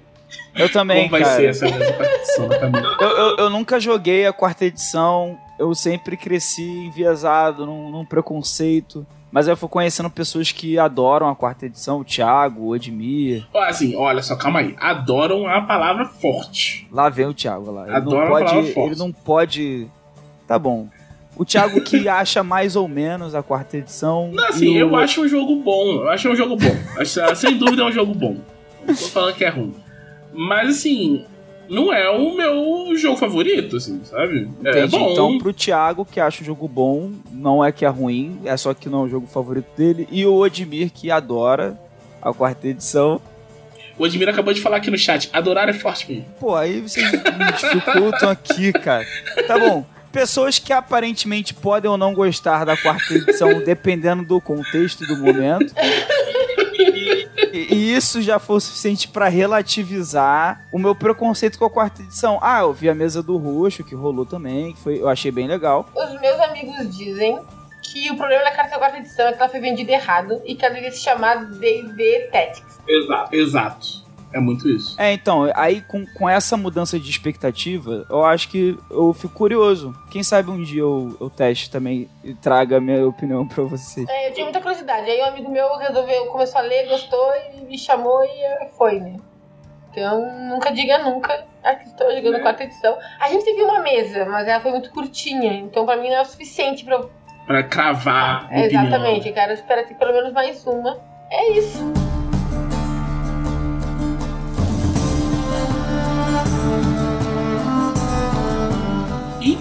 Eu 0.54 0.70
também, 0.70 1.08
como 1.08 1.12
vai 1.12 1.22
cara. 1.22 1.36
ser 1.36 1.50
essa 1.50 1.66
mesma 1.66 1.94
participação. 1.94 2.50
Eu, 3.00 3.10
eu, 3.10 3.38
eu 3.38 3.50
nunca 3.50 3.80
joguei 3.80 4.26
a 4.28 4.34
quarta 4.34 4.66
edição. 4.66 5.40
Eu 5.58 5.74
sempre 5.74 6.18
cresci 6.18 6.64
enviesado 6.64 7.66
num, 7.66 7.90
num 7.90 8.06
preconceito. 8.06 9.06
Mas 9.32 9.48
eu 9.50 9.58
fui 9.58 9.68
conhecendo 9.68 10.10
pessoas 10.10 10.52
que 10.54 10.80
adoram 10.80 11.28
a 11.28 11.36
quarta 11.36 11.66
edição. 11.66 12.00
O 12.00 12.06
Thiago, 12.06 12.68
o 12.68 12.76
Edmir. 12.76 13.46
Ó, 13.54 13.62
Assim, 13.64 13.94
olha 13.96 14.22
só, 14.24 14.36
calma 14.38 14.60
aí. 14.60 14.76
Adoram 14.80 15.46
a 15.48 15.62
palavra 15.62 16.06
forte. 16.06 16.88
Lá 16.92 17.10
vem 17.10 17.26
o 17.26 17.34
Thiago 17.34 17.70
lá. 17.72 17.86
Ele 17.88 17.96
Adoro 17.96 18.18
a 18.18 18.22
não 18.24 18.30
pode. 18.32 18.46
palavra 18.46 18.74
forte. 18.74 18.90
Ele 18.92 19.00
não 19.00 19.12
pode. 19.12 19.88
Tá 20.48 20.58
bom. 20.58 20.88
O 21.36 21.44
Thiago 21.44 21.82
que 21.82 22.08
acha 22.08 22.44
mais 22.44 22.78
ou 22.78 22.88
menos 22.88 23.36
a 23.36 23.44
quarta 23.44 23.76
edição. 23.78 24.32
Não, 24.34 24.48
assim, 24.48 24.70
o- 24.76 24.78
eu 24.80 24.96
acho 24.96 25.22
um 25.22 25.28
jogo 25.28 25.58
bom. 25.62 25.84
Eu 26.04 26.10
acho 26.10 26.30
um 26.30 26.36
jogo 26.36 26.56
bom. 26.56 26.76
Acho- 26.98 27.36
sem 27.36 27.58
dúvida 27.58 27.82
é 27.82 27.86
um 27.86 27.92
jogo 27.92 28.14
bom. 28.14 28.38
Não 28.88 28.96
tô 28.96 29.06
falando 29.08 29.36
que 29.36 29.44
é 29.44 29.50
ruim. 29.50 29.74
Mas 30.34 30.70
assim, 30.78 31.26
não 31.70 31.94
é 31.94 32.10
o 32.10 32.36
meu 32.36 32.96
jogo 32.98 33.18
favorito, 33.18 33.78
assim, 33.78 34.02
sabe? 34.04 34.50
É 34.64 34.70
Entendi. 34.70 34.98
bom. 34.98 35.12
Então, 35.12 35.38
pro 35.38 35.54
Thiago, 35.54 36.06
que 36.06 36.20
acha 36.20 36.42
o 36.42 36.46
jogo 36.46 36.68
bom, 36.68 37.12
não 37.32 37.64
é 37.64 37.72
que 37.72 37.86
é 37.86 37.88
ruim, 37.90 38.40
é 38.46 38.56
só 38.58 38.74
que 38.74 38.90
não 38.90 39.02
é 39.02 39.04
o 39.06 39.10
jogo 39.10 39.28
favorito 39.28 39.68
dele. 39.76 40.08
E 40.12 40.26
o 40.26 40.36
Odmir, 40.36 40.92
que 40.92 41.12
adora 41.12 41.80
a 42.22 42.34
quarta 42.34 42.68
edição. 42.68 43.22
O 43.98 44.04
Admir 44.04 44.28
acabou 44.28 44.54
de 44.54 44.62
falar 44.62 44.78
aqui 44.78 44.92
no 44.92 44.98
chat. 44.98 45.30
Adorar 45.32 45.70
é 45.70 45.74
forte 45.74 46.12
mesmo. 46.12 46.26
Pô, 46.40 46.56
aí 46.56 46.82
vocês 46.82 47.12
me 47.12 47.52
dificultam 47.52 48.30
aqui, 48.30 48.74
cara. 48.74 49.06
Tá 49.48 49.58
bom. 49.58 49.86
Pessoas 50.12 50.60
que 50.60 50.72
aparentemente 50.72 51.54
podem 51.54 51.92
ou 51.92 51.98
não 51.98 52.14
gostar 52.14 52.66
da 52.66 52.78
quarta 52.78 53.14
edição, 53.14 53.62
dependendo 53.64 54.24
do 54.24 54.40
contexto 54.40 55.04
e 55.04 55.08
do 55.08 55.18
momento. 55.18 55.74
E, 57.54 57.74
e 57.74 57.96
isso 57.96 58.22
já 58.22 58.40
foi 58.40 58.58
o 58.58 58.60
suficiente 58.60 59.08
pra 59.08 59.28
relativizar 59.28 60.66
o 60.72 60.80
meu 60.80 60.96
preconceito 60.96 61.58
com 61.58 61.66
a 61.66 61.70
quarta 61.70 62.02
edição. 62.02 62.40
Ah, 62.42 62.62
eu 62.62 62.74
vi 62.74 62.90
a 62.90 62.96
mesa 62.96 63.22
do 63.22 63.38
roxo, 63.38 63.84
que 63.84 63.96
rolou 63.96 64.26
também, 64.26 64.74
que 64.74 64.80
foi, 64.80 65.02
eu 65.02 65.08
achei 65.08 65.32
bem 65.32 65.48
legal. 65.48 65.88
Os 65.96 66.20
meus 66.20 66.40
amigos 66.42 66.96
dizem 66.96 67.40
que 67.82 68.12
o 68.12 68.18
problema 68.18 68.44
da 68.44 68.52
carta 68.52 68.72
da 68.72 68.78
quarta 68.78 68.98
edição 68.98 69.28
é 69.28 69.34
que 69.34 69.40
ela 69.40 69.50
foi 69.50 69.60
vendida 69.60 69.92
errado 69.92 70.42
e 70.46 70.56
que 70.56 70.66
ela 70.66 70.74
devia 70.74 70.92
se 70.92 71.02
chamar 71.02 71.46
D&D 71.46 72.30
Tactics. 72.32 72.80
Exato. 72.88 73.36
Exato. 73.36 74.05
É 74.36 74.40
muito 74.42 74.68
isso. 74.70 75.00
É, 75.00 75.14
então, 75.14 75.50
aí 75.56 75.80
com, 75.80 76.06
com 76.08 76.30
essa 76.30 76.58
mudança 76.58 77.00
de 77.00 77.10
expectativa, 77.10 78.06
eu 78.10 78.26
acho 78.26 78.50
que 78.50 78.78
eu 78.92 79.14
fico 79.14 79.34
curioso. 79.34 79.96
Quem 80.12 80.24
sabe 80.24 80.52
um 80.52 80.62
dia 80.62 80.82
eu, 80.82 81.16
eu 81.22 81.30
teste 81.30 81.72
também 81.72 82.10
e 82.22 82.34
traga 82.34 82.76
a 82.76 82.82
minha 82.82 83.08
opinião 83.08 83.48
pra 83.48 83.64
vocês. 83.64 84.06
É, 84.10 84.28
eu 84.28 84.34
tinha 84.34 84.46
muita 84.46 84.60
curiosidade. 84.60 85.10
Aí 85.10 85.22
um 85.22 85.26
amigo 85.26 85.50
meu 85.50 85.78
resolveu, 85.78 86.26
começou 86.26 86.60
a 86.60 86.64
ler, 86.64 86.90
gostou 86.90 87.32
e 87.54 87.62
me 87.62 87.78
chamou 87.78 88.22
e 88.26 88.68
foi, 88.78 89.00
né? 89.00 89.16
Então, 89.92 90.22
nunca 90.50 90.74
diga 90.74 90.98
nunca. 90.98 91.46
Aqui 91.64 91.88
estou 91.88 92.14
jogando 92.14 92.36
a 92.36 92.42
quarta 92.42 92.66
edição. 92.66 92.98
A 93.22 93.30
gente 93.30 93.46
teve 93.46 93.64
uma 93.64 93.80
mesa, 93.80 94.26
mas 94.26 94.46
ela 94.46 94.60
foi 94.60 94.72
muito 94.72 94.92
curtinha. 94.92 95.54
Então, 95.54 95.86
pra 95.86 95.96
mim, 95.96 96.10
não 96.10 96.18
é 96.18 96.22
o 96.22 96.26
suficiente 96.26 96.84
pra. 96.84 97.06
Pra 97.48 97.64
cravar. 97.64 98.50
É, 98.52 98.66
exatamente. 98.66 99.30
Eu 99.30 99.34
quero 99.34 99.54
esperar 99.54 99.86
ter 99.86 99.94
pelo 99.94 100.12
menos 100.12 100.34
mais 100.34 100.68
uma. 100.68 101.00
É 101.32 101.52
isso. 101.54 102.05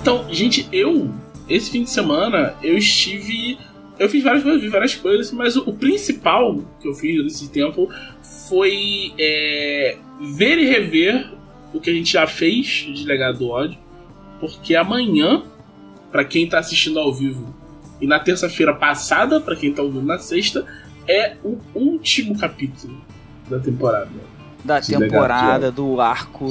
Então, 0.05 0.27
gente, 0.31 0.69
eu, 0.71 1.11
esse 1.49 1.71
fim 1.71 1.83
de 1.83 1.89
semana, 1.89 2.53
eu 2.63 2.77
estive. 2.77 3.59
Eu 3.99 4.07
fiz 4.07 4.23
várias 4.23 4.43
coisas, 4.43 4.71
várias 4.71 4.95
coisas, 4.95 5.33
mas 5.33 5.57
o, 5.57 5.63
o 5.63 5.73
principal 5.73 6.61
que 6.79 6.87
eu 6.87 6.93
fiz 6.93 7.25
nesse 7.25 7.49
tempo 7.49 7.89
foi 8.47 9.15
é, 9.19 9.97
ver 10.21 10.59
e 10.59 10.67
rever 10.67 11.33
o 11.73 11.81
que 11.81 11.89
a 11.89 11.93
gente 11.95 12.13
já 12.13 12.27
fez 12.27 12.87
de 12.95 13.03
Legado 13.07 13.39
do 13.39 13.49
Ódio. 13.49 13.79
Porque 14.39 14.77
amanhã, 14.77 15.43
pra 16.13 16.23
quem 16.23 16.47
tá 16.47 16.59
assistindo 16.59 16.99
ao 16.99 17.11
vivo, 17.11 17.55
e 17.99 18.07
na 18.07 18.21
terça-feira 18.21 18.75
passada, 18.75 19.41
pra 19.41 19.57
quem 19.57 19.73
tá 19.73 19.81
ouvindo 19.81 20.05
na 20.05 20.19
sexta, 20.19 20.67
é 21.09 21.37
o 21.43 21.59
último 21.75 22.39
capítulo 22.39 23.01
da 23.49 23.59
temporada. 23.59 24.11
Da 24.63 24.83
temporada, 24.83 25.73
do 25.73 25.99
arco. 25.99 26.51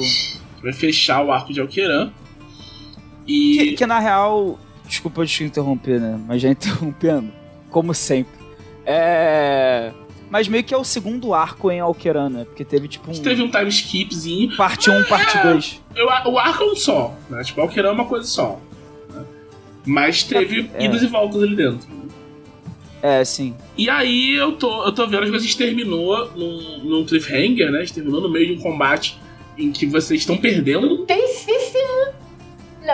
Vai 0.60 0.72
fechar 0.72 1.24
o 1.24 1.30
arco 1.30 1.52
de 1.52 1.60
Alqueran. 1.60 2.10
Que, 3.26 3.62
E. 3.62 3.76
que 3.76 3.86
na 3.86 3.98
real. 3.98 4.58
Desculpa 4.86 5.22
eu 5.22 5.26
te 5.26 5.44
interromper, 5.44 6.00
né? 6.00 6.20
Mas 6.26 6.42
já 6.42 6.48
interrompendo. 6.50 7.30
Como 7.70 7.92
sempre. 7.94 8.38
É. 8.86 9.92
Mas 10.30 10.48
meio 10.48 10.64
que 10.64 10.74
é 10.74 10.76
o 10.76 10.84
segundo 10.84 11.32
arco 11.32 11.70
em 11.70 11.80
Alqueran, 11.80 12.28
né? 12.28 12.44
Porque 12.44 12.64
teve 12.64 12.88
tipo 12.88 13.10
um. 13.10 13.14
Teve 13.14 13.42
um 13.42 13.50
time 13.50 13.68
skipzinho. 13.68 14.56
Parte 14.56 14.90
1, 14.90 15.04
parte 15.04 15.38
2. 15.38 15.80
Eu, 15.94 16.06
o 16.06 16.38
arco 16.38 16.64
é 16.64 16.66
um 16.66 16.76
só, 16.76 17.14
né? 17.30 17.42
Tipo, 17.44 17.60
Alqueran 17.60 17.88
é 17.90 17.92
uma 17.92 18.04
coisa 18.06 18.26
só. 18.26 18.58
né? 19.14 19.22
Mas 19.86 20.22
teve 20.24 20.70
É. 20.74 20.84
idas 20.84 21.02
e 21.02 21.06
voltas 21.06 21.42
ali 21.42 21.54
dentro. 21.54 21.86
É, 23.02 23.22
sim. 23.24 23.54
E 23.76 23.88
aí 23.90 24.34
eu 24.34 24.52
tô, 24.52 24.84
eu 24.86 24.92
tô 24.92 25.06
vendo 25.06 25.28
que 25.30 25.36
a 25.36 25.38
gente 25.38 25.56
terminou 25.58 26.30
num, 26.34 26.78
num 26.84 27.04
cliffhanger, 27.04 27.70
né? 27.70 27.78
A 27.78 27.80
gente 27.82 27.92
terminou 27.94 28.20
no 28.20 28.30
meio 28.30 28.46
de 28.46 28.52
um 28.54 28.62
combate 28.62 29.18
em 29.58 29.70
que 29.70 29.84
vocês 29.86 30.20
estão 30.20 30.36
perdendo. 30.38 30.86
Intensíssimo! 31.02 31.53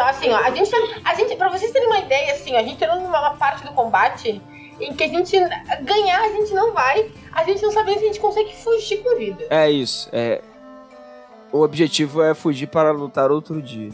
Não, 0.01 0.07
assim, 0.07 0.31
ó, 0.31 0.39
a 0.39 0.51
gente, 0.51 0.71
a 1.05 1.15
gente, 1.15 1.37
pra 1.37 1.51
vocês 1.51 1.71
terem 1.73 1.87
uma 1.87 1.99
ideia, 1.99 2.33
assim, 2.33 2.55
ó, 2.55 2.59
a 2.59 2.63
gente 2.63 2.79
tá 2.79 2.97
numa 2.97 3.35
parte 3.35 3.63
do 3.67 3.73
combate 3.75 4.41
em 4.81 4.95
que 4.95 5.05
a 5.05 5.09
gente 5.09 5.39
ganhar, 5.83 6.23
a 6.23 6.29
gente 6.31 6.55
não 6.55 6.73
vai, 6.73 7.11
a 7.31 7.45
gente 7.45 7.63
não 7.63 7.71
sabe 7.71 7.93
se 7.93 7.99
a 7.99 8.07
gente 8.07 8.19
consegue 8.19 8.57
fugir 8.57 9.03
com 9.03 9.19
vida. 9.19 9.45
É 9.51 9.71
isso, 9.71 10.09
é. 10.11 10.41
O 11.53 11.61
objetivo 11.61 12.23
é 12.23 12.33
fugir 12.33 12.67
para 12.67 12.91
lutar 12.93 13.31
outro 13.31 13.61
dia. 13.61 13.91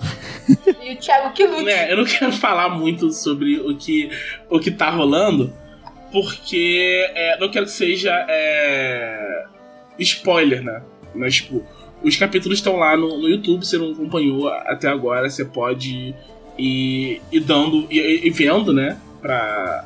E 0.82 0.94
o 0.94 0.96
Thiago 0.96 1.32
que 1.32 1.46
lute. 1.46 1.68
É, 1.68 1.92
eu 1.92 1.96
não 1.98 2.04
quero 2.04 2.32
falar 2.32 2.70
muito 2.70 3.12
sobre 3.12 3.60
o 3.60 3.76
que, 3.76 4.10
o 4.48 4.58
que 4.58 4.70
tá 4.70 4.90
rolando, 4.90 5.52
porque 6.10 7.08
é, 7.14 7.38
não 7.38 7.50
quero 7.50 7.66
que 7.66 7.72
seja 7.72 8.12
é, 8.28 9.46
spoiler, 9.98 10.62
né? 10.62 10.82
Mas, 11.14 11.36
tipo, 11.36 11.64
os 12.02 12.16
capítulos 12.16 12.58
estão 12.58 12.76
lá 12.76 12.96
no, 12.96 13.18
no 13.18 13.28
YouTube, 13.28 13.64
você 13.64 13.78
não 13.78 13.92
acompanhou 13.92 14.48
até 14.48 14.88
agora, 14.88 15.28
você 15.28 15.44
pode 15.44 16.14
ir, 16.58 17.20
ir 17.30 17.40
dando 17.40 17.86
e, 17.90 18.30
vendo, 18.30 18.72
né? 18.72 18.98
Pra, 19.20 19.84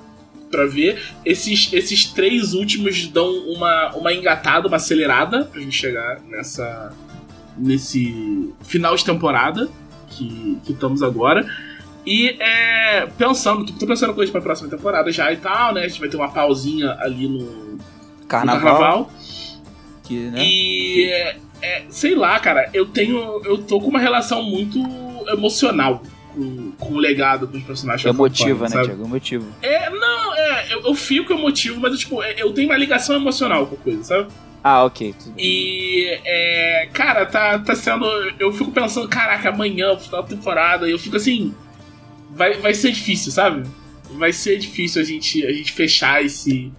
pra 0.50 0.66
ver. 0.66 1.00
Esses, 1.24 1.72
esses 1.72 2.06
três 2.06 2.54
últimos 2.54 3.06
dão 3.08 3.30
uma, 3.48 3.94
uma 3.94 4.12
engatada, 4.12 4.68
uma 4.68 4.76
acelerada 4.76 5.44
pra 5.44 5.60
gente 5.60 5.76
chegar 5.76 6.20
nessa. 6.28 6.92
nesse 7.56 8.52
final 8.62 8.94
de 8.94 9.04
temporada 9.04 9.68
que, 10.08 10.58
que 10.64 10.72
estamos 10.72 11.02
agora. 11.02 11.46
E 12.06 12.36
é, 12.38 13.06
pensando, 13.18 13.64
tô 13.72 13.86
pensando 13.86 14.12
coisas 14.12 14.30
pra 14.30 14.40
próxima 14.40 14.68
temporada 14.68 15.10
já 15.10 15.32
e 15.32 15.36
tal, 15.38 15.72
né? 15.72 15.84
A 15.84 15.88
gente 15.88 16.00
vai 16.00 16.08
ter 16.08 16.16
uma 16.16 16.30
pausinha 16.30 16.96
ali 17.00 17.26
no 17.26 17.78
Carnaval. 18.28 18.60
no 18.60 18.64
carnaval. 18.64 19.10
Que, 20.02 20.14
né? 20.30 20.44
E 20.44 21.04
é, 21.06 21.36
é, 21.64 21.84
sei 21.88 22.14
lá, 22.14 22.38
cara, 22.38 22.68
eu 22.74 22.86
tenho. 22.86 23.40
Eu 23.44 23.58
tô 23.58 23.80
com 23.80 23.88
uma 23.88 23.98
relação 23.98 24.42
muito 24.42 24.78
emocional 25.28 26.02
com, 26.34 26.72
com 26.72 26.94
o 26.94 26.98
legado 26.98 27.46
dos 27.46 27.62
personagens. 27.62 28.02
que 28.02 28.08
eu 28.08 28.12
Emotiva, 28.12 28.64
né, 28.64 28.70
sabe? 28.70 28.86
Thiago? 28.86 29.04
Emotivo. 29.04 29.46
É, 29.62 29.88
não, 29.88 30.34
é, 30.34 30.66
eu, 30.74 30.82
eu 30.82 30.94
fico 30.94 31.32
emotivo, 31.32 31.80
mas 31.80 31.98
tipo, 31.98 32.22
é, 32.22 32.34
eu 32.36 32.52
tenho 32.52 32.68
uma 32.68 32.76
ligação 32.76 33.16
emocional 33.16 33.66
com 33.66 33.76
a 33.76 33.78
coisa, 33.78 34.04
sabe? 34.04 34.28
Ah, 34.62 34.84
ok. 34.84 35.14
Tudo 35.18 35.34
bem. 35.34 35.44
E, 35.44 36.20
é, 36.24 36.88
cara, 36.92 37.24
tá, 37.24 37.58
tá 37.58 37.74
sendo. 37.74 38.04
Eu 38.38 38.52
fico 38.52 38.70
pensando, 38.70 39.08
caraca, 39.08 39.48
amanhã, 39.48 39.96
final 39.96 40.22
da 40.22 40.28
temporada, 40.28 40.86
e 40.88 40.92
eu 40.92 40.98
fico 40.98 41.16
assim. 41.16 41.54
Vai, 42.30 42.54
vai 42.54 42.74
ser 42.74 42.90
difícil, 42.90 43.30
sabe? 43.30 43.68
Vai 44.10 44.32
ser 44.32 44.58
difícil 44.58 45.00
a 45.00 45.04
gente, 45.04 45.46
a 45.46 45.52
gente 45.52 45.72
fechar 45.72 46.24
esse, 46.24 46.72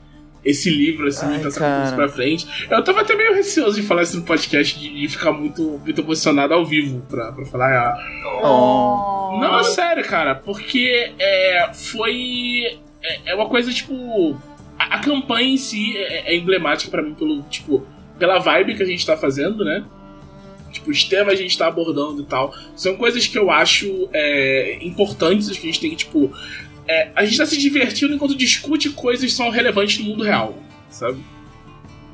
esse 0.46 0.70
livro, 0.70 1.08
assim, 1.08 1.26
Ai, 1.26 1.52
cara. 1.52 1.86
isso 1.86 1.96
pra 1.96 2.08
frente. 2.08 2.68
Eu 2.70 2.84
tava 2.84 3.02
até 3.02 3.16
meio 3.16 3.34
receoso 3.34 3.82
de 3.82 3.86
falar 3.86 4.04
isso 4.04 4.18
no 4.18 4.24
podcast, 4.24 4.80
de, 4.80 5.02
de 5.02 5.08
ficar 5.08 5.32
muito, 5.32 5.82
muito 5.84 6.02
emocionado 6.02 6.54
ao 6.54 6.64
vivo, 6.64 7.02
pra, 7.10 7.32
pra 7.32 7.46
falar 7.46 7.66
a 7.66 7.70
real. 7.72 8.40
Oh. 8.44 9.40
Não, 9.40 9.60
é 9.60 9.64
sério, 9.64 10.06
cara, 10.06 10.36
porque 10.36 11.12
é, 11.18 11.72
foi. 11.74 12.80
É, 13.02 13.32
é 13.32 13.36
uma 13.36 13.50
coisa, 13.50 13.74
tipo. 13.74 14.40
A, 14.78 14.96
a 14.96 15.00
campanha 15.00 15.50
em 15.50 15.58
si 15.58 15.98
é, 15.98 16.34
é 16.34 16.36
emblemática 16.36 16.92
pra 16.92 17.02
mim 17.02 17.16
pelo, 17.16 17.42
tipo, 17.44 17.86
pela 18.20 18.38
vibe 18.38 18.76
que 18.76 18.84
a 18.84 18.86
gente 18.86 19.06
tá 19.06 19.18
fazendo, 19.18 19.66
né? 19.66 19.84
Tipo, 20.72 20.92
os 20.92 21.06
temas 21.06 21.34
a 21.34 21.38
gente 21.38 21.58
tá 21.58 21.68
abordando 21.68 22.22
e 22.22 22.26
tal. 22.26 22.54
São 22.76 22.98
coisas 22.98 23.26
que 23.26 23.38
eu 23.38 23.50
acho 23.50 24.10
é, 24.14 24.78
importantes, 24.82 25.50
que 25.58 25.68
a 25.68 25.72
gente 25.72 25.80
tem 25.80 25.90
que, 25.90 25.96
tipo. 25.96 26.32
É, 26.88 27.10
a 27.16 27.26
gente 27.26 27.38
tá 27.38 27.46
se 27.46 27.58
divertindo 27.58 28.14
enquanto 28.14 28.36
discute 28.36 28.90
coisas 28.92 29.26
que 29.26 29.36
são 29.36 29.50
relevantes 29.50 30.00
no 30.00 30.06
mundo 30.06 30.24
real, 30.24 30.58
sabe? 30.90 31.18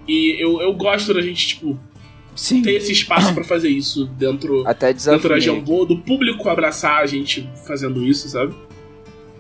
E 0.07 0.35
eu, 0.39 0.61
eu 0.61 0.73
gosto 0.73 1.13
da 1.13 1.21
gente, 1.21 1.47
tipo, 1.49 1.79
Sim. 2.35 2.61
ter 2.61 2.73
esse 2.73 2.91
espaço 2.91 3.33
pra 3.33 3.43
fazer 3.43 3.69
isso 3.69 4.05
dentro 4.05 4.67
Até 4.67 4.93
dentro 4.93 5.29
da. 5.29 5.39
Jambô, 5.39 5.85
do 5.85 5.97
público 5.97 6.49
abraçar 6.49 7.01
a 7.01 7.05
gente 7.05 7.49
fazendo 7.65 8.03
isso, 8.03 8.27
sabe? 8.29 8.53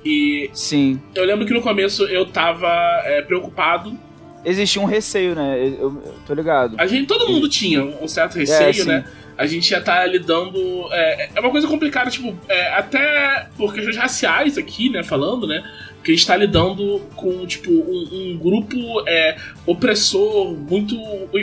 E 0.03 0.49
Sim. 0.53 0.99
eu 1.15 1.25
lembro 1.25 1.45
que 1.45 1.53
no 1.53 1.61
começo 1.61 2.03
eu 2.05 2.25
tava 2.25 2.69
é, 3.05 3.21
preocupado. 3.21 3.97
Existia 4.43 4.81
um 4.81 4.85
receio, 4.85 5.35
né? 5.35 5.57
Eu, 5.59 5.67
eu- 5.79 6.03
eu 6.05 6.15
tô 6.25 6.33
ligado. 6.33 6.75
A 6.77 6.87
gente, 6.87 7.05
todo 7.07 7.29
mundo 7.29 7.47
tinha 7.47 7.83
um 7.83 8.07
certo 8.07 8.37
receio, 8.37 8.81
É, 8.83 8.85
né? 8.85 9.05
A 9.37 9.45
gente 9.47 9.69
já 9.69 9.79
tá 9.81 10.05
lidando. 10.05 10.59
É, 10.91 11.29
é 11.35 11.39
uma 11.39 11.49
coisa 11.51 11.67
complicada, 11.67 12.09
tipo, 12.09 12.35
é, 12.47 12.73
até 12.73 13.47
por 13.57 13.73
questões 13.73 13.97
raciais 13.97 14.57
aqui, 14.57 14.89
né? 14.89 15.03
Falando, 15.03 15.47
né? 15.47 15.63
Que 16.03 16.11
a 16.11 16.15
gente 16.15 16.25
tá 16.27 16.35
lidando 16.35 16.99
com, 17.15 17.45
tipo, 17.45 17.71
um, 17.71 18.07
um 18.11 18.37
grupo 18.37 18.77
é, 19.07 19.37
opressor, 19.65 20.51
muito. 20.53 20.95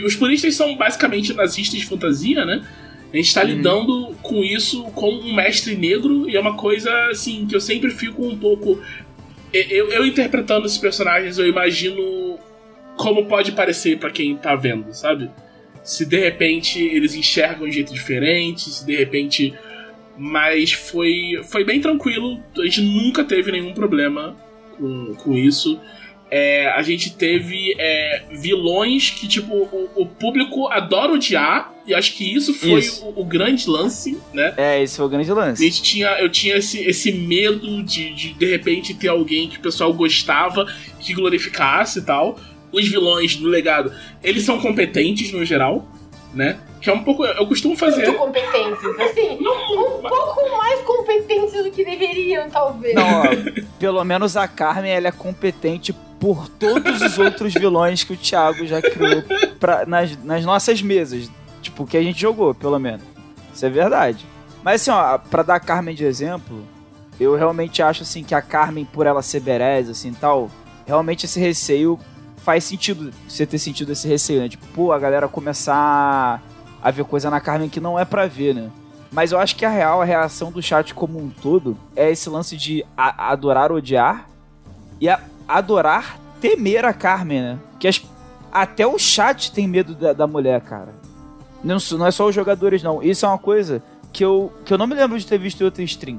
Os 0.05 0.14
puristas 0.16 0.55
são 0.55 0.76
basicamente 0.76 1.32
nazistas 1.32 1.78
de 1.80 1.86
fantasia, 1.86 2.44
né? 2.44 2.62
A 3.12 3.16
gente 3.16 3.32
tá 3.32 3.40
Uhum. 3.40 3.46
lidando 3.49 4.14
com 4.22 4.44
isso 4.44 4.82
com 4.94 5.09
um 5.11 5.34
mestre 5.34 5.74
negro 5.76 6.28
e 6.28 6.36
é 6.36 6.40
uma 6.40 6.55
coisa, 6.57 6.90
assim, 7.11 7.46
que 7.46 7.57
eu 7.57 7.61
sempre 7.61 7.90
fico 7.90 8.24
um 8.26 8.36
pouco. 8.36 8.80
Eu, 9.53 9.90
eu 9.90 10.05
interpretando 10.07 10.66
esses 10.66 10.76
personagens, 10.76 11.38
eu 11.38 11.46
imagino 11.49 12.28
como 12.99 13.24
pode 13.26 13.53
parecer 13.53 13.99
pra 13.99 14.11
quem 14.11 14.36
tá 14.36 14.55
vendo, 14.55 14.92
sabe? 14.92 15.30
Se 15.82 16.05
de 16.05 16.18
repente 16.18 16.78
eles 16.82 17.14
enxergam 17.14 17.64
de 17.64 17.70
um 17.70 17.72
jeito 17.72 17.94
diferente, 17.94 18.68
se 18.68 18.84
de 18.84 18.94
repente. 18.94 19.55
Mas 20.20 20.72
foi, 20.72 21.40
foi 21.44 21.64
bem 21.64 21.80
tranquilo, 21.80 22.42
a 22.59 22.64
gente 22.64 22.82
nunca 22.82 23.22
teve 23.22 23.53
nenhum 23.53 23.72
problema 23.72 24.36
com, 24.76 25.14
com 25.14 25.34
isso. 25.34 25.80
É, 26.30 26.68
a 26.70 26.82
gente 26.82 27.14
teve 27.14 27.74
é, 27.78 28.24
vilões 28.32 29.11
que, 29.11 29.26
tipo, 29.26 29.55
o, 29.55 29.88
o 29.94 30.07
público 30.07 30.68
adora 30.68 31.12
odiar, 31.12 31.72
e 31.86 31.94
acho 31.94 32.14
que 32.14 32.34
isso 32.34 32.53
foi 32.53 32.80
Isso. 32.80 33.07
O, 33.07 33.22
o 33.22 33.24
grande 33.24 33.66
lance, 33.68 34.18
né? 34.34 34.53
É, 34.59 34.82
esse 34.82 34.96
foi 34.99 35.07
o 35.07 35.09
grande 35.09 35.30
A 35.30 35.34
lance. 35.34 35.64
gente 35.64 35.82
tinha, 35.82 36.09
eu 36.20 36.28
tinha 36.28 36.57
esse, 36.57 36.84
esse 36.84 37.11
medo 37.12 37.82
de, 37.82 38.12
de 38.12 38.34
de 38.34 38.44
repente 38.46 38.92
ter 38.92 39.09
alguém 39.09 39.49
que 39.49 39.57
o 39.57 39.61
pessoal 39.61 39.90
gostava, 39.94 40.66
que 41.01 41.14
glorificasse 41.14 42.01
e 42.01 42.03
tal. 42.03 42.38
Os 42.72 42.86
vilões 42.88 43.36
do 43.36 43.48
legado, 43.48 43.92
eles 44.22 44.44
são 44.44 44.60
competentes 44.60 45.32
no 45.32 45.44
geral, 45.44 45.86
né? 46.34 46.58
Que 46.80 46.90
é 46.90 46.92
um 46.92 47.02
pouco. 47.02 47.24
Eu 47.24 47.46
costumo 47.46 47.76
fazer. 47.76 48.06
Muito 48.06 48.18
competentes, 48.18 48.84
assim. 49.00 49.38
Um 49.98 50.02
pouco 50.02 50.56
mais 50.56 50.80
competentes 50.82 51.52
do 51.64 51.70
que 51.70 51.84
deveriam, 51.84 52.48
talvez. 52.48 52.94
Não, 52.94 53.22
ó, 53.22 53.24
pelo 53.78 54.02
menos 54.04 54.36
a 54.36 54.46
Carmen 54.46 54.92
ela 54.92 55.08
é 55.08 55.12
competente 55.12 55.92
por 56.20 56.48
todos 56.48 57.02
os 57.02 57.18
outros 57.18 57.52
vilões 57.54 58.04
que 58.04 58.12
o 58.12 58.16
Thiago 58.16 58.66
já 58.66 58.80
criou 58.80 59.22
pra, 59.58 59.84
nas, 59.86 60.16
nas 60.24 60.44
nossas 60.44 60.80
mesas. 60.80 61.30
Tipo, 61.60 61.86
que 61.86 61.96
a 61.96 62.02
gente 62.02 62.20
jogou, 62.20 62.54
pelo 62.54 62.78
menos. 62.78 63.02
Isso 63.52 63.66
é 63.66 63.70
verdade. 63.70 64.24
Mas 64.62 64.82
assim, 64.82 64.90
ó, 64.90 65.18
pra 65.18 65.42
dar 65.42 65.56
a 65.56 65.60
Carmen 65.60 65.94
de 65.94 66.04
exemplo, 66.04 66.64
eu 67.18 67.34
realmente 67.36 67.82
acho 67.82 68.02
assim 68.02 68.22
que 68.22 68.34
a 68.34 68.42
Carmen, 68.42 68.84
por 68.84 69.06
ela 69.06 69.22
ser 69.22 69.40
berez, 69.40 69.88
assim 69.88 70.12
tal, 70.12 70.50
realmente 70.86 71.26
esse 71.26 71.40
receio 71.40 71.98
faz 72.49 72.64
sentido 72.64 73.12
você 73.28 73.44
ter 73.44 73.59
sentido 73.59 73.92
esse 73.92 74.09
receio, 74.09 74.40
né? 74.40 74.49
Tipo, 74.49 74.66
pô, 74.68 74.90
a 74.90 74.99
galera 74.99 75.28
começar 75.28 76.42
a 76.82 76.90
ver 76.90 77.05
coisa 77.05 77.28
na 77.28 77.42
Carmen 77.42 77.68
que 77.68 77.78
não 77.78 77.99
é 77.99 78.07
pra 78.07 78.24
ver, 78.26 78.55
né? 78.55 78.70
Mas 79.12 79.32
eu 79.32 79.38
acho 79.38 79.55
que 79.55 79.66
a 79.66 79.68
real, 79.68 80.01
a 80.01 80.05
reação 80.07 80.51
do 80.51 80.62
chat 80.62 80.94
como 80.94 81.18
um 81.18 81.28
todo 81.28 81.76
é 81.94 82.11
esse 82.11 82.30
lance 82.30 82.57
de 82.57 82.82
adorar 82.96 83.70
odiar 83.70 84.30
e 84.99 85.09
adorar 85.46 86.18
temer 86.40 86.86
a 86.86 86.94
Carmen, 86.94 87.42
né? 87.42 87.59
Que 87.78 87.86
as- 87.86 88.03
até 88.51 88.86
o 88.86 88.99
chat 88.99 89.53
tem 89.53 89.68
medo 89.68 89.94
da, 89.94 90.14
da 90.14 90.26
mulher, 90.26 90.62
cara. 90.62 90.94
Não, 91.62 91.76
não 91.99 92.07
é 92.07 92.11
só 92.11 92.28
os 92.28 92.34
jogadores, 92.34 92.82
não. 92.82 93.03
Isso 93.03 93.26
é 93.26 93.28
uma 93.28 93.36
coisa 93.36 93.82
que 94.11 94.24
eu, 94.24 94.51
que 94.64 94.72
eu 94.72 94.78
não 94.78 94.86
me 94.86 94.94
lembro 94.94 95.18
de 95.18 95.26
ter 95.26 95.36
visto 95.36 95.61
em 95.61 95.64
outra 95.64 95.82
stream. 95.82 96.18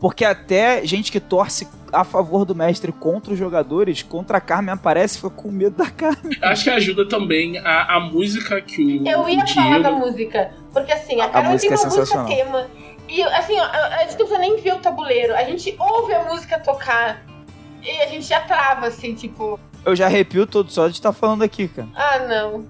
Porque 0.00 0.24
até 0.24 0.84
gente 0.86 1.10
que 1.10 1.18
torce 1.18 1.66
a 1.92 2.04
favor 2.04 2.44
do 2.44 2.54
mestre 2.54 2.92
contra 2.92 3.32
os 3.32 3.38
jogadores, 3.38 4.02
contra 4.02 4.38
a 4.38 4.40
Carmen 4.40 4.72
aparece 4.74 5.16
e 5.16 5.20
fica 5.22 5.30
com 5.30 5.50
medo 5.50 5.76
da 5.76 5.90
Carmen. 5.90 6.36
Acho 6.42 6.64
que 6.64 6.70
ajuda 6.70 7.08
também 7.08 7.58
a, 7.58 7.96
a 7.96 8.00
música 8.00 8.60
que 8.60 9.00
o, 9.02 9.08
Eu 9.08 9.28
ia 9.28 9.42
o 9.42 9.48
falar 9.48 9.66
Diego. 9.68 9.82
da 9.82 9.90
música, 9.92 10.50
porque 10.72 10.92
assim, 10.92 11.20
a 11.20 11.28
Carmen 11.28 11.52
música 11.52 11.74
tem 11.74 11.84
é 11.84 11.88
uma 11.88 11.96
música 11.96 12.24
tema. 12.24 12.66
E 13.08 13.22
assim, 13.22 13.58
ó, 13.58 13.64
a 13.64 13.86
a 13.86 13.98
gente 14.02 14.10
não 14.10 14.16
precisa 14.18 14.38
nem 14.38 14.56
ver 14.60 14.74
o 14.74 14.78
tabuleiro. 14.78 15.34
A 15.34 15.42
gente 15.44 15.74
ouve 15.78 16.14
a 16.14 16.24
música 16.24 16.58
tocar 16.60 17.22
e 17.82 17.90
a 18.02 18.06
gente 18.06 18.26
já 18.26 18.40
trava, 18.42 18.86
assim, 18.86 19.14
tipo, 19.14 19.58
Eu 19.84 19.96
já 19.96 20.06
arrepio 20.06 20.46
todo 20.46 20.70
só 20.70 20.86
de 20.86 20.94
estar 20.94 21.12
falando 21.12 21.42
aqui, 21.42 21.66
cara. 21.68 21.88
ah 21.96 22.18
não. 22.20 22.64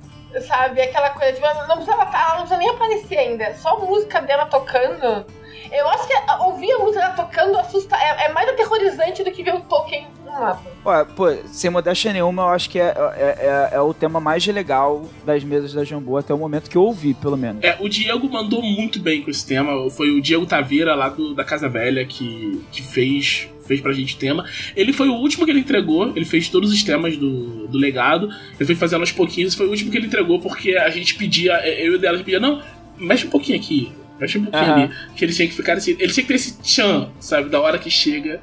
Sabe, 0.46 0.80
aquela 0.80 1.10
coisa, 1.10 1.32
tipo, 1.32 1.46
não 1.46 1.76
precisa, 1.76 1.92
ela 1.92 2.06
tá- 2.06 2.20
ela 2.20 2.30
não 2.34 2.40
precisa 2.42 2.58
nem 2.58 2.68
aparecer 2.70 3.18
ainda. 3.18 3.54
Só 3.56 3.76
a 3.76 3.78
música 3.80 4.20
dela 4.22 4.46
tocando. 4.46 5.24
Eu 5.72 5.88
acho 5.90 6.06
que 6.06 6.14
ouvir 6.44 6.72
a 6.72 6.78
música 6.78 7.08
tocando 7.10 7.56
assusta, 7.58 7.96
é, 7.96 8.26
é 8.26 8.32
mais 8.32 8.48
aterrorizante 8.48 9.22
do 9.22 9.30
que 9.30 9.42
ver 9.42 9.54
o 9.54 9.60
Tolkien 9.60 10.06
no 10.24 10.32
mapa. 10.32 10.62
Ó, 10.84 11.04
pô, 11.04 11.26
sem 11.46 11.70
modéstia 11.70 12.12
nenhuma, 12.12 12.42
eu 12.42 12.48
acho 12.48 12.70
que 12.70 12.78
é, 12.78 12.94
é, 13.16 13.70
é- 13.72 13.76
é 13.76 13.80
o 13.80 13.92
tema 13.92 14.18
mais 14.20 14.46
legal 14.46 15.04
das 15.24 15.44
mesas 15.44 15.72
da 15.74 15.84
Jambô 15.84 16.16
até 16.16 16.32
o 16.32 16.38
momento 16.38 16.70
que 16.70 16.76
eu 16.76 16.82
ouvi, 16.82 17.14
pelo 17.14 17.36
menos. 17.36 17.62
É, 17.62 17.76
o 17.80 17.88
Diego 17.88 18.28
mandou 18.30 18.62
muito 18.62 18.98
bem 19.00 19.22
com 19.22 19.30
esse 19.30 19.46
tema. 19.46 19.88
Foi 19.90 20.10
o 20.10 20.20
Diego 20.20 20.46
Taveira, 20.46 20.94
lá 20.94 21.08
do- 21.08 21.34
da 21.34 21.44
Casa 21.44 21.68
Velha, 21.68 22.04
que, 22.06 22.62
que 22.72 22.82
fez, 22.82 23.48
fez 23.66 23.80
pra 23.80 23.92
gente 23.92 24.14
o 24.14 24.18
tema. 24.18 24.44
Ele 24.74 24.92
foi 24.92 25.08
o 25.08 25.14
último 25.14 25.44
que 25.44 25.50
ele 25.50 25.60
entregou, 25.60 26.08
ele 26.16 26.24
fez 26.24 26.48
todos 26.48 26.72
os 26.72 26.82
temas 26.82 27.16
do, 27.16 27.66
do 27.68 27.76
legado. 27.78 28.28
Ele 28.58 28.64
foi 28.66 28.74
fazendo 28.74 29.00
aos 29.00 29.12
pouquinhos, 29.12 29.54
foi 29.54 29.66
o 29.66 29.70
último 29.70 29.90
que 29.90 29.96
ele 29.98 30.06
entregou, 30.06 30.40
porque 30.40 30.76
a 30.76 30.88
gente 30.88 31.14
pedia, 31.16 31.52
eu 31.66 31.92
e 31.92 31.96
o 31.96 31.98
dela, 31.98 32.14
a 32.14 32.16
gente 32.16 32.24
pedia, 32.24 32.40
não, 32.40 32.62
mexe 32.96 33.26
um 33.26 33.30
pouquinho 33.30 33.58
aqui. 33.58 33.92
Eu 34.18 34.24
achei 34.24 34.40
um 34.40 34.44
pouquinho 34.44 34.64
Aham. 34.72 34.82
ali 34.84 34.90
que 35.16 35.24
eles 35.24 35.36
tinham 35.36 35.48
que 35.48 35.54
ficar 35.54 35.74
assim. 35.74 35.92
Eles 35.98 36.14
tinham 36.14 36.26
que 36.26 36.28
ter 36.28 36.34
esse 36.34 36.60
tchan, 36.62 37.10
sabe, 37.20 37.48
da 37.48 37.60
hora 37.60 37.78
que 37.78 37.90
chega. 37.90 38.40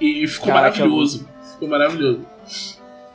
E 0.00 0.26
ficou 0.26 0.48
Caraca, 0.52 0.78
maravilhoso. 0.78 1.28
Ficou 1.54 1.68
maravilhoso. 1.68 2.26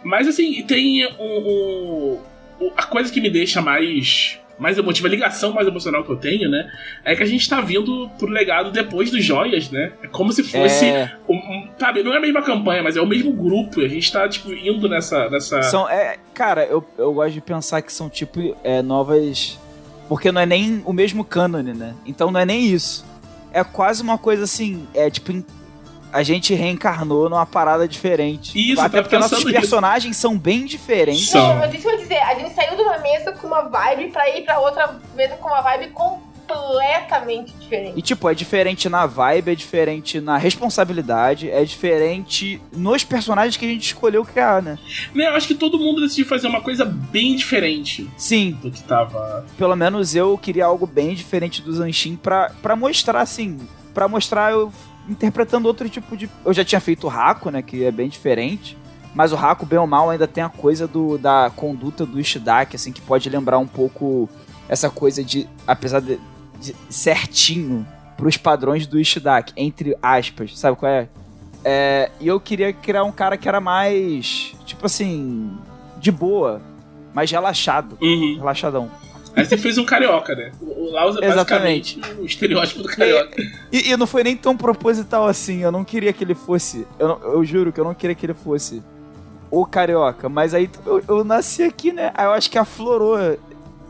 Mas 0.04 0.28
assim, 0.28 0.62
tem 0.64 1.08
um, 1.08 1.22
um- 1.22 2.20
o- 2.60 2.72
a 2.76 2.84
coisa 2.84 3.12
que 3.12 3.22
me 3.22 3.30
deixa 3.30 3.62
mais. 3.62 4.40
Mais 4.60 4.78
emotiva, 4.78 5.08
a 5.08 5.12
ligação 5.12 5.52
mais 5.52 5.68
emocional 5.68 6.04
que 6.04 6.12
eu 6.12 6.16
tenho, 6.16 6.48
né? 6.48 6.72
É 7.04 7.16
que 7.16 7.24
a 7.24 7.26
gente 7.26 7.50
tá 7.50 7.60
vindo 7.60 8.08
pro 8.20 8.28
legado 8.28 8.70
depois 8.72 9.10
dos 9.10 9.24
joias, 9.26 9.70
né? 9.72 9.92
É 10.04 10.08
como 10.08 10.32
se 10.32 10.44
fosse. 10.44 10.86
É, 10.86 11.12
um- 11.28 11.34
um- 11.36 11.68
sabe, 11.80 12.04
não 12.04 12.14
é 12.14 12.18
a 12.18 12.22
mesma 12.22 12.42
campanha, 12.44 12.84
mas 12.84 12.96
é 12.96 13.02
o 13.02 13.08
mesmo 13.08 13.34
grupo. 13.34 13.82
E 13.82 13.86
a 13.86 13.88
gente 13.90 14.12
tá, 14.12 14.30
tipo, 14.30 14.54
indo 14.54 14.88
nessa. 14.88 15.28
nessa... 15.30 15.64
são, 15.64 15.90
é, 15.90 16.18
cara, 16.36 16.66
eu, 16.66 16.86
eu 17.00 17.12
gosto 17.14 17.34
de 17.34 17.42
pensar 17.42 17.82
que 17.82 17.92
são 17.92 18.08
tipo 18.10 18.56
é, 18.64 18.84
novas. 18.84 19.60
Porque 20.08 20.32
não 20.32 20.42
é 20.42 20.46
nem 20.46 20.82
o 20.86 20.94
mesmo 20.94 21.24
cânone, 21.24 21.74
né? 21.74 21.94
Então 22.06 22.30
não 22.32 22.40
é 22.40 22.46
nem 22.46 22.66
isso. 22.66 23.06
É 23.52 23.64
quase 23.64 24.02
uma 24.02 24.18
coisa 24.18 24.44
assim. 24.44 24.88
É 24.94 25.10
tipo. 25.10 25.32
A 26.12 26.22
gente 26.22 26.54
reencarnou 26.54 27.28
numa 27.28 27.46
parada 27.46 27.88
diferente. 27.88 28.52
Isso, 28.56 28.80
Até 28.80 29.00
eu 29.00 29.04
porque 29.04 29.18
nossos 29.18 29.40
nisso. 29.40 29.52
personagens 29.52 30.16
são 30.16 30.38
bem 30.38 30.64
diferentes. 30.64 31.30
São. 31.30 31.48
Não, 31.48 31.56
mas 31.56 31.74
isso 31.74 31.90
eu 31.90 31.98
dizer, 31.98 32.20
a 32.20 32.36
gente 32.36 32.54
saiu 32.54 32.76
de 32.76 32.84
uma 32.84 33.00
mesa 33.00 33.32
com 33.32 33.48
uma 33.48 33.64
vibe 33.64 34.12
pra 34.12 34.30
ir 34.30 34.44
pra 34.44 34.60
outra 34.60 34.96
mesa 35.16 35.36
com 35.38 35.48
uma 35.48 35.62
vibe 35.62 35.88
completamente 36.48 37.54
diferente. 37.54 37.98
E, 37.98 38.02
tipo, 38.02 38.30
é 38.30 38.34
diferente 38.34 38.90
na 38.90 39.06
vibe, 39.06 39.52
é 39.52 39.56
diferente 39.56 40.20
na 40.20 40.38
responsabilidade, 40.38 41.50
é 41.50 41.64
diferente 41.64 42.62
nos 42.72 43.04
personagens 43.04 43.58
que 43.58 43.66
a 43.66 43.70
gente 43.70 43.84
escolheu 43.84 44.24
criar, 44.26 44.62
né? 44.62 44.78
Né, 45.14 45.28
eu 45.28 45.36
acho 45.36 45.48
que 45.48 45.56
todo 45.56 45.78
mundo 45.78 46.02
decidiu 46.02 46.26
fazer 46.26 46.48
uma 46.48 46.62
coisa 46.62 46.86
bem 46.86 47.36
diferente 47.36 48.10
Sim, 48.18 48.58
do 48.62 48.72
que 48.72 48.82
tava. 48.84 49.46
pelo 49.58 49.76
menos 49.76 50.16
eu 50.16 50.38
queria 50.38 50.66
algo 50.66 50.86
bem 50.86 51.14
diferente 51.14 51.62
do 51.62 51.74
Zanshin 51.74 52.16
pra, 52.16 52.52
pra 52.62 52.76
mostrar, 52.76 53.22
assim, 53.22 53.60
pra 53.94 54.08
mostrar 54.08 54.52
eu 54.52 54.72
interpretando 55.08 55.66
outro 55.66 55.90
tipo 55.90 56.16
de... 56.16 56.30
Eu 56.46 56.54
já 56.54 56.64
tinha 56.64 56.80
feito 56.80 57.08
o 57.08 57.10
Haku, 57.10 57.50
né, 57.52 57.62
que 57.62 57.84
é 57.84 57.92
bem 57.92 58.08
diferente, 58.08 58.78
mas 59.14 59.32
o 59.32 59.36
Haku, 59.36 59.66
bem 59.66 59.78
ou 59.78 59.88
mal, 59.88 60.10
ainda 60.10 60.28
tem 60.28 60.44
a 60.44 60.50
coisa 60.50 60.88
do, 60.88 61.18
da 61.18 61.52
conduta 61.56 62.06
do 62.06 62.20
Ishidaki, 62.20 62.76
assim, 62.76 62.92
que 62.92 63.02
pode 63.02 63.30
lembrar 63.30 63.60
um 63.60 63.68
pouco 63.68 64.30
essa 64.68 64.90
coisa 64.90 65.24
de, 65.24 65.48
apesar 65.68 66.00
de 66.00 66.20
certinho 66.90 67.86
pros 68.18 68.38
padrões 68.38 68.86
do 68.88 69.00
Ishidaki, 69.00 69.54
entre 69.58 69.98
aspas, 70.02 70.58
sabe 70.58 70.78
qual 70.78 70.92
é? 70.92 71.08
É, 71.66 72.12
e 72.20 72.28
eu 72.28 72.40
queria 72.40 72.72
criar 72.74 73.04
um 73.04 73.12
cara 73.12 73.38
que 73.38 73.48
era 73.48 73.60
mais, 73.62 74.54
tipo 74.66 74.86
assim, 74.86 75.52
de 76.00 76.12
boa, 76.12 76.62
mais 77.14 77.30
relaxado, 77.32 77.98
Uhum. 78.02 78.36
relaxadão. 78.38 78.92
Aí 79.36 79.44
você 79.46 79.58
fez 79.58 79.78
um 79.80 79.86
carioca, 79.86 80.36
né? 80.36 80.52
O 80.62 80.92
Laus 80.92 81.18
é 81.20 81.26
Exatamente. 81.26 81.96
basicamente 82.00 82.22
o 82.22 82.26
estereótipo 82.26 82.84
do 82.84 82.90
carioca. 82.90 83.42
E, 83.72 83.90
e 83.92 83.98
não 83.98 84.06
foi 84.06 84.24
nem 84.24 84.38
tão 84.38 84.56
proposital 84.56 85.26
assim. 85.26 85.62
Eu 85.64 85.72
não 85.72 85.84
queria 85.84 86.14
que 86.14 86.24
ele 86.24 86.36
fosse. 86.36 86.86
Eu, 87.00 87.08
não- 87.08 87.20
eu 87.24 87.44
juro 87.44 87.72
que 87.74 87.80
eu 87.80 87.84
não 87.84 87.96
queria 87.96 88.16
que 88.16 88.26
ele 88.28 88.36
fosse 88.36 88.84
o 89.50 89.66
carioca. 89.66 90.30
Mas 90.30 90.54
aí 90.54 90.70
eu, 90.86 91.04
eu 91.08 91.24
nasci 91.24 91.64
aqui, 91.64 91.92
né? 91.92 92.12
Aí 92.14 92.26
eu 92.26 92.32
acho 92.32 92.48
que 92.52 92.60
aflorou 92.60 93.18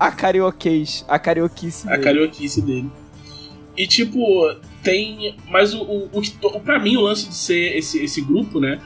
a 0.08 0.12
carioquês, 0.12 1.06
a 1.08 1.18
carioquice. 1.18 1.88
A 1.88 1.92
dele. 1.92 2.04
carioquice 2.04 2.62
dele. 2.62 2.90
E 3.78 3.88
tipo, 3.88 4.20
tem. 4.84 5.36
Mas 5.48 5.74
o, 5.74 5.82
o, 5.82 6.10
o, 6.44 6.60
pra 6.60 6.78
mim, 6.80 6.96
o 6.98 7.02
lance 7.02 7.28
de 7.30 7.36
ser 7.36 7.78
esse, 7.78 8.04
esse 8.04 8.22
grupo, 8.22 8.60
né? 8.60 8.80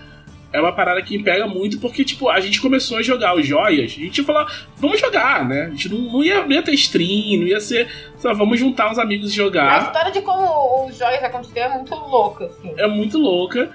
É 0.54 0.62
uma 0.62 0.72
parada 0.72 1.02
que 1.02 1.18
me 1.18 1.24
pega 1.24 1.46
muito, 1.46 1.78
porque, 1.78 2.06
tipo, 2.06 2.30
a 2.30 2.40
gente 2.40 2.62
começou 2.62 2.98
a 2.98 3.02
jogar 3.02 3.36
os 3.36 3.46
joias, 3.46 3.92
a 3.92 3.96
gente 3.96 4.18
ia 4.20 4.24
falar, 4.24 4.46
vamos 4.78 4.98
jogar, 5.00 5.46
né? 5.46 5.64
A 5.64 5.70
gente 5.72 5.90
não, 5.90 6.00
não, 6.00 6.24
ia, 6.24 6.46
não 6.46 6.52
ia 6.52 6.64
ter 6.64 6.74
stream, 6.74 7.42
não 7.42 7.48
ia 7.48 7.60
ser. 7.60 7.88
Só 8.18 8.34
vamos 8.34 8.58
juntar 8.58 8.90
uns 8.90 8.98
amigos 8.98 9.30
e 9.30 9.34
A 9.34 9.36
jogar. 9.44 9.84
história 9.84 10.12
de 10.12 10.22
como 10.22 10.88
os 10.88 10.98
jogos 10.98 11.22
aconteceram 11.22 11.74
é 11.74 11.78
muito 11.78 11.96
louca, 11.96 12.46
assim. 12.46 12.74
é 12.78 12.88
muito 12.88 13.18
louca. 13.18 13.70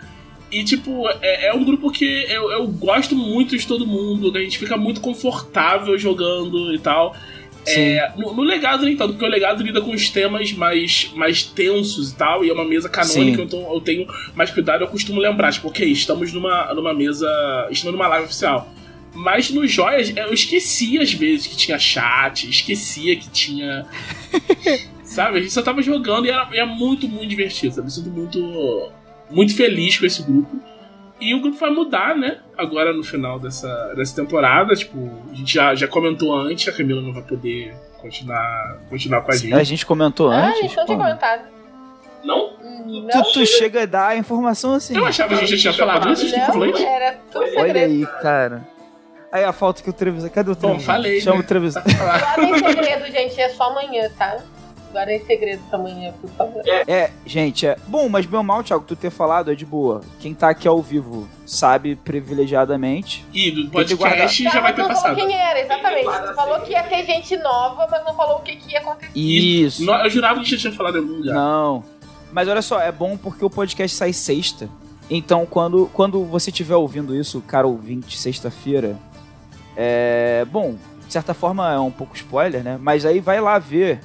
E, 0.52 0.62
tipo, 0.62 1.08
é, 1.22 1.46
é 1.46 1.54
um 1.54 1.64
grupo 1.64 1.90
que 1.90 2.04
eu, 2.04 2.52
eu 2.52 2.66
gosto 2.68 3.16
muito 3.16 3.56
de 3.56 3.66
todo 3.66 3.86
mundo, 3.86 4.36
a 4.36 4.40
gente 4.40 4.58
fica 4.58 4.76
muito 4.76 5.00
confortável 5.00 5.96
jogando 5.98 6.74
e 6.74 6.78
tal. 6.78 7.16
É, 7.66 8.12
no, 8.16 8.34
no 8.34 8.42
legado 8.42 8.84
nem 8.84 8.96
tanto, 8.96 9.12
porque 9.12 9.24
o 9.24 9.28
legado 9.28 9.62
lida 9.62 9.80
com 9.80 9.92
os 9.92 10.10
temas 10.10 10.52
mais, 10.52 11.10
mais 11.14 11.42
tensos 11.44 12.10
e 12.10 12.16
tal, 12.16 12.44
e 12.44 12.50
é 12.50 12.52
uma 12.52 12.64
mesa 12.64 12.88
canônica, 12.88 13.36
Sim. 13.36 13.42
então 13.42 13.72
eu 13.72 13.80
tenho 13.80 14.06
mais 14.34 14.50
cuidado, 14.50 14.82
eu 14.82 14.88
costumo 14.88 15.20
lembrar, 15.20 15.52
tipo, 15.52 15.68
ok, 15.68 15.86
estamos 15.90 16.32
numa, 16.32 16.74
numa 16.74 16.92
mesa. 16.92 17.28
Estamos 17.70 17.96
numa 17.96 18.08
live 18.08 18.26
oficial. 18.26 18.68
Mas 19.14 19.50
nos 19.50 19.70
joias, 19.70 20.14
eu 20.16 20.32
esquecia 20.32 21.02
às 21.02 21.12
vezes 21.12 21.46
que 21.46 21.56
tinha 21.56 21.78
chat, 21.78 22.48
esquecia 22.48 23.14
que 23.16 23.30
tinha. 23.30 23.86
sabe? 25.04 25.38
A 25.38 25.40
gente 25.40 25.52
só 25.52 25.62
tava 25.62 25.82
jogando 25.82 26.26
e 26.26 26.30
era, 26.30 26.48
e 26.52 26.58
é 26.58 26.64
muito, 26.64 27.06
muito 27.06 27.28
divertido, 27.28 27.74
sabe? 27.74 27.92
Sinto 27.92 28.10
muito, 28.10 28.90
muito 29.32 29.56
feliz 29.56 29.98
com 29.98 30.06
esse 30.06 30.22
grupo. 30.22 30.60
E 31.20 31.34
o 31.34 31.40
grupo 31.40 31.56
vai 31.56 31.70
mudar, 31.70 32.16
né? 32.16 32.38
Agora 32.58 32.92
no 32.92 33.02
final 33.04 33.38
dessa, 33.38 33.92
dessa 33.96 34.16
temporada. 34.16 34.74
Tipo, 34.74 34.98
a 35.30 35.34
gente 35.34 35.54
já, 35.54 35.74
já 35.74 35.86
comentou 35.86 36.34
antes, 36.34 36.66
a 36.68 36.76
Camila 36.76 37.00
não 37.00 37.12
vai 37.12 37.22
poder 37.22 37.72
continuar, 38.00 38.78
continuar 38.90 39.20
com 39.22 39.30
a 39.30 39.36
gente. 39.36 39.54
A 39.54 39.62
gente 39.62 39.86
comentou 39.86 40.30
Ah, 40.30 40.48
antes. 40.48 40.64
isso 40.64 40.76
não 40.76 40.84
tinha 40.86 40.98
pô. 40.98 41.04
comentado. 41.04 41.42
Não? 42.24 42.46
Hum, 42.62 43.06
Tu, 43.10 43.16
Não, 43.16 43.32
tu 43.32 43.46
chega 43.46 43.82
a 43.82 43.86
dar 43.86 44.08
a 44.08 44.16
informação 44.16 44.74
assim. 44.74 44.96
Eu 44.96 45.06
achava 45.06 45.28
que 45.30 45.34
a 45.34 45.38
gente 45.46 45.56
já 45.56 45.70
tinha 45.72 45.72
falado 45.86 46.12
isso, 46.12 46.24
a 46.24 46.28
gente 46.28 46.38
não 46.38 46.46
falou 46.46 46.66
não, 46.66 46.74
isso. 46.74 46.84
era 46.86 47.12
tudo 47.30 47.46
Olha 47.56 47.84
aí, 47.84 48.06
cara. 48.20 48.68
Aí 49.30 49.44
a 49.44 49.52
falta 49.52 49.82
que 49.82 49.88
o 49.88 49.92
Trevisan. 49.92 50.28
Cadê 50.28 50.50
o 50.50 50.54
Bom, 50.54 50.60
Trevisan? 50.70 50.84
falei. 50.86 51.20
Chama 51.20 51.36
né? 51.38 51.42
o 51.42 51.46
Trevisan. 51.46 51.82
Guarda 51.82 52.42
em 52.44 52.58
segredo, 52.58 53.06
gente, 53.12 53.40
é 53.40 53.48
só 53.48 53.70
amanhã, 53.70 54.10
tá? 54.18 54.38
Guarda 54.92 55.12
em 55.14 55.24
segredo 55.24 55.62
pra 55.70 55.78
amanhã, 55.78 56.12
por 56.20 56.28
favor. 56.30 56.62
É, 56.66 57.10
gente, 57.24 57.66
é. 57.66 57.76
Bom, 57.88 58.08
mas 58.08 58.26
bem 58.26 58.36
ou 58.38 58.44
mal, 58.44 58.62
Thiago, 58.62 58.84
tu 58.86 58.94
ter 58.94 59.10
falado 59.10 59.50
é 59.50 59.54
de 59.54 59.64
boa. 59.64 60.02
Quem 60.20 60.34
tá 60.34 60.50
aqui 60.50 60.68
ao 60.68 60.82
vivo 60.82 61.26
sabe 61.46 61.96
privilegiadamente. 61.96 63.24
E 63.32 63.50
do 63.50 63.70
guardar. 63.70 63.96
podcast 63.98 64.42
já 64.44 64.60
vai 64.60 64.74
ter 64.74 64.82
não 64.82 64.88
falou 64.88 65.02
passado. 65.02 65.16
quem 65.16 65.34
era, 65.36 65.60
exatamente. 65.60 66.04
Tu 66.04 66.34
falou 66.34 66.60
que 66.60 66.72
ia 66.72 66.82
ter 66.82 67.04
gente 67.06 67.36
nova, 67.38 67.86
mas 67.90 68.04
não 68.04 68.14
falou 68.14 68.36
o 68.36 68.40
que, 68.42 68.56
que 68.56 68.72
ia 68.72 68.80
acontecer. 68.80 69.10
Isso. 69.18 69.84
No- 69.84 69.92
Eu 69.94 70.10
jurava 70.10 70.34
que 70.34 70.40
a 70.40 70.44
gente 70.44 70.56
já 70.56 70.68
tinha 70.68 70.72
falado 70.76 70.96
em 70.98 71.00
algum 71.00 71.14
lugar. 71.14 71.34
Não. 71.34 71.82
Mas 72.30 72.48
olha 72.48 72.62
só, 72.62 72.80
é 72.80 72.92
bom 72.92 73.16
porque 73.16 73.44
o 73.44 73.50
podcast 73.50 73.96
sai 73.96 74.12
sexta. 74.12 74.68
Então, 75.10 75.44
quando, 75.46 75.90
quando 75.92 76.24
você 76.24 76.50
estiver 76.50 76.76
ouvindo 76.76 77.14
isso, 77.14 77.40
cara 77.42 77.66
ouvinte, 77.66 78.16
sexta-feira, 78.18 78.96
é. 79.76 80.44
Bom, 80.50 80.76
de 81.06 81.12
certa 81.12 81.34
forma 81.34 81.70
é 81.72 81.78
um 81.78 81.90
pouco 81.90 82.14
spoiler, 82.16 82.62
né? 82.62 82.78
Mas 82.80 83.04
aí 83.04 83.20
vai 83.20 83.40
lá 83.40 83.58
ver. 83.58 84.00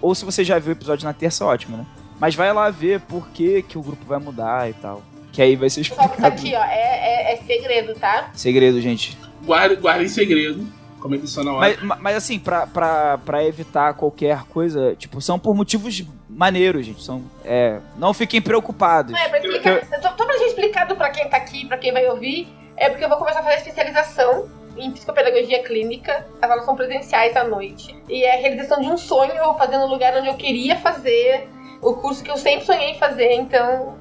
Ou 0.00 0.14
se 0.14 0.24
você 0.24 0.44
já 0.44 0.58
viu 0.58 0.70
o 0.70 0.76
episódio 0.76 1.04
na 1.04 1.12
terça, 1.12 1.44
ótimo, 1.44 1.76
né? 1.76 1.86
Mas 2.20 2.34
vai 2.34 2.52
lá 2.52 2.70
ver 2.70 3.00
por 3.00 3.28
que, 3.28 3.62
que 3.62 3.76
o 3.76 3.82
grupo 3.82 4.04
vai 4.06 4.18
mudar 4.18 4.68
e 4.70 4.72
tal. 4.74 5.02
Que 5.32 5.42
aí 5.42 5.56
vai 5.56 5.68
ser 5.68 5.82
Só 5.84 5.94
que 5.94 6.00
isso 6.00 6.10
explicado. 6.10 6.34
aqui, 6.34 6.54
ó, 6.54 6.64
é, 6.64 7.32
é, 7.32 7.32
é 7.34 7.36
segredo, 7.38 7.94
tá? 7.94 8.30
Segredo, 8.34 8.80
gente. 8.80 9.18
Guarda, 9.44 9.74
guarda 9.74 10.04
em 10.04 10.08
segredo. 10.08 10.64
Comenta 11.00 11.26
só 11.26 11.42
na 11.44 11.52
hora. 11.52 11.60
Mas, 11.60 11.82
ma- 11.82 11.98
mas 12.00 12.16
assim, 12.16 12.38
pra, 12.38 12.66
pra, 12.66 13.18
pra 13.18 13.44
evitar 13.44 13.92
qualquer 13.94 14.44
coisa, 14.44 14.94
tipo, 14.96 15.20
são 15.20 15.38
por 15.38 15.54
motivos 15.54 16.02
maneiros, 16.30 16.86
gente. 16.86 17.02
São, 17.02 17.22
é, 17.44 17.78
não 17.98 18.14
fiquem 18.14 18.40
preocupados. 18.40 19.12
Não, 19.12 19.18
é 19.18 19.28
pra 19.28 19.38
explicar. 19.38 19.84
Só, 20.00 20.00
só 20.16 20.24
pra 20.24 20.38
gente 20.38 20.48
explicado 20.50 20.96
pra 20.96 21.10
quem 21.10 21.28
tá 21.28 21.36
aqui, 21.36 21.66
pra 21.66 21.76
quem 21.76 21.92
vai 21.92 22.06
ouvir, 22.08 22.48
é 22.76 22.88
porque 22.88 23.04
eu 23.04 23.08
vou 23.08 23.18
começar 23.18 23.40
a 23.40 23.42
fazer 23.42 23.56
especialização 23.56 24.48
em 24.76 24.90
psicopedagogia 24.90 25.62
clínica. 25.62 26.26
As 26.40 26.50
aulas 26.50 26.64
são 26.64 26.74
presenciais 26.76 27.36
à 27.36 27.44
noite. 27.44 27.96
E 28.08 28.24
é 28.24 28.36
a 28.36 28.40
realização 28.40 28.80
de 28.80 28.88
um 28.88 28.96
sonho, 28.96 29.32
fazer 29.58 29.78
no 29.78 29.86
lugar 29.86 30.16
onde 30.16 30.28
eu 30.28 30.34
queria 30.34 30.76
fazer, 30.76 31.48
o 31.80 31.94
curso 31.94 32.22
que 32.22 32.30
eu 32.30 32.36
sempre 32.36 32.64
sonhei 32.64 32.90
em 32.90 32.98
fazer, 32.98 33.32
então 33.32 33.96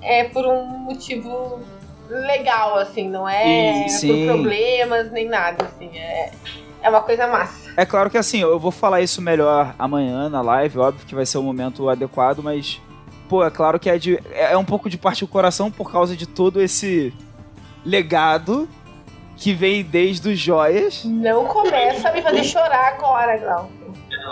é 0.00 0.24
por 0.24 0.46
um 0.46 0.64
motivo 0.64 1.60
legal, 2.08 2.78
assim, 2.78 3.08
não 3.08 3.28
é 3.28 3.88
Sim. 3.88 4.26
por 4.26 4.34
problemas 4.34 5.10
nem 5.10 5.28
nada, 5.28 5.64
assim. 5.64 5.90
É, 5.98 6.30
é 6.82 6.88
uma 6.88 7.00
coisa 7.00 7.26
massa. 7.26 7.72
É 7.76 7.84
claro 7.84 8.10
que 8.10 8.18
assim, 8.18 8.40
eu 8.40 8.58
vou 8.58 8.70
falar 8.70 9.00
isso 9.00 9.20
melhor 9.20 9.74
amanhã 9.78 10.28
na 10.28 10.40
live, 10.42 10.78
óbvio 10.78 11.06
que 11.06 11.14
vai 11.14 11.26
ser 11.26 11.38
o 11.38 11.42
momento 11.42 11.88
adequado, 11.88 12.40
mas, 12.40 12.80
pô, 13.28 13.44
é 13.44 13.50
claro 13.50 13.80
que 13.80 13.90
é, 13.90 13.98
de, 13.98 14.20
é 14.32 14.56
um 14.56 14.64
pouco 14.64 14.88
de 14.88 14.96
parte 14.96 15.20
do 15.20 15.28
coração 15.28 15.70
por 15.70 15.90
causa 15.90 16.16
de 16.16 16.26
todo 16.26 16.62
esse 16.62 17.12
legado 17.84 18.68
que 19.44 19.52
vem 19.52 19.82
desde 19.82 20.26
os 20.30 20.38
joias. 20.38 21.04
Não 21.04 21.44
começa 21.44 22.08
a 22.08 22.12
me 22.12 22.22
fazer 22.22 22.44
chorar 22.44 22.94
agora, 22.94 23.36
Glauco. 23.36 23.70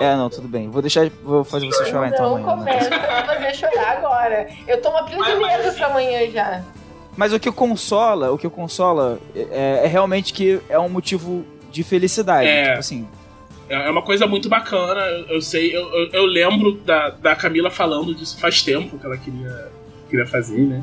É, 0.00 0.16
não, 0.16 0.30
tudo 0.30 0.48
bem. 0.48 0.70
Vou 0.70 0.80
deixar, 0.80 1.10
vou 1.22 1.44
fazer 1.44 1.66
você 1.66 1.84
chorar 1.84 2.08
então 2.08 2.38
não 2.38 2.50
amanhã. 2.50 2.78
né? 2.78 2.88
começa 2.88 2.94
a 2.94 3.20
me 3.20 3.26
fazer 3.26 3.54
chorar 3.54 3.98
agora. 3.98 4.48
Eu 4.66 4.80
tô 4.80 4.88
uma 4.88 5.04
pilha 5.04 5.22
de 5.22 5.34
medo 5.36 5.76
pra 5.76 5.86
amanhã 5.88 6.30
já. 6.30 6.62
Mas 7.14 7.34
o 7.34 7.38
que 7.38 7.52
consola, 7.52 8.32
o 8.32 8.38
que 8.38 8.48
consola 8.48 9.18
é, 9.36 9.82
é 9.84 9.86
realmente 9.86 10.32
que 10.32 10.62
é 10.66 10.78
um 10.78 10.88
motivo 10.88 11.44
de 11.70 11.82
felicidade. 11.82 12.48
É. 12.48 12.68
Tipo 12.68 12.78
assim, 12.78 13.08
É 13.68 13.88
é 13.88 13.90
uma 13.90 14.00
coisa 14.00 14.26
muito 14.26 14.48
bacana. 14.48 15.02
Eu, 15.02 15.34
eu 15.34 15.42
sei, 15.42 15.76
eu, 15.76 15.92
eu, 15.92 16.08
eu 16.10 16.24
lembro 16.24 16.72
da, 16.86 17.10
da 17.10 17.36
Camila 17.36 17.70
falando 17.70 18.14
disso 18.14 18.40
faz 18.40 18.62
tempo 18.62 18.98
que 18.98 19.04
ela 19.04 19.18
queria, 19.18 19.68
queria 20.08 20.26
fazer, 20.26 20.62
né? 20.62 20.82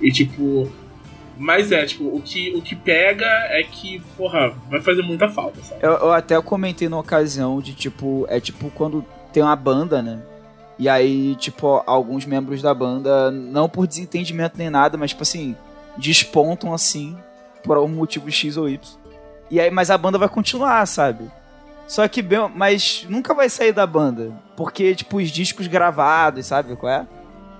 E 0.00 0.12
tipo. 0.12 0.70
Mas 1.36 1.70
é, 1.70 1.84
tipo, 1.84 2.04
o 2.04 2.20
que, 2.20 2.54
o 2.56 2.62
que 2.62 2.74
pega 2.74 3.26
é 3.26 3.62
que, 3.62 4.00
porra, 4.16 4.54
vai 4.70 4.80
fazer 4.80 5.02
muita 5.02 5.28
falta, 5.28 5.60
sabe? 5.62 5.80
Eu, 5.82 5.92
eu 5.92 6.12
até 6.12 6.40
comentei 6.40 6.88
na 6.88 6.98
ocasião 6.98 7.60
de 7.60 7.74
tipo, 7.74 8.26
é 8.28 8.40
tipo 8.40 8.70
quando 8.70 9.04
tem 9.32 9.42
uma 9.42 9.56
banda, 9.56 10.02
né? 10.02 10.22
E 10.78 10.88
aí, 10.88 11.34
tipo, 11.36 11.82
alguns 11.86 12.26
membros 12.26 12.60
da 12.62 12.72
banda, 12.74 13.30
não 13.30 13.68
por 13.68 13.86
desentendimento 13.86 14.58
nem 14.58 14.70
nada, 14.70 14.96
mas 14.98 15.10
tipo 15.10 15.22
assim, 15.22 15.56
despontam 15.96 16.72
assim, 16.72 17.16
por 17.64 17.76
algum 17.76 17.88
motivo 17.88 18.30
X 18.30 18.56
ou 18.56 18.68
Y. 18.68 18.78
E 19.50 19.60
aí, 19.60 19.70
mas 19.70 19.90
a 19.90 19.98
banda 19.98 20.18
vai 20.18 20.28
continuar, 20.28 20.86
sabe? 20.86 21.30
Só 21.86 22.06
que, 22.08 22.24
mas 22.54 23.06
nunca 23.08 23.32
vai 23.32 23.48
sair 23.48 23.72
da 23.72 23.86
banda. 23.86 24.32
Porque, 24.56 24.94
tipo, 24.94 25.18
os 25.18 25.30
discos 25.30 25.66
gravados, 25.66 26.46
sabe 26.46 26.74
qual 26.76 26.92
é? 26.92 27.06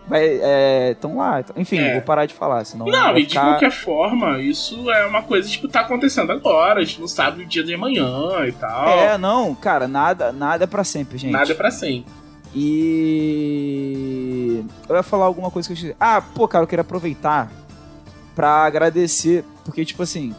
Vai, 0.09 0.39
é, 0.41 0.95
tão 1.01 1.17
lá. 1.17 1.45
Enfim, 1.57 1.79
É. 1.79 1.95
vou 1.95 2.03
parar 2.03 2.27
de 2.27 2.35
falar, 2.35 2.65
senão 2.65 2.87
Não, 2.87 3.17
e 3.19 3.23
de 3.23 3.31
ficar... 3.31 3.45
qualquer 3.51 3.73
forma, 3.73 4.39
isso 4.41 4.89
é 4.91 5.05
uma 5.07 5.23
coisa, 5.23 5.49
tipo, 5.49 5.67
tá 5.67 5.81
acontecendo 5.81 6.31
agora, 6.31 6.81
a 6.81 6.85
gente 6.85 7.01
não 7.01 7.09
sabe 7.09 7.43
o 7.43 7.47
dia 7.47 7.65
de 7.65 7.75
amanhã 7.75 8.07
e 8.47 8.53
tal. 8.53 8.89
É, 8.89 9.19
não, 9.19 9.53
cara, 9.55 9.89
nada, 9.89 10.31
nada 10.33 10.63
é 10.65 10.67
pra 10.67 10.85
sempre, 10.85 11.19
gente. 11.19 11.33
Nada 11.33 11.51
é 11.51 11.55
pra 11.55 11.71
sempre. 11.73 12.07
E 13.37 14.65
eu 14.89 14.97
ia 14.97 15.03
falar 15.03 15.25
alguma 15.27 15.51
coisa 15.51 15.67
que 15.69 15.73
eu 15.73 15.77
esqueci. 15.77 15.97
Ah, 15.99 16.21
pô, 16.23 16.47
cara, 16.47 16.63
eu 16.65 16.69
queria 16.69 16.83
aproveitar 16.83 17.51
pra 18.35 18.65
agradecer, 18.65 19.45
porque 19.65 19.85
tipo 19.85 20.03
assim, 20.03 20.35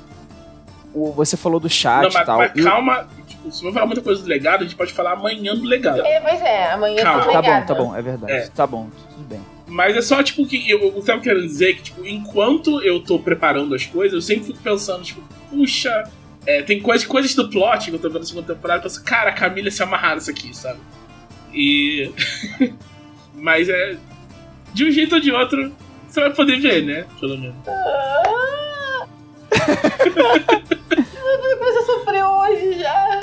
o, 0.93 1.11
você 1.11 1.35
falou 1.35 1.59
do 1.59 1.69
chat 1.69 2.03
não, 2.03 2.09
e 2.09 2.13
mas, 2.13 2.25
tal. 2.25 2.37
mas 2.37 2.63
calma, 2.63 3.07
se 3.51 3.61
for 3.61 3.73
falar 3.73 3.85
muita 3.85 4.01
coisa 4.01 4.21
do 4.21 4.27
legado, 4.27 4.61
a 4.61 4.63
gente 4.63 4.75
pode 4.75 4.93
falar 4.93 5.13
amanhã 5.13 5.55
do 5.55 5.63
legado. 5.63 6.05
É, 6.05 6.19
pois 6.19 6.41
é, 6.41 6.71
amanhã 6.71 7.03
Calma. 7.03 7.19
eu 7.19 7.25
tô 7.25 7.31
Tá 7.31 7.41
bom, 7.41 7.65
tá 7.65 7.75
bom, 7.75 7.95
é 7.95 8.01
verdade. 8.01 8.31
É. 8.31 8.47
Tá 8.47 8.67
bom, 8.67 8.89
tudo 9.13 9.27
bem. 9.27 9.41
Mas 9.67 9.97
é 9.97 10.01
só, 10.01 10.23
tipo, 10.23 10.45
que 10.45 10.69
eu, 10.69 10.81
eu 10.81 11.03
tava 11.03 11.19
querendo 11.21 11.45
dizer 11.45 11.75
que, 11.75 11.83
tipo, 11.83 12.05
enquanto 12.05 12.81
eu 12.81 13.01
tô 13.01 13.19
preparando 13.19 13.75
as 13.75 13.85
coisas, 13.85 14.13
eu 14.13 14.21
sempre 14.21 14.45
fico 14.45 14.59
pensando, 14.59 15.03
tipo, 15.03 15.21
puxa, 15.49 16.09
é, 16.45 16.61
tem 16.61 16.81
coisas, 16.81 17.05
coisas 17.05 17.35
do 17.35 17.49
plot 17.49 17.89
que 17.89 17.95
eu 17.95 17.99
tô 17.99 18.07
vendo 18.07 18.19
na 18.19 18.25
segunda 18.25 18.53
temporada, 18.53 18.79
eu 18.79 18.83
penso, 18.83 19.03
cara, 19.03 19.29
a 19.31 19.33
Camila 19.33 19.69
se 19.69 19.83
amarrar 19.83 20.15
nisso 20.15 20.31
aqui, 20.31 20.55
sabe? 20.55 20.79
E. 21.53 22.11
Mas 23.35 23.67
é. 23.67 23.97
De 24.73 24.85
um 24.85 24.91
jeito 24.91 25.15
ou 25.15 25.21
de 25.21 25.31
outro, 25.31 25.73
você 26.07 26.21
vai 26.21 26.33
poder 26.33 26.59
ver, 26.59 26.83
né? 26.83 27.05
Pelo 27.19 27.37
menos. 27.37 27.55
Ah! 27.67 29.07
Eu 31.27 31.57
comecei 31.57 31.81
a 31.81 31.85
sofrer 31.85 32.23
hoje 32.23 32.79
já. 32.79 33.19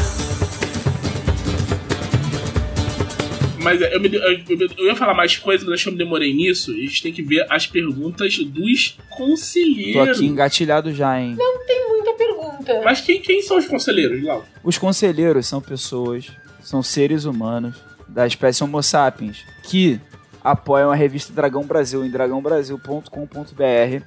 Mas 3.65 3.81
eu, 3.81 4.01
me- 4.01 4.15
eu- 4.15 4.69
eu- 4.79 4.87
ia 4.87 4.95
falar 4.95 5.15
mais 5.15 5.37
coisas, 5.37 5.67
mas 5.67 5.75
acho 5.75 5.85
que 5.85 5.89
eu 5.89 5.93
me 5.95 5.99
demorei 5.99 6.33
nisso. 6.35 6.71
A 6.71 6.75
gente 6.77 7.03
tem 7.03 7.13
que 7.13 7.23
ver 7.23 7.47
as 7.51 7.67
perguntas 7.67 8.37
dos 8.39 8.91
Tô 8.91 9.17
conselheiros. 9.17 10.19
aqui 10.19 10.27
engatilhado 10.27 10.93
já, 10.95 11.19
hein? 11.21 11.37
Tem 11.67 11.89
muita 11.89 12.13
pergunta. 12.15 12.81
Mas 12.85 13.01
quem, 13.01 13.21
quem 13.21 13.43
são 13.43 13.57
os 13.59 13.67
conselheiros, 13.67 14.23
Lau? 14.23 14.45
Os 14.63 14.79
conselheiros 14.79 15.47
são 15.47 15.61
pessoas, 15.61 16.31
são 16.63 16.83
seres 16.83 17.25
humanos 17.25 17.77
da 18.09 18.27
espécie 18.27 18.63
Homo 18.63 18.83
sapiens 18.83 19.45
que 19.65 19.99
apoiam 20.43 20.91
a 20.91 20.95
revista 20.95 21.33
Dragão 21.33 21.65
Brasil 21.65 22.05
em 22.05 22.11
dragãobrasil.com.br 22.11 24.05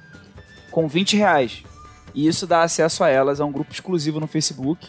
com 0.70 0.88
20 0.88 1.16
reais. 1.16 1.62
E 2.14 2.26
isso 2.26 2.46
dá 2.46 2.62
acesso 2.62 3.04
a 3.04 3.08
elas 3.08 3.40
a 3.40 3.44
um 3.44 3.52
grupo 3.52 3.72
exclusivo 3.72 4.18
no 4.20 4.26
Facebook, 4.26 4.86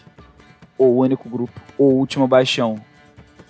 ou 0.78 0.94
o 0.94 0.98
único 1.00 1.28
grupo, 1.28 1.52
ou 1.76 1.92
o 1.92 1.96
último 1.98 2.26
baixão 2.26 2.80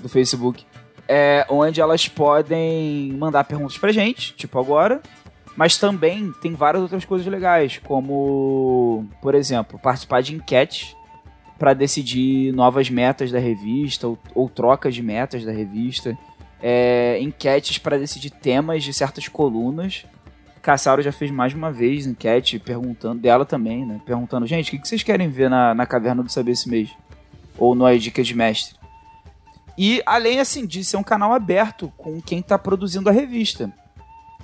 do 0.00 0.08
Facebook, 0.08 0.64
é, 1.12 1.44
onde 1.48 1.80
elas 1.80 2.06
podem 2.06 3.12
mandar 3.14 3.42
perguntas 3.42 3.76
pra 3.76 3.90
gente, 3.90 4.32
tipo 4.34 4.60
agora, 4.60 5.02
mas 5.56 5.76
também 5.76 6.32
tem 6.40 6.54
várias 6.54 6.80
outras 6.80 7.04
coisas 7.04 7.26
legais, 7.26 7.80
como, 7.82 9.04
por 9.20 9.34
exemplo, 9.34 9.76
participar 9.76 10.22
de 10.22 10.36
enquetes 10.36 10.96
para 11.58 11.74
decidir 11.74 12.52
novas 12.54 12.88
metas 12.88 13.32
da 13.32 13.40
revista 13.40 14.06
ou, 14.06 14.16
ou 14.36 14.48
trocas 14.48 14.94
de 14.94 15.02
metas 15.02 15.44
da 15.44 15.50
revista, 15.50 16.16
é, 16.62 17.18
enquetes 17.20 17.76
para 17.76 17.98
decidir 17.98 18.30
temas 18.30 18.84
de 18.84 18.94
certas 18.94 19.26
colunas. 19.26 20.06
Caçaro 20.62 21.02
já 21.02 21.10
fez 21.10 21.32
mais 21.32 21.52
uma 21.54 21.72
vez 21.72 22.06
enquete 22.06 22.60
perguntando 22.60 23.20
dela 23.20 23.44
também, 23.44 23.84
né? 23.84 24.00
Perguntando, 24.06 24.46
gente, 24.46 24.76
o 24.76 24.80
que 24.80 24.86
vocês 24.86 25.02
querem 25.02 25.28
ver 25.28 25.50
na, 25.50 25.74
na 25.74 25.86
Caverna 25.86 26.22
do 26.22 26.30
Saber 26.30 26.52
esse 26.52 26.68
mês? 26.68 26.88
Ou 27.58 27.74
no 27.74 27.84
As 27.84 28.00
Dicas 28.00 28.28
de 28.28 28.36
Mestre? 28.36 28.79
E 29.78 30.02
além, 30.04 30.40
assim, 30.40 30.66
de 30.66 30.84
ser 30.84 30.96
um 30.96 31.02
canal 31.02 31.32
aberto 31.32 31.92
com 31.96 32.20
quem 32.20 32.42
tá 32.42 32.58
produzindo 32.58 33.08
a 33.08 33.12
revista. 33.12 33.70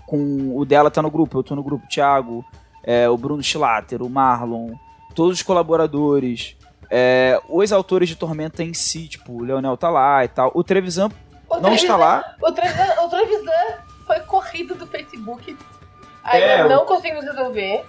Com 0.07 0.57
o 0.57 0.65
dela 0.65 0.91
tá 0.91 1.03
no 1.03 1.11
grupo, 1.11 1.39
eu 1.39 1.43
tô 1.43 1.55
no 1.57 1.63
grupo, 1.63 1.85
o 1.85 1.89
Thiago, 1.89 2.45
é, 2.85 3.09
o 3.09 3.17
Bruno 3.17 3.43
Schlatter, 3.43 4.03
o 4.03 4.09
Marlon, 4.09 4.75
todos 5.15 5.39
os 5.39 5.43
colaboradores, 5.43 6.57
é, 6.91 7.41
os 7.49 7.73
autores 7.73 8.09
de 8.09 8.15
Tormenta 8.17 8.63
em 8.63 8.73
si, 8.73 9.09
tipo, 9.09 9.33
o 9.33 9.43
Leonel 9.43 9.77
tá 9.77 9.91
lá 9.91 10.25
e 10.25 10.29
tal. 10.29 10.53
O 10.55 10.63
Trevisan 10.63 11.09
O 11.49 11.57
não 11.59 11.75
está 11.75 11.97
Trevisan- 11.97 11.97
lá. 11.97 12.37
O 12.43 12.53
Trevisan, 12.53 13.01
o 13.03 13.09
Trevisan 13.09 13.53
foi 14.07 14.21
corrido 14.21 14.75
do 14.77 14.87
Facebook. 14.87 15.57
Ainda 16.23 16.47
É, 16.47 16.69
não 16.69 16.85
conseguimos 16.87 17.25
resolver. 17.25 17.85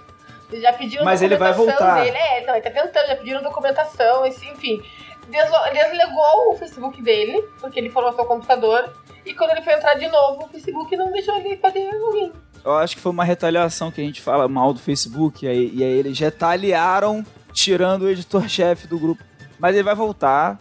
Já 0.60 0.72
pediram 0.72 1.04
Mas 1.04 1.20
ele 1.22 1.36
vai 1.36 1.52
voltar. 1.52 2.02
dele. 2.02 2.16
É, 2.16 2.42
então, 2.42 2.54
ele 2.54 2.62
tá 2.62 2.70
tentando, 2.70 3.06
já 3.06 3.16
pediram 3.16 3.42
documentação, 3.42 4.26
enfim. 4.26 4.82
Deslegou 5.28 6.52
o 6.52 6.56
Facebook 6.58 7.02
dele, 7.02 7.42
porque 7.60 7.78
ele 7.78 7.90
formatou 7.90 8.24
o 8.24 8.28
computador. 8.28 8.92
E 9.24 9.34
quando 9.34 9.50
ele 9.50 9.62
foi 9.62 9.74
entrar 9.74 9.94
de 9.94 10.08
novo, 10.08 10.44
o 10.44 10.48
Facebook 10.48 10.96
não 10.96 11.12
deixou 11.12 11.36
ele 11.36 11.56
fazer 11.58 11.90
login. 11.92 12.32
Eu 12.64 12.72
acho 12.76 12.96
que 12.96 13.02
foi 13.02 13.12
uma 13.12 13.24
retaliação 13.24 13.90
que 13.90 14.00
a 14.00 14.04
gente 14.04 14.20
fala 14.20 14.48
mal 14.48 14.72
do 14.72 14.80
Facebook, 14.80 15.44
e 15.44 15.48
aí, 15.48 15.70
e 15.74 15.84
aí 15.84 15.90
eles 15.90 16.18
retaliaram 16.18 17.24
tirando 17.52 18.02
o 18.02 18.08
editor-chefe 18.08 18.86
do 18.86 18.98
grupo. 18.98 19.22
Mas 19.58 19.74
ele 19.74 19.84
vai 19.84 19.94
voltar. 19.94 20.58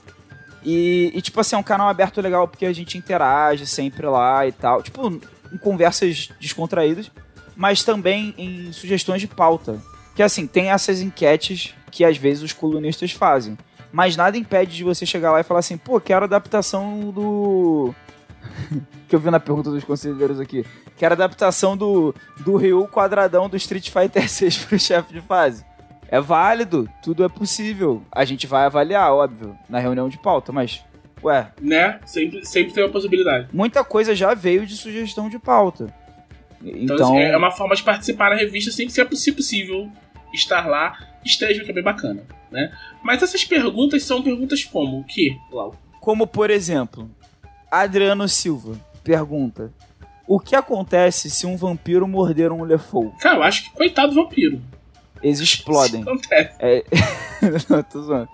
E, 0.63 1.11
e, 1.13 1.21
tipo 1.21 1.39
assim, 1.39 1.55
é 1.55 1.59
um 1.59 1.63
canal 1.63 1.87
aberto 1.87 2.19
legal 2.19 2.47
porque 2.47 2.65
a 2.65 2.73
gente 2.73 2.97
interage 2.97 3.65
sempre 3.65 4.05
lá 4.05 4.45
e 4.45 4.51
tal. 4.51 4.81
Tipo, 4.81 5.07
em 5.09 5.57
conversas 5.57 6.29
descontraídas, 6.39 7.11
mas 7.55 7.83
também 7.83 8.33
em 8.37 8.71
sugestões 8.71 9.21
de 9.21 9.27
pauta. 9.27 9.79
Que 10.15 10.23
assim, 10.23 10.47
tem 10.47 10.71
essas 10.71 11.01
enquetes 11.01 11.73
que 11.91 12.03
às 12.03 12.17
vezes 12.17 12.43
os 12.43 12.53
colunistas 12.53 13.11
fazem. 13.11 13.57
Mas 13.91 14.15
nada 14.15 14.37
impede 14.37 14.75
de 14.75 14.83
você 14.83 15.05
chegar 15.05 15.31
lá 15.31 15.39
e 15.39 15.43
falar 15.43 15.61
assim, 15.61 15.77
pô, 15.77 15.99
quero 15.99 16.25
adaptação 16.25 17.11
do. 17.11 17.93
que 19.07 19.15
eu 19.15 19.19
vi 19.19 19.29
na 19.31 19.39
pergunta 19.39 19.69
dos 19.69 19.83
conselheiros 19.83 20.39
aqui. 20.39 20.65
Quero 20.97 21.13
adaptação 21.13 21.77
do, 21.77 22.13
do 22.39 22.57
Ryu 22.57 22.87
quadradão 22.87 23.47
do 23.47 23.55
Street 23.57 23.89
Fighter 23.89 24.27
6 24.29 24.57
pro 24.65 24.79
chefe 24.79 25.13
de 25.13 25.21
fase. 25.21 25.65
É 26.09 26.21
válido, 26.21 26.89
tudo 27.03 27.23
é 27.23 27.29
possível. 27.29 28.01
A 28.11 28.23
gente 28.23 28.47
vai 28.47 28.65
avaliar, 28.65 29.11
óbvio, 29.11 29.57
na 29.69 29.77
reunião 29.79 30.07
de 30.07 30.17
pauta, 30.17 30.51
mas, 30.53 30.83
ué, 31.21 31.51
Né? 31.61 31.99
Sempre, 32.05 32.45
sempre 32.45 32.73
tem 32.73 32.83
uma 32.83 32.91
possibilidade. 32.91 33.49
muita 33.51 33.83
coisa 33.83 34.15
já 34.15 34.33
veio 34.33 34.65
de 34.65 34.75
sugestão 34.77 35.29
de 35.29 35.37
pauta. 35.37 35.93
Então, 36.63 36.95
Então, 36.95 37.07
assim, 37.09 37.19
é 37.19 37.37
uma 37.37 37.51
forma 37.51 37.75
de 37.75 37.83
participar 37.83 38.29
da 38.29 38.35
revista 38.35 38.71
sempre 38.71 38.93
que 38.93 39.01
é 39.01 39.05
possível 39.05 39.91
estar 40.33 40.65
lá, 40.65 40.97
esteja, 41.25 41.63
que 41.63 41.69
é 41.69 41.73
bem 41.73 41.83
bacana, 41.83 42.23
né? 42.51 42.71
Mas 43.03 43.21
essas 43.23 43.43
perguntas 43.43 44.03
são 44.03 44.21
perguntas 44.21 44.63
como? 44.63 44.99
O 44.99 45.03
quê, 45.03 45.37
Lau? 45.51 45.75
como 45.99 46.25
por 46.25 46.49
exemplo, 46.49 47.09
Adriano 47.69 48.27
Silva 48.29 48.79
pergunta: 49.03 49.73
O 50.27 50.39
que 50.39 50.55
acontece 50.55 51.29
se 51.29 51.45
um 51.45 51.57
vampiro 51.57 52.07
morder 52.07 52.51
um 52.51 52.63
Lefou? 52.63 53.11
Cara, 53.19 53.37
eu 53.37 53.43
acho 53.43 53.63
que 53.65 53.71
coitado 53.71 54.13
do 54.13 54.23
vampiro. 54.23 54.61
Eles 55.21 55.39
explodem. 55.39 56.01
Isso 56.01 56.09
acontece. 56.09 56.55
É... 56.59 56.83
Não, 57.69 57.81
tô 57.83 58.01
zoando. 58.03 58.29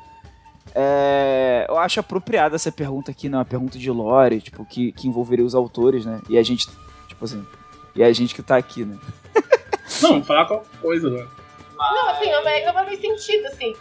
É, 0.75 1.65
Eu 1.69 1.77
acho 1.77 1.99
apropriada 1.99 2.55
essa 2.55 2.71
pergunta 2.71 3.11
aqui, 3.11 3.29
né? 3.29 3.37
Uma 3.37 3.45
pergunta 3.45 3.77
de 3.77 3.89
lore, 3.91 4.41
tipo, 4.41 4.65
que, 4.65 4.91
que 4.91 5.07
envolveria 5.07 5.45
os 5.45 5.55
autores, 5.55 6.05
né? 6.05 6.19
E 6.29 6.37
a 6.37 6.43
gente, 6.43 6.67
tipo 7.07 7.23
assim, 7.23 7.45
e 7.95 8.03
a 8.03 8.11
gente 8.11 8.33
que 8.33 8.41
tá 8.41 8.57
aqui, 8.57 8.83
né? 8.83 8.97
Não, 10.01 10.23
falar 10.23 10.45
qualquer 10.45 10.79
coisa 10.79 11.07
agora. 11.07 11.27
Não, 11.77 12.09
assim, 12.09 12.31
não 12.31 12.43
vai- 12.43 12.65
não 12.65 12.73
fazer 12.73 12.97
sentido, 12.97 13.47
assim. 13.47 13.73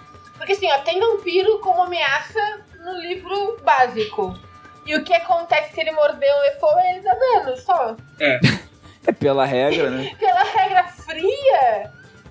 Porque 0.43 0.55
assim, 0.55 0.67
ó, 0.73 0.79
tem 0.79 0.99
vampiro 0.99 1.61
como 1.61 1.83
ameaça 1.83 2.61
no 2.85 2.99
livro 3.01 3.59
básico. 3.65 4.37
E 4.85 4.97
o 4.97 5.05
que 5.05 5.15
acontece 5.15 5.73
se 5.73 5.81
ele 5.81 5.93
morder 5.93 6.29
um 6.35 6.41
Lefou 6.41 6.77
é 6.81 6.91
ele 6.97 7.01
dá 7.03 7.15
dano, 7.15 7.57
só. 7.59 7.97
É. 8.21 8.41
É 9.05 9.11
pela 9.11 9.45
regra, 9.45 9.91
né? 9.91 10.15
Pela 10.19 10.45
regra 10.45 10.85
fria, 10.85 11.91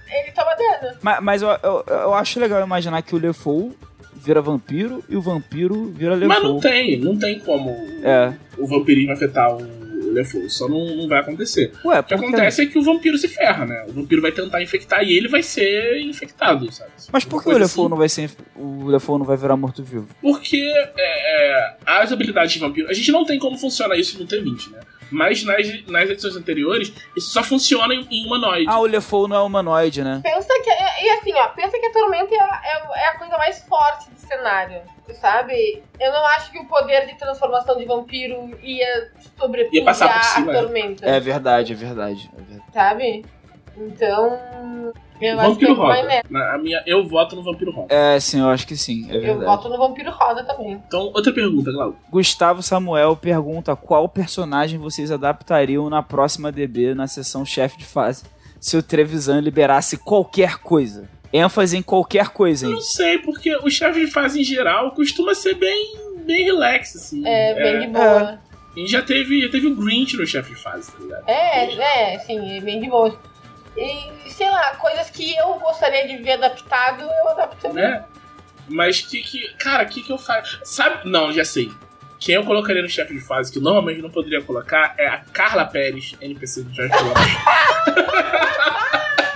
ele 0.10 0.32
toma 0.32 0.56
dano. 0.56 0.98
Mas, 1.02 1.20
mas 1.22 1.42
eu, 1.42 1.50
eu, 1.62 1.84
eu 1.86 2.14
acho 2.14 2.40
legal 2.40 2.62
imaginar 2.64 3.02
que 3.02 3.14
o 3.14 3.18
Lefou 3.18 3.76
vira 4.14 4.42
vampiro 4.42 5.04
e 5.10 5.18
o 5.18 5.22
vampiro 5.22 5.88
vira 5.94 6.16
Lefou. 6.16 6.28
Mas 6.30 6.44
não 6.44 6.60
tem, 6.62 6.98
não 6.98 7.20
tem 7.20 7.40
como 7.40 7.72
É. 8.04 8.34
o 8.58 8.66
vampirismo 8.66 9.12
afetar 9.12 9.54
o 9.54 9.58
Lefou. 10.12 10.50
Só 10.50 10.68
não, 10.68 10.96
não 10.96 11.08
vai 11.08 11.20
acontecer. 11.20 11.72
Ué, 11.86 12.00
O 12.00 12.04
que 12.04 12.14
acontece 12.14 12.62
é 12.64 12.66
que 12.66 12.78
o 12.78 12.84
vampiro 12.84 13.18
se 13.18 13.28
ferra, 13.28 13.66
né? 13.66 13.86
O 13.88 13.94
vampiro 13.94 14.22
vai 14.22 14.32
tentar 14.32 14.62
infectar 14.62 15.04
e 15.04 15.16
ele 15.18 15.28
vai 15.28 15.42
ser 15.44 16.00
infectado, 16.02 16.72
sabe? 16.72 16.92
Mas 17.12 17.26
por 17.26 17.44
que 17.44 17.50
o 17.50 17.58
Lefou 17.58 17.86
assim. 17.86 17.90
não 17.90 17.98
vai 17.98 18.10
ser. 18.10 18.32
O 18.56 18.86
Lefou 18.88 19.18
não 19.18 19.26
vai 19.26 19.38
virar 19.38 19.56
morto-vivo? 19.58 20.08
Porque 20.22 20.58
é, 20.58 20.92
é, 20.98 21.76
as 21.86 22.12
habilidades 22.12 22.54
de 22.54 22.60
vampiro. 22.60 22.90
A 22.90 22.94
gente 22.94 23.12
não 23.12 23.26
tem 23.26 23.40
como 23.40 23.58
funciona 23.58 23.96
isso 23.96 24.20
no 24.20 24.26
T20, 24.28 24.72
né? 24.72 24.80
Mas 25.14 25.44
nas, 25.44 25.68
nas 25.88 26.10
edições 26.10 26.38
anteriores, 26.38 26.94
isso 27.18 27.32
só 27.32 27.44
funciona 27.44 27.94
em, 27.94 28.08
em 28.10 28.26
humanoide. 28.26 28.66
Ah, 28.70 28.80
o 28.80 28.86
Lefou 28.86 29.28
não 29.28 29.36
é 29.36 29.42
humanoide, 29.42 30.04
né? 30.04 30.22
Pensa 30.24 30.48
que. 30.64 30.70
E 30.70 31.10
assim, 31.10 31.34
ó, 31.34 31.48
pensa 31.50 31.78
que 31.78 31.86
a 31.86 31.92
tormenta 31.92 32.34
é, 32.34 32.40
a- 32.40 32.62
é- 32.64 33.00
é 33.04 33.08
a 33.10 33.18
coisa 33.18 33.38
mais 33.38 33.60
forte 33.68 34.06
cenário. 34.36 34.82
sabe? 35.20 35.84
Eu 36.00 36.12
não 36.12 36.26
acho 36.28 36.52
que 36.52 36.60
o 36.60 36.66
poder 36.66 37.06
de 37.08 37.16
transformação 37.16 37.78
de 37.78 37.86
vampiro 37.86 38.50
ia 38.64 39.12
sobrepujar 39.38 39.74
Ia 39.80 39.84
passar 39.86 40.14
por 40.14 40.24
cima, 40.24 40.52
a 40.52 40.56
é. 40.56 40.62
tormenta, 40.62 41.06
É 41.06 41.20
verdade, 41.20 41.74
é 41.74 41.76
verdade. 41.76 42.32
É 42.38 42.42
verdade. 42.42 42.72
sabe? 42.74 43.26
Então, 43.78 44.92
eu 45.22 45.40
acho 45.40 45.56
que 45.58 45.66
Vampiro 45.66 45.74
Rosa. 45.76 46.04
nessa. 46.04 46.28
Na, 46.30 46.54
a 46.54 46.58
minha, 46.58 46.84
eu 46.86 47.08
voto 47.08 47.36
no 47.36 47.44
Vampiro 47.44 47.72
Rosa. 47.72 47.88
É, 47.90 48.20
sim, 48.20 48.40
eu 48.42 48.50
acho 48.50 48.68
que 48.68 48.76
sim, 48.76 49.10
é 49.10 49.16
Eu 49.18 49.22
verdade. 49.22 49.46
voto 49.46 49.70
no 49.70 49.78
vampiro 49.78 50.12
rosa 50.12 50.44
também. 50.44 50.74
Então, 50.74 51.04
outra 51.14 51.32
pergunta, 51.32 51.72
Glauco. 51.72 51.98
Gustavo 52.10 52.62
Samuel 52.62 53.16
pergunta 53.16 53.76
qual 53.76 54.08
personagem 54.10 54.78
vocês 54.80 55.10
adaptariam 55.12 55.90
na 55.90 56.04
próxima 56.04 56.52
DB 56.52 56.94
na 56.94 57.08
sessão 57.08 57.46
chefe 57.46 57.78
de 57.78 57.86
fase 57.86 58.24
se 58.60 58.76
o 58.78 58.84
Trevisan 58.84 59.40
liberasse 59.40 59.98
qualquer 59.98 60.58
coisa. 60.58 61.10
Ênfase 61.34 61.78
em 61.78 61.82
qualquer 61.82 62.30
coisa, 62.30 62.66
Eu 62.66 62.72
não 62.72 62.82
sei, 62.82 63.18
porque 63.20 63.56
o 63.58 63.70
chefe 63.70 64.06
de 64.06 64.12
fase 64.12 64.42
em 64.42 64.44
geral 64.44 64.92
costuma 64.92 65.34
ser 65.34 65.56
bem, 65.56 65.96
bem 66.26 66.44
relax, 66.44 66.96
assim. 66.96 67.28
É, 67.28 67.54
bem 67.54 67.80
de 67.82 67.88
boa. 67.88 68.40
A 68.76 68.80
gente 68.80 68.92
já 68.92 69.02
teve, 69.02 69.42
já 69.42 69.50
teve 69.50 69.68
o 69.68 69.76
Grinch 69.76 70.16
no 70.16 70.26
chefe 70.26 70.54
de 70.54 70.62
fase, 70.62 70.92
tá 70.92 71.00
ligado? 71.00 71.24
É, 71.28 72.14
é, 72.14 72.20
sim, 72.20 72.58
é 72.58 72.62
bem 72.62 72.80
de 72.80 72.90
boa. 72.90 73.18
E, 73.76 74.30
sei 74.30 74.50
lá, 74.50 74.76
coisas 74.76 75.10
que 75.10 75.36
eu 75.36 75.54
gostaria 75.56 76.08
de 76.08 76.18
ver 76.18 76.34
adaptado, 76.34 77.04
eu 77.04 77.30
adapto 77.30 77.58
também. 77.62 77.84
Né? 77.84 78.04
Mas 78.68 79.02
que 79.02 79.22
que. 79.22 79.54
Cara, 79.56 79.84
o 79.84 79.88
que 79.88 80.02
que 80.02 80.12
eu 80.12 80.18
faço? 80.18 80.60
Sabe. 80.64 81.10
Não, 81.10 81.32
já 81.32 81.44
sei. 81.44 81.72
Quem 82.20 82.36
eu 82.36 82.46
colocaria 82.46 82.82
no 82.82 82.90
chefe 82.90 83.14
de 83.14 83.20
fase, 83.20 83.52
que 83.52 83.60
normalmente 83.60 84.02
não 84.02 84.10
poderia 84.10 84.42
colocar, 84.42 84.94
é 84.98 85.08
a 85.08 85.18
Carla 85.34 85.66
Pérez, 85.66 86.16
NPC 86.22 86.64
do 86.64 86.74
George 86.74 86.94
Lucas. 87.04 87.26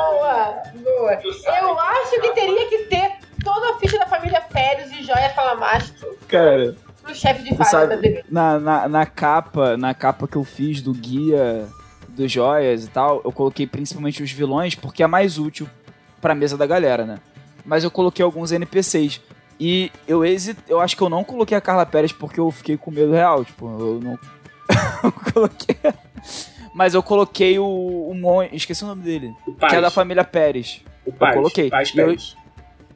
Boa, 0.00 0.62
boa. 0.74 1.12
Eu 1.60 1.78
acho 1.78 2.20
que 2.20 2.32
teria 2.32 2.68
que 2.68 2.78
ter 2.84 3.12
toda 3.44 3.70
a 3.70 3.78
ficha 3.78 3.98
da 3.98 4.06
família 4.06 4.40
Pérez 4.40 4.90
e 4.92 5.02
Joia 5.02 5.32
Salamastro 5.34 6.16
Cara, 6.28 6.74
pro 7.02 7.14
chefe 7.14 7.42
de 7.42 7.64
sabe, 7.64 7.96
DB. 7.96 8.24
na, 8.30 8.58
na, 8.58 8.88
na 8.88 9.06
capa, 9.06 9.76
na 9.76 9.94
capa 9.94 10.26
que 10.28 10.36
eu 10.36 10.44
fiz 10.44 10.80
do 10.82 10.92
guia 10.92 11.66
dos 12.08 12.30
joias 12.30 12.84
e 12.84 12.88
tal, 12.90 13.20
eu 13.24 13.32
coloquei 13.32 13.66
principalmente 13.66 14.22
os 14.22 14.30
vilões 14.30 14.74
porque 14.74 15.02
é 15.02 15.06
mais 15.06 15.38
útil 15.38 15.68
pra 16.20 16.34
mesa 16.34 16.56
da 16.56 16.66
galera, 16.66 17.04
né? 17.06 17.18
Mas 17.64 17.84
eu 17.84 17.90
coloquei 17.90 18.24
alguns 18.24 18.52
NPCs. 18.52 19.20
E 19.58 19.92
eu 20.08 20.24
hesi- 20.24 20.56
eu 20.68 20.80
acho 20.80 20.96
que 20.96 21.02
eu 21.02 21.08
não 21.10 21.22
coloquei 21.22 21.56
a 21.56 21.60
Carla 21.60 21.84
Pérez 21.84 22.12
porque 22.12 22.40
eu 22.40 22.50
fiquei 22.50 22.76
com 22.78 22.90
medo 22.90 23.12
real, 23.12 23.44
tipo, 23.44 23.66
eu 23.66 24.00
não 24.02 24.18
eu 25.04 25.12
coloquei. 25.32 25.76
Mas 26.74 26.94
eu 26.94 27.02
coloquei 27.02 27.58
o, 27.58 27.64
o 27.66 28.14
Mon... 28.14 28.42
esqueci 28.52 28.84
o 28.84 28.86
nome 28.86 29.02
dele, 29.02 29.34
O 29.46 29.52
Paz. 29.52 29.72
que 29.72 29.78
é 29.78 29.80
da 29.80 29.90
família 29.90 30.24
Pérez. 30.24 30.82
O 31.04 31.12
Paz. 31.12 31.34
coloquei. 31.34 31.68
Paz 31.70 31.88
E 31.94 31.98
eu- 31.98 32.06
Pérez. 32.06 32.36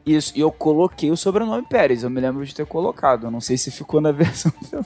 Isso, 0.06 0.34
e 0.36 0.40
eu 0.40 0.52
coloquei 0.52 1.10
o 1.10 1.16
sobrenome 1.16 1.64
Pérez, 1.66 2.02
eu 2.05 2.10
me 2.10 2.20
lembro 2.20 2.44
de 2.44 2.55
ter 2.55 2.66
colocado, 2.66 3.26
eu 3.26 3.30
não 3.30 3.40
sei 3.40 3.56
se 3.56 3.70
ficou 3.70 4.02
na 4.02 4.12
versão 4.12 4.52
final. 4.52 4.84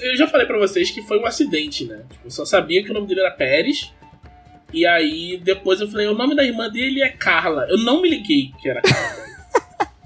Eu 0.00 0.16
já 0.16 0.28
falei 0.28 0.46
pra 0.46 0.56
vocês 0.58 0.92
que 0.92 1.02
foi 1.02 1.18
um 1.18 1.26
acidente, 1.26 1.84
né? 1.86 2.04
Tipo, 2.08 2.26
eu 2.28 2.30
só 2.30 2.44
sabia 2.44 2.84
que 2.84 2.90
o 2.90 2.94
nome 2.94 3.08
dele 3.08 3.20
era 3.20 3.32
Pérez. 3.32 3.92
E 4.72 4.86
aí, 4.86 5.40
depois 5.42 5.80
eu 5.80 5.90
falei, 5.90 6.06
o 6.06 6.14
nome 6.14 6.36
da 6.36 6.44
irmã 6.44 6.68
dele 6.70 7.02
é 7.02 7.08
Carla. 7.08 7.66
Eu 7.68 7.78
não 7.78 8.00
me 8.00 8.08
liguei 8.08 8.52
que 8.60 8.68
era 8.68 8.80
Carla. 8.80 9.24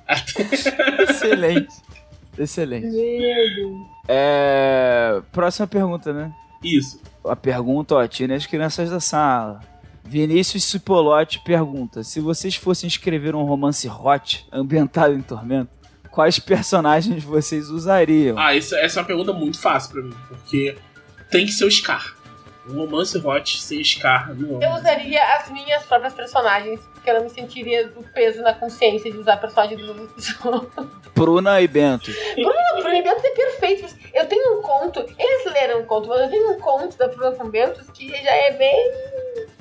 Até- 0.08 1.02
Excelente. 1.12 1.74
Excelente. 2.38 2.86
É... 4.08 5.20
Próxima 5.30 5.66
pergunta, 5.66 6.12
né? 6.12 6.32
Isso. 6.62 7.00
A 7.24 7.36
pergunta, 7.36 7.94
ó, 7.94 8.06
tirem 8.06 8.36
as 8.36 8.46
crianças 8.46 8.90
da 8.90 9.00
sala. 9.00 9.60
Vinícius 10.04 10.64
Cipolotti 10.64 11.40
pergunta: 11.44 12.02
se 12.02 12.20
vocês 12.20 12.54
fossem 12.56 12.88
escrever 12.88 13.34
um 13.34 13.44
romance 13.44 13.88
hot 13.88 14.46
ambientado 14.52 15.14
em 15.14 15.22
Tormento, 15.22 15.70
quais 16.10 16.38
personagens 16.38 17.22
vocês 17.22 17.70
usariam? 17.70 18.38
Ah, 18.38 18.54
essa, 18.56 18.76
essa 18.76 18.98
é 18.98 19.00
uma 19.00 19.06
pergunta 19.06 19.32
muito 19.32 19.60
fácil 19.60 19.92
pra 19.92 20.02
mim. 20.02 20.14
Porque 20.28 20.76
tem 21.30 21.46
que 21.46 21.52
ser 21.52 21.64
o 21.64 21.70
Scar. 21.70 22.16
Um 22.68 22.76
romance 22.78 23.18
hot 23.18 23.60
sem 23.60 23.82
Scar 23.82 24.32
não 24.34 24.62
Eu 24.62 24.70
usaria 24.76 25.20
as 25.34 25.50
minhas 25.50 25.82
próprias 25.84 26.14
personagens, 26.14 26.80
porque 26.94 27.10
eu 27.10 27.14
não 27.14 27.24
me 27.24 27.30
sentiria 27.30 27.88
do 27.88 28.02
peso 28.12 28.40
na 28.42 28.54
consciência 28.54 29.10
de 29.10 29.18
usar 29.18 29.36
personagens 29.38 29.80
de 29.80 29.88
outras 29.88 30.12
pessoas. 30.12 30.68
Pruna 31.14 31.60
e 31.60 31.66
Bento. 31.68 32.10
Bruno 32.36 33.02
Bentos 33.02 33.24
é 33.24 33.30
perfeito. 33.30 33.94
Eu 34.14 34.26
tenho 34.26 34.58
um 34.58 34.62
conto, 34.62 35.00
eles 35.18 35.52
leram 35.52 35.80
um 35.80 35.84
conto, 35.84 36.08
mas 36.08 36.20
eu 36.22 36.30
tenho 36.30 36.52
um 36.52 36.60
conto 36.60 36.96
da 36.96 37.08
Bruna 37.08 37.32
com 37.32 37.50
Bentos 37.50 37.90
que 37.90 38.08
já 38.10 38.30
é 38.32 38.52
bem 38.52 38.92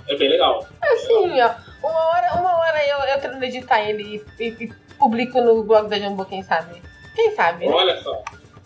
É 0.07 0.15
bem 0.15 0.29
legal. 0.29 0.65
assim, 0.81 1.41
ó. 1.41 1.51
Uma 1.87 1.99
hora, 2.09 2.33
uma 2.39 2.55
hora 2.59 2.87
eu, 2.87 2.97
eu 3.15 3.19
tento 3.19 3.43
editar 3.43 3.81
ele 3.81 4.23
e, 4.39 4.43
e- 4.43 4.63
e 4.65 4.73
publico 4.99 5.41
no 5.41 5.63
blog 5.63 5.89
da 5.89 5.97
Jumbo, 5.97 6.23
quem 6.25 6.43
sabe? 6.43 6.79
Quem 7.15 7.35
sabe? 7.35 7.67
né? 7.67 7.73
Olha 7.73 7.97
só. 8.03 8.23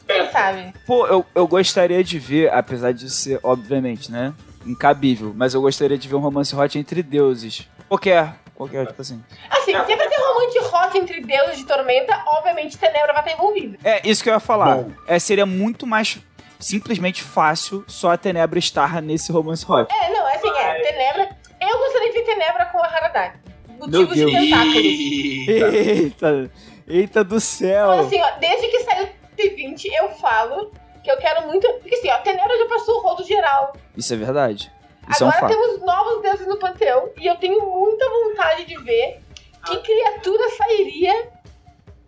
Quem 0.08 0.32
sabe? 0.32 0.74
Pô, 0.86 1.08
eu, 1.08 1.26
eu 1.34 1.48
gostaria 1.48 2.04
de 2.04 2.20
ver, 2.20 2.52
apesar 2.54 2.94
de 2.94 3.10
ser, 3.10 3.40
obviamente, 3.44 4.12
né? 4.12 4.34
Incabível, 4.66 5.34
mas 5.36 5.54
eu 5.54 5.62
gostaria 5.62 5.98
de 5.98 6.08
ver 6.08 6.16
um 6.16 6.20
romance 6.20 6.56
hot 6.56 6.78
entre 6.78 7.04
deuses. 7.04 7.68
Qualquer, 7.88 8.36
qualquer, 8.56 8.88
tipo 8.88 9.02
assim. 9.02 9.24
Assim, 9.50 9.72
sempre 9.72 10.08
tem 10.08 10.20
um 10.20 10.34
romance 10.34 10.60
hot 10.60 10.98
entre 10.98 11.22
deuses 11.22 11.58
de 11.58 11.66
tormenta, 11.66 12.24
obviamente 12.28 12.78
Tenebra 12.78 13.14
vai 13.14 13.22
estar 13.24 13.34
envolvida. 13.34 13.78
É, 13.84 14.08
isso 14.08 14.24
que 14.24 14.30
eu 14.30 14.34
ia 14.34 14.40
falar. 14.40 14.78
Bom. 14.78 14.92
É, 15.08 15.20
seria 15.20 15.46
muito 15.46 15.86
mais 15.86 16.20
simplesmente 16.60 17.22
fácil 17.22 17.84
só 17.88 18.12
a 18.12 18.18
Tenebra 18.18 18.58
estar 18.58 19.02
nesse 19.02 19.32
romance 19.32 19.66
hot. 19.70 19.92
É, 19.94 20.10
não, 20.12 20.26
assim, 20.28 20.50
é, 20.50 20.80
Tenebra. 20.82 21.30
Eu 21.62 21.78
gostaria 21.78 22.12
de 22.12 22.20
ver 22.20 22.26
Tenebra 22.26 22.66
com 22.66 22.80
a 22.80 22.88
Haradai. 22.88 23.34
Motivos 23.80 24.16
de 24.16 24.26
Deus. 24.26 24.32
tentáculos. 24.32 24.76
Eita. 24.76 25.78
Eita, 25.78 26.52
eita 26.88 27.24
do 27.24 27.40
céu. 27.40 27.94
Então, 27.94 28.08
assim, 28.08 28.22
ó, 28.22 28.40
desde 28.40 28.68
que 28.68 28.80
saiu 28.80 29.08
T20, 29.36 29.86
eu 30.00 30.10
falo 30.12 30.72
que 31.04 31.12
eu 31.12 31.18
quero 31.18 31.48
muito. 31.48 31.68
Porque 31.80 31.96
assim, 31.96 32.10
ó, 32.10 32.18
Tenebra 32.20 32.58
já 32.58 32.66
passou 32.68 32.98
o 32.98 33.02
rodo 33.02 33.24
geral. 33.24 33.76
Isso 33.96 34.14
é 34.14 34.18
verdade. 34.18 34.72
Isso 35.10 35.24
é 35.24 35.28
um 35.28 35.30
Agora 35.30 35.48
fato. 35.48 35.52
temos 35.52 35.82
novos 35.86 36.22
deuses 36.22 36.48
no 36.48 36.58
panteão. 36.58 37.10
E 37.18 37.28
eu 37.28 37.36
tenho 37.36 37.64
muita 37.64 38.06
vontade 38.10 38.66
de 38.66 38.76
ver 38.84 39.20
que 39.66 39.78
criatura 39.78 40.50
sairia 40.58 41.30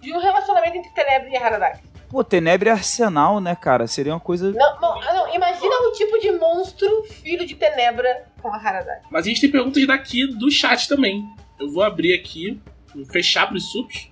de 0.02 0.14
um 0.14 0.20
relacionamento 0.20 0.78
entre 0.78 0.91
Tenebra 0.91 1.30
e 1.30 1.38
Haradai. 1.38 1.80
Pô, 2.10 2.24
Tenebra 2.24 2.70
e 2.70 2.72
Arsenal, 2.72 3.40
né, 3.41 3.56
cara? 3.56 3.86
Seria 3.86 4.14
uma 4.14 4.20
coisa. 4.20 4.52
Não, 4.52 4.80
não, 4.80 5.02
não, 5.02 5.36
imagina 5.36 5.76
o 5.88 5.91
tipo 5.91 6.18
de 6.20 6.32
monstro 6.32 7.04
filho 7.04 7.45
de 7.45 7.56
Tenebra 7.56 8.26
com 8.41 8.48
a 8.48 8.56
Haradai. 8.56 9.02
Mas 9.12 9.26
a 9.26 9.30
gente 9.30 9.41
tem 9.41 9.52
perguntas 9.52 9.86
daqui 9.86 10.26
do 10.26 10.49
chat 10.49 10.88
também. 10.88 11.24
Eu 11.60 11.70
vou 11.70 11.84
abrir 11.84 12.14
aqui, 12.14 12.62
vou 12.95 13.06
fechar 13.06 13.48
pros 13.48 13.72
subs. 13.72 14.10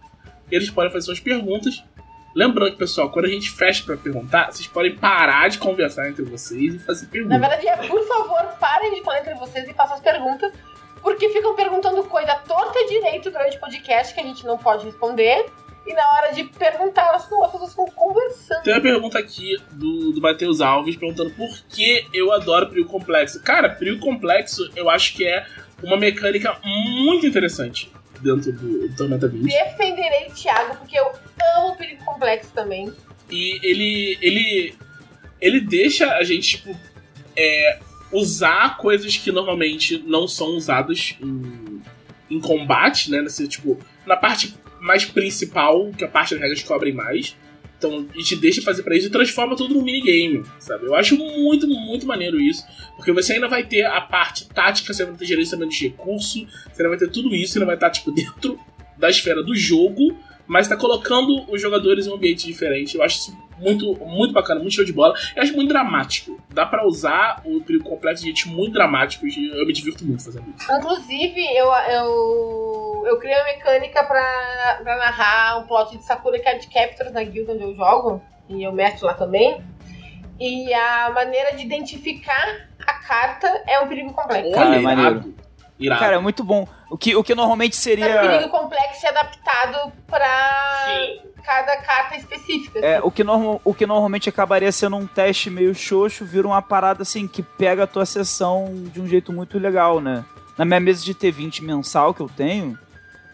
Eles 0.52 0.70
podem 0.70 0.92
fazer 0.92 1.06
suas 1.06 1.20
perguntas. 1.20 1.84
Lembrando, 2.36 2.76
pessoal, 2.76 3.10
quando 3.10 3.26
a 3.26 3.30
gente 3.30 3.50
fecha 3.50 3.82
pra 3.86 3.96
perguntar, 3.96 4.52
vocês 4.52 4.68
podem 4.68 4.94
parar 4.98 5.48
de 5.48 5.58
conversar 5.58 6.10
entre 6.10 6.22
vocês 6.26 6.76
e 6.76 6.80
fazer 6.80 7.06
Na 7.06 7.12
perguntas. 7.12 7.40
verdade, 7.40 7.68
é, 7.68 7.88
por 7.88 8.06
favor, 8.06 8.44
parem 8.60 8.94
de 8.94 9.02
falar 9.04 9.20
entre 9.20 9.36
vocês 9.36 9.66
e 9.70 9.74
façam 9.74 9.96
as 9.96 10.02
perguntas. 10.02 10.52
Porque 11.02 11.30
ficam 11.30 11.56
perguntando 11.56 12.04
coisa 12.04 12.36
torta 12.46 12.78
e 12.80 12.90
direito 12.90 13.32
durante 13.32 13.56
o 13.56 13.60
podcast 13.62 14.14
que 14.14 14.20
a 14.20 14.24
gente 14.24 14.46
não 14.46 14.58
pode 14.58 14.84
responder. 14.86 15.46
E 15.88 15.94
na 15.94 16.14
hora 16.14 16.34
de 16.34 16.44
perguntar, 16.44 17.08
elas 17.08 17.30
não 17.30 17.50
vocês 17.52 17.70
ficam 17.70 17.86
conversando. 17.86 18.64
Tem 18.64 18.74
uma 18.74 18.82
pergunta 18.82 19.18
aqui 19.18 19.56
do, 19.72 20.12
do 20.12 20.20
Matheus 20.20 20.60
Alves 20.60 20.98
perguntando 20.98 21.30
por 21.36 21.48
que 21.70 22.06
eu 22.14 22.34
adoro 22.34 22.68
Prio 22.68 22.86
Complexo. 22.86 23.42
Cara, 23.44 23.70
Prio 23.70 23.98
Complexo 24.00 24.70
eu 24.76 24.90
acho 24.90 25.14
que 25.16 25.26
é 25.26 25.46
uma 25.82 25.96
mecânica 25.96 26.58
muito 26.64 27.26
interessante 27.26 27.90
dentro 28.22 28.52
do, 28.52 28.88
do 28.88 28.96
Tormenta 28.96 29.28
20. 29.28 29.44
Defenderei 29.44 30.30
Thiago, 30.34 30.78
porque 30.78 30.98
eu 30.98 31.12
amo 31.58 31.70
o 31.70 31.76
perigo 31.76 32.04
complexo 32.04 32.52
também. 32.54 32.92
E 33.30 33.60
ele, 33.64 34.18
ele, 34.22 34.76
ele 35.42 35.62
deixa 35.62 36.12
a 36.16 36.24
gente, 36.24 36.58
tipo, 36.58 36.78
é, 37.36 37.80
usar 38.12 38.78
coisas 38.78 39.18
que 39.18 39.32
normalmente 39.32 39.98
não 40.06 40.28
são 40.28 40.48
usadas 40.50 41.16
em, 41.22 41.82
em 42.30 42.40
combate, 42.40 43.12
né? 43.12 43.22
Nesse, 43.22 43.48
tipo, 43.48 43.80
na 44.06 44.16
parte 44.16 44.56
mais 44.80 45.06
principal, 45.06 45.92
que 45.98 46.04
a 46.04 46.08
parte 46.08 46.36
das 46.36 46.42
regras 46.42 46.64
cobrem 46.64 46.94
mais. 46.94 47.36
Então, 47.86 48.08
a 48.14 48.18
gente 48.18 48.36
deixa 48.38 48.62
fazer 48.62 48.84
pra 48.84 48.96
isso 48.96 49.08
e 49.08 49.12
transforma 49.12 49.56
tudo 49.56 49.76
num 49.76 49.84
minigame, 49.84 50.44
sabe? 50.60 50.86
Eu 50.86 50.96
acho 50.96 51.16
muito, 51.16 51.68
muito 51.68 52.08
maneiro 52.08 52.40
isso. 52.40 52.66
Porque 52.96 53.12
você 53.12 53.34
ainda 53.34 53.48
vai 53.48 53.64
ter 53.64 53.86
a 53.86 54.02
parte 54.02 54.48
tática, 54.48 54.94
você 54.94 55.06
vai 55.06 55.16
ter 55.16 55.26
gerenciamento 55.26 55.72
de 55.72 55.88
recurso, 55.88 56.48
você 56.74 56.82
ainda 56.82 56.90
vai 56.90 56.98
ter 56.98 57.12
tudo 57.12 57.36
isso, 57.36 57.58
ainda 57.58 57.66
vai 57.66 57.76
estar, 57.76 57.90
tipo, 57.92 58.12
dentro 58.12 58.60
da 58.98 59.10
esfera 59.10 59.44
do 59.44 59.56
jogo, 59.56 60.18
mas 60.48 60.68
tá 60.68 60.76
colocando 60.76 61.46
os 61.52 61.62
jogadores 61.62 62.08
em 62.08 62.10
um 62.10 62.16
ambiente 62.16 62.46
diferente. 62.46 62.96
Eu 62.96 63.04
acho 63.04 63.20
isso 63.20 63.46
muito, 63.60 63.96
muito 64.06 64.34
bacana, 64.34 64.60
muito 64.60 64.76
show 64.76 64.86
de 64.86 64.94
bola. 64.94 65.16
Eu 65.36 65.44
acho 65.44 65.54
muito 65.54 65.70
dramático. 65.70 66.40
Dá 66.54 66.66
pra 66.66 66.86
usar 66.86 67.42
o 67.46 67.62
perigo 67.62 67.84
complexo 67.84 68.24
de 68.24 68.28
jeitos 68.32 68.46
muito 68.46 68.74
dramáticos 68.74 69.36
e 69.36 69.48
eu 69.48 69.66
me 69.66 69.74
divirto 69.74 70.06
muito 70.06 70.24
fazendo 70.24 70.46
isso. 70.56 70.72
Inclusive, 70.72 71.42
eu, 71.56 71.68
eu, 71.92 72.85
eu 73.06 73.18
criei 73.20 73.36
uma 73.36 73.46
mecânica 73.46 74.04
pra, 74.04 74.80
pra 74.84 74.98
narrar 74.98 75.60
um 75.60 75.68
plot 75.68 75.98
de 75.98 76.04
Sakura 76.04 76.40
Card 76.42 76.68
Captors 76.68 77.12
na 77.12 77.24
guilda 77.24 77.54
onde 77.54 77.64
eu 77.64 77.76
jogo. 77.76 78.22
E 78.50 78.64
eu 78.64 78.72
mestro 78.72 79.08
lá 79.08 79.14
também. 79.14 79.64
E 80.40 80.74
a 80.74 81.12
maneira 81.12 81.56
de 81.56 81.64
identificar 81.64 82.68
a 82.86 82.94
carta 82.94 83.64
é 83.68 83.80
um 83.80 83.88
perigo 83.88 84.14
complexo. 84.14 84.52
Cara, 84.52 84.76
é 84.76 84.80
maneiro. 84.80 85.34
irado. 85.80 86.00
Cara, 86.00 86.16
é 86.16 86.20
muito 86.20 86.44
bom. 86.44 86.68
O 86.90 86.98
que, 86.98 87.16
o 87.16 87.24
que 87.24 87.34
normalmente 87.34 87.74
Mas 87.76 87.82
o 87.82 87.90
perigo 87.90 88.14
seria. 88.22 88.50
complexo 88.50 89.06
é 89.06 89.10
adaptado 89.10 89.92
pra 90.08 91.00
cada 91.44 91.78
carta 91.78 92.16
específica. 92.16 92.80
É, 92.80 92.98
assim. 92.98 93.08
o 93.08 93.12
que, 93.12 93.24
norma- 93.24 93.60
o 93.64 93.74
que 93.74 93.86
normalmente 93.86 94.30
acabaria 94.30 94.72
sendo 94.72 94.96
um 94.98 95.06
teste 95.08 95.50
meio 95.50 95.74
xoxo, 95.76 96.26
vira 96.26 96.48
uma 96.48 96.62
parada 96.62 97.02
assim 97.04 97.28
que 97.28 97.42
pega 97.44 97.84
a 97.84 97.88
tua 97.88 98.06
sessão 98.06 98.72
de 98.92 99.00
um 99.02 99.08
jeito 99.08 99.32
muito 99.32 99.58
legal, 99.60 100.00
né? 100.02 100.26
Na 100.58 100.66
minha 100.66 100.80
mesa 100.80 101.04
de 101.04 101.14
T20 101.14 101.62
mensal 101.62 102.14
que 102.14 102.22
eu 102.22 102.30
tenho, 102.30 102.78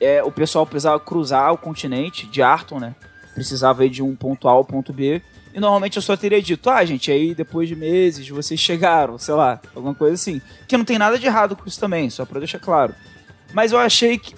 é, 0.01 0.21
o 0.23 0.31
pessoal 0.31 0.65
precisava 0.65 0.99
cruzar 0.99 1.53
o 1.53 1.57
continente 1.57 2.25
de 2.27 2.41
Arton, 2.41 2.79
né? 2.79 2.95
Precisava 3.33 3.85
ir 3.85 3.89
de 3.89 4.01
um 4.03 4.15
ponto 4.15 4.47
A 4.49 4.51
ao 4.51 4.65
ponto 4.65 4.91
B. 4.91 5.21
E 5.53 5.59
normalmente 5.59 5.97
eu 5.97 6.01
só 6.01 6.15
teria 6.17 6.41
dito, 6.41 6.69
ah, 6.69 6.83
gente, 6.83 7.11
aí 7.11 7.35
depois 7.35 7.67
de 7.69 7.75
meses 7.75 8.27
vocês 8.29 8.59
chegaram, 8.59 9.17
sei 9.17 9.33
lá, 9.33 9.59
alguma 9.75 9.93
coisa 9.93 10.15
assim. 10.15 10.41
Que 10.67 10.77
não 10.77 10.83
tem 10.85 10.97
nada 10.97 11.17
de 11.19 11.25
errado 11.25 11.55
com 11.55 11.65
isso 11.67 11.79
também, 11.79 12.09
só 12.09 12.25
pra 12.25 12.39
deixar 12.39 12.59
claro. 12.59 12.93
Mas 13.53 13.71
eu 13.71 13.77
achei 13.77 14.17
que. 14.17 14.33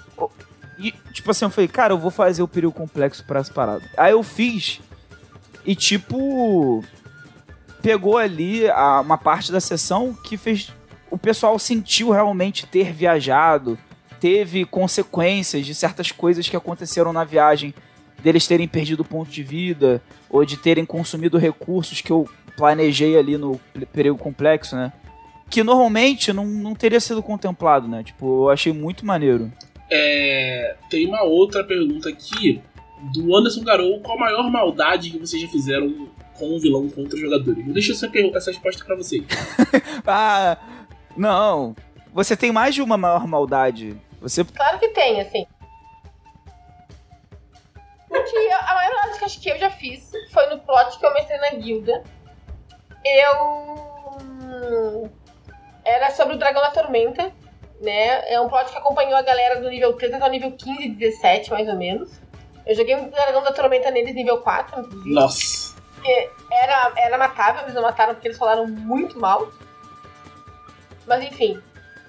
e, 0.80 0.92
tipo 1.12 1.30
assim, 1.32 1.46
eu 1.46 1.52
falei, 1.52 1.68
cara, 1.68 1.94
eu 1.94 2.00
vou 2.00 2.12
fazer 2.12 2.42
o 2.44 2.48
período 2.48 2.74
complexo 2.74 3.24
para 3.26 3.40
essa 3.40 3.54
parada. 3.54 3.84
Aí 3.98 4.12
eu 4.12 4.22
fiz. 4.24 4.82
E 5.66 5.76
tipo. 5.76 6.84
Pegou 7.82 8.18
ali 8.18 8.70
a- 8.70 9.02
uma 9.02 9.18
parte 9.18 9.52
da 9.52 9.60
sessão 9.60 10.14
que 10.14 10.38
fez. 10.38 10.72
O 11.12 11.18
pessoal 11.18 11.60
sentiu 11.60 12.10
realmente 12.12 12.66
ter 12.66 12.92
viajado. 12.92 13.78
Teve 14.24 14.64
consequências 14.64 15.66
de 15.66 15.76
certas 15.76 16.10
coisas 16.10 16.48
que 16.48 16.56
aconteceram 16.56 17.12
na 17.12 17.26
viagem. 17.26 17.74
Deles 18.24 18.48
terem 18.48 18.70
perdido 18.70 19.02
o 19.02 19.06
ponto 19.06 19.30
de 19.30 19.44
vida. 19.44 20.02
Ou 20.30 20.46
de 20.46 20.56
terem 20.56 20.86
consumido 20.86 21.38
recursos 21.38 22.00
que 22.00 22.10
eu 22.10 22.26
planejei 22.56 23.18
ali 23.18 23.38
no 23.38 23.60
período 23.92 24.18
complexo, 24.20 24.78
né? 24.78 24.94
Que 25.50 25.62
normalmente 25.62 26.32
não, 26.32 26.46
não 26.46 26.74
teria 26.74 27.02
sido 27.02 27.22
contemplado, 27.22 27.86
né? 27.86 28.02
Tipo, 28.02 28.46
eu 28.46 28.50
achei 28.50 28.72
muito 28.72 29.06
maneiro. 29.06 29.52
É, 29.92 30.78
tem 30.90 31.06
uma 31.06 31.24
outra 31.24 31.62
pergunta 31.62 32.08
aqui 32.08 32.62
do 33.14 33.36
Anderson 33.36 33.66
Garou. 33.66 34.00
Qual 34.00 34.16
a 34.16 34.22
maior 34.22 34.50
maldade 34.50 35.10
que 35.10 35.20
vocês 35.20 35.42
já 35.42 35.50
fizeram 35.50 36.08
com 36.36 36.56
um 36.56 36.60
vilão 36.62 36.88
contra 36.88 37.16
os 37.16 37.20
jogadores? 37.22 37.68
Eu 37.68 37.74
deixo 37.74 37.92
essa, 37.92 38.10
essa 38.38 38.52
resposta 38.52 38.86
pra 38.86 38.96
vocês. 38.96 39.26
Ah, 40.08 40.58
não. 41.18 41.76
Você 42.14 42.38
tem 42.38 42.54
mais 42.54 42.74
de 42.74 42.82
uma 42.82 42.96
maior 42.96 43.28
maldade. 43.28 43.98
Você. 44.24 44.44
Claro 44.46 44.80
que 44.80 44.88
tem, 44.90 45.20
assim. 45.22 45.46
O 48.10 48.24
que 48.24 48.36
eu- 48.36 48.58
a 48.58 48.74
maior 48.76 48.92
análise 48.94 49.20
que 49.20 49.26
acho 49.26 49.42
que 49.42 49.50
eu 49.50 49.58
já 49.58 49.70
fiz 49.70 50.12
foi 50.32 50.46
no 50.48 50.60
plot 50.60 50.98
que 50.98 51.06
eu 51.06 51.14
mestrei 51.14 51.38
na 51.40 51.50
guilda. 51.52 52.04
Eu. 53.06 53.44
hum, 54.22 55.10
Era 55.86 56.10
sobre 56.12 56.36
o 56.36 56.38
Dragão 56.40 56.62
da 56.62 56.72
Tormenta, 56.72 57.34
né? 57.82 58.32
É 58.32 58.40
um 58.40 58.48
plot 58.48 58.72
que 58.72 58.78
acompanhou 58.78 59.16
a 59.18 59.22
galera 59.22 59.60
do 59.60 59.70
nível 59.70 59.92
3 59.98 60.14
até 60.14 60.26
o 60.26 60.30
nível 60.30 60.54
15 60.54 60.84
e 60.86 60.90
17, 60.96 61.52
mais 61.52 61.68
ou 61.68 61.76
menos. 61.76 62.10
Eu 62.66 62.74
joguei 62.74 62.96
o 62.96 63.12
Dragão 63.12 63.44
da 63.44 63.52
Tormenta 63.52 63.92
neles 63.92 64.16
nível 64.16 64.40
4, 64.42 64.80
inclusive. 64.80 65.14
Nossa. 65.14 65.76
Era, 66.50 66.94
era 66.96 67.18
matável, 67.18 67.64
eles 67.64 67.74
não 67.74 67.82
mataram 67.82 68.14
porque 68.14 68.30
eles 68.30 68.38
falaram 68.38 68.66
muito 68.66 69.20
mal. 69.20 69.50
Mas 71.06 71.22
enfim. 71.26 71.62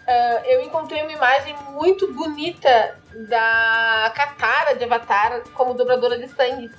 Ah, 0.06 0.42
eu 0.44 0.62
encontrei 0.62 1.02
uma 1.02 1.12
imagem 1.12 1.56
muito 1.72 2.12
bonita 2.12 2.98
da 3.28 4.12
Katara 4.14 4.74
de 4.76 4.84
Avatar 4.84 5.40
como 5.54 5.74
dobradora 5.74 6.18
de 6.18 6.28
sangue. 6.28 6.70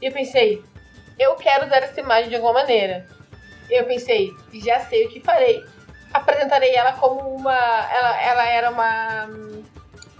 E 0.00 0.06
eu 0.06 0.12
pensei, 0.12 0.64
eu 1.18 1.34
quero 1.36 1.66
usar 1.66 1.82
essa 1.82 2.00
imagem 2.00 2.30
de 2.30 2.36
alguma 2.36 2.54
maneira. 2.54 3.06
Eu 3.70 3.84
pensei, 3.84 4.30
já 4.52 4.80
sei 4.80 5.06
o 5.06 5.10
que 5.10 5.20
farei. 5.20 5.64
Apresentarei 6.12 6.74
ela 6.74 6.92
como 6.92 7.36
uma. 7.36 7.54
Ela, 7.54 8.22
ela 8.22 8.48
era 8.48 8.70
uma. 8.70 9.28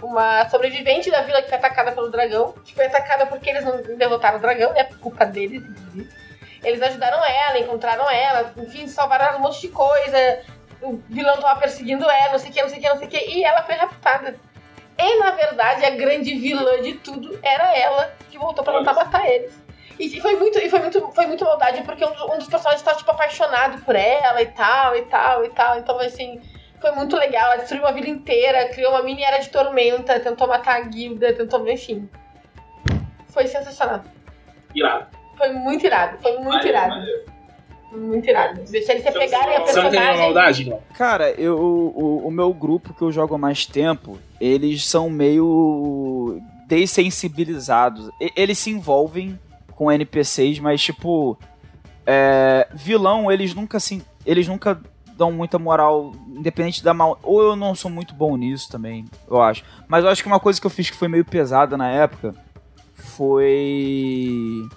Uma 0.01 0.49
sobrevivente 0.49 1.09
da 1.09 1.21
vila 1.21 1.41
que 1.41 1.47
foi 1.47 1.57
atacada 1.57 1.93
pelo 1.93 2.09
dragão. 2.09 2.53
Que 2.65 2.73
foi 2.75 2.85
atacada 2.85 3.25
porque 3.25 3.49
eles 3.49 3.63
não 3.63 3.81
derrotaram 3.97 4.37
o 4.37 4.41
dragão, 4.41 4.73
né? 4.73 4.83
Por 4.83 4.99
culpa 4.99 5.25
deles, 5.25 5.63
inclusive. 5.63 6.09
Eles 6.63 6.81
ajudaram 6.81 7.23
ela, 7.23 7.59
encontraram 7.59 8.09
ela, 8.09 8.53
enfim, 8.57 8.87
salvaram 8.87 9.37
um 9.37 9.41
monte 9.41 9.61
de 9.61 9.67
coisa. 9.69 10.41
O 10.83 11.01
vilão 11.09 11.39
tava 11.39 11.59
perseguindo 11.59 12.03
ela, 12.09 12.33
não 12.33 12.39
sei 12.39 12.51
o 12.51 12.53
que, 12.53 12.61
não 12.61 12.69
sei 12.69 12.77
o 12.77 12.81
que, 12.81 12.89
não 12.89 12.97
sei 12.97 13.07
o 13.07 13.09
que. 13.09 13.29
E 13.29 13.43
ela 13.43 13.63
foi 13.63 13.75
raptada. 13.75 14.35
E 14.97 15.19
na 15.19 15.31
verdade, 15.31 15.85
a 15.85 15.89
grande 15.91 16.35
vilã 16.35 16.81
de 16.81 16.93
tudo 16.95 17.39
era 17.41 17.75
ela, 17.75 18.13
que 18.29 18.37
voltou 18.37 18.63
pra 18.63 18.77
tentar 18.77 18.93
matar 18.93 19.27
eles. 19.27 19.63
E 19.99 20.19
foi 20.19 20.35
muito, 20.35 20.57
e 20.59 20.69
foi 20.69 20.79
muito, 20.79 21.11
foi 21.11 21.27
muito 21.27 21.45
maldade, 21.45 21.83
porque 21.83 22.03
um, 22.03 22.33
um 22.33 22.37
dos 22.37 22.47
personagens 22.47 22.81
tava, 22.81 22.97
tipo, 22.97 23.11
apaixonado 23.11 23.81
por 23.83 23.95
ela 23.95 24.41
e 24.41 24.47
tal, 24.47 24.95
e 24.95 25.03
tal, 25.03 25.45
e 25.45 25.49
tal. 25.49 25.79
Então, 25.79 25.99
assim, 25.99 26.41
foi 26.81 26.91
muito 26.91 27.15
legal. 27.15 27.51
Ela 27.51 27.57
destruiu 27.57 27.83
uma 27.83 27.93
vila 27.93 28.09
inteira, 28.09 28.69
criou 28.69 28.91
uma 28.91 29.03
mini 29.03 29.23
era 29.23 29.37
de 29.37 29.49
tormenta, 29.49 30.19
tentou 30.19 30.47
matar 30.47 30.77
a 30.77 30.81
guilda, 30.81 31.33
tentou, 31.33 31.67
enfim. 31.69 32.09
Foi 33.29 33.47
sensacional. 33.47 34.01
Irado. 34.75 35.07
Foi 35.37 35.49
muito 35.49 35.85
irado, 35.85 36.17
foi 36.21 36.37
muito 36.39 36.67
irado. 36.67 36.95
Muito 37.95 38.27
irado. 38.29 38.61
Deixar 38.69 38.93
eles 38.93 39.03
se 39.03 39.11
pegarem 39.11 39.55
a 39.57 39.59
Você 39.61 39.81
não 39.81 39.89
tem 39.89 39.99
personagem. 39.99 40.19
maldade? 40.21 40.73
Cara, 40.95 41.31
eu, 41.31 41.57
o, 41.57 42.27
o 42.27 42.31
meu 42.31 42.53
grupo 42.53 42.93
que 42.93 43.01
eu 43.01 43.11
jogo 43.11 43.35
há 43.35 43.37
mais 43.37 43.65
tempo, 43.65 44.17
eles 44.41 44.85
são 44.85 45.09
meio 45.09 46.39
dessensibilizados. 46.67 48.09
Eles 48.35 48.57
se 48.57 48.71
envolvem 48.71 49.39
com 49.75 49.91
NPCs, 49.91 50.59
mas 50.59 50.81
tipo. 50.81 51.37
é, 52.05 52.67
vilão, 52.73 53.31
eles 53.31 53.53
nunca 53.53 53.77
assim. 53.77 54.01
Eles 54.25 54.47
nunca 54.47 54.81
dão 55.15 55.31
muita 55.31 55.59
moral, 55.59 56.11
independente 56.27 56.83
da 56.83 56.93
mal. 56.93 57.19
Ou 57.21 57.41
eu 57.41 57.55
não 57.55 57.75
sou 57.75 57.91
muito 57.91 58.13
bom 58.15 58.35
nisso 58.35 58.69
também, 58.71 59.05
eu 59.29 59.41
acho. 59.41 59.63
Mas 59.87 60.03
eu 60.03 60.09
acho 60.09 60.21
que 60.23 60.27
uma 60.27 60.39
coisa 60.39 60.59
que 60.59 60.65
eu 60.65 60.71
fiz 60.71 60.89
que 60.89 60.95
foi 60.97 61.07
meio 61.07 61.23
pesada 61.25 61.77
na 61.77 61.89
época 61.89 62.33
foi. 62.95 64.67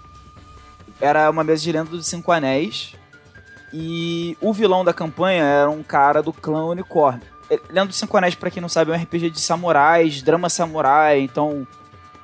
Era 1.01 1.31
uma 1.31 1.45
mesa 1.45 1.63
de 1.63 1.73
lenda 1.73 1.91
dos 1.91 2.07
Cinco 2.07 2.33
Anéis. 2.33 2.95
E 3.79 4.39
o 4.41 4.55
vilão 4.55 4.83
da 4.83 4.95
campanha 4.95 5.45
era 5.45 5.69
um 5.69 5.83
cara 5.83 6.23
do 6.23 6.33
clã 6.33 6.65
Unicórnio. 6.65 7.21
É, 7.51 7.61
Lenda 7.69 7.89
dos 7.89 7.97
Cinco 7.97 8.17
Anéis, 8.17 8.35
pra 8.35 8.51
quem 8.51 8.63
não 8.63 8.71
sabe, 8.71 8.91
é 8.91 8.95
um 8.95 8.97
RPG 8.99 9.29
de 9.29 9.39
samurais, 9.39 10.23
drama 10.23 10.49
samurai, 10.49 11.21
então 11.21 11.69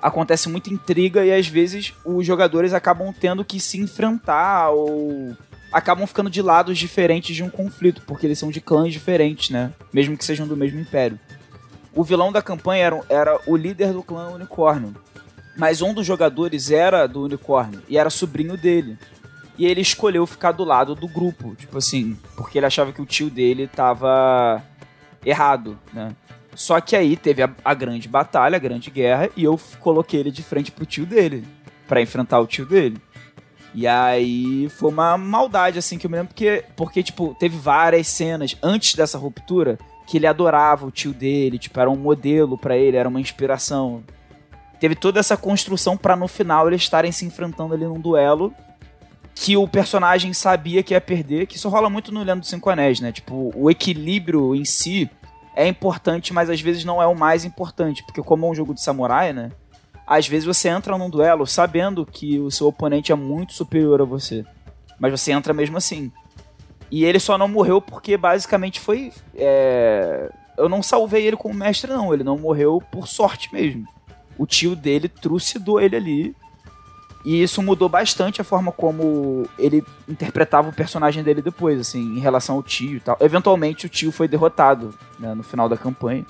acontece 0.01 0.49
muita 0.49 0.73
intriga 0.73 1.27
e 1.27 1.31
às 1.31 1.47
vezes 1.47 1.93
os 2.07 2.27
jogadores 2.27 2.73
acabam 2.73 3.13
tendo 3.13 3.45
que 3.45 3.61
se 3.61 3.79
enfrentar 3.79 4.71
ou 4.71 5.37
acabam 5.71 6.07
ficando 6.07 6.31
de 6.31 6.41
lados 6.41 6.79
diferentes 6.79 7.37
de 7.37 7.43
um 7.43 7.51
conflito, 7.51 8.01
porque 8.07 8.27
eles 8.27 8.39
são 8.39 8.51
de 8.51 8.63
clãs 8.63 8.91
diferentes, 8.91 9.51
né? 9.51 9.75
Mesmo 9.93 10.17
que 10.17 10.25
sejam 10.25 10.47
do 10.47 10.57
mesmo 10.57 10.81
império. 10.81 11.21
O 11.95 12.03
vilão 12.03 12.33
da 12.33 12.41
campanha 12.41 12.87
era, 12.87 13.01
era 13.11 13.41
o 13.47 13.55
líder 13.59 13.93
do 13.93 14.03
clã 14.03 14.31
Unicórnio. 14.31 14.97
Mas 15.55 15.83
um 15.83 15.93
dos 15.93 16.07
jogadores 16.07 16.71
era 16.71 17.07
do 17.07 17.25
Unicórnio 17.25 17.83
e 17.87 17.99
era 17.99 18.09
sobrinho 18.09 18.57
dele. 18.57 18.97
E 19.63 19.65
ele 19.65 19.81
escolheu 19.81 20.27
ficar 20.27 20.51
do 20.51 20.65
lado 20.65 20.93
do 20.93 21.07
grupo, 21.07 21.55
tipo 21.55 21.79
assim, 21.79 22.19
porque 22.37 22.59
ele 22.59 22.67
achava 22.67 22.93
que 22.93 23.01
o 23.01 23.07
tio 23.07 23.31
dele 23.31 23.69
tava 23.69 24.61
errado, 25.25 25.79
né? 25.93 26.17
Só 26.53 26.81
que 26.81 26.97
aí 26.97 27.17
teve 27.17 27.45
a, 27.45 27.51
a 27.65 27.73
grande 27.73 28.09
batalha, 28.09 28.57
a 28.57 28.59
grande 28.59 28.91
guerra, 28.91 29.31
e 29.37 29.45
eu 29.45 29.57
coloquei 29.79 30.19
ele 30.19 30.33
de 30.33 30.43
frente 30.43 30.73
pro 30.73 30.85
tio 30.85 31.07
dele, 31.07 31.47
pra 31.87 32.03
enfrentar 32.03 32.41
o 32.41 32.47
tio 32.49 32.67
dele. 32.67 33.01
E 33.73 33.87
aí 33.87 34.69
foi 34.71 34.89
uma 34.91 35.17
maldade, 35.17 35.79
assim, 35.79 35.97
que 35.97 36.07
eu 36.07 36.11
me 36.11 36.17
lembro, 36.17 36.35
porque, 36.35 36.65
porque, 36.75 37.01
tipo, 37.01 37.37
teve 37.39 37.57
várias 37.57 38.09
cenas 38.09 38.57
antes 38.61 38.97
dessa 38.97 39.17
ruptura 39.17 39.79
que 40.09 40.17
ele 40.17 40.27
adorava 40.27 40.85
o 40.87 40.91
tio 40.91 41.13
dele, 41.13 41.57
tipo, 41.57 41.79
era 41.79 41.89
um 41.89 41.95
modelo 41.95 42.59
pra 42.59 42.77
ele, 42.77 42.97
era 42.97 43.09
uma 43.09 43.21
inspiração. 43.21 44.03
Teve 44.81 44.97
toda 44.97 45.21
essa 45.21 45.37
construção 45.37 45.97
pra 45.97 46.17
no 46.17 46.27
final 46.27 46.67
eles 46.67 46.83
estarem 46.83 47.13
se 47.13 47.25
enfrentando 47.25 47.75
ali 47.75 47.85
num 47.85 48.01
duelo 48.01 48.53
que 49.35 49.57
o 49.57 49.67
personagem 49.67 50.33
sabia 50.33 50.83
que 50.83 50.95
ia 50.95 51.01
perder, 51.01 51.47
que 51.47 51.57
isso 51.57 51.69
rola 51.69 51.89
muito 51.89 52.13
no 52.13 52.23
Lendo 52.23 52.41
dos 52.41 52.49
Cinco 52.51 52.71
Anéis, 52.71 53.01
né? 53.01 53.13
Tipo, 53.13 53.51
o 53.55 53.71
equilíbrio 53.71 54.55
em 54.55 54.65
si 54.65 55.11
é 55.57 55.67
importante, 55.67 56.33
mas 56.33 56.49
às 56.51 56.61
vezes 56.61 56.85
não 56.85 57.03
é 57.03 57.07
o 57.07 57.19
mais 57.19 57.45
importante, 57.45 58.03
porque 58.05 58.23
como 58.23 58.47
é 58.47 58.51
um 58.51 58.55
jogo 58.55 58.75
de 58.75 58.83
samurai, 58.83 59.33
né? 59.33 59.51
Às 60.07 60.27
vezes 60.29 60.45
você 60.45 60.69
entra 60.69 60.97
num 60.99 61.09
duelo 61.09 61.47
sabendo 61.47 62.05
que 62.05 62.39
o 62.39 62.51
seu 62.51 62.67
oponente 62.67 63.13
é 63.13 63.15
muito 63.15 63.53
superior 63.53 64.01
a 64.03 64.05
você, 64.05 64.45
mas 64.99 65.11
você 65.11 65.33
entra 65.33 65.55
mesmo 65.55 65.77
assim. 65.77 66.13
E 66.91 67.05
ele 67.05 67.19
só 67.19 67.39
não 67.39 67.49
morreu 67.49 67.81
porque 67.81 68.17
basicamente 68.19 68.79
foi. 68.79 69.11
é, 69.35 70.31
Eu 70.59 70.69
não 70.69 70.83
salvei 70.83 71.27
ele 71.27 71.37
como 71.37 71.55
mestre, 71.55 71.91
não. 71.91 72.13
Ele 72.13 72.23
não 72.23 72.37
morreu 72.37 72.83
por 72.93 73.09
sorte 73.09 73.49
mesmo. 73.53 73.89
O 74.37 74.47
tio 74.47 74.77
dele 74.77 75.09
trucidou 75.09 75.81
ele 75.81 75.97
ali 75.97 76.37
e 77.25 77.41
isso 77.43 77.63
mudou 77.63 77.89
bastante 77.89 78.41
a 78.41 78.45
forma 78.45 78.73
como 78.73 79.49
ele 79.59 79.85
interpretava 80.09 80.69
o 80.69 80.73
personagem 80.73 81.23
dele 81.23 81.41
depois, 81.41 81.79
assim, 81.79 82.17
em 82.17 82.19
relação 82.19 82.57
ao 82.57 82.63
tio 82.63 82.97
e 82.97 83.01
tal. 83.01 83.17
Eventualmente 83.21 83.87
o 83.87 83.89
tio 83.89 84.11
foi 84.11 84.27
derrotado 84.27 84.93
né, 85.19 85.33
no 85.35 85.43
final 85.43 85.69
da 85.69 85.77
campanha. 85.77 86.27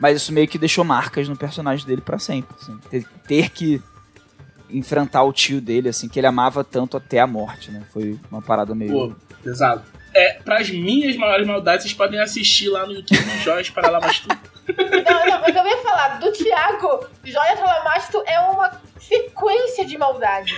Mas 0.00 0.16
isso 0.16 0.32
meio 0.32 0.48
que 0.48 0.58
deixou 0.58 0.84
marcas 0.84 1.28
no 1.28 1.36
personagem 1.36 1.86
dele 1.86 2.00
pra 2.00 2.18
sempre. 2.18 2.54
assim. 2.58 2.78
Ter, 2.88 3.06
ter 3.26 3.50
que 3.50 3.82
enfrentar 4.70 5.22
o 5.24 5.32
tio 5.32 5.60
dele, 5.60 5.88
assim, 5.88 6.08
que 6.08 6.18
ele 6.18 6.26
amava 6.26 6.62
tanto 6.62 6.96
até 6.96 7.18
a 7.18 7.26
morte, 7.26 7.70
né? 7.70 7.82
Foi 7.92 8.18
uma 8.30 8.40
parada 8.40 8.74
meio. 8.74 8.92
Pô, 8.92 9.14
pesado. 9.42 9.82
É, 10.14 10.34
pras 10.34 10.70
minhas 10.70 11.16
maiores 11.16 11.46
maldades, 11.46 11.82
vocês 11.84 11.94
podem 11.94 12.20
assistir 12.20 12.68
lá 12.68 12.86
no 12.86 12.92
YouTube 12.92 13.18
Joias 13.44 13.68
para 13.68 13.90
lá 13.90 14.00
mais 14.00 14.20
tudo. 14.20 14.38
Não, 14.76 15.26
não, 15.26 15.40
mas 15.40 15.56
eu 15.56 15.66
ia 15.66 15.78
falar, 15.78 16.18
do 16.18 16.32
Thiago, 16.32 17.06
Joia 17.24 17.56
Talamasto 17.56 18.22
é 18.26 18.38
uma 18.40 18.70
sequência 19.08 19.84
de 19.86 19.96
maldade. 19.96 20.54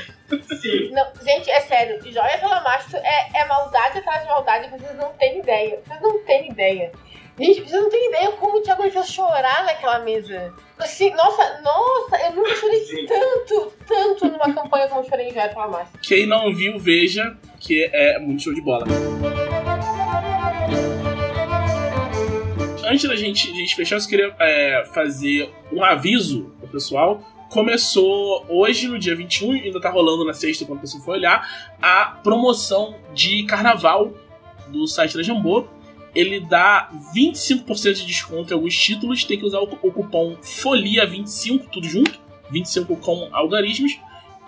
Sim. 0.60 0.90
Não, 0.90 1.06
gente, 1.22 1.50
é 1.50 1.60
sério, 1.60 2.00
Joia 2.02 2.38
Talamasto 2.38 2.96
é, 2.96 3.30
é 3.34 3.46
maldade 3.46 3.98
atrás 3.98 4.22
de 4.22 4.28
maldade, 4.28 4.70
vocês 4.70 4.96
não 4.96 5.12
têm 5.14 5.38
ideia. 5.38 5.80
Vocês 5.86 6.00
não 6.00 6.24
têm 6.24 6.50
ideia. 6.50 6.92
Gente, 7.38 7.60
vocês 7.62 7.80
não 7.80 7.88
têm 7.88 8.08
ideia 8.08 8.32
como 8.32 8.58
o 8.58 8.62
Thiago 8.62 8.82
me 8.82 8.90
fez 8.90 9.08
chorar 9.08 9.64
naquela 9.64 10.00
mesa. 10.00 10.52
Assim, 10.78 11.10
nossa, 11.14 11.60
nossa, 11.62 12.16
eu 12.26 12.32
nunca 12.32 12.54
chorei 12.56 12.80
Sim. 12.80 13.06
tanto, 13.06 13.72
tanto 13.86 14.26
numa 14.26 14.52
campanha 14.52 14.88
como 14.88 15.00
eu 15.00 15.08
chorei 15.08 15.28
em 15.28 15.32
Joia 15.32 15.48
Talamasto. 15.48 15.98
Quem 16.02 16.26
não 16.26 16.52
viu, 16.52 16.78
veja, 16.78 17.36
que 17.58 17.84
é 17.92 18.18
muito 18.18 18.42
show 18.42 18.54
de 18.54 18.60
bola. 18.60 18.86
Antes 22.84 23.08
da 23.08 23.14
gente, 23.14 23.54
gente 23.54 23.76
fechar, 23.76 23.98
eu 23.98 24.06
queria 24.06 24.34
é, 24.38 24.84
fazer 24.92 25.48
um 25.72 25.84
aviso 25.84 26.52
pro 26.58 26.68
pessoal. 26.68 27.22
Começou 27.50 28.46
hoje, 28.48 28.86
no 28.86 28.96
dia 28.96 29.16
21, 29.16 29.56
e 29.56 29.60
ainda 29.62 29.80
tá 29.80 29.90
rolando 29.90 30.24
na 30.24 30.32
sexta, 30.32 30.64
quando 30.64 30.78
a 30.78 30.82
pessoa 30.82 31.02
for 31.02 31.12
olhar, 31.12 31.74
a 31.82 32.04
promoção 32.22 32.94
de 33.12 33.42
carnaval 33.42 34.14
do 34.68 34.86
site 34.86 35.16
da 35.16 35.22
Jambô. 35.22 35.66
Ele 36.14 36.38
dá 36.38 36.88
25% 37.12 37.94
de 37.94 38.06
desconto 38.06 38.52
em 38.52 38.54
alguns 38.54 38.76
títulos, 38.76 39.24
tem 39.24 39.36
que 39.36 39.44
usar 39.44 39.58
o, 39.58 39.66
cupom 39.66 40.36
FOLIA25, 40.36 41.68
tudo 41.72 41.88
junto, 41.88 42.20
25 42.52 42.96
com 42.96 43.28
algarismos. 43.32 43.98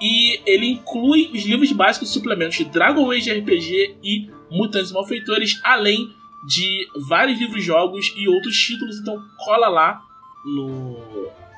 E 0.00 0.40
ele 0.46 0.66
inclui 0.66 1.28
os 1.34 1.42
livros 1.42 1.72
básicos 1.72 2.08
e 2.08 2.12
suplementos 2.12 2.56
de 2.56 2.66
Dragon 2.66 3.10
Age 3.10 3.32
RPG 3.32 3.96
e 4.02 4.30
Mutantes 4.48 4.92
Malfeitores, 4.92 5.60
além 5.64 6.08
de 6.46 6.88
vários 7.08 7.38
livros 7.38 7.64
jogos 7.64 8.12
e 8.16 8.28
outros 8.28 8.56
títulos. 8.56 9.00
Então 9.00 9.20
cola 9.44 9.68
lá 9.68 10.02
no, 10.44 10.96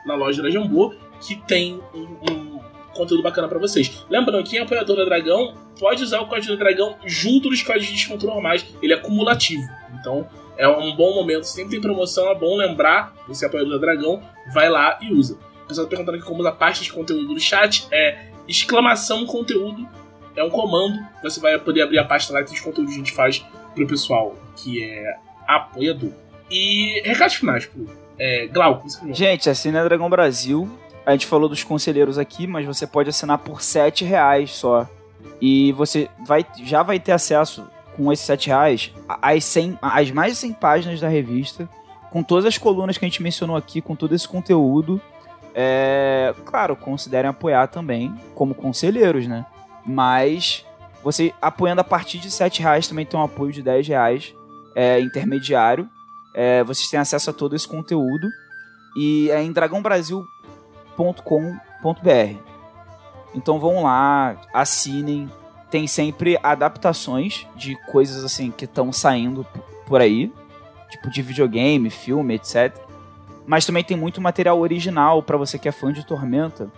na 0.06 0.14
loja 0.14 0.42
da 0.42 0.50
Jambô 0.50 0.94
que 1.20 1.36
tem 1.36 1.80
um, 1.94 2.32
um 2.32 2.60
conteúdo 2.94 3.22
bacana 3.22 3.48
pra 3.48 3.58
vocês. 3.58 4.04
Lembrando, 4.08 4.44
quem 4.48 4.58
é 4.58 4.62
apoiador 4.62 4.96
da 4.96 5.04
Dragão 5.04 5.54
pode 5.78 6.02
usar 6.02 6.20
o 6.20 6.26
código 6.26 6.52
da 6.52 6.58
Dragão 6.58 6.96
junto 7.04 7.48
dos 7.48 7.62
códigos 7.62 7.88
de 7.88 7.94
desconto 7.94 8.26
normais. 8.26 8.64
Ele 8.80 8.92
é 8.92 8.96
cumulativo. 8.96 9.62
Então 9.98 10.26
é 10.56 10.68
um 10.68 10.94
bom 10.94 11.14
momento. 11.14 11.44
Sempre 11.44 11.72
tem 11.72 11.80
promoção, 11.80 12.30
é 12.30 12.34
bom 12.34 12.56
lembrar. 12.56 13.14
Você 13.28 13.44
é 13.44 13.48
apoiador 13.48 13.74
da 13.74 13.78
Dragão, 13.78 14.22
vai 14.52 14.68
lá 14.68 14.98
e 15.02 15.12
usa. 15.12 15.38
O 15.64 15.68
pessoal 15.68 15.86
tá 15.86 15.90
perguntando 15.90 16.18
aqui 16.18 16.26
como 16.26 16.40
usar 16.40 16.52
pasta 16.52 16.84
de 16.84 16.92
conteúdo 16.92 17.34
do 17.34 17.40
chat. 17.40 17.86
É 17.90 18.26
exclamação 18.46 19.26
conteúdo. 19.26 19.86
É 20.36 20.42
um 20.42 20.50
comando. 20.50 20.98
Você 21.22 21.40
vai 21.40 21.58
poder 21.58 21.82
abrir 21.82 21.98
a 21.98 22.04
pasta 22.04 22.32
lá 22.32 22.40
e 22.40 22.44
tem 22.44 22.54
os 22.54 22.60
conteúdos 22.60 22.92
que 22.92 23.00
a 23.00 23.04
gente 23.04 23.12
faz 23.12 23.44
pro 23.74 23.86
pessoal 23.86 24.36
que 24.56 24.82
é 24.82 25.16
apoiador. 25.46 26.12
E 26.50 27.02
recados 27.04 27.36
finais, 27.36 27.66
pô. 27.66 27.86
É, 28.18 28.46
Glauco. 28.46 28.86
Gente, 29.12 29.50
assina 29.50 29.80
a 29.80 29.84
Dragão 29.84 30.08
Brasil. 30.08 30.70
A 31.06 31.12
gente 31.12 31.26
falou 31.26 31.48
dos 31.48 31.62
conselheiros 31.62 32.18
aqui, 32.18 32.46
mas 32.46 32.66
você 32.66 32.86
pode 32.86 33.10
assinar 33.10 33.38
por 33.38 33.60
7 33.60 34.04
reais 34.04 34.52
só. 34.52 34.88
E 35.40 35.72
você 35.72 36.08
vai, 36.26 36.46
já 36.62 36.82
vai 36.82 36.98
ter 36.98 37.12
acesso 37.12 37.64
com 37.96 38.12
esses 38.12 38.24
7 38.24 38.48
reais 38.48 38.92
às, 39.08 39.44
100, 39.44 39.78
às 39.82 40.10
mais 40.10 40.32
de 40.32 40.38
100 40.38 40.52
páginas 40.54 41.00
da 41.00 41.08
revista, 41.08 41.68
com 42.10 42.22
todas 42.22 42.44
as 42.46 42.56
colunas 42.56 42.96
que 42.96 43.04
a 43.04 43.08
gente 43.08 43.22
mencionou 43.22 43.56
aqui, 43.56 43.80
com 43.80 43.94
todo 43.94 44.14
esse 44.14 44.26
conteúdo. 44.26 45.00
É, 45.54 46.34
claro, 46.44 46.74
considerem 46.74 47.30
apoiar 47.30 47.68
também 47.68 48.14
como 48.34 48.54
conselheiros, 48.54 49.26
né? 49.26 49.46
Mas 49.86 50.64
você 51.02 51.34
apoiando 51.40 51.82
a 51.82 51.84
partir 51.84 52.18
de 52.18 52.30
7 52.30 52.62
reais 52.62 52.88
também 52.88 53.04
tem 53.04 53.20
um 53.20 53.22
apoio 53.22 53.52
de 53.52 53.62
10 53.62 53.86
reais 53.88 54.34
é, 54.74 54.98
intermediário. 55.00 55.88
É, 56.34 56.64
vocês 56.64 56.88
têm 56.88 56.98
acesso 56.98 57.30
a 57.30 57.32
todo 57.32 57.54
esse 57.54 57.68
conteúdo. 57.68 58.26
E 58.96 59.30
é 59.30 59.42
em 59.42 59.52
dragãobrasil.com.br. 60.96 62.38
Então 63.34 63.58
vão 63.58 63.82
lá, 63.82 64.36
assinem. 64.52 65.30
Tem 65.70 65.86
sempre 65.86 66.38
adaptações 66.42 67.46
de 67.56 67.74
coisas 67.86 68.24
assim 68.24 68.50
que 68.50 68.64
estão 68.64 68.92
saindo 68.92 69.44
por 69.86 70.00
aí, 70.00 70.32
tipo 70.88 71.10
de 71.10 71.20
videogame, 71.20 71.90
filme, 71.90 72.34
etc. 72.34 72.76
Mas 73.44 73.66
também 73.66 73.82
tem 73.82 73.96
muito 73.96 74.20
material 74.20 74.60
original 74.60 75.22
para 75.22 75.36
você 75.36 75.58
que 75.58 75.68
é 75.68 75.72
fã 75.72 75.92
de 75.92 76.06
Tormenta 76.06 76.70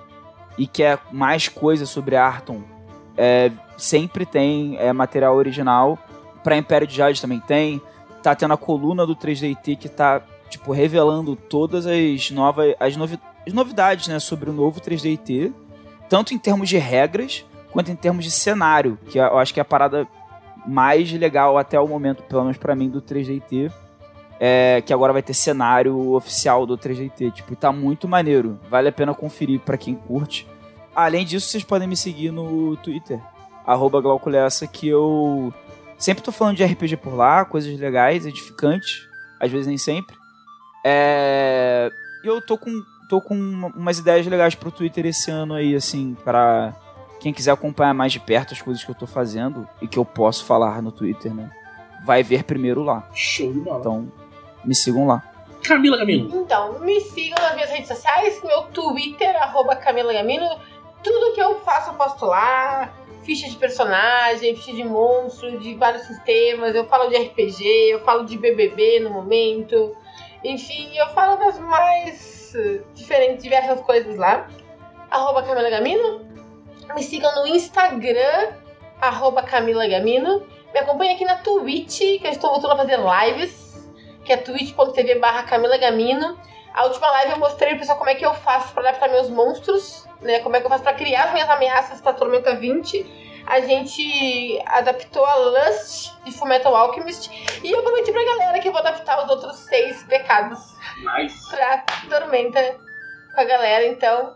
e 0.57 0.67
quer 0.67 0.99
mais 1.13 1.47
coisas 1.47 1.91
sobre 1.91 2.17
Arton. 2.17 2.63
É, 3.17 3.53
sempre 3.77 4.25
tem 4.25 4.79
é, 4.79 4.93
material 4.93 5.37
original. 5.37 5.99
Pra 6.43 6.57
Império 6.57 6.87
de 6.87 6.97
Jade 6.97 7.21
também 7.21 7.41
tem. 7.41 7.83
Tá 8.23 8.35
tendo 8.35 8.55
a 8.55 8.57
coluna 8.57 9.07
do 9.07 9.15
3DT 9.15 9.77
que 9.77 9.89
tá 9.89 10.23
tipo 10.49 10.73
revelando 10.73 11.37
todas 11.37 11.87
as 11.87 12.31
novas 12.31 12.75
as, 12.81 12.97
novi 12.97 13.15
as 13.15 13.36
novidades, 13.55 14.09
né, 14.09 14.19
sobre 14.19 14.51
o 14.51 14.53
novo 14.53 14.81
3DT, 14.81 15.53
tanto 16.09 16.35
em 16.35 16.39
termos 16.39 16.69
de 16.69 16.79
regras 16.79 17.45
quanto 17.71 17.91
em 17.91 17.97
termos 17.97 18.25
de 18.25 18.31
cenário, 18.31 18.99
que 19.09 19.19
eu 19.19 19.39
acho 19.39 19.53
que 19.53 19.61
é 19.61 19.63
a 19.63 19.65
parada 19.65 20.09
mais 20.67 21.13
legal 21.13 21.59
até 21.59 21.79
o 21.79 21.87
momento, 21.87 22.23
pelo 22.23 22.43
menos 22.43 22.57
pra 22.57 22.75
mim 22.75 22.89
do 22.89 23.01
3DT. 23.01 23.71
É, 24.39 24.83
que 24.85 24.93
agora 24.93 25.15
vai 25.15 25.23
ter 25.23 25.33
cenário 25.33 26.13
oficial 26.13 26.67
do 26.67 26.77
3DT, 26.77 27.33
tipo, 27.33 27.57
tá 27.57 27.73
muito 27.73 28.07
maneiro. 28.07 28.61
Vale 28.69 28.89
a 28.89 28.93
pena 28.93 29.15
conferir 29.15 29.61
pra 29.61 29.79
quem 29.79 29.95
curte. 29.95 30.47
Além 30.95 31.25
disso, 31.25 31.49
vocês 31.49 31.65
podem 31.65 31.89
me 31.89 31.97
seguir 31.97 32.31
no 32.31 32.77
Twitter, 32.79 33.21
arroba 33.67 34.01
Glauculessa, 34.01 34.67
que 34.67 34.89
eu 34.89 35.53
sempre 35.99 36.23
tô 36.23 36.33
falando 36.33 36.57
de 36.57 36.65
RPG 36.65 36.99
por 36.99 37.15
lá, 37.15 37.45
coisas 37.45 37.79
legais, 37.79 38.27
edificantes, 38.27 39.07
às 39.41 39.51
vezes 39.51 39.67
nem 39.67 39.79
sempre. 39.79 40.17
É... 40.85 41.91
E 42.23 42.27
eu 42.27 42.41
tô 42.41 42.59
com, 42.59 42.71
tô 43.09 43.21
com 43.21 43.35
umas 43.35 43.99
ideias 43.99 44.27
legais 44.27 44.55
pro 44.55 44.71
Twitter 44.71 45.07
esse 45.07 45.31
ano 45.31 45.55
aí, 45.55 45.75
assim, 45.75 46.17
para 46.25 46.75
quem 47.21 47.33
quiser 47.33 47.53
acompanhar 47.53 47.95
mais 47.95 48.13
de 48.13 48.21
perto 48.21 48.55
as 48.55 48.61
coisas 48.63 48.85
que 48.85 48.91
eu 48.91 48.95
tô 48.95 49.07
fazendo 49.07 49.69
e 49.81 49.89
que 49.89 49.99
eu 49.99 50.05
posso 50.05 50.45
falar 50.45 50.83
no 50.83 50.93
Twitter, 50.93 51.35
né? 51.35 51.51
Vai 52.05 52.23
ver 52.23 52.45
primeiro 52.45 52.83
lá. 52.83 53.09
Show 53.15 53.53
de 53.53 53.61
bola. 53.61 53.81
Então, 53.81 54.13
me 54.65 54.75
sigam 54.75 55.07
lá. 55.07 55.23
Camila 55.63 55.99
Camilo. 55.99 56.31
Então, 56.41 56.79
me 56.81 57.01
sigam 57.01 57.37
nas 57.43 57.55
minhas 57.55 57.71
redes 57.71 57.89
sociais, 57.89 58.41
meu 58.45 58.63
Twitter, 58.65 59.35
arroba 59.43 59.75
Camila 59.75 60.13
Gamino. 60.13 60.49
Tudo 61.03 61.35
que 61.35 61.41
eu 61.41 61.61
faço 61.61 61.91
eu 61.91 61.95
posto 61.95 62.27
lá. 62.27 62.93
Ficha 63.25 63.49
de 63.49 63.57
personagem, 63.57 64.55
ficha 64.55 64.73
de 64.73 64.85
monstro, 64.85 65.59
de 65.59 65.75
vários 65.75 66.03
sistemas. 66.03 66.77
Eu 66.77 66.87
falo 66.87 67.09
de 67.11 67.17
RPG, 67.17 67.65
eu 67.91 68.05
falo 68.05 68.25
de 68.25 68.39
BBB 68.39 69.01
no 69.01 69.11
momento. 69.11 69.97
Enfim, 70.45 70.97
eu 70.97 71.09
falo 71.09 71.37
das 71.37 71.59
mais 71.59 72.36
diferentes, 72.95 73.43
diversas 73.43 73.81
coisas 73.81 74.17
lá. 74.17 74.49
Arroba 75.11 75.43
Camila 75.43 75.71
Gamino. 75.71 76.27
Me 76.95 77.03
sigam 77.03 77.35
no 77.37 77.47
Instagram, 77.47 78.53
arroba 79.01 79.43
Camila 79.43 79.87
Gamino. 79.87 80.47
Me 80.73 80.81
acompanhe 80.81 81.15
aqui 81.15 81.25
na 81.25 81.37
Twitch, 81.37 81.99
que 81.99 82.23
eu 82.25 82.31
estou 82.31 82.51
voltando 82.51 82.73
a 82.73 82.77
fazer 82.77 82.99
lives, 82.99 83.89
que 84.25 84.33
é 84.33 84.37
twitch.tv 84.37 85.19
barra 85.19 85.45
Camila 85.45 85.77
Gamino. 85.79 86.39
A 86.75 86.85
última 86.85 87.11
live 87.11 87.33
eu 87.33 87.39
mostrei 87.39 87.71
pro 87.71 87.81
pessoal 87.81 87.97
como 87.97 88.11
é 88.11 88.15
que 88.15 88.27
eu 88.27 88.35
faço 88.35 88.75
para 88.75 88.91
adaptar 88.91 89.09
meus 89.09 89.31
monstros, 89.31 90.07
né? 90.21 90.41
Como 90.41 90.55
é 90.57 90.61
que 90.61 90.67
eu 90.67 90.71
faço 90.71 90.85
para 90.85 90.93
criar 90.93 91.25
as 91.25 91.33
minhas 91.33 91.49
ameaças 91.49 92.01
pra 92.01 92.13
Tormenta 92.13 92.55
20. 92.55 93.45
A 93.47 93.61
gente 93.61 94.61
adaptou 94.67 95.25
a 95.25 95.35
Lust 95.37 96.13
de 96.25 96.33
Fullmetal 96.33 96.75
Alchemist. 96.77 97.31
E 97.65 97.71
eu 97.71 97.83
prometi 97.83 98.13
pra 98.13 98.25
galera 98.25 98.59
que 98.59 98.69
eu 98.69 98.73
vou 98.73 98.81
adaptar 98.81 99.25
os 99.25 99.31
outros 99.31 99.57
seis 99.61 100.03
pecados 100.03 100.76
Pra 101.51 101.85
Tormenta 102.09 102.77
com 103.35 103.41
a 103.41 103.45
galera, 103.45 103.87
então 103.87 104.35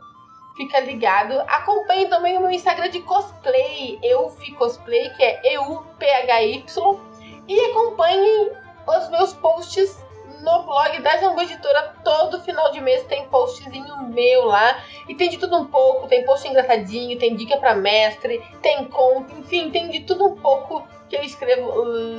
fica 0.56 0.80
ligado. 0.80 1.40
Acompanhe 1.48 2.08
também 2.08 2.36
o 2.36 2.40
meu 2.40 2.50
Instagram 2.50 2.90
de 2.90 3.00
cosplay, 3.00 3.98
Eufi 4.02 4.52
Cosplay, 4.52 5.10
que 5.10 5.22
é 5.22 5.54
E-U-P-H-Y. 5.54 7.00
E 7.48 7.60
acompanhem 7.70 8.52
os 8.86 9.08
meus 9.10 9.32
posts 9.34 9.98
no 10.42 10.62
blog 10.62 11.00
da 11.00 11.16
Jambu 11.16 11.40
Editora. 11.42 11.94
Todo 12.04 12.40
final 12.40 12.70
de 12.72 12.80
mês 12.80 13.04
tem 13.04 13.26
postzinho 13.28 13.96
meu 14.08 14.46
lá. 14.46 14.82
E 15.08 15.14
tem 15.14 15.30
de 15.30 15.38
tudo 15.38 15.56
um 15.56 15.66
pouco. 15.66 16.08
Tem 16.08 16.24
post 16.24 16.46
engraçadinho, 16.48 17.18
tem 17.18 17.34
dica 17.36 17.56
pra 17.56 17.74
mestre, 17.74 18.42
tem 18.62 18.84
conto, 18.84 19.34
enfim, 19.38 19.70
tem 19.70 19.88
de 19.88 20.00
tudo 20.00 20.26
um 20.26 20.36
pouco 20.36 20.86
que 21.08 21.16
eu 21.16 21.22
escrevo 21.22 21.72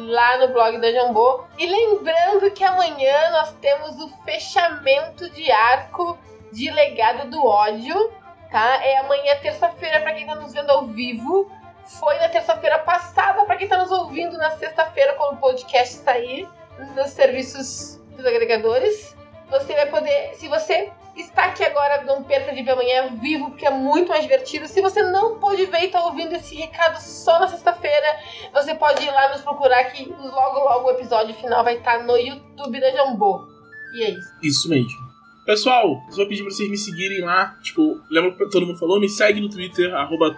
lá 0.09 0.37
no 0.37 0.49
blog 0.49 0.77
da 0.79 0.91
Jambô. 0.91 1.45
E 1.57 1.65
lembrando 1.65 2.51
que 2.51 2.63
amanhã 2.63 3.31
nós 3.31 3.53
temos 3.53 3.97
o 3.99 4.09
fechamento 4.25 5.29
de 5.29 5.49
arco 5.51 6.17
de 6.51 6.69
Legado 6.69 7.29
do 7.29 7.45
Ódio, 7.45 8.11
tá? 8.51 8.83
É 8.83 8.97
amanhã, 8.97 9.35
terça-feira, 9.41 10.01
pra 10.01 10.13
quem 10.13 10.27
tá 10.27 10.35
nos 10.35 10.51
vendo 10.51 10.69
ao 10.69 10.85
vivo. 10.87 11.49
Foi 11.85 12.17
na 12.19 12.27
terça-feira 12.27 12.79
passada, 12.79 13.45
pra 13.45 13.55
quem 13.55 13.67
tá 13.67 13.77
nos 13.77 13.91
ouvindo 13.91 14.37
na 14.37 14.51
sexta-feira, 14.51 15.13
quando 15.13 15.35
o 15.35 15.37
podcast 15.37 15.95
sair 15.95 16.47
nos 16.95 17.11
serviços 17.11 18.00
dos 18.21 18.31
agregadores. 18.31 19.15
Você 19.49 19.73
vai 19.73 19.87
poder, 19.87 20.35
se 20.35 20.47
você 20.47 20.89
está 21.15 21.45
aqui 21.45 21.63
agora, 21.63 22.03
não 22.03 22.23
perca 22.23 22.53
de 22.53 22.63
ver 22.63 22.71
amanhã 22.71 23.17
vivo, 23.21 23.49
porque 23.49 23.65
é 23.65 23.71
muito 23.71 24.09
mais 24.09 24.23
divertido. 24.23 24.67
Se 24.67 24.81
você 24.81 25.03
não 25.03 25.39
pôde 25.39 25.65
ver 25.65 25.81
e 25.81 25.85
está 25.85 26.05
ouvindo 26.05 26.33
esse 26.33 26.55
recado 26.55 27.01
só 27.01 27.39
na 27.39 27.47
sexta-feira, 27.47 28.07
você 28.53 28.73
pode 28.75 29.03
ir 29.03 29.11
lá 29.11 29.29
nos 29.29 29.41
procurar 29.41 29.83
que 29.85 30.05
logo, 30.05 30.59
logo 30.59 30.87
o 30.87 30.91
episódio 30.91 31.35
final 31.35 31.63
vai 31.63 31.77
estar 31.77 32.03
no 32.03 32.15
YouTube 32.15 32.79
da 32.79 32.91
Jambô. 32.91 33.45
E 33.93 34.03
é 34.03 34.09
isso. 34.11 34.33
Isso 34.41 34.69
mesmo. 34.69 35.11
Pessoal, 35.45 36.01
vou 36.15 36.27
pedir 36.27 36.43
pra 36.43 36.51
vocês 36.51 36.69
me 36.69 36.77
seguirem 36.77 37.21
lá. 37.21 37.57
Tipo, 37.61 37.99
lembra 38.09 38.31
que 38.31 38.49
todo 38.49 38.65
mundo 38.65 38.79
falou? 38.79 38.99
Me 38.99 39.09
segue 39.09 39.41
no 39.41 39.49
Twitter, 39.49 39.93
arroba. 39.93 40.37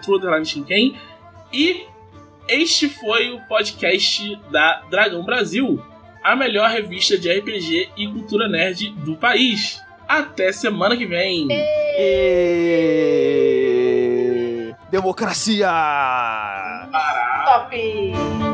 E 1.52 1.86
este 2.48 2.88
foi 2.88 3.30
o 3.32 3.46
podcast 3.46 4.36
da 4.50 4.82
Dragão 4.90 5.22
Brasil, 5.22 5.80
a 6.24 6.34
melhor 6.34 6.70
revista 6.70 7.16
de 7.18 7.30
RPG 7.30 7.90
e 7.96 8.08
cultura 8.08 8.48
nerd 8.48 8.90
do 9.04 9.14
país. 9.14 9.84
Até 10.08 10.50
semana 10.52 10.96
que 10.96 11.04
vem. 11.04 11.46
E... 11.50 12.64
Democracia! 14.90 15.70
Top! 17.44 18.53